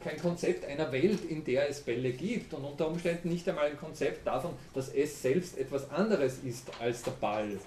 kein 0.00 0.20
Konzept 0.20 0.66
einer 0.66 0.92
Welt, 0.92 1.24
in 1.24 1.44
der 1.44 1.68
es 1.68 1.80
Bälle 1.80 2.12
gibt 2.12 2.52
und 2.52 2.62
unter 2.64 2.88
Umständen 2.88 3.30
nicht 3.30 3.48
einmal 3.48 3.66
ein 3.66 3.78
Konzept 3.78 4.26
davon, 4.26 4.50
dass 4.74 4.90
es 4.90 5.22
selbst 5.22 5.56
etwas 5.56 5.90
anderes 5.90 6.40
ist 6.44 6.70
als 6.78 7.02
der 7.02 7.12
Ball, 7.12 7.58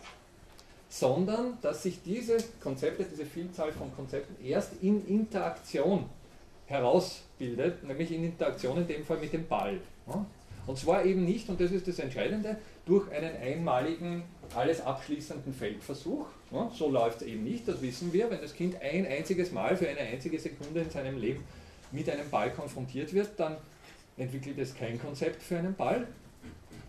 sondern 0.90 1.58
dass 1.62 1.84
sich 1.84 2.02
diese 2.04 2.38
Konzepte, 2.62 3.06
diese 3.10 3.26
Vielzahl 3.26 3.72
von 3.72 3.94
Konzepten 3.96 4.44
erst 4.46 4.72
in 4.82 5.06
Interaktion 5.08 6.06
herausbildet, 6.66 7.84
nämlich 7.84 8.12
in 8.12 8.24
Interaktion 8.24 8.78
in 8.78 8.88
dem 8.88 9.06
Fall 9.06 9.18
mit 9.18 9.34
dem 9.34 9.48
Ball. 9.48 9.80
Und 10.66 10.78
zwar 10.78 11.06
eben 11.06 11.24
nicht, 11.24 11.48
und 11.50 11.62
das 11.62 11.72
ist 11.72 11.88
das 11.88 12.00
Entscheidende, 12.00 12.58
durch 12.86 13.10
einen 13.12 13.36
einmaligen, 13.38 14.24
alles 14.56 14.82
abschließenden 14.82 15.54
Feldversuch. 15.54 16.26
So 16.74 16.90
läuft 16.90 17.22
es 17.22 17.28
eben 17.28 17.44
nicht, 17.44 17.68
das 17.68 17.82
wissen 17.82 18.12
wir. 18.14 18.30
Wenn 18.30 18.42
das 18.42 18.54
Kind 18.54 18.82
ein 18.82 19.06
einziges 19.06 19.52
Mal 19.52 19.78
für 19.78 19.88
eine 19.88 20.00
einzige 20.00 20.40
Sekunde 20.40 20.82
in 20.82 20.90
seinem 20.90 21.18
Leben 21.18 21.44
mit 21.92 22.10
einem 22.10 22.30
Ball 22.30 22.52
konfrontiert 22.52 23.14
wird, 23.14 23.32
dann 23.38 23.58
entwickelt 24.18 24.58
es 24.58 24.76
kein 24.76 25.00
Konzept 25.00 25.42
für 25.44 25.58
einen 25.58 25.76
Ball. 25.76 26.08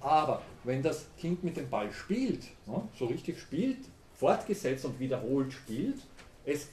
Aber 0.00 0.42
wenn 0.64 0.82
das 0.82 1.06
Kind 1.18 1.42
mit 1.42 1.56
dem 1.56 1.68
Ball 1.68 1.92
spielt, 1.92 2.44
so 2.98 3.06
richtig 3.06 3.40
spielt, 3.40 3.78
fortgesetzt 4.14 4.84
und 4.84 4.98
wiederholt 4.98 5.52
spielt, 5.52 5.96
es 6.44 6.68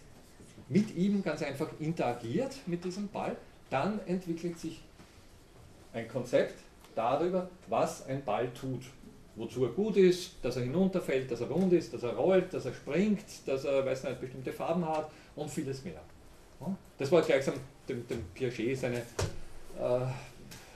mit 0.69 0.95
ihm 0.95 1.23
ganz 1.23 1.41
einfach 1.41 1.69
interagiert 1.79 2.55
mit 2.65 2.83
diesem 2.83 3.07
Ball, 3.07 3.35
dann 3.69 3.99
entwickelt 4.07 4.59
sich 4.59 4.81
ein 5.93 6.07
Konzept 6.07 6.55
darüber, 6.95 7.49
was 7.67 8.05
ein 8.07 8.23
Ball 8.23 8.49
tut. 8.53 8.81
Wozu 9.35 9.65
er 9.65 9.71
gut 9.71 9.97
ist, 9.97 10.33
dass 10.41 10.55
er 10.55 10.63
hinunterfällt, 10.63 11.29
dass 11.29 11.41
er 11.41 11.47
rund 11.47 11.73
ist, 11.73 11.93
dass 11.93 12.03
er 12.03 12.15
rollt, 12.15 12.53
dass 12.53 12.65
er 12.65 12.73
springt, 12.73 13.25
dass 13.45 13.65
er 13.65 13.85
weiß 13.85 14.05
nicht, 14.05 14.21
bestimmte 14.21 14.53
Farben 14.53 14.87
hat 14.87 15.11
und 15.35 15.49
vieles 15.49 15.83
mehr. 15.83 16.01
Das 16.97 17.11
war 17.11 17.21
gleichsam 17.21 17.55
dem, 17.87 18.07
dem 18.07 18.23
Piaget 18.33 18.77
seine 18.77 18.97
äh, 18.97 20.05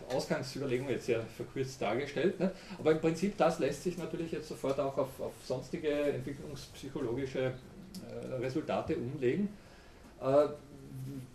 Ausgangsüberlegung 0.10 0.90
jetzt 0.90 1.06
sehr 1.06 1.22
verkürzt 1.22 1.82
dargestellt. 1.82 2.40
Ne? 2.40 2.52
Aber 2.78 2.92
im 2.92 3.00
Prinzip, 3.00 3.38
das 3.38 3.60
lässt 3.60 3.84
sich 3.84 3.98
natürlich 3.98 4.32
jetzt 4.32 4.48
sofort 4.48 4.80
auch 4.80 4.98
auf, 4.98 5.20
auf 5.20 5.34
sonstige 5.46 5.90
entwicklungspsychologische 5.90 7.40
äh, 7.40 8.34
Resultate 8.36 8.96
umlegen. 8.96 9.50
Äh, 10.22 10.48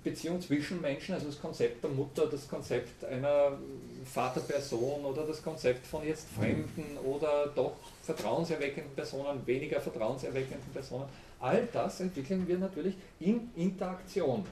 Beziehung 0.02 0.40
zwischen 0.40 0.80
Menschen, 0.80 1.14
also 1.14 1.26
das 1.26 1.40
Konzept 1.40 1.82
der 1.82 1.90
Mutter, 1.90 2.26
das 2.26 2.46
Konzept 2.48 3.04
einer 3.04 3.58
Vaterperson 4.04 5.04
oder 5.04 5.26
das 5.26 5.42
Konzept 5.42 5.86
von 5.86 6.06
jetzt 6.06 6.28
Fremden 6.28 6.98
oder 7.02 7.46
doch 7.54 7.76
vertrauenserweckenden 8.02 8.94
Personen, 8.94 9.46
weniger 9.46 9.80
vertrauenserweckenden 9.80 10.70
Personen, 10.72 11.06
all 11.40 11.66
das 11.72 12.00
entwickeln 12.00 12.46
wir 12.46 12.58
natürlich 12.58 12.94
in 13.20 13.50
Interaktion. 13.56 14.44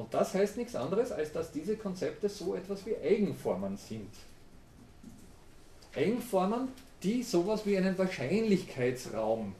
Und 0.00 0.14
das 0.14 0.32
heißt 0.32 0.56
nichts 0.56 0.74
anderes, 0.74 1.12
als 1.12 1.30
dass 1.30 1.52
diese 1.52 1.76
Konzepte 1.76 2.30
so 2.30 2.54
etwas 2.54 2.86
wie 2.86 2.96
Eigenformen 2.96 3.76
sind. 3.76 4.08
Eigenformen, 5.94 6.68
die 7.02 7.22
sowas 7.22 7.66
wie 7.66 7.76
einen 7.76 7.98
Wahrscheinlichkeitsraum 7.98 9.54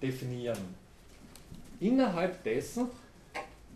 definieren. 0.00 0.76
Innerhalb 1.80 2.40
dessen 2.44 2.86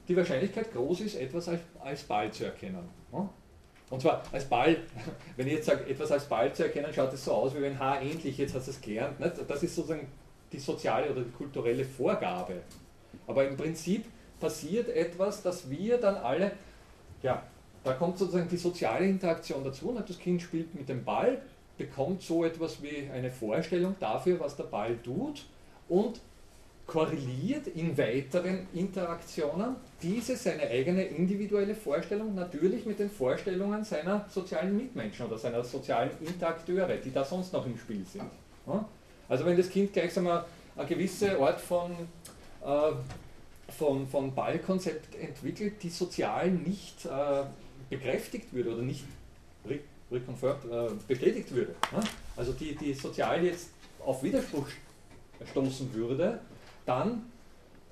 die 0.06 0.16
Wahrscheinlichkeit 0.16 0.72
groß 0.72 1.00
ist, 1.00 1.16
etwas 1.16 1.48
als, 1.48 1.60
als 1.80 2.04
Ball 2.04 2.30
zu 2.30 2.44
erkennen. 2.44 2.88
Und 3.90 4.00
zwar 4.00 4.22
als 4.30 4.44
Ball, 4.44 4.76
wenn 5.36 5.48
ich 5.48 5.54
jetzt 5.54 5.66
sage, 5.66 5.84
etwas 5.90 6.12
als 6.12 6.26
Ball 6.26 6.54
zu 6.54 6.62
erkennen, 6.62 6.94
schaut 6.94 7.12
es 7.12 7.24
so 7.24 7.32
aus, 7.32 7.56
wie 7.56 7.60
wenn 7.60 7.76
H 7.76 8.02
ähnlich, 8.02 8.38
jetzt 8.38 8.54
hast 8.54 8.68
du 8.68 8.70
es 8.70 8.80
gelernt. 8.80 9.16
Das 9.48 9.60
ist 9.64 9.74
sozusagen 9.74 10.06
die 10.52 10.60
soziale 10.60 11.10
oder 11.10 11.22
die 11.22 11.32
kulturelle 11.32 11.84
Vorgabe. 11.84 12.62
Aber 13.26 13.48
im 13.48 13.56
Prinzip 13.56 14.04
passiert 14.43 14.88
etwas, 14.88 15.43
dass 15.43 15.70
wir 15.70 15.99
dann 15.99 16.16
alle, 16.16 16.53
ja, 17.22 17.43
da 17.84 17.95
kommt 17.95 18.18
sozusagen 18.18 18.49
die 18.49 18.57
soziale 18.57 19.07
Interaktion 19.07 19.64
dazu. 19.64 19.93
Nicht? 19.93 20.11
Das 20.11 20.18
Kind 20.18 20.43
spielt 20.43 20.74
mit 20.74 20.88
dem 20.88 21.05
Ball, 21.05 21.40
bekommt 21.78 22.22
so 22.22 22.45
etwas 22.45 22.82
wie 22.82 23.09
eine 23.11 23.30
Vorstellung 23.30 23.95
dafür, 24.01 24.38
was 24.40 24.57
der 24.57 24.64
Ball 24.64 24.97
tut 25.03 25.47
und 25.88 26.20
korreliert 26.86 27.68
in 27.68 27.97
weiteren 27.97 28.66
Interaktionen 28.74 29.76
diese 30.03 30.36
seine 30.36 30.62
eigene 30.62 31.05
individuelle 31.05 31.76
Vorstellung 31.76 32.34
natürlich 32.34 32.84
mit 32.84 32.99
den 32.99 33.09
Vorstellungen 33.09 33.84
seiner 33.84 34.26
sozialen 34.28 34.76
Mitmenschen 34.76 35.26
oder 35.26 35.38
seiner 35.38 35.62
sozialen 35.62 36.11
Interakteure, 36.20 36.97
die 36.97 37.12
da 37.12 37.24
sonst 37.24 37.53
noch 37.53 37.64
im 37.64 37.78
Spiel 37.78 38.05
sind. 38.05 38.24
Also 39.28 39.47
wenn 39.47 39.57
das 39.57 39.70
Kind 39.70 39.93
gleichsam 39.93 40.26
eine, 40.26 40.45
eine 40.76 40.86
gewisse 40.86 41.38
Art 41.38 41.61
von, 41.61 41.93
äh, 42.64 42.93
von, 43.72 44.06
von 44.06 44.34
Ballkonzept 44.34 45.14
entwickelt, 45.14 45.82
die 45.82 45.90
sozial 45.90 46.50
nicht 46.50 47.04
äh, 47.06 47.44
bekräftigt 47.90 48.52
würde 48.52 48.74
oder 48.74 48.82
nicht 48.82 49.04
re 49.68 49.78
reconfirmed, 50.10 50.64
äh, 50.70 50.90
bestätigt 51.08 51.50
würde, 51.54 51.74
also 52.36 52.52
die, 52.52 52.76
die 52.76 52.92
sozial 52.92 53.42
jetzt 53.44 53.70
auf 54.04 54.22
Widerspruch 54.22 54.66
stoßen 55.50 55.94
würde, 55.94 56.38
dann 56.84 57.22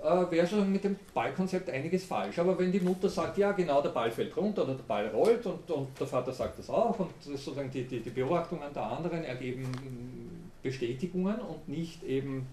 äh, 0.02 0.30
wäre 0.30 0.46
schon 0.46 0.70
mit 0.70 0.84
dem 0.84 0.96
Ballkonzept 1.14 1.70
einiges 1.70 2.04
falsch. 2.04 2.38
Aber 2.38 2.58
wenn 2.58 2.72
die 2.72 2.80
Mutter 2.80 3.08
sagt, 3.08 3.38
ja 3.38 3.52
genau, 3.52 3.82
der 3.82 3.90
Ball 3.90 4.10
fällt 4.10 4.36
runter 4.36 4.64
oder 4.64 4.74
der 4.74 4.82
Ball 4.82 5.08
rollt 5.08 5.44
und, 5.46 5.70
und 5.70 5.98
der 5.98 6.06
Vater 6.06 6.32
sagt 6.32 6.58
das 6.58 6.68
auch 6.70 6.98
und 6.98 7.10
sozusagen 7.20 7.70
die, 7.70 7.84
die, 7.84 8.00
die 8.00 8.10
Beobachtungen 8.10 8.72
der 8.74 8.82
anderen 8.82 9.24
ergeben 9.24 10.50
Bestätigungen 10.62 11.38
und 11.40 11.68
nicht 11.68 12.02
eben 12.04 12.46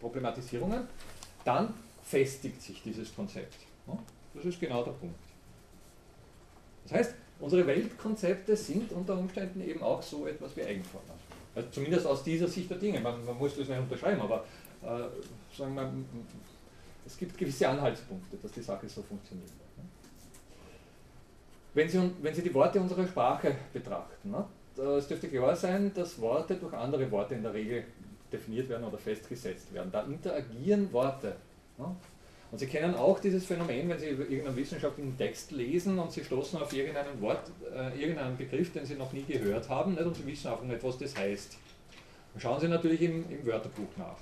Problematisierungen, 0.00 0.86
dann 1.44 1.74
festigt 2.06 2.62
sich 2.62 2.82
dieses 2.82 3.14
Konzept. 3.14 3.56
Das 4.34 4.44
ist 4.44 4.60
genau 4.60 4.84
der 4.84 4.92
Punkt. 4.92 5.18
Das 6.84 6.92
heißt, 6.92 7.14
unsere 7.40 7.66
Weltkonzepte 7.66 8.56
sind 8.56 8.92
unter 8.92 9.18
Umständen 9.18 9.60
eben 9.60 9.82
auch 9.82 10.02
so 10.02 10.26
etwas 10.26 10.56
wie 10.56 10.62
Eigenformen. 10.62 11.10
Also 11.54 11.68
zumindest 11.70 12.06
aus 12.06 12.22
dieser 12.22 12.46
Sicht 12.46 12.70
der 12.70 12.78
Dinge. 12.78 13.00
Man, 13.00 13.24
man 13.24 13.36
muss 13.36 13.56
das 13.56 13.68
nicht 13.68 13.78
unterschreiben, 13.78 14.20
aber 14.20 14.44
äh, 14.82 15.56
sagen 15.56 15.74
wir, 15.74 15.92
es 17.04 17.16
gibt 17.16 17.36
gewisse 17.36 17.68
Anhaltspunkte, 17.68 18.36
dass 18.36 18.52
die 18.52 18.60
Sache 18.60 18.88
so 18.88 19.02
funktioniert. 19.02 19.50
Wenn 21.74 21.88
Sie, 21.88 22.10
wenn 22.22 22.34
Sie 22.34 22.42
die 22.42 22.54
Worte 22.54 22.80
unserer 22.80 23.06
Sprache 23.06 23.54
betrachten, 23.72 24.30
ne, 24.30 24.46
es 24.96 25.08
dürfte 25.08 25.28
klar 25.28 25.56
sein, 25.56 25.92
dass 25.94 26.20
Worte 26.20 26.54
durch 26.54 26.72
andere 26.74 27.10
Worte 27.10 27.34
in 27.34 27.42
der 27.42 27.52
Regel 27.52 27.84
definiert 28.32 28.68
werden 28.68 28.84
oder 28.84 28.98
festgesetzt 28.98 29.72
werden. 29.72 29.90
Da 29.90 30.02
interagieren 30.02 30.92
Worte. 30.92 31.36
Und 32.52 32.58
Sie 32.58 32.66
kennen 32.66 32.94
auch 32.94 33.18
dieses 33.18 33.44
Phänomen, 33.44 33.88
wenn 33.88 33.98
Sie 33.98 34.06
irgendeinen 34.06 34.56
wissenschaftlichen 34.56 35.16
Text 35.18 35.50
lesen 35.50 35.98
und 35.98 36.12
Sie 36.12 36.24
stoßen 36.24 36.60
auf 36.60 36.72
irgendeinen 36.72 37.20
Wort, 37.20 37.50
äh, 37.74 38.00
irgendeinen 38.00 38.36
Begriff, 38.36 38.72
den 38.72 38.86
Sie 38.86 38.94
noch 38.94 39.12
nie 39.12 39.24
gehört 39.24 39.68
haben, 39.68 39.94
nicht, 39.94 40.04
und 40.04 40.16
Sie 40.16 40.26
wissen 40.26 40.48
einfach 40.48 40.64
nicht, 40.64 40.82
was 40.82 40.98
das 40.98 41.16
heißt. 41.16 41.58
Dann 42.32 42.40
schauen 42.40 42.60
Sie 42.60 42.68
natürlich 42.68 43.02
im, 43.02 43.24
im 43.30 43.44
Wörterbuch 43.44 43.88
nach. 43.96 44.16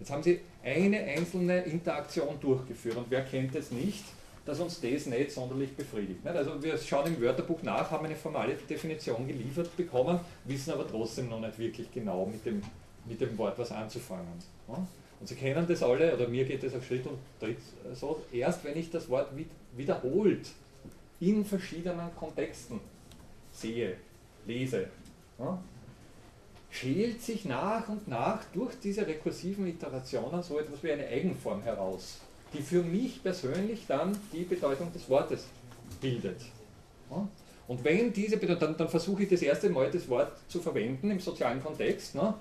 Jetzt 0.00 0.10
haben 0.10 0.22
Sie 0.22 0.40
eine 0.64 0.98
einzelne 1.04 1.60
Interaktion 1.62 2.40
durchgeführt 2.40 2.96
und 2.96 3.06
wer 3.10 3.22
kennt 3.22 3.54
es 3.54 3.70
nicht, 3.70 4.04
dass 4.44 4.58
uns 4.58 4.80
das 4.80 5.06
nicht 5.06 5.30
sonderlich 5.30 5.76
befriedigt. 5.76 6.26
Also 6.26 6.60
wir 6.60 6.76
schauen 6.78 7.06
im 7.06 7.20
Wörterbuch 7.20 7.62
nach, 7.62 7.90
haben 7.90 8.06
eine 8.06 8.16
formale 8.16 8.54
Definition 8.54 9.26
geliefert 9.28 9.76
bekommen, 9.76 10.18
wissen 10.44 10.72
aber 10.72 10.88
trotzdem 10.88 11.28
noch 11.28 11.40
nicht 11.40 11.58
wirklich 11.58 11.92
genau 11.92 12.26
mit 12.26 12.44
dem, 12.44 12.62
mit 13.04 13.20
dem 13.20 13.36
Wort 13.38 13.58
was 13.58 13.70
anzufangen. 13.70 14.26
Und 15.22 15.28
Sie 15.28 15.36
kennen 15.36 15.64
das 15.68 15.84
alle, 15.84 16.12
oder 16.12 16.26
mir 16.26 16.44
geht 16.44 16.64
das 16.64 16.74
auf 16.74 16.84
Schritt 16.84 17.06
und 17.06 17.16
Tritt 17.38 17.58
so, 17.94 18.24
erst 18.32 18.64
wenn 18.64 18.76
ich 18.76 18.90
das 18.90 19.08
Wort 19.08 19.28
wiederholt 19.76 20.48
in 21.20 21.44
verschiedenen 21.44 22.12
Kontexten 22.16 22.80
sehe, 23.52 23.98
lese, 24.44 24.88
schält 26.70 27.22
sich 27.22 27.44
nach 27.44 27.88
und 27.88 28.08
nach 28.08 28.42
durch 28.52 28.74
diese 28.82 29.06
rekursiven 29.06 29.64
Iterationen 29.68 30.42
so 30.42 30.58
etwas 30.58 30.82
wie 30.82 30.90
eine 30.90 31.06
Eigenform 31.06 31.62
heraus, 31.62 32.18
die 32.52 32.60
für 32.60 32.82
mich 32.82 33.22
persönlich 33.22 33.84
dann 33.86 34.18
die 34.32 34.42
Bedeutung 34.42 34.92
des 34.92 35.08
Wortes 35.08 35.46
bildet. 36.00 36.40
Und 37.68 37.84
wenn 37.84 38.12
diese 38.12 38.38
Bedeutung, 38.38 38.60
dann, 38.60 38.76
dann 38.76 38.88
versuche 38.88 39.22
ich 39.22 39.28
das 39.28 39.42
erste 39.42 39.70
Mal 39.70 39.88
das 39.88 40.08
Wort 40.08 40.32
zu 40.48 40.58
verwenden 40.58 41.12
im 41.12 41.20
sozialen 41.20 41.62
Kontext. 41.62 42.16
Ne? 42.16 42.34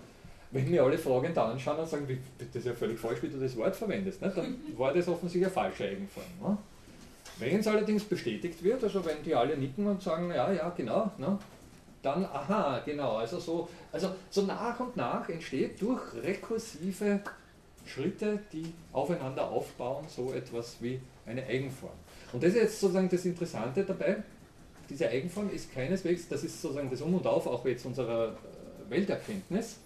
Wenn 0.52 0.70
mir 0.70 0.84
alle 0.84 0.98
Fragen 0.98 1.34
da 1.34 1.52
anschauen 1.52 1.80
und 1.80 1.88
sagen, 1.88 2.20
das 2.38 2.56
ist 2.56 2.66
ja 2.66 2.74
völlig 2.74 3.00
falsch, 3.00 3.24
wie 3.24 3.30
du 3.30 3.40
das 3.40 3.56
Wort 3.56 3.76
verwendest, 3.76 4.22
ne? 4.22 4.32
dann 4.36 4.56
war 4.78 4.94
das 4.94 5.08
offensichtlich 5.08 5.46
eine 5.46 5.54
falsche 5.54 5.86
Eigenform. 5.86 6.26
Ne? 6.42 6.58
Wenn 7.40 7.60
es 7.60 7.68
allerdings 7.68 8.04
bestätigt 8.04 8.62
wird, 8.64 8.84
also 8.84 9.04
wenn 9.06 9.24
die 9.24 9.34
alle 9.34 9.58
nicken 9.58 9.88
und 9.88 10.02
sagen, 10.02 10.30
ja, 10.30 10.52
ja, 10.52 10.70
genau, 10.76 11.12
ne? 11.18 11.40
dann, 12.02 12.26
aha, 12.26 12.82
genau, 12.86 13.18
also 13.18 13.40
so, 13.40 13.70
also 13.92 14.10
so 14.30 14.42
nach 14.44 14.80
und 14.80 14.98
nach 14.98 15.30
entsteht 15.30 15.82
durch 15.82 16.02
rekursive 16.22 17.22
Schritte, 17.86 18.40
die 18.52 18.74
aufeinander 18.92 19.50
aufbauen, 19.50 20.06
so 20.08 20.34
etwas 20.34 20.78
wie 20.82 21.00
eine 21.26 21.46
Eigenform. 21.46 21.92
Und 22.34 22.44
das 22.44 22.52
ist 22.52 22.56
jetzt 22.56 22.80
sozusagen 22.80 23.10
das 23.10 23.26
Interessante 23.26 23.84
dabei. 23.84 24.24
Diese 24.90 25.08
Eigenform 25.10 25.50
ist 25.52 25.74
keineswegs, 25.74 26.28
das 26.28 26.44
ist 26.44 26.62
sozusagen 26.62 26.90
das 26.90 27.02
Um 27.02 27.14
und 27.16 27.26
Auf 27.26 27.48
auch 27.48 27.66
jetzt 27.66 27.86
unserer 27.86 28.30
äh, 28.30 28.90
Welterkenntnis, 28.90 29.78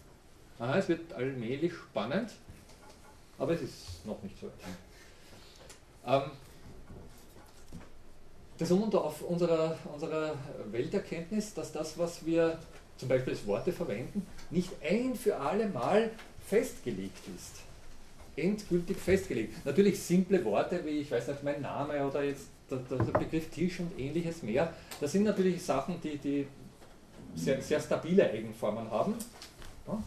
Aha, 0.57 0.77
es 0.77 0.88
wird 0.88 1.11
allmählich 1.14 1.73
spannend, 1.73 2.32
aber 3.38 3.53
es 3.53 3.61
ist 3.61 4.06
noch 4.06 4.22
nicht 4.23 4.40
so 4.40 4.48
weit. 4.48 4.53
Ähm, 6.07 6.32
das 8.57 8.69
Wunder 8.72 9.03
auf 9.03 9.22
unserer, 9.22 9.77
unserer 9.94 10.34
Welterkenntnis, 10.72 11.53
dass 11.53 11.73
das, 11.73 11.98
was 11.98 12.26
wir 12.26 12.57
zum 12.98 13.10
Beispiel 13.10 13.34
als 13.34 13.45
Worte 13.45 13.73
verwenden, 13.73 14.26
nicht 14.49 14.72
ein 14.82 15.15
für 15.15 15.36
alle 15.38 15.68
Mal 15.68 16.11
festgelegt 16.48 17.27
ist. 17.36 17.56
Endgültig 18.38 18.98
festgelegt. 18.98 19.65
Natürlich 19.65 20.02
simple 20.02 20.44
Worte 20.45 20.86
wie, 20.86 20.99
ich 20.99 21.11
weiß 21.11 21.27
nicht, 21.27 21.44
mein 21.44 21.61
Name 21.61 22.06
oder 22.06 22.23
jetzt 22.23 22.48
der, 22.69 22.77
der, 22.77 22.98
Begriff 22.98 23.49
Tisch 23.49 23.80
und 23.80 23.98
ähnliches 23.99 24.41
mehr, 24.44 24.73
das 25.02 25.11
sind 25.11 25.23
natürlich 25.23 25.61
Sachen, 25.61 25.99
die, 26.02 26.18
die 26.18 26.48
sehr, 27.36 27.61
sehr 27.61 27.80
stabile 27.82 28.30
Eigenformen 28.30 28.90
haben, 28.90 29.15
ja? 29.88 30.02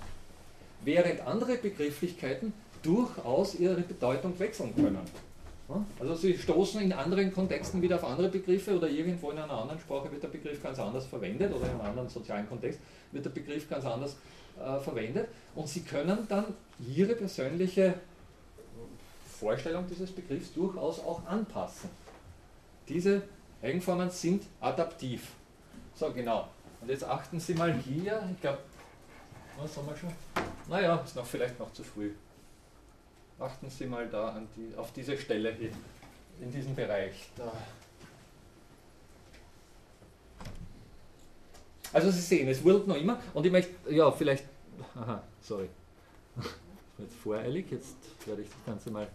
Während 0.85 1.21
andere 1.27 1.57
Begrifflichkeiten 1.57 2.53
durchaus 2.83 3.55
ihre 3.55 3.81
Bedeutung 3.81 4.39
wechseln 4.39 4.75
können. 4.75 5.01
Also 6.01 6.15
sie 6.15 6.39
stoßen 6.39 6.81
in 6.81 6.93
anderen 6.95 7.33
Kontexten 7.33 7.83
wieder 7.83 7.97
auf 7.97 8.05
andere 8.05 8.29
Begriffe 8.29 8.75
oder 8.75 8.89
irgendwo 8.89 9.31
in 9.31 9.39
einer 9.39 9.53
anderen 9.53 9.79
Sprache 9.79 10.11
wird 10.11 10.23
der 10.23 10.29
Begriff 10.29 10.63
ganz 10.63 10.79
anders 10.79 11.05
verwendet 11.05 11.53
oder 11.53 11.67
in 11.67 11.73
einem 11.73 11.83
anderen 11.83 12.09
sozialen 12.09 12.49
Kontext 12.49 12.81
wird 13.13 13.27
der 13.27 13.31
Begriff 13.31 13.69
ganz 13.69 13.85
anders 13.85 14.17
äh, 14.59 14.79
verwendet 14.79 15.29
und 15.55 15.69
sie 15.69 15.83
können 15.83 16.27
dann 16.29 16.47
ihre 16.81 17.15
persönliche 17.15 17.95
Vorstellung 19.39 19.85
dieses 19.89 20.11
Begriffs 20.11 20.55
durchaus 20.55 21.01
auch 21.01 21.25
anpassen. 21.27 21.91
Diese 22.89 23.23
Eigenformen 23.63 24.11
sind 24.11 24.45
adaptiv. 24.61 25.33
So, 25.95 26.11
genau. 26.13 26.49
Und 26.81 26.89
jetzt 26.89 27.05
achten 27.05 27.41
Sie 27.41 27.55
mal 27.55 27.75
hier, 27.75 28.23
ich 28.33 28.41
glaube, 28.41 28.59
was 29.59 29.77
haben 29.77 29.89
wir 29.89 29.97
schon? 29.97 30.13
Naja, 30.69 30.97
ist 31.05 31.17
noch 31.17 31.27
vielleicht 31.27 31.59
noch 31.59 31.73
zu 31.73 31.83
früh. 31.83 32.13
Achten 33.39 33.71
Sie 33.71 33.87
mal 33.87 34.09
da 34.09 34.31
an 34.31 34.49
die, 34.57 34.77
auf 34.77 34.93
diese 34.93 35.17
Stelle 35.17 35.51
in, 35.51 35.73
in 36.41 36.51
diesem 36.51 36.75
Bereich. 36.75 37.31
Da. 37.37 37.53
Also 41.93 42.11
Sie 42.11 42.21
sehen, 42.21 42.49
es 42.49 42.63
wird 42.65 42.87
noch 42.87 42.97
immer 42.97 43.21
und 43.35 43.47
ich 43.47 43.53
möchte, 43.53 43.73
ja, 43.93 44.11
vielleicht, 44.11 44.45
aha, 44.95 45.23
sorry, 45.41 45.69
jetzt 46.99 47.15
voreilig, 47.17 47.71
jetzt 47.71 47.97
werde 48.27 48.43
ich 48.43 48.49
das 48.49 48.65
Ganze 48.67 48.91
mal 48.91 49.09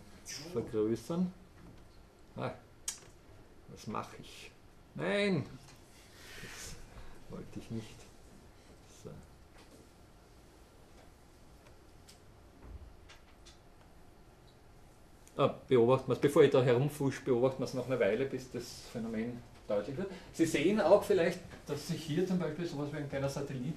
vergrößern. 0.53 1.31
Ah, 2.35 2.51
was 3.69 3.87
mache 3.87 4.15
ich? 4.19 4.51
Nein, 4.95 5.45
das 6.41 6.75
wollte 7.29 7.59
ich 7.59 7.69
nicht. 7.69 8.03
Ah, 9.05 9.09
beobachten 15.67 16.07
wir 16.07 16.13
es, 16.13 16.19
bevor 16.19 16.43
ich 16.43 16.51
da 16.51 16.61
herumfusch, 16.61 17.23
beobachten 17.23 17.59
wir 17.59 17.65
es 17.65 17.73
noch 17.73 17.87
eine 17.87 17.99
Weile, 17.99 18.25
bis 18.25 18.51
das 18.51 18.83
Phänomen 18.91 19.41
deutlich 19.67 19.97
wird. 19.97 20.09
Sie 20.33 20.45
sehen 20.45 20.79
auch 20.81 21.03
vielleicht, 21.03 21.39
dass 21.65 21.87
sich 21.87 22.03
hier 22.03 22.27
zum 22.27 22.39
Beispiel 22.39 22.65
sowas 22.65 22.89
wie 22.91 22.97
ein 22.97 23.09
kleiner 23.09 23.29
Satellit 23.29 23.75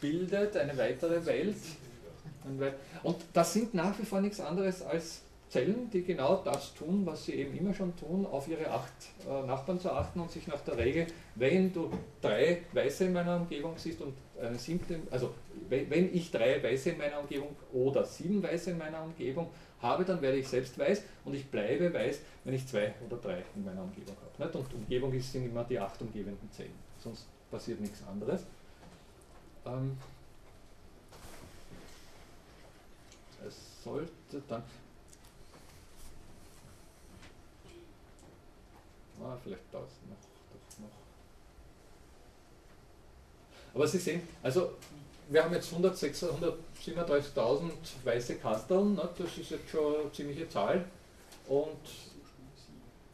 bildet, 0.00 0.56
eine 0.56 0.76
weitere 0.76 1.24
Welt. 1.26 1.56
Und 3.02 3.16
das 3.32 3.52
sind 3.52 3.74
nach 3.74 3.98
wie 3.98 4.04
vor 4.04 4.20
nichts 4.20 4.40
anderes 4.40 4.82
als 4.82 5.22
Zellen, 5.48 5.88
die 5.90 6.02
genau 6.02 6.42
das 6.44 6.74
tun, 6.74 7.02
was 7.04 7.24
sie 7.24 7.34
eben 7.34 7.56
immer 7.56 7.72
schon 7.72 7.96
tun, 7.96 8.26
auf 8.26 8.48
ihre 8.48 8.68
acht 8.68 8.92
äh, 9.28 9.46
Nachbarn 9.46 9.78
zu 9.78 9.92
achten 9.92 10.18
und 10.20 10.30
sich 10.30 10.46
nach 10.48 10.60
der 10.62 10.76
Regel, 10.76 11.06
wenn 11.36 11.72
du 11.72 11.90
drei 12.20 12.62
Weiße 12.72 13.04
in 13.04 13.12
meiner 13.12 13.36
Umgebung 13.36 13.74
siehst 13.76 14.00
und 14.00 14.14
eine 14.40 14.58
siebte, 14.58 14.98
also 15.10 15.32
wenn 15.68 16.14
ich 16.14 16.30
drei 16.30 16.62
Weiße 16.62 16.90
in 16.90 16.98
meiner 16.98 17.20
Umgebung 17.20 17.54
oder 17.72 18.04
sieben 18.04 18.42
Weiße 18.42 18.72
in 18.72 18.78
meiner 18.78 19.02
Umgebung 19.02 19.48
habe, 19.82 20.04
dann 20.04 20.20
werde 20.22 20.38
ich 20.38 20.48
selbst 20.48 20.78
weiß 20.78 21.02
und 21.24 21.34
ich 21.34 21.46
bleibe 21.50 21.92
weiß, 21.92 22.20
wenn 22.44 22.54
ich 22.54 22.66
zwei 22.66 22.94
oder 23.04 23.16
drei 23.18 23.44
in 23.54 23.64
meiner 23.64 23.82
Umgebung 23.82 24.16
habe. 24.16 24.44
Nicht? 24.44 24.56
Und 24.56 24.74
Umgebung 24.74 25.20
sind 25.20 25.46
immer 25.46 25.64
die 25.64 25.78
acht 25.78 26.00
umgebenden 26.00 26.50
Zellen, 26.50 26.74
sonst 26.98 27.26
passiert 27.50 27.80
nichts 27.80 28.02
anderes. 28.06 28.44
Ähm 29.64 29.96
es 33.46 33.82
sollte 33.84 34.42
dann. 34.48 34.62
Ah, 39.22 39.36
vielleicht 39.42 39.72
noch, 39.72 39.80
doch 39.80 40.78
noch. 40.80 40.88
Aber 43.74 43.86
Sie 43.86 43.98
sehen, 43.98 44.22
also 44.42 44.72
wir 45.28 45.44
haben 45.44 45.54
jetzt 45.54 45.72
137.000 45.72 47.70
weiße 48.04 48.36
Kasteln, 48.36 48.94
ne? 48.94 49.08
das 49.18 49.38
ist 49.38 49.50
jetzt 49.50 49.68
schon 49.68 49.94
eine 50.00 50.12
ziemliche 50.12 50.48
Zahl. 50.48 50.84
Und 51.48 51.76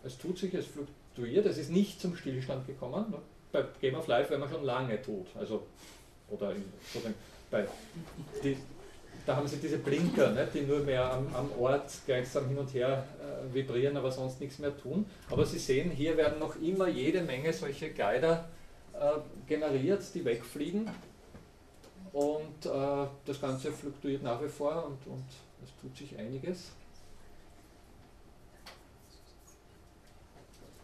es 0.05 0.19
tut 0.19 0.39
sich, 0.39 0.53
es 0.55 0.67
fluktuiert, 0.67 1.47
es 1.47 1.59
ist 1.59 1.71
nicht 1.71 2.01
zum 2.01 2.17
Stillstand 2.17 2.67
gekommen. 2.67 3.11
Ne? 3.11 3.19
Bei 3.51 3.65
Game 3.81 3.95
of 3.95 4.07
Life 4.07 4.31
wäre 4.31 4.41
man 4.41 4.51
schon 4.51 4.65
lange 4.65 5.01
tot. 5.01 5.27
Also, 5.39 5.67
oder 6.31 6.53
in, 6.53 6.65
bei, 7.51 7.67
die, 8.43 8.57
da 9.27 9.37
haben 9.37 9.47
sie 9.47 9.59
diese 9.59 9.79
Blinker, 9.79 10.31
ne, 10.33 10.49
die 10.53 10.63
nur 10.63 10.81
mehr 10.81 11.13
am, 11.13 11.27
am, 11.35 11.51
Ort 11.61 11.93
gleichsam 12.07 12.49
hin 12.49 12.59
und 12.59 12.73
her 12.75 13.05
äh, 13.21 13.55
vibrieren, 13.55 13.97
aber 13.97 14.11
sonst 14.11 14.41
nichts 14.41 14.59
mehr 14.59 14.77
tun. 14.77 15.07
Aber 15.31 15.45
Sie 15.45 15.59
sehen, 15.59 15.91
hier 15.91 16.17
werden 16.17 16.39
noch 16.39 16.57
immer 16.57 16.89
jede 16.89 17.23
Menge 17.23 17.53
solche 17.53 17.93
Geider 17.93 18.49
äh, 18.95 19.19
generiert, 19.47 20.03
die 20.15 20.25
wegfliegen. 20.25 20.89
Und 22.13 22.67
äh, 22.67 23.07
das 23.25 23.41
Ganze 23.41 23.73
fluktuiert 23.73 24.23
nach 24.23 24.43
wie 24.43 24.49
vor 24.49 24.85
und, 24.87 25.07
und 25.07 25.25
es 25.63 25.71
tut 25.81 25.97
sich 25.97 26.19
einiges. 26.19 26.73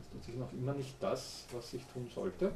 Es 0.00 0.10
tut 0.10 0.24
sich 0.24 0.36
noch 0.36 0.52
immer 0.52 0.72
nicht 0.72 0.94
das, 1.00 1.44
was 1.52 1.70
sich 1.70 1.84
tun 1.92 2.10
sollte. 2.14 2.52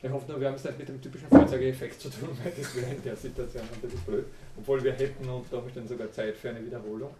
Ich 0.00 0.10
hoffe 0.10 0.30
nur, 0.30 0.40
wir 0.40 0.48
haben 0.48 0.54
es 0.54 0.64
nicht 0.64 0.78
mit 0.78 0.88
dem 0.88 1.02
typischen 1.02 1.28
Feuerzeugeffekt 1.28 2.00
zu 2.00 2.08
tun, 2.08 2.30
weil 2.42 2.52
das 2.52 2.74
wäre 2.74 2.94
in 2.94 3.02
der 3.02 3.16
Situation 3.16 3.62
ein 3.62 3.80
bisschen 3.80 4.00
blöd, 4.00 4.26
obwohl 4.56 4.82
wir 4.82 4.92
hätten 4.92 5.28
unter 5.28 5.58
Umständen 5.58 5.88
sogar 5.88 6.10
Zeit 6.10 6.36
für 6.36 6.50
eine 6.50 6.64
Wiederholung. 6.64 7.14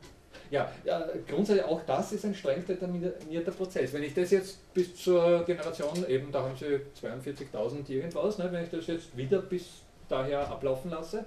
Ja, 0.51 0.73
ja, 0.85 1.07
grundsätzlich 1.27 1.65
auch 1.65 1.83
das 1.87 2.13
ist 2.13 2.25
ein 2.25 2.35
streng 2.35 2.65
determinierter 2.65 3.53
Prozess. 3.53 3.93
Wenn 3.93 4.03
ich 4.03 4.15
das 4.15 4.31
jetzt 4.31 4.73
bis 4.73 4.97
zur 4.97 5.45
Generation, 5.45 6.09
eben 6.09 6.33
da 6.33 6.43
haben 6.43 6.57
Sie 6.57 6.81
42.000 7.01 7.91
irgendwas, 7.91 8.39
ne, 8.39 8.49
wenn 8.51 8.65
ich 8.65 8.71
das 8.71 8.87
jetzt 8.87 9.17
wieder 9.17 9.41
bis 9.41 9.83
daher 10.09 10.49
ablaufen 10.49 10.91
lasse, 10.91 11.25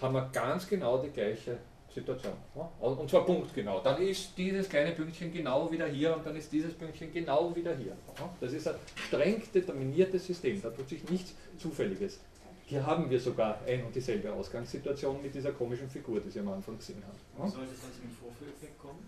haben 0.00 0.14
wir 0.14 0.28
ganz 0.32 0.66
genau 0.66 0.98
die 0.98 1.10
gleiche 1.10 1.58
Situation. 1.92 2.34
Ja? 2.54 2.70
Und 2.80 3.08
zwar 3.10 3.24
punktgenau. 3.24 3.80
Dann 3.80 4.00
ist 4.02 4.36
dieses 4.36 4.68
kleine 4.68 4.92
Pünktchen 4.92 5.32
genau 5.32 5.70
wieder 5.70 5.86
hier 5.86 6.14
und 6.14 6.26
dann 6.26 6.36
ist 6.36 6.52
dieses 6.52 6.74
Pünktchen 6.74 7.12
genau 7.12 7.54
wieder 7.54 7.74
hier. 7.74 7.96
Ja? 8.18 8.30
Das 8.40 8.52
ist 8.52 8.68
ein 8.68 8.74
streng 9.06 9.42
determiniertes 9.54 10.26
System, 10.26 10.60
da 10.62 10.70
tut 10.70 10.88
sich 10.88 11.08
nichts 11.08 11.34
Zufälliges. 11.58 12.20
Hier 12.66 12.84
haben 12.84 13.08
wir 13.08 13.20
sogar 13.20 13.60
ein 13.66 13.84
und 13.84 13.94
dieselbe 13.94 14.32
Ausgangssituation 14.32 15.22
mit 15.22 15.34
dieser 15.34 15.52
komischen 15.52 15.88
Figur, 15.88 16.20
die 16.20 16.30
Sie 16.30 16.40
am 16.40 16.48
Anfang 16.48 16.76
gesehen 16.76 17.02
haben. 17.06 17.50
Sollte 17.50 17.72
es 17.72 17.80
dann 17.80 17.92
zum 17.92 18.10
Vorführeffekt 18.10 18.78
kommen? 18.78 18.98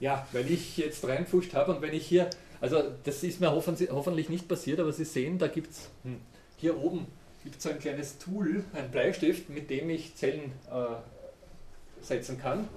Ja, 0.00 0.26
weil 0.32 0.50
ich 0.50 0.78
jetzt 0.78 1.06
reinpfuscht 1.06 1.54
habe 1.54 1.74
und 1.74 1.82
wenn 1.82 1.92
ich 1.92 2.06
hier, 2.06 2.30
also 2.60 2.82
das 3.04 3.22
ist 3.22 3.40
mir 3.40 3.52
hoffentlich 3.52 4.28
nicht 4.28 4.48
passiert, 4.48 4.80
aber 4.80 4.92
Sie 4.92 5.04
sehen, 5.04 5.38
da 5.38 5.48
gibt 5.48 5.70
es 5.70 5.90
hm, 6.02 6.20
hier 6.56 6.78
oben 6.78 7.06
gibt 7.44 7.62
so 7.62 7.70
ein 7.70 7.78
kleines 7.78 8.18
Tool, 8.18 8.64
ein 8.74 8.90
Bleistift, 8.90 9.48
mit 9.48 9.70
dem 9.70 9.90
ich 9.90 10.14
Zellen 10.14 10.52
äh, 10.70 12.04
setzen 12.04 12.38
kann. 12.38 12.68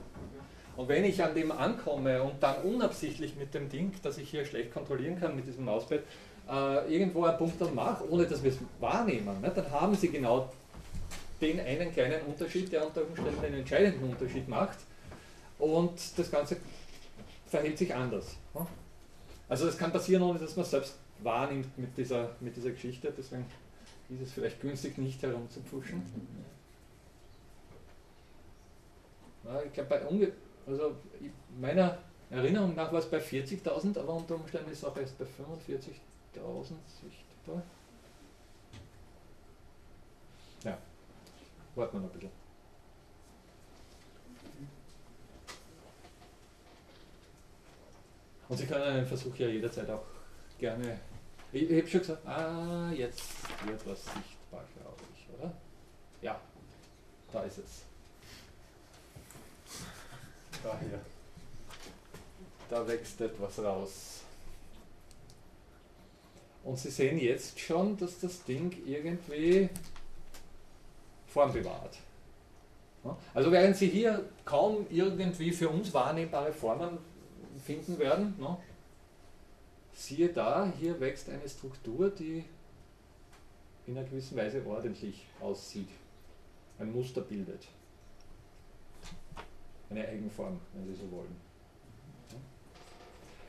Und 0.78 0.88
wenn 0.88 1.04
ich 1.04 1.22
an 1.24 1.36
dem 1.36 1.52
ankomme 1.52 2.24
und 2.24 2.42
dann 2.42 2.64
unabsichtlich 2.64 3.36
mit 3.36 3.54
dem 3.54 3.70
Ding, 3.70 3.92
das 4.04 4.18
ich 4.18 4.30
hier 4.30 4.46
schlecht 4.46 4.74
kontrollieren 4.74 5.20
kann, 5.20 5.36
mit 5.36 5.46
diesem 5.46 5.66
Mauspad, 5.66 6.00
äh, 6.52 6.94
irgendwo 6.94 7.24
einen 7.24 7.38
Punkt 7.38 7.62
dann 7.62 7.74
mache, 7.74 8.10
ohne 8.10 8.26
dass 8.26 8.44
wir 8.44 8.52
es 8.52 8.58
wahrnehmen, 8.80 9.40
ne, 9.42 9.52
dann 9.56 9.72
haben 9.72 9.96
sie 9.96 10.10
genau 10.10 10.52
den 11.40 11.60
einen 11.60 11.92
kleinen 11.92 12.22
Unterschied, 12.24 12.72
der 12.72 12.86
unter 12.86 13.02
Umständen 13.04 13.44
einen 13.44 13.60
entscheidenden 13.60 14.10
Unterschied 14.10 14.48
macht. 14.48 14.78
Und 15.58 15.94
das 16.18 16.30
Ganze 16.30 16.58
verhält 17.48 17.78
sich 17.78 17.94
anders. 17.94 18.36
Ne? 18.54 18.66
Also 19.50 19.68
es 19.68 19.78
kann 19.78 19.92
passieren, 19.92 20.22
ohne 20.24 20.40
dass 20.40 20.56
man 20.56 20.64
es 20.64 20.72
selbst 20.72 20.96
wahrnimmt 21.20 21.78
mit 21.78 21.98
dieser, 21.98 22.30
mit 22.40 22.56
dieser 22.56 22.72
Geschichte. 22.72 23.12
Deswegen 23.18 23.46
ist 24.10 24.22
es 24.22 24.34
vielleicht 24.34 24.62
günstig, 24.62 24.98
nicht 24.98 25.22
herumzupfuschen. 25.24 26.02
Ja, 29.44 29.62
ich 29.66 29.74
glaube, 29.74 29.90
bei 29.90 30.06
unge 30.06 30.32
also 30.68 30.96
meiner 31.60 31.98
Erinnerung 32.30 32.76
nach 32.76 32.92
war 32.92 33.00
es 33.00 33.08
bei 33.08 33.18
40.000, 33.18 34.00
aber 34.00 34.14
unter 34.14 34.36
Umständen 34.36 34.72
ist 34.72 34.80
es 34.80 34.84
auch 34.86 34.96
erst 34.96 35.18
bei 35.18 35.26
45.000 35.26 35.90
sichtbar. 37.02 37.64
Ja, 40.64 40.78
warten 41.76 41.94
wir 41.94 42.02
noch 42.02 42.14
ein 42.14 42.20
bisschen. 42.20 42.42
Und 48.48 48.58
Sie 48.58 48.68
können 48.68 48.84
einen 48.84 49.08
Versuch 49.08 49.36
ja 49.38 49.48
jederzeit 49.48 49.90
auch 49.90 50.04
gerne. 50.60 51.00
Ich, 51.54 51.70
ich 51.70 51.82
habe 51.82 51.90
schon 51.90 52.00
gesagt, 52.02 52.28
ah, 52.28 52.92
jetzt 52.92 53.24
wird 53.66 53.88
was 53.88 54.04
sichtbar, 54.04 54.64
glaube 54.76 55.02
ich, 55.16 55.40
oder? 55.40 55.54
Ja, 56.22 56.40
da 57.32 57.44
ist 57.44 57.60
es. 57.60 57.84
Da 60.64 60.78
hier. 60.80 61.00
Da 62.70 62.88
wächst 62.88 63.20
etwas 63.22 63.60
raus. 63.60 64.11
Und 66.64 66.78
Sie 66.78 66.90
sehen 66.90 67.18
jetzt 67.20 67.60
schon, 67.60 67.98
dass 67.98 68.20
das 68.20 68.44
Ding 68.44 68.72
irgendwie 68.86 69.70
Form 71.28 71.52
bewahrt. 71.54 71.98
Also 73.34 73.52
während 73.52 73.76
Sie 73.76 73.88
hier 73.88 74.30
kaum 74.46 74.86
irgendwie 74.90 75.52
für 75.52 75.70
uns 75.70 75.94
wahrnehmbare 75.94 76.54
Formen 76.54 77.00
finden 77.66 77.98
werden, 77.98 78.36
siehe 79.94 80.30
da, 80.30 80.72
hier 80.80 81.00
wächst 81.00 81.30
eine 81.30 81.48
Struktur, 81.48 82.10
die 82.10 82.44
in 83.88 83.98
einer 83.98 84.08
gewissen 84.08 84.38
Weise 84.38 84.64
ordentlich 84.66 85.26
aussieht, 85.40 85.90
ein 86.80 86.92
Muster 86.92 87.22
bildet. 87.22 87.68
Eine 89.90 90.08
Eigenform, 90.08 90.60
wenn 90.74 90.86
Sie 90.86 90.96
so 90.96 91.12
wollen. 91.12 91.51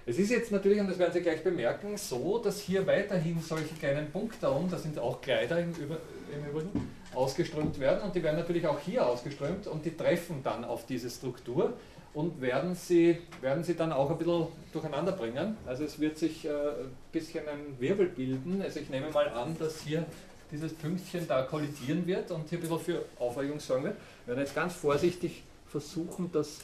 Es 0.04 0.18
ist 0.18 0.30
jetzt 0.30 0.50
natürlich, 0.50 0.80
und 0.80 0.88
das 0.88 0.98
werden 0.98 1.12
Sie 1.12 1.20
gleich 1.20 1.44
bemerken, 1.44 1.96
so, 1.96 2.38
dass 2.38 2.60
hier 2.60 2.86
weiterhin 2.86 3.40
solche 3.40 3.74
kleinen 3.74 4.10
Punkte 4.10 4.50
um, 4.50 4.68
da 4.68 4.76
sind 4.76 4.98
auch 4.98 5.20
Kleider 5.20 5.60
im, 5.60 5.70
im 5.70 6.50
Übrigen, 6.50 6.88
ausgeströmt 7.14 7.78
werden 7.78 8.02
und 8.02 8.14
die 8.14 8.22
werden 8.22 8.38
natürlich 8.38 8.66
auch 8.66 8.80
hier 8.80 9.06
ausgeströmt 9.06 9.66
und 9.66 9.84
die 9.84 9.96
treffen 9.96 10.40
dann 10.42 10.64
auf 10.64 10.86
diese 10.86 11.08
Struktur 11.10 11.74
und 12.14 12.40
werden 12.40 12.74
sie, 12.74 13.18
werden 13.40 13.62
sie 13.62 13.74
dann 13.74 13.92
auch 13.92 14.10
ein 14.10 14.18
bisschen 14.18 14.46
durcheinander 14.72 15.12
bringen. 15.12 15.56
Also 15.66 15.84
es 15.84 16.00
wird 16.00 16.18
sich 16.18 16.44
äh, 16.46 16.50
ein 16.50 16.90
bisschen 17.12 17.46
ein 17.48 17.80
Wirbel 17.80 18.06
bilden. 18.06 18.60
Also 18.60 18.80
ich 18.80 18.90
nehme 18.90 19.10
mal 19.10 19.28
an, 19.28 19.56
dass 19.58 19.82
hier 19.82 20.04
dieses 20.50 20.74
Pünktchen 20.74 21.26
da 21.28 21.42
kollidieren 21.42 22.06
wird 22.06 22.30
und 22.30 22.48
hier 22.48 22.58
ein 22.58 22.62
bisschen 22.62 22.80
für 22.80 23.04
Aufregung 23.18 23.60
sorgen 23.60 23.84
wird. 23.84 23.96
Wir 24.26 24.34
werden 24.34 24.44
jetzt 24.44 24.54
ganz 24.54 24.74
vorsichtig 24.74 25.42
versuchen, 25.66 26.30
das 26.32 26.60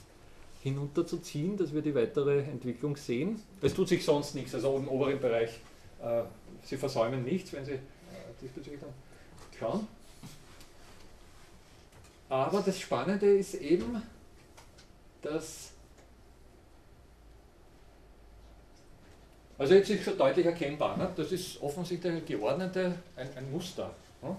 hinunterzuziehen, 0.62 1.56
dass 1.56 1.72
wir 1.72 1.82
die 1.82 1.94
weitere 1.94 2.40
Entwicklung 2.40 2.96
sehen. 2.96 3.40
Es 3.60 3.74
tut 3.74 3.88
sich 3.88 4.04
sonst 4.04 4.34
nichts, 4.34 4.54
also 4.54 4.76
im 4.76 4.88
oberen 4.88 5.20
Bereich, 5.20 5.50
äh, 6.02 6.22
Sie 6.62 6.76
versäumen 6.76 7.24
nichts, 7.24 7.52
wenn 7.52 7.64
Sie 7.64 7.72
äh, 7.72 7.80
diesbezüglich 8.40 8.80
dann 8.80 8.92
schauen. 9.58 9.86
Aber 12.28 12.60
das 12.60 12.78
Spannende 12.78 13.38
ist 13.38 13.54
eben, 13.54 14.02
dass. 15.22 15.72
Also 19.56 19.74
jetzt 19.74 19.90
ist 19.90 20.04
schon 20.04 20.16
deutlich 20.16 20.46
erkennbar, 20.46 20.96
ne? 20.96 21.10
das 21.16 21.32
ist 21.32 21.60
offensichtlich 21.60 22.24
geordnete, 22.26 22.94
ein, 23.16 23.28
ein 23.36 23.50
Muster, 23.50 23.90
ne? 24.22 24.36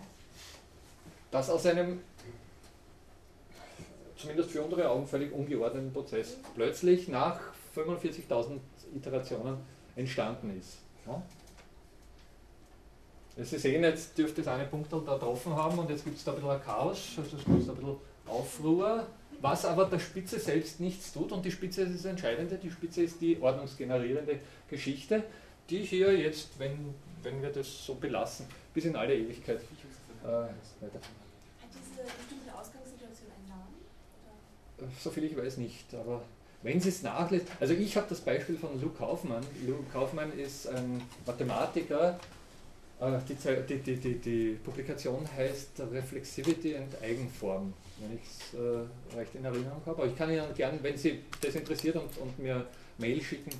das 1.29 1.49
aus 1.49 1.65
einem 1.65 1.99
zumindest 4.19 4.51
für 4.51 4.61
unsere 4.61 4.89
Augen 4.89 5.07
völlig 5.07 5.31
ungeordneten 5.31 5.93
Prozess 5.93 6.37
plötzlich 6.55 7.07
nach 7.07 7.39
45.000 7.75 8.59
Iterationen 8.95 9.57
entstanden 9.95 10.57
ist. 10.59 10.79
Ne? 11.05 11.21
Sie 13.41 13.57
sehen, 13.57 13.83
jetzt 13.83 14.17
dürfte 14.17 14.41
es 14.41 14.47
eine 14.47 14.65
Punkte 14.65 15.01
da 15.05 15.13
getroffen 15.13 15.55
haben 15.55 15.79
und 15.79 15.89
jetzt 15.89 16.03
gibt 16.03 16.17
es 16.17 16.25
da 16.25 16.31
ein 16.31 16.35
bisschen 16.35 16.51
ein 16.51 16.61
Chaos, 16.61 17.13
also 17.17 17.37
es 17.37 17.45
gibt 17.45 17.69
ein 17.69 17.75
bisschen 17.75 17.95
Aufruhr, 18.27 19.07
was 19.41 19.63
aber 19.63 19.85
der 19.85 19.99
Spitze 19.99 20.39
selbst 20.39 20.81
nichts 20.81 21.13
tut 21.13 21.31
und 21.31 21.45
die 21.45 21.51
Spitze 21.51 21.83
ist 21.83 21.95
das 21.95 22.05
Entscheidende, 22.05 22.57
die 22.57 22.69
Spitze 22.69 23.03
ist 23.03 23.21
die 23.21 23.41
ordnungsgenerierende 23.41 24.39
Geschichte, 24.69 25.23
die 25.69 25.83
hier 25.83 26.17
jetzt, 26.17 26.59
wenn, 26.59 26.93
wenn 27.23 27.41
wir 27.41 27.49
das 27.49 27.85
so 27.85 27.95
belassen, 27.95 28.45
bis 28.73 28.83
in 28.83 28.95
alle 28.97 29.15
Ewigkeit 29.15 29.59
äh, 29.59 30.27
weiter. 30.27 30.49
Hat 30.81 31.69
diese 31.71 32.03
bestimmte 32.03 32.53
Ausgangssituation 32.53 33.31
einen 33.31 33.47
Namen? 34.81 34.95
Soviel 34.99 35.25
ich 35.25 35.37
weiß 35.37 35.57
nicht, 35.57 35.93
aber 35.93 36.23
wenn 36.61 36.79
Sie 36.79 36.89
es 36.89 37.03
nachlässt, 37.03 37.47
also 37.59 37.73
ich 37.73 37.95
habe 37.95 38.07
das 38.09 38.19
Beispiel 38.19 38.57
von 38.57 38.79
Luke 38.81 38.97
Kaufmann. 38.97 39.43
Luke 39.65 39.83
Kaufmann 39.91 40.37
ist 40.37 40.67
ein 40.67 41.01
Mathematiker, 41.25 42.19
äh, 42.99 43.17
die, 43.29 43.77
die, 43.77 43.95
die, 43.95 44.15
die, 44.15 44.59
Publikation 44.61 45.25
heißt 45.37 45.79
Reflexivity 45.91 46.75
and 46.75 47.01
Eigenform, 47.01 47.73
wenn 47.99 48.17
ich 48.17 48.21
es 48.23 48.53
äh, 48.59 49.17
recht 49.17 49.35
in 49.35 49.45
Erinnerung 49.45 49.81
habe. 49.85 50.01
Aber 50.01 50.05
ich 50.05 50.17
kann 50.17 50.29
Ihnen 50.29 50.53
gerne, 50.53 50.79
wenn 50.81 50.97
Sie 50.97 51.21
das 51.39 51.55
interessiert 51.55 51.95
und, 51.95 52.17
und 52.17 52.37
mir 52.39 52.67
Mail 52.97 53.21
schicken, 53.21 53.51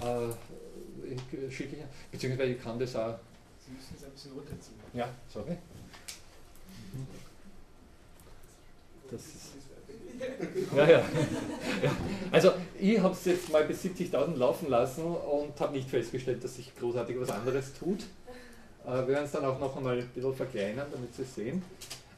äh, 0.00 1.50
schicke 1.50 1.76
ich, 1.76 1.82
beziehungsweise 2.12 2.52
ich 2.52 2.62
kann 2.62 2.78
das 2.78 2.94
auch. 2.94 3.18
Sie 3.66 3.72
müssen 3.72 3.96
es 3.96 4.04
ein 4.04 4.12
bisschen 4.12 4.32
runterziehen. 4.32 4.78
Ja, 4.94 5.08
sorry. 5.28 5.56
Das 9.10 9.20
ist 9.20 9.67
ja, 10.76 10.88
ja, 10.88 11.02
ja. 11.82 11.96
Also 12.30 12.52
ich 12.78 12.98
habe 13.00 13.14
es 13.14 13.24
jetzt 13.24 13.50
mal 13.52 13.64
bis 13.64 13.84
70.000 13.84 14.36
laufen 14.36 14.68
lassen 14.68 15.04
und 15.04 15.58
habe 15.60 15.72
nicht 15.72 15.88
festgestellt, 15.88 16.42
dass 16.44 16.56
sich 16.56 16.74
großartig 16.76 17.20
was 17.20 17.30
anderes 17.30 17.72
tut. 17.74 18.00
Äh, 18.86 18.90
wir 18.90 19.08
werden 19.08 19.24
es 19.24 19.32
dann 19.32 19.44
auch 19.44 19.58
noch 19.58 19.76
einmal 19.76 19.98
ein 19.98 20.08
bisschen 20.08 20.34
verkleinern, 20.34 20.86
damit 20.90 21.14
Sie 21.14 21.22
es 21.22 21.34
sehen. 21.34 21.62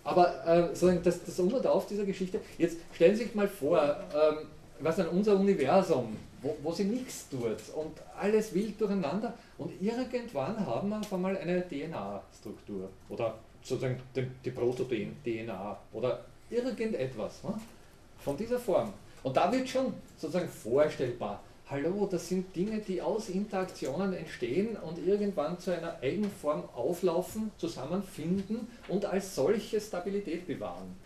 Aber 0.05 0.47
äh, 0.47 1.01
das, 1.03 1.25
das 1.25 1.39
Um 1.39 1.53
und 1.53 1.67
Auf 1.67 1.87
dieser 1.87 2.05
Geschichte, 2.05 2.41
jetzt 2.59 2.79
stellen 2.95 3.17
Sie 3.17 3.25
sich 3.25 3.35
mal 3.35 3.49
vor, 3.49 3.81
ähm, 4.15 4.47
was 4.81 4.99
an 4.99 5.09
unser 5.09 5.39
Universum, 5.39 6.17
wo, 6.43 6.57
wo 6.63 6.73
sie 6.73 6.85
nichts 6.85 7.29
tut 7.29 7.57
und 7.75 7.93
alles 8.19 8.55
wild 8.55 8.81
durcheinander 8.81 9.35
und 9.59 9.71
irgendwann 9.81 10.65
haben 10.67 10.89
wir 10.89 11.01
auf 11.01 11.13
einmal 11.13 11.37
eine 11.37 11.67
DNA-Struktur 11.69 12.89
oder 13.09 13.39
sozusagen 13.63 14.01
die, 14.17 14.27
die 14.45 14.51
Proto-DNA 14.51 15.79
oder 15.93 16.25
irgendetwas 16.49 17.45
ne? 17.45 17.55
Von 18.21 18.37
dieser 18.37 18.59
Form. 18.59 18.93
Und 19.23 19.37
da 19.37 19.53
wird 19.53 19.69
schon 19.69 19.95
sozusagen 20.17 20.49
vorstellbar, 20.49 21.43
hallo, 21.69 22.09
das 22.11 22.29
sind 22.29 22.55
Dinge, 22.55 22.81
die 22.81 23.01
aus 23.01 23.29
Interaktionen 23.29 24.13
entstehen 24.13 24.77
und 24.77 24.99
irgendwann 25.07 25.59
zu 25.59 25.75
einer 25.77 25.99
Eigenform 26.03 26.65
auflaufen, 26.75 27.51
zusammenfinden 27.59 28.69
und 28.89 29.05
als 29.05 29.35
solche 29.35 29.81
Stabilität 29.81 30.47
bewahren. 30.47 30.97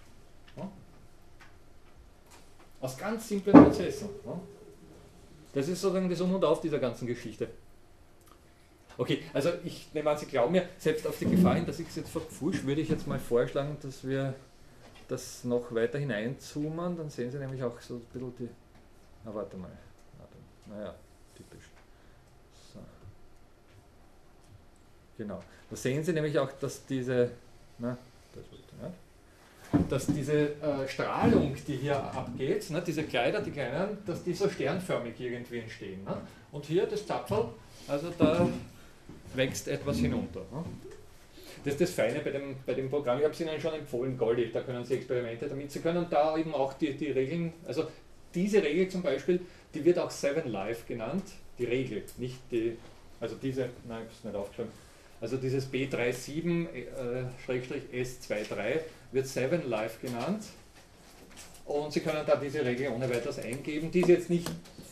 Aus 2.80 2.98
ganz 2.98 3.28
simplen 3.28 3.64
Prozessen. 3.64 4.10
Das 5.54 5.68
ist 5.68 5.80
sozusagen 5.80 6.10
das 6.10 6.20
Um 6.20 6.34
und 6.34 6.44
Auf 6.44 6.60
dieser 6.60 6.78
ganzen 6.78 7.06
Geschichte. 7.06 7.48
Okay, 8.98 9.22
also 9.32 9.50
ich 9.64 9.88
nehme 9.94 10.10
an, 10.10 10.18
Sie 10.18 10.26
glauben 10.26 10.52
mir, 10.52 10.68
selbst 10.78 11.06
auf 11.06 11.18
die 11.18 11.24
Gefahr 11.24 11.54
hin, 11.54 11.66
dass 11.66 11.80
ich 11.80 11.88
es 11.88 11.96
jetzt 11.96 12.10
verpfusch, 12.10 12.64
würde 12.64 12.80
ich 12.80 12.88
jetzt 12.88 13.06
mal 13.06 13.18
vorschlagen, 13.18 13.76
dass 13.80 14.06
wir 14.06 14.34
das 15.08 15.44
noch 15.44 15.74
weiter 15.74 15.98
hineinzoomen, 15.98 16.96
dann 16.96 17.10
sehen 17.10 17.30
Sie 17.30 17.38
nämlich 17.38 17.62
auch 17.62 17.80
so 17.80 17.94
ein 17.96 18.00
bisschen 18.12 18.34
die. 18.38 18.48
Na, 19.24 19.34
warte 19.34 19.56
mal. 19.56 19.70
Naja, 20.66 20.94
typisch. 21.36 21.64
So. 22.72 22.80
Genau. 25.18 25.42
Da 25.70 25.76
sehen 25.76 26.02
Sie 26.02 26.12
nämlich 26.12 26.38
auch, 26.38 26.50
dass 26.52 26.86
diese, 26.86 27.30
na, 27.78 27.98
das 28.34 28.50
nicht, 28.50 28.64
dass 29.88 30.06
diese 30.06 30.54
äh, 30.62 30.88
Strahlung, 30.88 31.54
die 31.66 31.76
hier 31.76 31.96
abgeht, 31.96 32.70
ne, 32.70 32.82
diese 32.82 33.04
Kleider, 33.04 33.40
die 33.40 33.50
kleinen, 33.50 33.98
dass 34.06 34.22
die 34.22 34.34
so 34.34 34.48
sternförmig 34.48 35.18
irgendwie 35.18 35.58
entstehen. 35.58 36.04
Ne? 36.04 36.16
Und 36.52 36.64
hier 36.64 36.86
das 36.86 37.06
Zapfel, 37.06 37.46
also 37.88 38.12
da 38.18 38.48
wächst 39.34 39.68
etwas 39.68 39.98
hinunter. 39.98 40.40
Ne? 40.52 40.64
Das 41.64 41.74
ist 41.74 41.80
das 41.80 41.90
Feine 41.92 42.20
bei 42.20 42.30
dem, 42.30 42.56
bei 42.66 42.74
dem 42.74 42.90
Programm. 42.90 43.16
Ich 43.18 43.24
habe 43.24 43.32
es 43.32 43.40
Ihnen 43.40 43.58
schon 43.58 43.72
empfohlen, 43.72 44.18
Goldi, 44.18 44.52
da 44.52 44.60
können 44.60 44.84
Sie 44.84 44.92
Experimente 44.94 45.48
damit. 45.48 45.72
Sie 45.72 45.80
können 45.80 46.06
da 46.10 46.36
eben 46.36 46.54
auch 46.54 46.74
die, 46.74 46.92
die 46.92 47.10
Regeln, 47.10 47.54
also 47.66 47.86
diese 48.34 48.62
Regel 48.62 48.88
zum 48.88 49.00
Beispiel, 49.02 49.40
die 49.72 49.82
wird 49.84 49.98
auch 49.98 50.10
Seven 50.10 50.50
Life 50.50 50.82
genannt, 50.86 51.24
die 51.58 51.64
Regel, 51.64 52.02
nicht 52.18 52.38
die, 52.50 52.76
also 53.18 53.36
diese, 53.40 53.70
nein, 53.88 54.02
ich 54.02 54.08
habe 54.08 54.18
es 54.18 54.24
nicht 54.24 54.36
aufgeschrieben. 54.36 54.72
Also 55.20 55.36
dieses 55.38 55.72
B37-S23 55.72 58.58
äh, 58.58 58.80
wird 59.12 59.26
Seven 59.26 59.70
Life 59.70 60.06
genannt. 60.06 60.44
Und 61.64 61.94
Sie 61.94 62.00
können 62.00 62.26
da 62.26 62.36
diese 62.36 62.62
Regel 62.62 62.88
ohne 62.88 63.08
weiteres 63.08 63.38
eingeben. 63.38 63.90
Die 63.90 64.00
ist 64.00 64.08
jetzt 64.08 64.28
nicht 64.28 64.50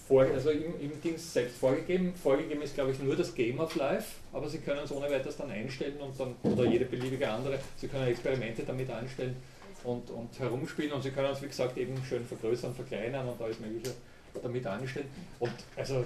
vor, 0.08 0.22
also 0.22 0.48
im, 0.50 0.80
im 0.80 0.98
Dings 1.02 1.34
selbst 1.34 1.58
vorgegeben. 1.58 2.14
Vorgegeben 2.14 2.62
ist, 2.62 2.74
glaube 2.74 2.92
ich, 2.92 2.98
nur 2.98 3.14
das 3.14 3.34
Game 3.34 3.60
of 3.60 3.76
Life, 3.76 4.21
aber 4.32 4.48
Sie 4.48 4.58
können 4.58 4.80
es 4.84 4.92
ohne 4.92 5.10
weiteres 5.10 5.36
dann 5.36 5.50
einstellen 5.50 6.00
und 6.00 6.18
dann, 6.18 6.34
oder 6.42 6.64
jede 6.64 6.86
beliebige 6.86 7.28
andere. 7.28 7.58
Sie 7.76 7.88
können 7.88 8.06
Experimente 8.08 8.62
damit 8.62 8.90
anstellen 8.90 9.36
und, 9.84 10.10
und 10.10 10.38
herumspielen 10.38 10.92
und 10.92 11.02
Sie 11.02 11.10
können 11.10 11.32
es, 11.32 11.42
wie 11.42 11.48
gesagt, 11.48 11.76
eben 11.76 11.96
schön 12.04 12.24
vergrößern, 12.24 12.74
verkleinern 12.74 13.28
und 13.28 13.40
alles 13.40 13.60
Mögliche 13.60 13.94
damit 14.42 14.66
anstellen. 14.66 15.08
Und 15.38 15.52
also 15.76 16.04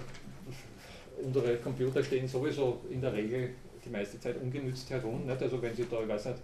unsere 1.23 1.57
Computer 1.57 2.03
stehen 2.03 2.27
sowieso 2.29 2.81
in 2.91 3.01
der 3.01 3.13
Regel 3.13 3.51
die 3.85 3.91
meiste 3.91 4.19
Zeit 4.19 4.37
ungenützt 4.41 4.91
herum. 4.91 5.27
Nicht? 5.27 5.41
Also 5.41 5.63
wenn 5.63 5.75
Sie 5.75 5.87
da, 5.89 6.01
ich 6.03 6.09
weiß 6.09 6.27
nicht, 6.27 6.39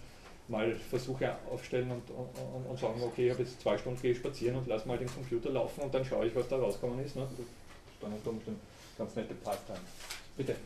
mal 0.49 0.75
Versuche 0.75 1.35
aufstellen 1.51 1.91
und, 1.91 2.03
und, 2.11 2.67
und 2.71 2.79
sagen, 2.79 3.01
okay, 3.03 3.27
ich 3.27 3.33
habe 3.33 3.43
jetzt 3.43 3.61
zwei 3.61 3.79
Stunden 3.79 4.01
gehe 4.01 4.15
spazieren 4.15 4.57
und 4.57 4.67
lasse 4.67 4.87
mal 4.87 4.99
den 4.99 5.09
Computer 5.09 5.51
laufen 5.51 5.83
und 5.83 5.95
dann 5.95 6.05
schaue 6.05 6.27
ich, 6.27 6.35
was 6.35 6.49
da 6.49 6.57
rausgekommen 6.57 7.05
ist. 7.05 7.17
Ne? 7.17 7.27
Dann, 8.01 8.13
dann, 8.25 8.41
ganz 8.99 9.17
nette 9.17 9.35
Pastime. 9.35 9.79
Bitte. 10.37 10.57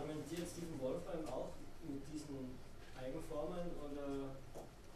Argumentiert 0.00 0.48
Stephen 0.48 0.80
Wolfram 0.80 1.20
auch 1.28 1.52
mit 1.84 2.00
diesen 2.08 2.56
Eigenformen 2.96 3.68
oder, 3.84 4.32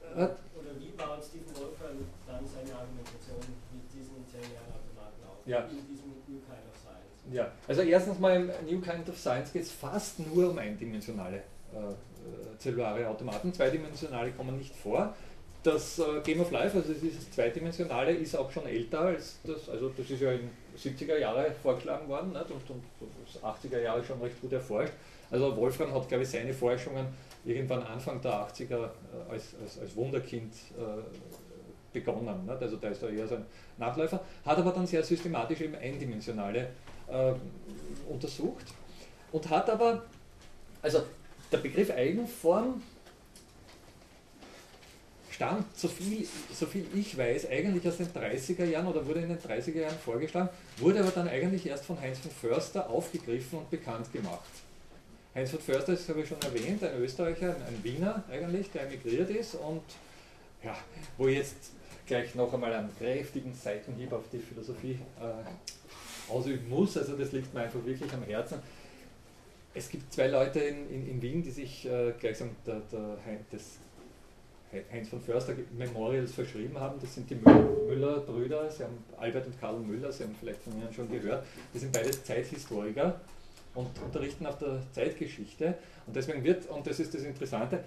äh, 0.01 0.33
oder 0.57 0.81
wie 0.81 0.97
baut 0.97 1.21
Stephen 1.23 1.53
Wolfram 1.61 2.09
dann 2.27 2.41
seine 2.49 2.73
Argumentation 2.73 3.45
mit 3.69 3.85
diesen 3.93 4.25
Zehn-Jahre-Automaten 4.25 5.21
auf? 5.29 5.45
Ja. 5.45 5.69
In 5.69 5.85
diesem 5.85 6.09
New 6.25 6.41
Kind 6.41 6.65
of 6.65 6.77
Science? 6.81 7.21
Ja, 7.31 7.53
also 7.69 7.83
erstens 7.83 8.19
mal 8.19 8.37
im 8.37 8.47
New 8.65 8.81
Kind 8.81 9.09
of 9.11 9.19
Science 9.19 9.53
geht 9.53 9.63
es 9.63 9.73
fast 9.73 10.21
nur 10.21 10.51
um 10.51 10.59
eindimensionale 10.59 11.43
äh, 11.75 11.77
äh, 11.77 12.59
zellulare 12.59 13.07
Automaten. 13.07 13.53
Zweidimensionale 13.53 14.33
kommen 14.33 14.57
nicht 14.57 14.75
vor. 14.75 15.15
Das 15.65 15.99
äh, 15.99 16.21
Game 16.23 16.41
of 16.41 16.51
Life, 16.51 16.77
also 16.77 16.93
dieses 16.93 17.31
zweidimensionale, 17.31 18.13
ist 18.13 18.37
auch 18.37 18.51
schon 18.51 18.67
älter 18.67 19.01
als 19.01 19.39
das, 19.45 19.67
also 19.71 19.89
das 19.89 20.11
ist 20.11 20.21
ja 20.21 20.33
in 20.33 20.51
70er 20.77 21.17
Jahre 21.17 21.51
vorgeschlagen 21.63 22.07
worden 22.07 22.33
nicht? 22.33 22.51
und, 22.51 22.71
und, 22.71 22.85
und 23.01 23.43
80er 23.43 23.81
Jahre 23.81 24.05
schon 24.05 24.21
recht 24.21 24.39
gut 24.43 24.53
erforscht. 24.53 24.93
Also 25.31 25.57
Wolfram 25.57 25.95
hat, 25.95 26.07
glaube 26.07 26.23
ich, 26.23 26.29
seine 26.29 26.53
Forschungen 26.53 27.07
irgendwann 27.47 27.83
Anfang 27.83 28.21
der 28.21 28.47
80er 28.47 28.75
äh, 28.75 29.33
als, 29.33 29.55
als, 29.63 29.79
als, 29.79 29.97
Wunderkind 29.97 30.53
äh, 30.77 31.03
begonnen. 31.95 32.45
Nicht? 32.45 32.63
Also 32.63 32.77
da 32.77 32.89
ist 32.89 33.03
er 33.03 33.09
eher 33.09 33.27
so 33.27 33.37
ein 33.37 33.47
Nachläufer, 33.79 34.21
hat 34.45 34.59
aber 34.59 34.71
dann 34.71 34.87
sehr 34.87 35.03
systematisch 35.03 35.63
eben 35.63 35.77
eindimensionale 35.77 36.69
äh, 37.09 37.33
untersucht 38.07 38.67
und 39.33 39.49
hat 39.49 39.71
aber, 39.71 40.05
also 40.83 41.03
der 41.51 41.59
Begriff 41.59 41.91
Eigenform 41.91 42.83
stammt, 45.35 45.77
so 45.77 45.89
viel, 45.89 46.27
so 46.53 46.67
viel 46.67 46.87
ich 46.95 47.17
weiß, 47.17 47.49
eigentlich 47.51 47.87
aus 47.89 47.97
den 47.97 48.07
30er 48.07 48.65
Jahren 48.65 48.87
oder 48.87 49.05
wurde 49.05 49.21
in 49.21 49.29
den 49.29 49.39
30er 49.39 49.81
Jahren 49.81 49.99
vorgeschlagen, 49.99 50.49
wurde 50.79 51.01
aber 51.01 51.11
dann 51.11 51.29
eigentlich 51.29 51.67
erst 51.67 51.85
von 51.87 52.01
Heinz 52.01 52.19
von 52.19 52.31
Förster 52.31 52.89
aufgegriffen 52.89 53.59
und 53.59 53.71
bekannt 53.71 54.13
gemacht. 54.13 54.49
Heinz 55.35 55.51
von 55.51 55.59
Förster 55.59 55.95
ist, 55.95 56.09
habe 56.09 56.21
ich 56.21 56.29
schon 56.29 56.41
erwähnt, 56.41 56.85
ein 56.85 56.97
Österreicher, 57.01 57.57
ein, 57.67 57.83
Wiener 57.83 58.23
eigentlich, 58.31 58.71
der 58.71 58.87
emigriert 58.87 59.31
ist 59.31 59.57
und 59.57 59.83
ja, 60.63 60.77
wo 61.19 61.27
jetzt 61.27 61.73
gleich 62.07 62.35
noch 62.37 62.53
einmal 62.55 62.73
einen 62.73 62.97
kräftigen 62.97 63.53
Seitenhieb 63.55 64.13
auf 64.13 64.25
die 64.33 64.39
Philosophie 64.39 64.99
äh, 65.21 66.33
ausüben 66.33 66.69
muss. 66.69 66.97
Also 66.97 67.17
das 67.17 67.33
liegt 67.33 67.53
mir 67.53 67.63
einfach 67.63 67.85
wirklich 67.85 68.13
am 68.13 68.23
Herzen. 68.23 68.61
Es 69.75 69.89
gibt 69.89 70.13
zwei 70.13 70.29
Leute 70.29 70.61
in, 70.61 70.89
in, 70.89 71.09
in 71.11 71.23
Wien, 71.23 71.43
die 71.43 71.51
sich 71.51 71.87
äh, 71.87 72.13
gleichsam 72.21 72.51
der, 72.65 72.81
der, 72.93 73.19
des 73.53 73.79
Heinz 74.93 75.09
von 75.09 75.21
Förster 75.21 75.55
Memorials 75.77 76.33
verschrieben 76.33 76.79
haben. 76.79 76.99
Das 77.01 77.15
sind 77.15 77.29
die 77.31 77.37
Müller-Brüder, 77.37 78.69
Albert 79.17 79.47
und 79.47 79.61
Karl 79.61 79.79
Müller, 79.79 80.13
Sie 80.13 80.25
haben 80.25 80.35
vielleicht 80.39 80.63
von 80.63 80.73
Ihnen 80.75 80.93
schon 80.93 81.11
gehört. 81.11 81.45
Die 81.73 81.79
sind 81.79 81.93
beide 81.93 82.11
Zeithistoriker 82.11 83.21
und 83.75 83.91
unterrichten 84.03 84.47
auf 84.47 84.59
der 84.59 84.81
Zeitgeschichte. 84.93 85.75
Und 86.07 86.15
deswegen 86.17 86.43
wird, 86.45 86.67
und 86.69 86.87
das 86.87 87.01
ist 87.01 87.15
das 87.15 87.23
Interessante, 87.23 87.85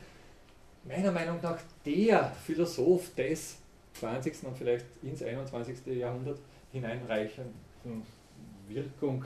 meiner 0.83 1.11
Meinung 1.11 1.39
nach 1.41 1.59
der 1.85 2.31
Philosoph 2.45 3.13
des 3.15 3.57
20. 3.93 4.43
und 4.43 4.57
vielleicht 4.57 4.85
ins 5.01 5.23
21. 5.23 5.85
Jahrhundert 5.87 6.39
hineinreichenden 6.71 8.03
Wirkung 8.67 9.25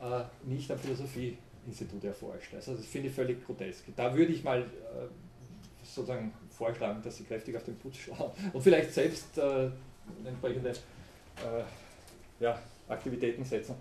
äh, 0.00 0.22
nicht 0.44 0.70
am 0.70 0.78
Philosophie-Institut 0.78 2.04
erforscht. 2.04 2.54
Also 2.54 2.74
das 2.74 2.86
finde 2.86 3.08
ich 3.08 3.14
völlig 3.14 3.44
grotesk. 3.44 3.84
Da 3.96 4.14
würde 4.14 4.32
ich 4.32 4.42
mal 4.44 4.62
äh, 4.62 4.64
sozusagen 5.84 6.32
vorschlagen, 6.58 7.00
dass 7.02 7.16
sie 7.16 7.24
kräftig 7.24 7.56
auf 7.56 7.64
den 7.64 7.78
Putz 7.78 7.96
schauen 7.96 8.32
und 8.52 8.60
vielleicht 8.60 8.92
selbst 8.92 9.38
äh, 9.38 9.70
entsprechende 10.24 10.70
äh, 10.70 10.74
ja, 12.40 12.60
Aktivitäten 12.88 13.44
setzen. 13.44 13.76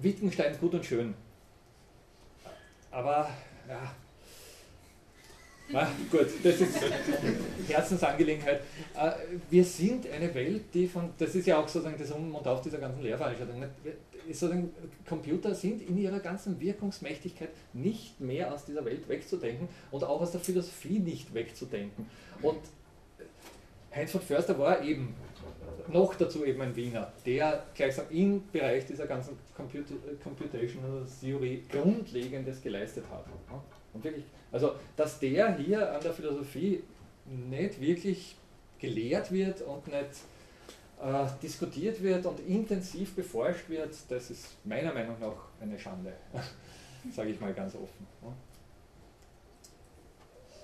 Wittgenstein 0.00 0.56
gut 0.58 0.74
und 0.74 0.84
schön. 0.84 1.14
Aber 2.90 3.30
ja, 3.68 3.94
na, 5.72 5.88
gut, 6.10 6.26
das 6.42 6.60
ist 6.60 6.80
Herzensangelegenheit. 7.68 8.60
Äh, 8.96 9.10
wir 9.48 9.64
sind 9.64 10.10
eine 10.10 10.34
Welt, 10.34 10.74
die 10.74 10.88
von, 10.88 11.10
das 11.16 11.34
ist 11.34 11.46
ja 11.46 11.58
auch 11.58 11.68
sozusagen 11.68 11.96
das 11.96 12.10
Um 12.10 12.34
und 12.34 12.46
Auf 12.46 12.60
dieser 12.60 12.78
ganzen 12.78 13.02
Lehrveranstaltung, 13.02 13.64
sozusagen 14.26 14.70
Computer 15.08 15.54
sind 15.54 15.82
in 15.82 15.98
ihrer 15.98 16.20
ganzen 16.20 16.60
Wirkungsmächtigkeit 16.60 17.50
nicht 17.72 18.20
mehr 18.20 18.52
aus 18.52 18.64
dieser 18.64 18.84
Welt 18.84 19.08
wegzudenken 19.08 19.68
und 19.90 20.04
auch 20.04 20.20
aus 20.20 20.32
der 20.32 20.40
Philosophie 20.40 20.98
nicht 20.98 21.32
wegzudenken. 21.34 22.06
Und 22.42 22.58
Heinz 23.94 24.12
von 24.12 24.20
Förster 24.20 24.58
war 24.58 24.82
eben 24.82 25.14
noch 25.88 26.14
dazu 26.14 26.44
eben 26.44 26.60
ein 26.60 26.74
Wiener, 26.76 27.12
der 27.26 27.64
gleichsam 27.74 28.06
im 28.10 28.42
Bereich 28.52 28.86
dieser 28.86 29.06
ganzen 29.06 29.36
Computational 29.56 31.06
Theory 31.20 31.64
Grundlegendes 31.68 32.62
geleistet 32.62 33.04
hat. 33.10 33.24
Und 33.92 34.04
wirklich, 34.04 34.24
also 34.52 34.72
dass 34.96 35.18
der 35.18 35.56
hier 35.56 35.92
an 35.92 36.00
der 36.00 36.12
Philosophie 36.12 36.84
nicht 37.26 37.80
wirklich 37.80 38.36
gelehrt 38.78 39.32
wird 39.32 39.62
und 39.62 39.86
nicht 39.88 40.10
äh, 41.02 41.26
diskutiert 41.42 42.02
wird 42.02 42.26
und 42.26 42.40
intensiv 42.40 43.14
beforscht 43.14 43.68
wird, 43.68 43.94
das 44.08 44.30
ist 44.30 44.46
meiner 44.64 44.92
Meinung 44.92 45.16
nach 45.18 45.48
eine 45.60 45.78
Schande, 45.78 46.12
sage 47.14 47.30
ich 47.30 47.40
mal 47.40 47.54
ganz 47.54 47.74
offen. 47.74 48.06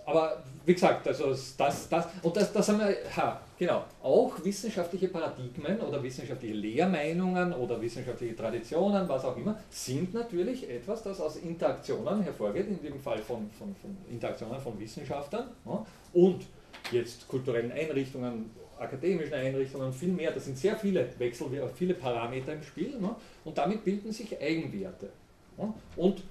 Aber 0.06 0.40
wie 0.64 0.72
gesagt, 0.72 1.08
also 1.08 1.30
das, 1.30 1.88
das, 1.88 2.08
und 2.22 2.36
das, 2.36 2.52
das 2.52 2.68
haben 2.68 2.78
wir, 2.78 2.96
ha, 3.16 3.40
genau, 3.58 3.84
auch 4.00 4.32
wissenschaftliche 4.44 5.08
Paradigmen 5.08 5.80
oder 5.80 6.00
wissenschaftliche 6.00 6.54
Lehrmeinungen 6.54 7.52
oder 7.52 7.80
wissenschaftliche 7.80 8.36
Traditionen, 8.36 9.08
was 9.08 9.24
auch 9.24 9.36
immer, 9.36 9.58
sind 9.68 10.14
natürlich 10.14 10.70
etwas, 10.70 11.02
das 11.02 11.20
aus 11.20 11.36
Interaktionen 11.36 12.22
hervorgeht, 12.22 12.68
in 12.68 12.80
dem 12.80 13.00
Fall 13.00 13.18
von, 13.18 13.50
von, 13.50 13.74
von 13.74 13.96
Interaktionen 14.08 14.60
von 14.60 14.78
Wissenschaftlern 14.78 15.48
ja, 15.64 15.84
und 16.12 16.46
jetzt 16.92 17.26
kulturellen 17.26 17.72
Einrichtungen, 17.72 18.50
akademischen 18.78 19.34
Einrichtungen 19.34 19.86
und 19.86 19.94
viel 19.94 20.10
mehr. 20.10 20.32
Da 20.32 20.40
sind 20.40 20.58
sehr 20.58 20.76
viele 20.76 21.08
Wechsel, 21.18 21.46
viele 21.74 21.94
Parameter 21.94 22.52
im 22.52 22.62
Spiel 22.62 22.98
ne? 22.98 23.14
und 23.44 23.56
damit 23.56 23.84
bilden 23.84 24.12
sich 24.12 24.40
Eigenwerte. 24.40 25.10
Ne? 25.56 25.72
Und 25.96 26.22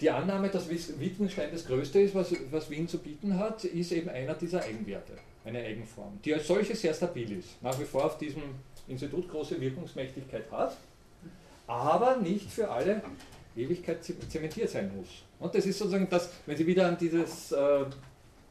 die 0.00 0.10
Annahme, 0.10 0.48
dass 0.48 0.68
Wittgenstein 0.68 1.50
das 1.52 1.66
Größte 1.66 2.00
ist, 2.00 2.14
was, 2.14 2.34
was 2.50 2.68
Wien 2.68 2.88
zu 2.88 2.98
bieten 2.98 3.38
hat, 3.38 3.64
ist 3.64 3.92
eben 3.92 4.08
einer 4.08 4.34
dieser 4.34 4.62
Eigenwerte, 4.62 5.12
eine 5.44 5.60
Eigenform, 5.60 6.18
die 6.24 6.34
als 6.34 6.46
solche 6.46 6.74
sehr 6.74 6.92
stabil 6.92 7.38
ist, 7.38 7.62
nach 7.62 7.78
wie 7.78 7.84
vor 7.84 8.04
auf 8.04 8.18
diesem 8.18 8.42
Institut 8.88 9.28
große 9.30 9.60
Wirkungsmächtigkeit 9.60 10.50
hat, 10.50 10.76
aber 11.66 12.16
nicht 12.16 12.50
für 12.50 12.68
alle 12.70 13.02
Ewigkeit 13.56 14.04
zementiert 14.04 14.68
sein 14.68 14.90
muss. 14.96 15.08
Und 15.38 15.54
das 15.54 15.64
ist 15.64 15.78
sozusagen 15.78 16.08
das, 16.10 16.30
wenn 16.44 16.56
Sie 16.56 16.66
wieder 16.66 16.88
an, 16.88 16.98
dieses, 16.98 17.52
äh, 17.52 17.84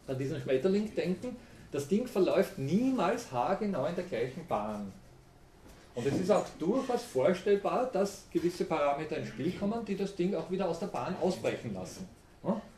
an 0.08 0.18
diesen 0.18 0.40
Schmetterling 0.40 0.96
denken, 0.96 1.36
das 1.74 1.88
Ding 1.88 2.08
verläuft 2.08 2.58
niemals 2.60 3.32
haargenau 3.32 3.86
in 3.88 3.96
der 3.96 4.04
gleichen 4.06 4.46
Bahn. 4.48 4.94
Und 5.96 6.06
es 6.06 6.20
ist 6.20 6.32
auch 6.32 6.46
durchaus 6.58 7.04
vorstellbar, 7.04 7.90
dass 7.92 8.26
gewisse 8.32 8.66
Parameter 8.66 9.18
ins 9.18 9.30
Spiel 9.30 9.52
kommen, 9.52 9.84
die 9.86 9.98
das 9.98 10.16
Ding 10.16 10.34
auch 10.36 10.50
wieder 10.50 10.68
aus 10.70 10.80
der 10.80 10.88
Bahn 10.88 11.16
ausbrechen 11.22 11.74
lassen. 11.74 12.08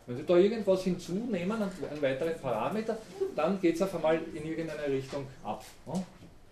Wenn 0.06 0.18
Sie 0.18 0.24
da 0.24 0.38
irgendwas 0.38 0.84
hinzunehmen, 0.84 1.52
einen 1.62 2.02
weiteren 2.02 2.40
Parameter, 2.40 2.98
dann 3.36 3.60
geht 3.60 3.76
es 3.76 3.82
auf 3.82 3.96
einmal 3.96 4.20
in 4.34 4.46
irgendeine 4.46 4.88
Richtung 4.88 5.26
ab 5.44 5.64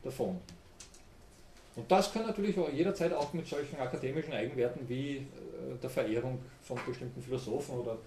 davon. 0.03 0.39
Und 1.75 1.91
das 1.91 2.11
kann 2.11 2.25
natürlich 2.27 2.57
auch 2.57 2.69
jederzeit 2.69 3.13
auch 3.13 3.33
mit 3.33 3.47
solchen 3.47 3.77
akademischen 3.79 4.33
Eigenwerten 4.33 4.87
wie 4.87 5.17
äh, 5.17 5.23
der 5.81 5.89
Verehrung 5.89 6.39
von 6.61 6.77
bestimmten 6.85 7.21
Philosophen 7.21 7.79
oder 7.79 7.97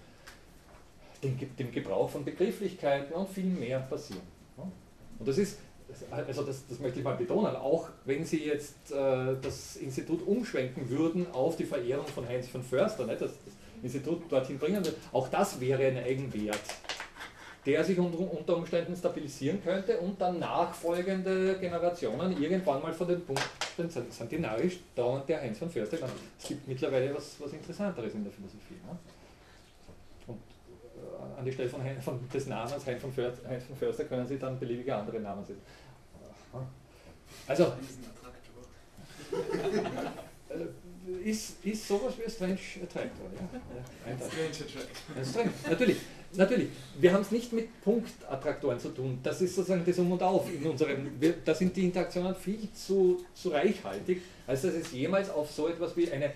dem, 1.23 1.71
Gebrauch 1.71 2.09
von 2.09 2.23
Begrifflichkeiten 2.23 3.13
und 3.13 3.29
viel 3.29 3.45
mehr 3.45 3.79
passieren. 3.79 4.21
Und 5.19 5.27
das 5.27 5.37
ist 5.37 5.57
also 6.11 6.43
das, 6.43 6.67
das, 6.67 6.79
möchte 6.79 6.99
ich 6.99 7.05
mal 7.05 7.15
betonen, 7.15 7.55
auch 7.55 7.89
wenn 8.05 8.25
Sie 8.25 8.43
jetzt 8.43 8.91
äh, 8.91 9.35
das 9.41 9.77
Institut 9.77 10.25
umschwenken 10.27 10.89
würden 10.89 11.31
auf 11.31 11.55
die 11.55 11.63
Verehrung 11.63 12.05
von 12.07 12.27
Heinz 12.27 12.47
von 12.47 12.61
Förster, 12.61 13.05
nicht, 13.05 13.21
dass 13.21 13.31
das 13.31 13.53
Institut 13.81 14.29
dorthin 14.29 14.57
bringen 14.59 14.83
würde, 14.83 14.97
auch 15.13 15.29
das 15.29 15.59
wäre 15.61 15.85
ein 15.85 15.97
Eigenwert, 15.97 16.59
der 17.65 17.83
sich 17.83 17.97
unter, 17.97 18.19
unter 18.19 18.57
Umständen 18.57 18.95
stabilisieren 18.95 19.63
könnte 19.63 19.97
und 19.99 20.19
dann 20.19 20.39
nachfolgende 20.39 21.57
Generationen 21.59 22.41
irgendwann 22.41 22.81
mal 22.81 22.93
von 22.93 23.07
den 23.07 23.23
Punkten 23.23 23.89
sind 23.89 24.31
die 24.31 24.39
narrisch, 24.39 24.79
da 24.95 25.03
und 25.03 25.29
der 25.29 25.41
Heinz 25.41 25.59
von 25.59 25.69
Förster. 25.69 25.97
Es 26.39 26.47
gibt 26.47 26.67
mittlerweile 26.67 27.15
was, 27.15 27.35
was 27.39 27.53
Interessanteres 27.53 28.13
in 28.13 28.23
der 28.23 28.33
Philosophie. 28.33 28.75
Ne? 28.85 28.97
An 31.37 31.45
die 31.45 31.51
Stelle 31.51 31.69
von, 31.69 31.81
von 32.01 32.29
des 32.33 32.47
Namens 32.47 32.85
Heinz 32.85 33.01
von, 33.01 33.13
Förster, 33.13 33.47
Heinz 33.47 33.63
von 33.65 33.77
Förster 33.77 34.05
können 34.05 34.27
Sie 34.27 34.39
dann 34.39 34.59
beliebige 34.59 34.95
andere 34.95 35.19
Namen 35.19 35.45
setzen. 35.45 35.61
Also, 37.47 37.73
ist, 41.23 41.63
ist 41.63 41.87
sowas 41.87 42.13
wie 42.17 42.23
ein 42.23 42.29
Strange 42.29 42.59
Attractor. 42.83 43.25
Ja? 43.35 43.59
Ein 44.05 44.17
Strange 44.17 44.49
Attractor. 44.49 45.25
Strange, 45.25 45.53
natürlich. 45.69 45.97
Natürlich, 46.33 46.67
wir 46.99 47.13
haben 47.13 47.21
es 47.21 47.31
nicht 47.31 47.53
mit 47.53 47.81
Punktattraktoren 47.81 48.79
zu 48.79 48.89
tun. 48.89 49.19
Das 49.23 49.41
ist 49.41 49.55
sozusagen 49.55 49.83
das 49.85 49.97
Um 49.97 50.11
und 50.11 50.21
Auf 50.21 50.53
in 50.53 50.65
unserem. 50.65 51.09
Wir, 51.19 51.35
da 51.45 51.55
sind 51.55 51.75
die 51.75 51.85
Interaktionen 51.85 52.35
viel 52.35 52.69
zu, 52.73 53.23
zu 53.33 53.49
reichhaltig, 53.49 54.21
als 54.45 54.63
dass 54.63 54.73
es 54.73 54.91
jemals 54.91 55.29
auf 55.29 55.49
so 55.49 55.69
etwas 55.69 55.95
wie 55.95 56.11
eine 56.11 56.33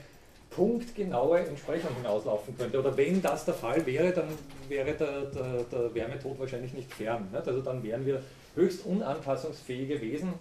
punktgenaue 0.51 1.39
Entsprechung 1.39 1.95
hinauslaufen 1.95 2.55
könnte. 2.57 2.79
Oder 2.79 2.95
wenn 2.95 3.21
das 3.21 3.45
der 3.45 3.53
Fall 3.53 3.85
wäre, 3.85 4.11
dann 4.11 4.27
wäre 4.67 4.93
der, 4.93 5.21
der, 5.21 5.63
der 5.63 5.95
Wärmetod 5.95 6.39
wahrscheinlich 6.39 6.73
nicht 6.73 6.93
fern. 6.93 7.27
Nicht? 7.31 7.47
Also 7.47 7.61
dann 7.61 7.81
wären 7.81 8.05
wir 8.05 8.21
höchst 8.55 8.85
unanpassungsfähige 8.85 9.99
Wesen, 10.01 10.33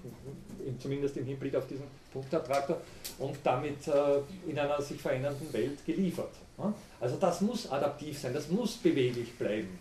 zumindest 0.80 1.16
im 1.16 1.26
Hinblick 1.26 1.54
auf 1.54 1.66
diesen 1.68 1.84
Punktattraktor, 2.12 2.78
und 3.20 3.36
damit 3.44 3.86
äh, 3.86 4.20
in 4.48 4.58
einer 4.58 4.82
sich 4.82 5.00
verändernden 5.00 5.52
Welt 5.52 5.84
geliefert. 5.86 6.32
Also 7.00 7.16
das 7.16 7.40
muss 7.40 7.70
adaptiv 7.70 8.18
sein, 8.18 8.34
das 8.34 8.48
muss 8.48 8.76
beweglich 8.76 9.32
bleiben. 9.38 9.78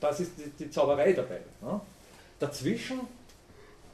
Das 0.00 0.20
ist 0.20 0.32
die, 0.38 0.64
die 0.64 0.70
Zauberei 0.70 1.12
dabei. 1.12 1.40
Dazwischen, 2.38 3.00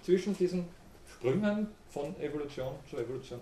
zwischen 0.03 0.37
diesen 0.37 0.67
Sprüngen 1.11 1.69
von 1.89 2.15
Evolution 2.21 2.75
zu 2.91 2.99
Evolution, 2.99 3.41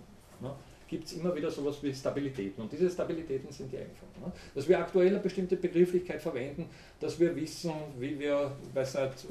gibt 0.88 1.04
es 1.04 1.12
immer 1.12 1.34
wieder 1.36 1.50
sowas 1.50 1.76
wie 1.82 1.94
Stabilitäten. 1.94 2.62
Und 2.62 2.72
diese 2.72 2.90
Stabilitäten 2.90 3.52
sind 3.52 3.70
die 3.70 3.76
Eigenformen. 3.76 4.20
Ne? 4.24 4.32
Dass 4.54 4.68
wir 4.68 4.78
aktuell 4.78 5.08
eine 5.08 5.18
bestimmte 5.18 5.56
Begrifflichkeit 5.56 6.20
verwenden, 6.20 6.66
dass 6.98 7.20
wir 7.20 7.36
wissen, 7.36 7.72
wie 7.98 8.18
wir 8.18 8.52
weiß 8.74 8.94
nicht, 8.94 9.26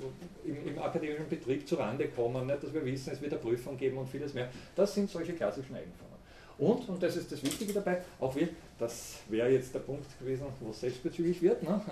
im, 0.46 0.68
im 0.68 0.80
akademischen 0.80 1.28
Betrieb 1.28 1.68
zurande 1.68 2.08
kommen, 2.10 2.46
nicht? 2.46 2.64
dass 2.64 2.74
wir 2.74 2.86
wissen, 2.86 3.12
es 3.12 3.22
wird 3.22 3.34
eine 3.34 3.42
Prüfung 3.42 3.78
geben 3.78 3.98
und 3.98 4.08
vieles 4.08 4.34
mehr. 4.34 4.50
Das 4.76 4.94
sind 4.94 5.10
solche 5.10 5.34
klassischen 5.34 5.76
Eigenformen. 5.76 6.18
Und, 6.60 6.90
und 6.90 7.04
das 7.04 7.16
ist 7.16 7.32
das 7.32 7.44
Wichtige 7.44 7.74
dabei, 7.74 8.02
auch 8.20 8.36
wir, 8.36 8.50
das 8.80 9.18
wäre 9.30 9.50
jetzt 9.50 9.76
der 9.76 9.80
Punkt 9.80 10.06
gewesen, 10.20 10.46
wo 10.60 10.72
es 10.72 10.80
selbstbezüglich 10.80 11.42
wird. 11.42 11.64
Ne? 11.64 11.82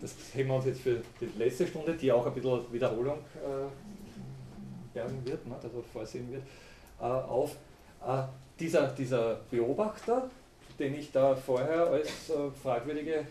Das 0.00 0.14
heben 0.34 0.48
wir 0.48 0.56
uns 0.56 0.66
jetzt 0.66 0.80
für 0.80 1.00
die 1.20 1.38
letzte 1.38 1.66
Stunde, 1.66 1.94
die 1.94 2.10
auch 2.10 2.26
ein 2.26 2.34
bisschen 2.34 2.72
Wiederholung 2.72 3.18
äh, 3.36 4.94
werden 4.94 5.24
wird, 5.24 5.46
ne? 5.46 5.54
also 5.62 5.82
vorsehen 5.92 6.30
wird, 6.30 6.42
äh, 7.00 7.04
auf. 7.04 7.56
Äh, 8.04 8.24
dieser, 8.58 8.88
dieser 8.88 9.40
Beobachter, 9.50 10.30
den 10.78 10.94
ich 10.94 11.12
da 11.12 11.34
vorher 11.34 11.86
als 11.86 12.30
äh, 12.30 12.50
fragwürdige 12.62 13.26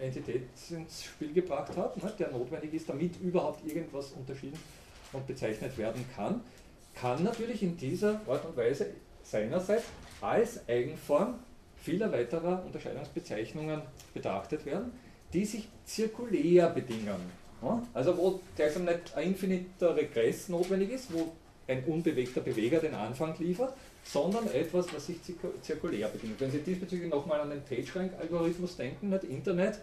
äh, 0.00 0.06
Entität 0.06 0.42
ins 0.70 1.04
Spiel 1.04 1.32
gebracht 1.32 1.76
habe, 1.76 1.98
ne, 2.00 2.12
der 2.18 2.30
notwendig 2.30 2.74
ist, 2.74 2.88
damit 2.88 3.20
überhaupt 3.20 3.66
irgendwas 3.66 4.12
unterschieden 4.12 4.58
und 5.12 5.26
bezeichnet 5.26 5.76
werden 5.78 6.04
kann, 6.14 6.40
kann 6.94 7.22
natürlich 7.22 7.62
in 7.62 7.76
dieser 7.76 8.20
Art 8.26 8.44
und 8.44 8.56
Weise 8.56 8.86
seinerseits 9.22 9.84
als 10.20 10.68
Eigenform 10.68 11.34
vieler 11.76 12.10
weiterer 12.12 12.64
Unterscheidungsbezeichnungen 12.64 13.82
betrachtet 14.12 14.64
werden, 14.64 14.92
die 15.32 15.44
sich 15.44 15.68
zirkulär 15.84 16.70
bedingen. 16.70 17.44
Also 17.94 18.16
wo 18.16 18.40
gleichsam 18.56 18.84
nicht 18.84 19.14
ein 19.14 19.28
infiniter 19.28 19.96
Regress 19.96 20.48
notwendig 20.48 20.90
ist, 20.90 21.12
wo 21.12 21.32
ein 21.66 21.84
unbewegter 21.84 22.40
Beweger 22.40 22.78
den 22.78 22.94
Anfang 22.94 23.34
liefert, 23.38 23.74
sondern 24.04 24.46
etwas, 24.52 24.92
was 24.94 25.06
sich 25.06 25.16
zirkulär 25.62 26.08
bedingt. 26.08 26.40
Wenn 26.40 26.50
Sie 26.50 26.58
diesbezüglich 26.58 27.10
nochmal 27.10 27.40
an 27.40 27.50
den 27.50 27.62
PageRank-Algorithmus 27.62 28.76
denken, 28.76 29.10
nicht 29.10 29.24
Internet, 29.24 29.78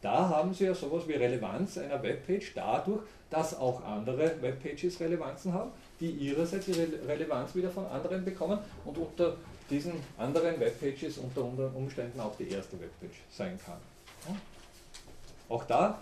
da 0.00 0.28
haben 0.28 0.54
Sie 0.54 0.64
ja 0.64 0.74
sowas 0.74 1.08
wie 1.08 1.14
Relevanz 1.14 1.78
einer 1.78 2.02
Webpage 2.02 2.52
dadurch, 2.54 3.00
dass 3.30 3.58
auch 3.58 3.82
andere 3.84 4.40
Webpages 4.42 5.00
Relevanzen 5.00 5.52
haben, 5.52 5.70
die 5.98 6.10
ihrerseits 6.10 6.68
ihre 6.68 6.86
Relevanz 7.08 7.54
wieder 7.54 7.70
von 7.70 7.86
anderen 7.86 8.24
bekommen 8.24 8.58
und 8.84 8.96
unter 8.96 9.36
diesen 9.70 9.94
anderen 10.18 10.60
Webpages 10.60 11.18
unter 11.18 11.42
Umständen 11.74 12.20
auch 12.20 12.36
die 12.36 12.48
erste 12.48 12.78
Webpage 12.78 13.22
sein 13.30 13.58
kann. 13.64 13.78
Auch 15.48 15.64
da 15.64 16.00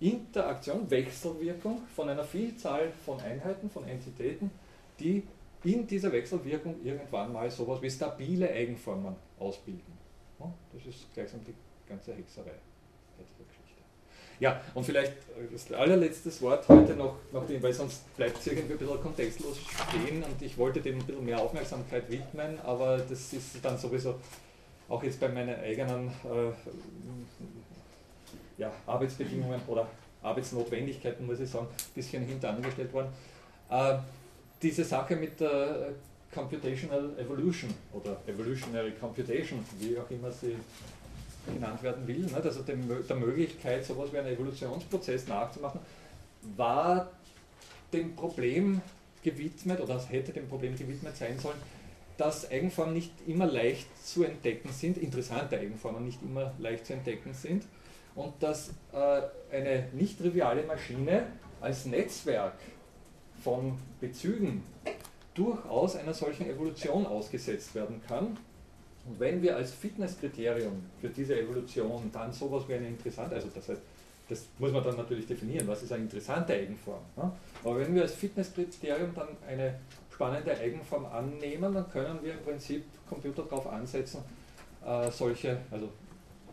Interaktion, 0.00 0.90
Wechselwirkung 0.90 1.82
von 1.94 2.08
einer 2.08 2.24
Vielzahl 2.24 2.92
von 3.04 3.20
Einheiten, 3.20 3.70
von 3.70 3.86
Entitäten, 3.86 4.50
die 4.98 5.22
in 5.64 5.86
dieser 5.86 6.12
Wechselwirkung 6.12 6.76
irgendwann 6.84 7.32
mal 7.32 7.50
sowas 7.50 7.80
wie 7.80 7.90
stabile 7.90 8.50
Eigenformen 8.50 9.14
ausbilden. 9.38 9.94
Das 10.72 10.84
ist 10.86 11.12
gleichsam 11.14 11.40
die 11.44 11.54
ganze 11.88 12.14
Hexerei 12.14 12.50
bei 13.16 13.24
dieser 13.24 13.48
Geschichte. 13.48 13.82
Ja, 14.40 14.60
und 14.74 14.84
vielleicht 14.84 15.12
äh, 15.12 15.50
das 15.50 15.72
allerletzte 15.72 16.30
Wort 16.42 16.68
heute 16.68 16.94
noch, 16.94 17.16
noch 17.32 17.48
weil 17.48 17.72
sonst 17.72 18.14
bleibt 18.16 18.38
es 18.38 18.46
irgendwie 18.46 18.74
ein 18.74 18.78
bisschen 18.78 19.00
kontextlos 19.00 19.58
stehen 19.58 20.22
und 20.22 20.42
ich 20.42 20.58
wollte 20.58 20.80
dem 20.80 20.98
ein 20.98 21.06
bisschen 21.06 21.24
mehr 21.24 21.40
Aufmerksamkeit 21.40 22.10
widmen, 22.10 22.58
aber 22.60 22.98
das 22.98 23.32
ist 23.32 23.64
dann 23.64 23.78
sowieso 23.78 24.16
auch 24.88 25.02
jetzt 25.02 25.18
bei 25.18 25.28
meinen 25.28 25.58
eigenen 25.60 26.08
äh, 26.08 26.52
ja, 28.58 28.70
Arbeitsbedingungen 28.86 29.60
oder 29.66 29.88
Arbeitsnotwendigkeiten, 30.22 31.26
muss 31.26 31.40
ich 31.40 31.48
sagen, 31.48 31.66
ein 31.66 31.94
bisschen 31.94 32.24
hinterangestellt 32.26 32.92
worden. 32.92 33.08
Äh, 33.70 33.98
diese 34.64 34.82
Sache 34.82 35.14
mit 35.14 35.38
der 35.38 35.90
Computational 36.32 37.10
Evolution 37.18 37.72
oder 37.92 38.16
Evolutionary 38.26 38.92
Computation, 38.92 39.64
wie 39.78 39.96
auch 39.98 40.10
immer 40.10 40.32
sie 40.32 40.56
genannt 41.52 41.82
werden 41.82 42.06
will, 42.08 42.20
ne, 42.20 42.40
also 42.42 42.62
der 42.62 43.16
Möglichkeit, 43.16 43.84
sowas 43.84 44.10
wie 44.12 44.18
einen 44.18 44.34
Evolutionsprozess 44.34 45.28
nachzumachen, 45.28 45.80
war 46.56 47.10
dem 47.92 48.16
Problem 48.16 48.80
gewidmet 49.22 49.80
oder 49.80 50.02
hätte 50.08 50.32
dem 50.32 50.48
Problem 50.48 50.74
gewidmet 50.76 51.16
sein 51.16 51.38
sollen, 51.38 51.58
dass 52.16 52.50
Eigenformen 52.50 52.94
nicht 52.94 53.12
immer 53.26 53.46
leicht 53.46 53.86
zu 54.04 54.24
entdecken 54.24 54.70
sind, 54.72 54.96
interessante 54.96 55.58
Eigenformen 55.58 56.04
nicht 56.04 56.22
immer 56.22 56.54
leicht 56.58 56.86
zu 56.86 56.94
entdecken 56.94 57.34
sind 57.34 57.64
und 58.14 58.32
dass 58.40 58.70
äh, 58.92 59.22
eine 59.54 59.88
nicht 59.92 60.18
triviale 60.18 60.62
Maschine 60.62 61.26
als 61.60 61.84
Netzwerk 61.84 62.54
von 63.44 63.78
Bezügen 64.00 64.62
durchaus 65.34 65.96
einer 65.96 66.14
solchen 66.14 66.48
Evolution 66.48 67.06
ausgesetzt 67.06 67.74
werden 67.74 68.00
kann. 68.08 68.36
Und 69.06 69.20
wenn 69.20 69.42
wir 69.42 69.56
als 69.56 69.72
Fitnesskriterium 69.72 70.82
für 71.00 71.10
diese 71.10 71.38
Evolution 71.38 72.10
dann 72.12 72.32
sowas 72.32 72.64
wie 72.68 72.74
eine 72.74 72.88
interessante, 72.88 73.34
also 73.34 73.48
das 73.54 73.68
heißt, 73.68 73.82
das 74.28 74.46
muss 74.58 74.72
man 74.72 74.82
dann 74.82 74.96
natürlich 74.96 75.26
definieren, 75.26 75.68
was 75.68 75.82
ist 75.82 75.92
eine 75.92 76.04
interessante 76.04 76.54
Eigenform. 76.54 77.02
Ne? 77.16 77.30
Aber 77.62 77.78
wenn 77.78 77.94
wir 77.94 78.02
als 78.02 78.14
Fitnesskriterium 78.14 79.14
dann 79.14 79.28
eine 79.46 79.78
spannende 80.10 80.56
Eigenform 80.56 81.04
annehmen, 81.06 81.74
dann 81.74 81.90
können 81.90 82.18
wir 82.22 82.32
im 82.32 82.40
Prinzip 82.40 82.84
Computer 83.06 83.42
darauf 83.42 83.66
ansetzen, 83.66 84.22
äh, 84.86 85.10
solche, 85.10 85.58
also 85.70 85.90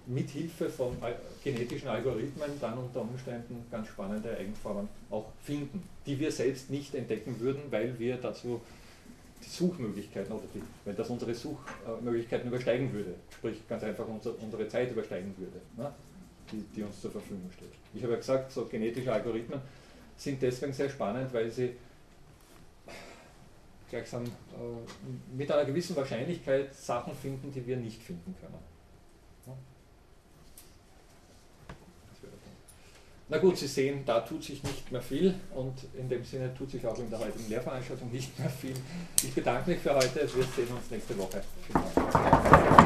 mit 0.07 0.29
Hilfe 0.29 0.69
von 0.69 0.97
genetischen 1.43 1.87
Algorithmen 1.87 2.49
dann 2.59 2.77
unter 2.77 3.01
Umständen 3.01 3.65
ganz 3.69 3.87
spannende 3.87 4.35
Eigenformen 4.35 4.87
auch 5.09 5.25
finden, 5.43 5.83
die 6.05 6.19
wir 6.19 6.31
selbst 6.31 6.69
nicht 6.69 6.95
entdecken 6.95 7.39
würden, 7.39 7.61
weil 7.69 7.97
wir 7.99 8.17
dazu 8.17 8.61
die 9.43 9.49
Suchmöglichkeiten 9.49 10.31
oder 10.31 10.45
die, 10.53 10.61
wenn 10.85 10.95
das 10.95 11.09
unsere 11.09 11.33
Suchmöglichkeiten 11.33 12.47
übersteigen 12.47 12.91
würde, 12.93 13.15
sprich 13.31 13.67
ganz 13.67 13.83
einfach 13.83 14.07
unser, 14.07 14.33
unsere 14.41 14.67
Zeit 14.67 14.91
übersteigen 14.91 15.33
würde, 15.37 15.59
ne, 15.77 15.91
die, 16.51 16.63
die 16.75 16.83
uns 16.83 17.01
zur 17.01 17.11
Verfügung 17.11 17.49
steht. 17.55 17.71
Ich 17.93 18.03
habe 18.03 18.13
ja 18.13 18.19
gesagt, 18.19 18.51
so 18.51 18.65
genetische 18.65 19.11
Algorithmen 19.11 19.59
sind 20.17 20.41
deswegen 20.41 20.73
sehr 20.73 20.89
spannend, 20.89 21.33
weil 21.33 21.49
sie 21.49 21.71
gleichsam 23.89 24.23
äh, 24.23 25.35
mit 25.35 25.51
einer 25.51 25.65
gewissen 25.65 25.95
Wahrscheinlichkeit 25.95 26.73
Sachen 26.73 27.13
finden, 27.15 27.51
die 27.51 27.65
wir 27.65 27.77
nicht 27.77 28.01
finden 28.01 28.35
können. 28.39 28.70
Na 33.31 33.37
gut, 33.37 33.57
Sie 33.57 33.67
sehen, 33.67 34.03
da 34.05 34.19
tut 34.19 34.43
sich 34.43 34.61
nicht 34.61 34.91
mehr 34.91 35.01
viel 35.01 35.33
und 35.55 35.73
in 35.97 36.09
dem 36.09 36.21
Sinne 36.25 36.53
tut 36.53 36.69
sich 36.69 36.85
auch 36.85 36.99
in 36.99 37.09
der 37.09 37.17
heutigen 37.17 37.47
Lehrveranstaltung 37.47 38.11
nicht 38.11 38.37
mehr 38.37 38.49
viel. 38.49 38.73
Ich 39.23 39.33
bedanke 39.33 39.69
mich 39.69 39.79
für 39.79 39.95
heute, 39.95 40.19
wir 40.19 40.27
sehen 40.27 40.67
uns 40.75 40.91
nächste 40.91 41.17
Woche. 41.17 41.41
Vielen 41.65 41.85
Dank. 41.95 42.80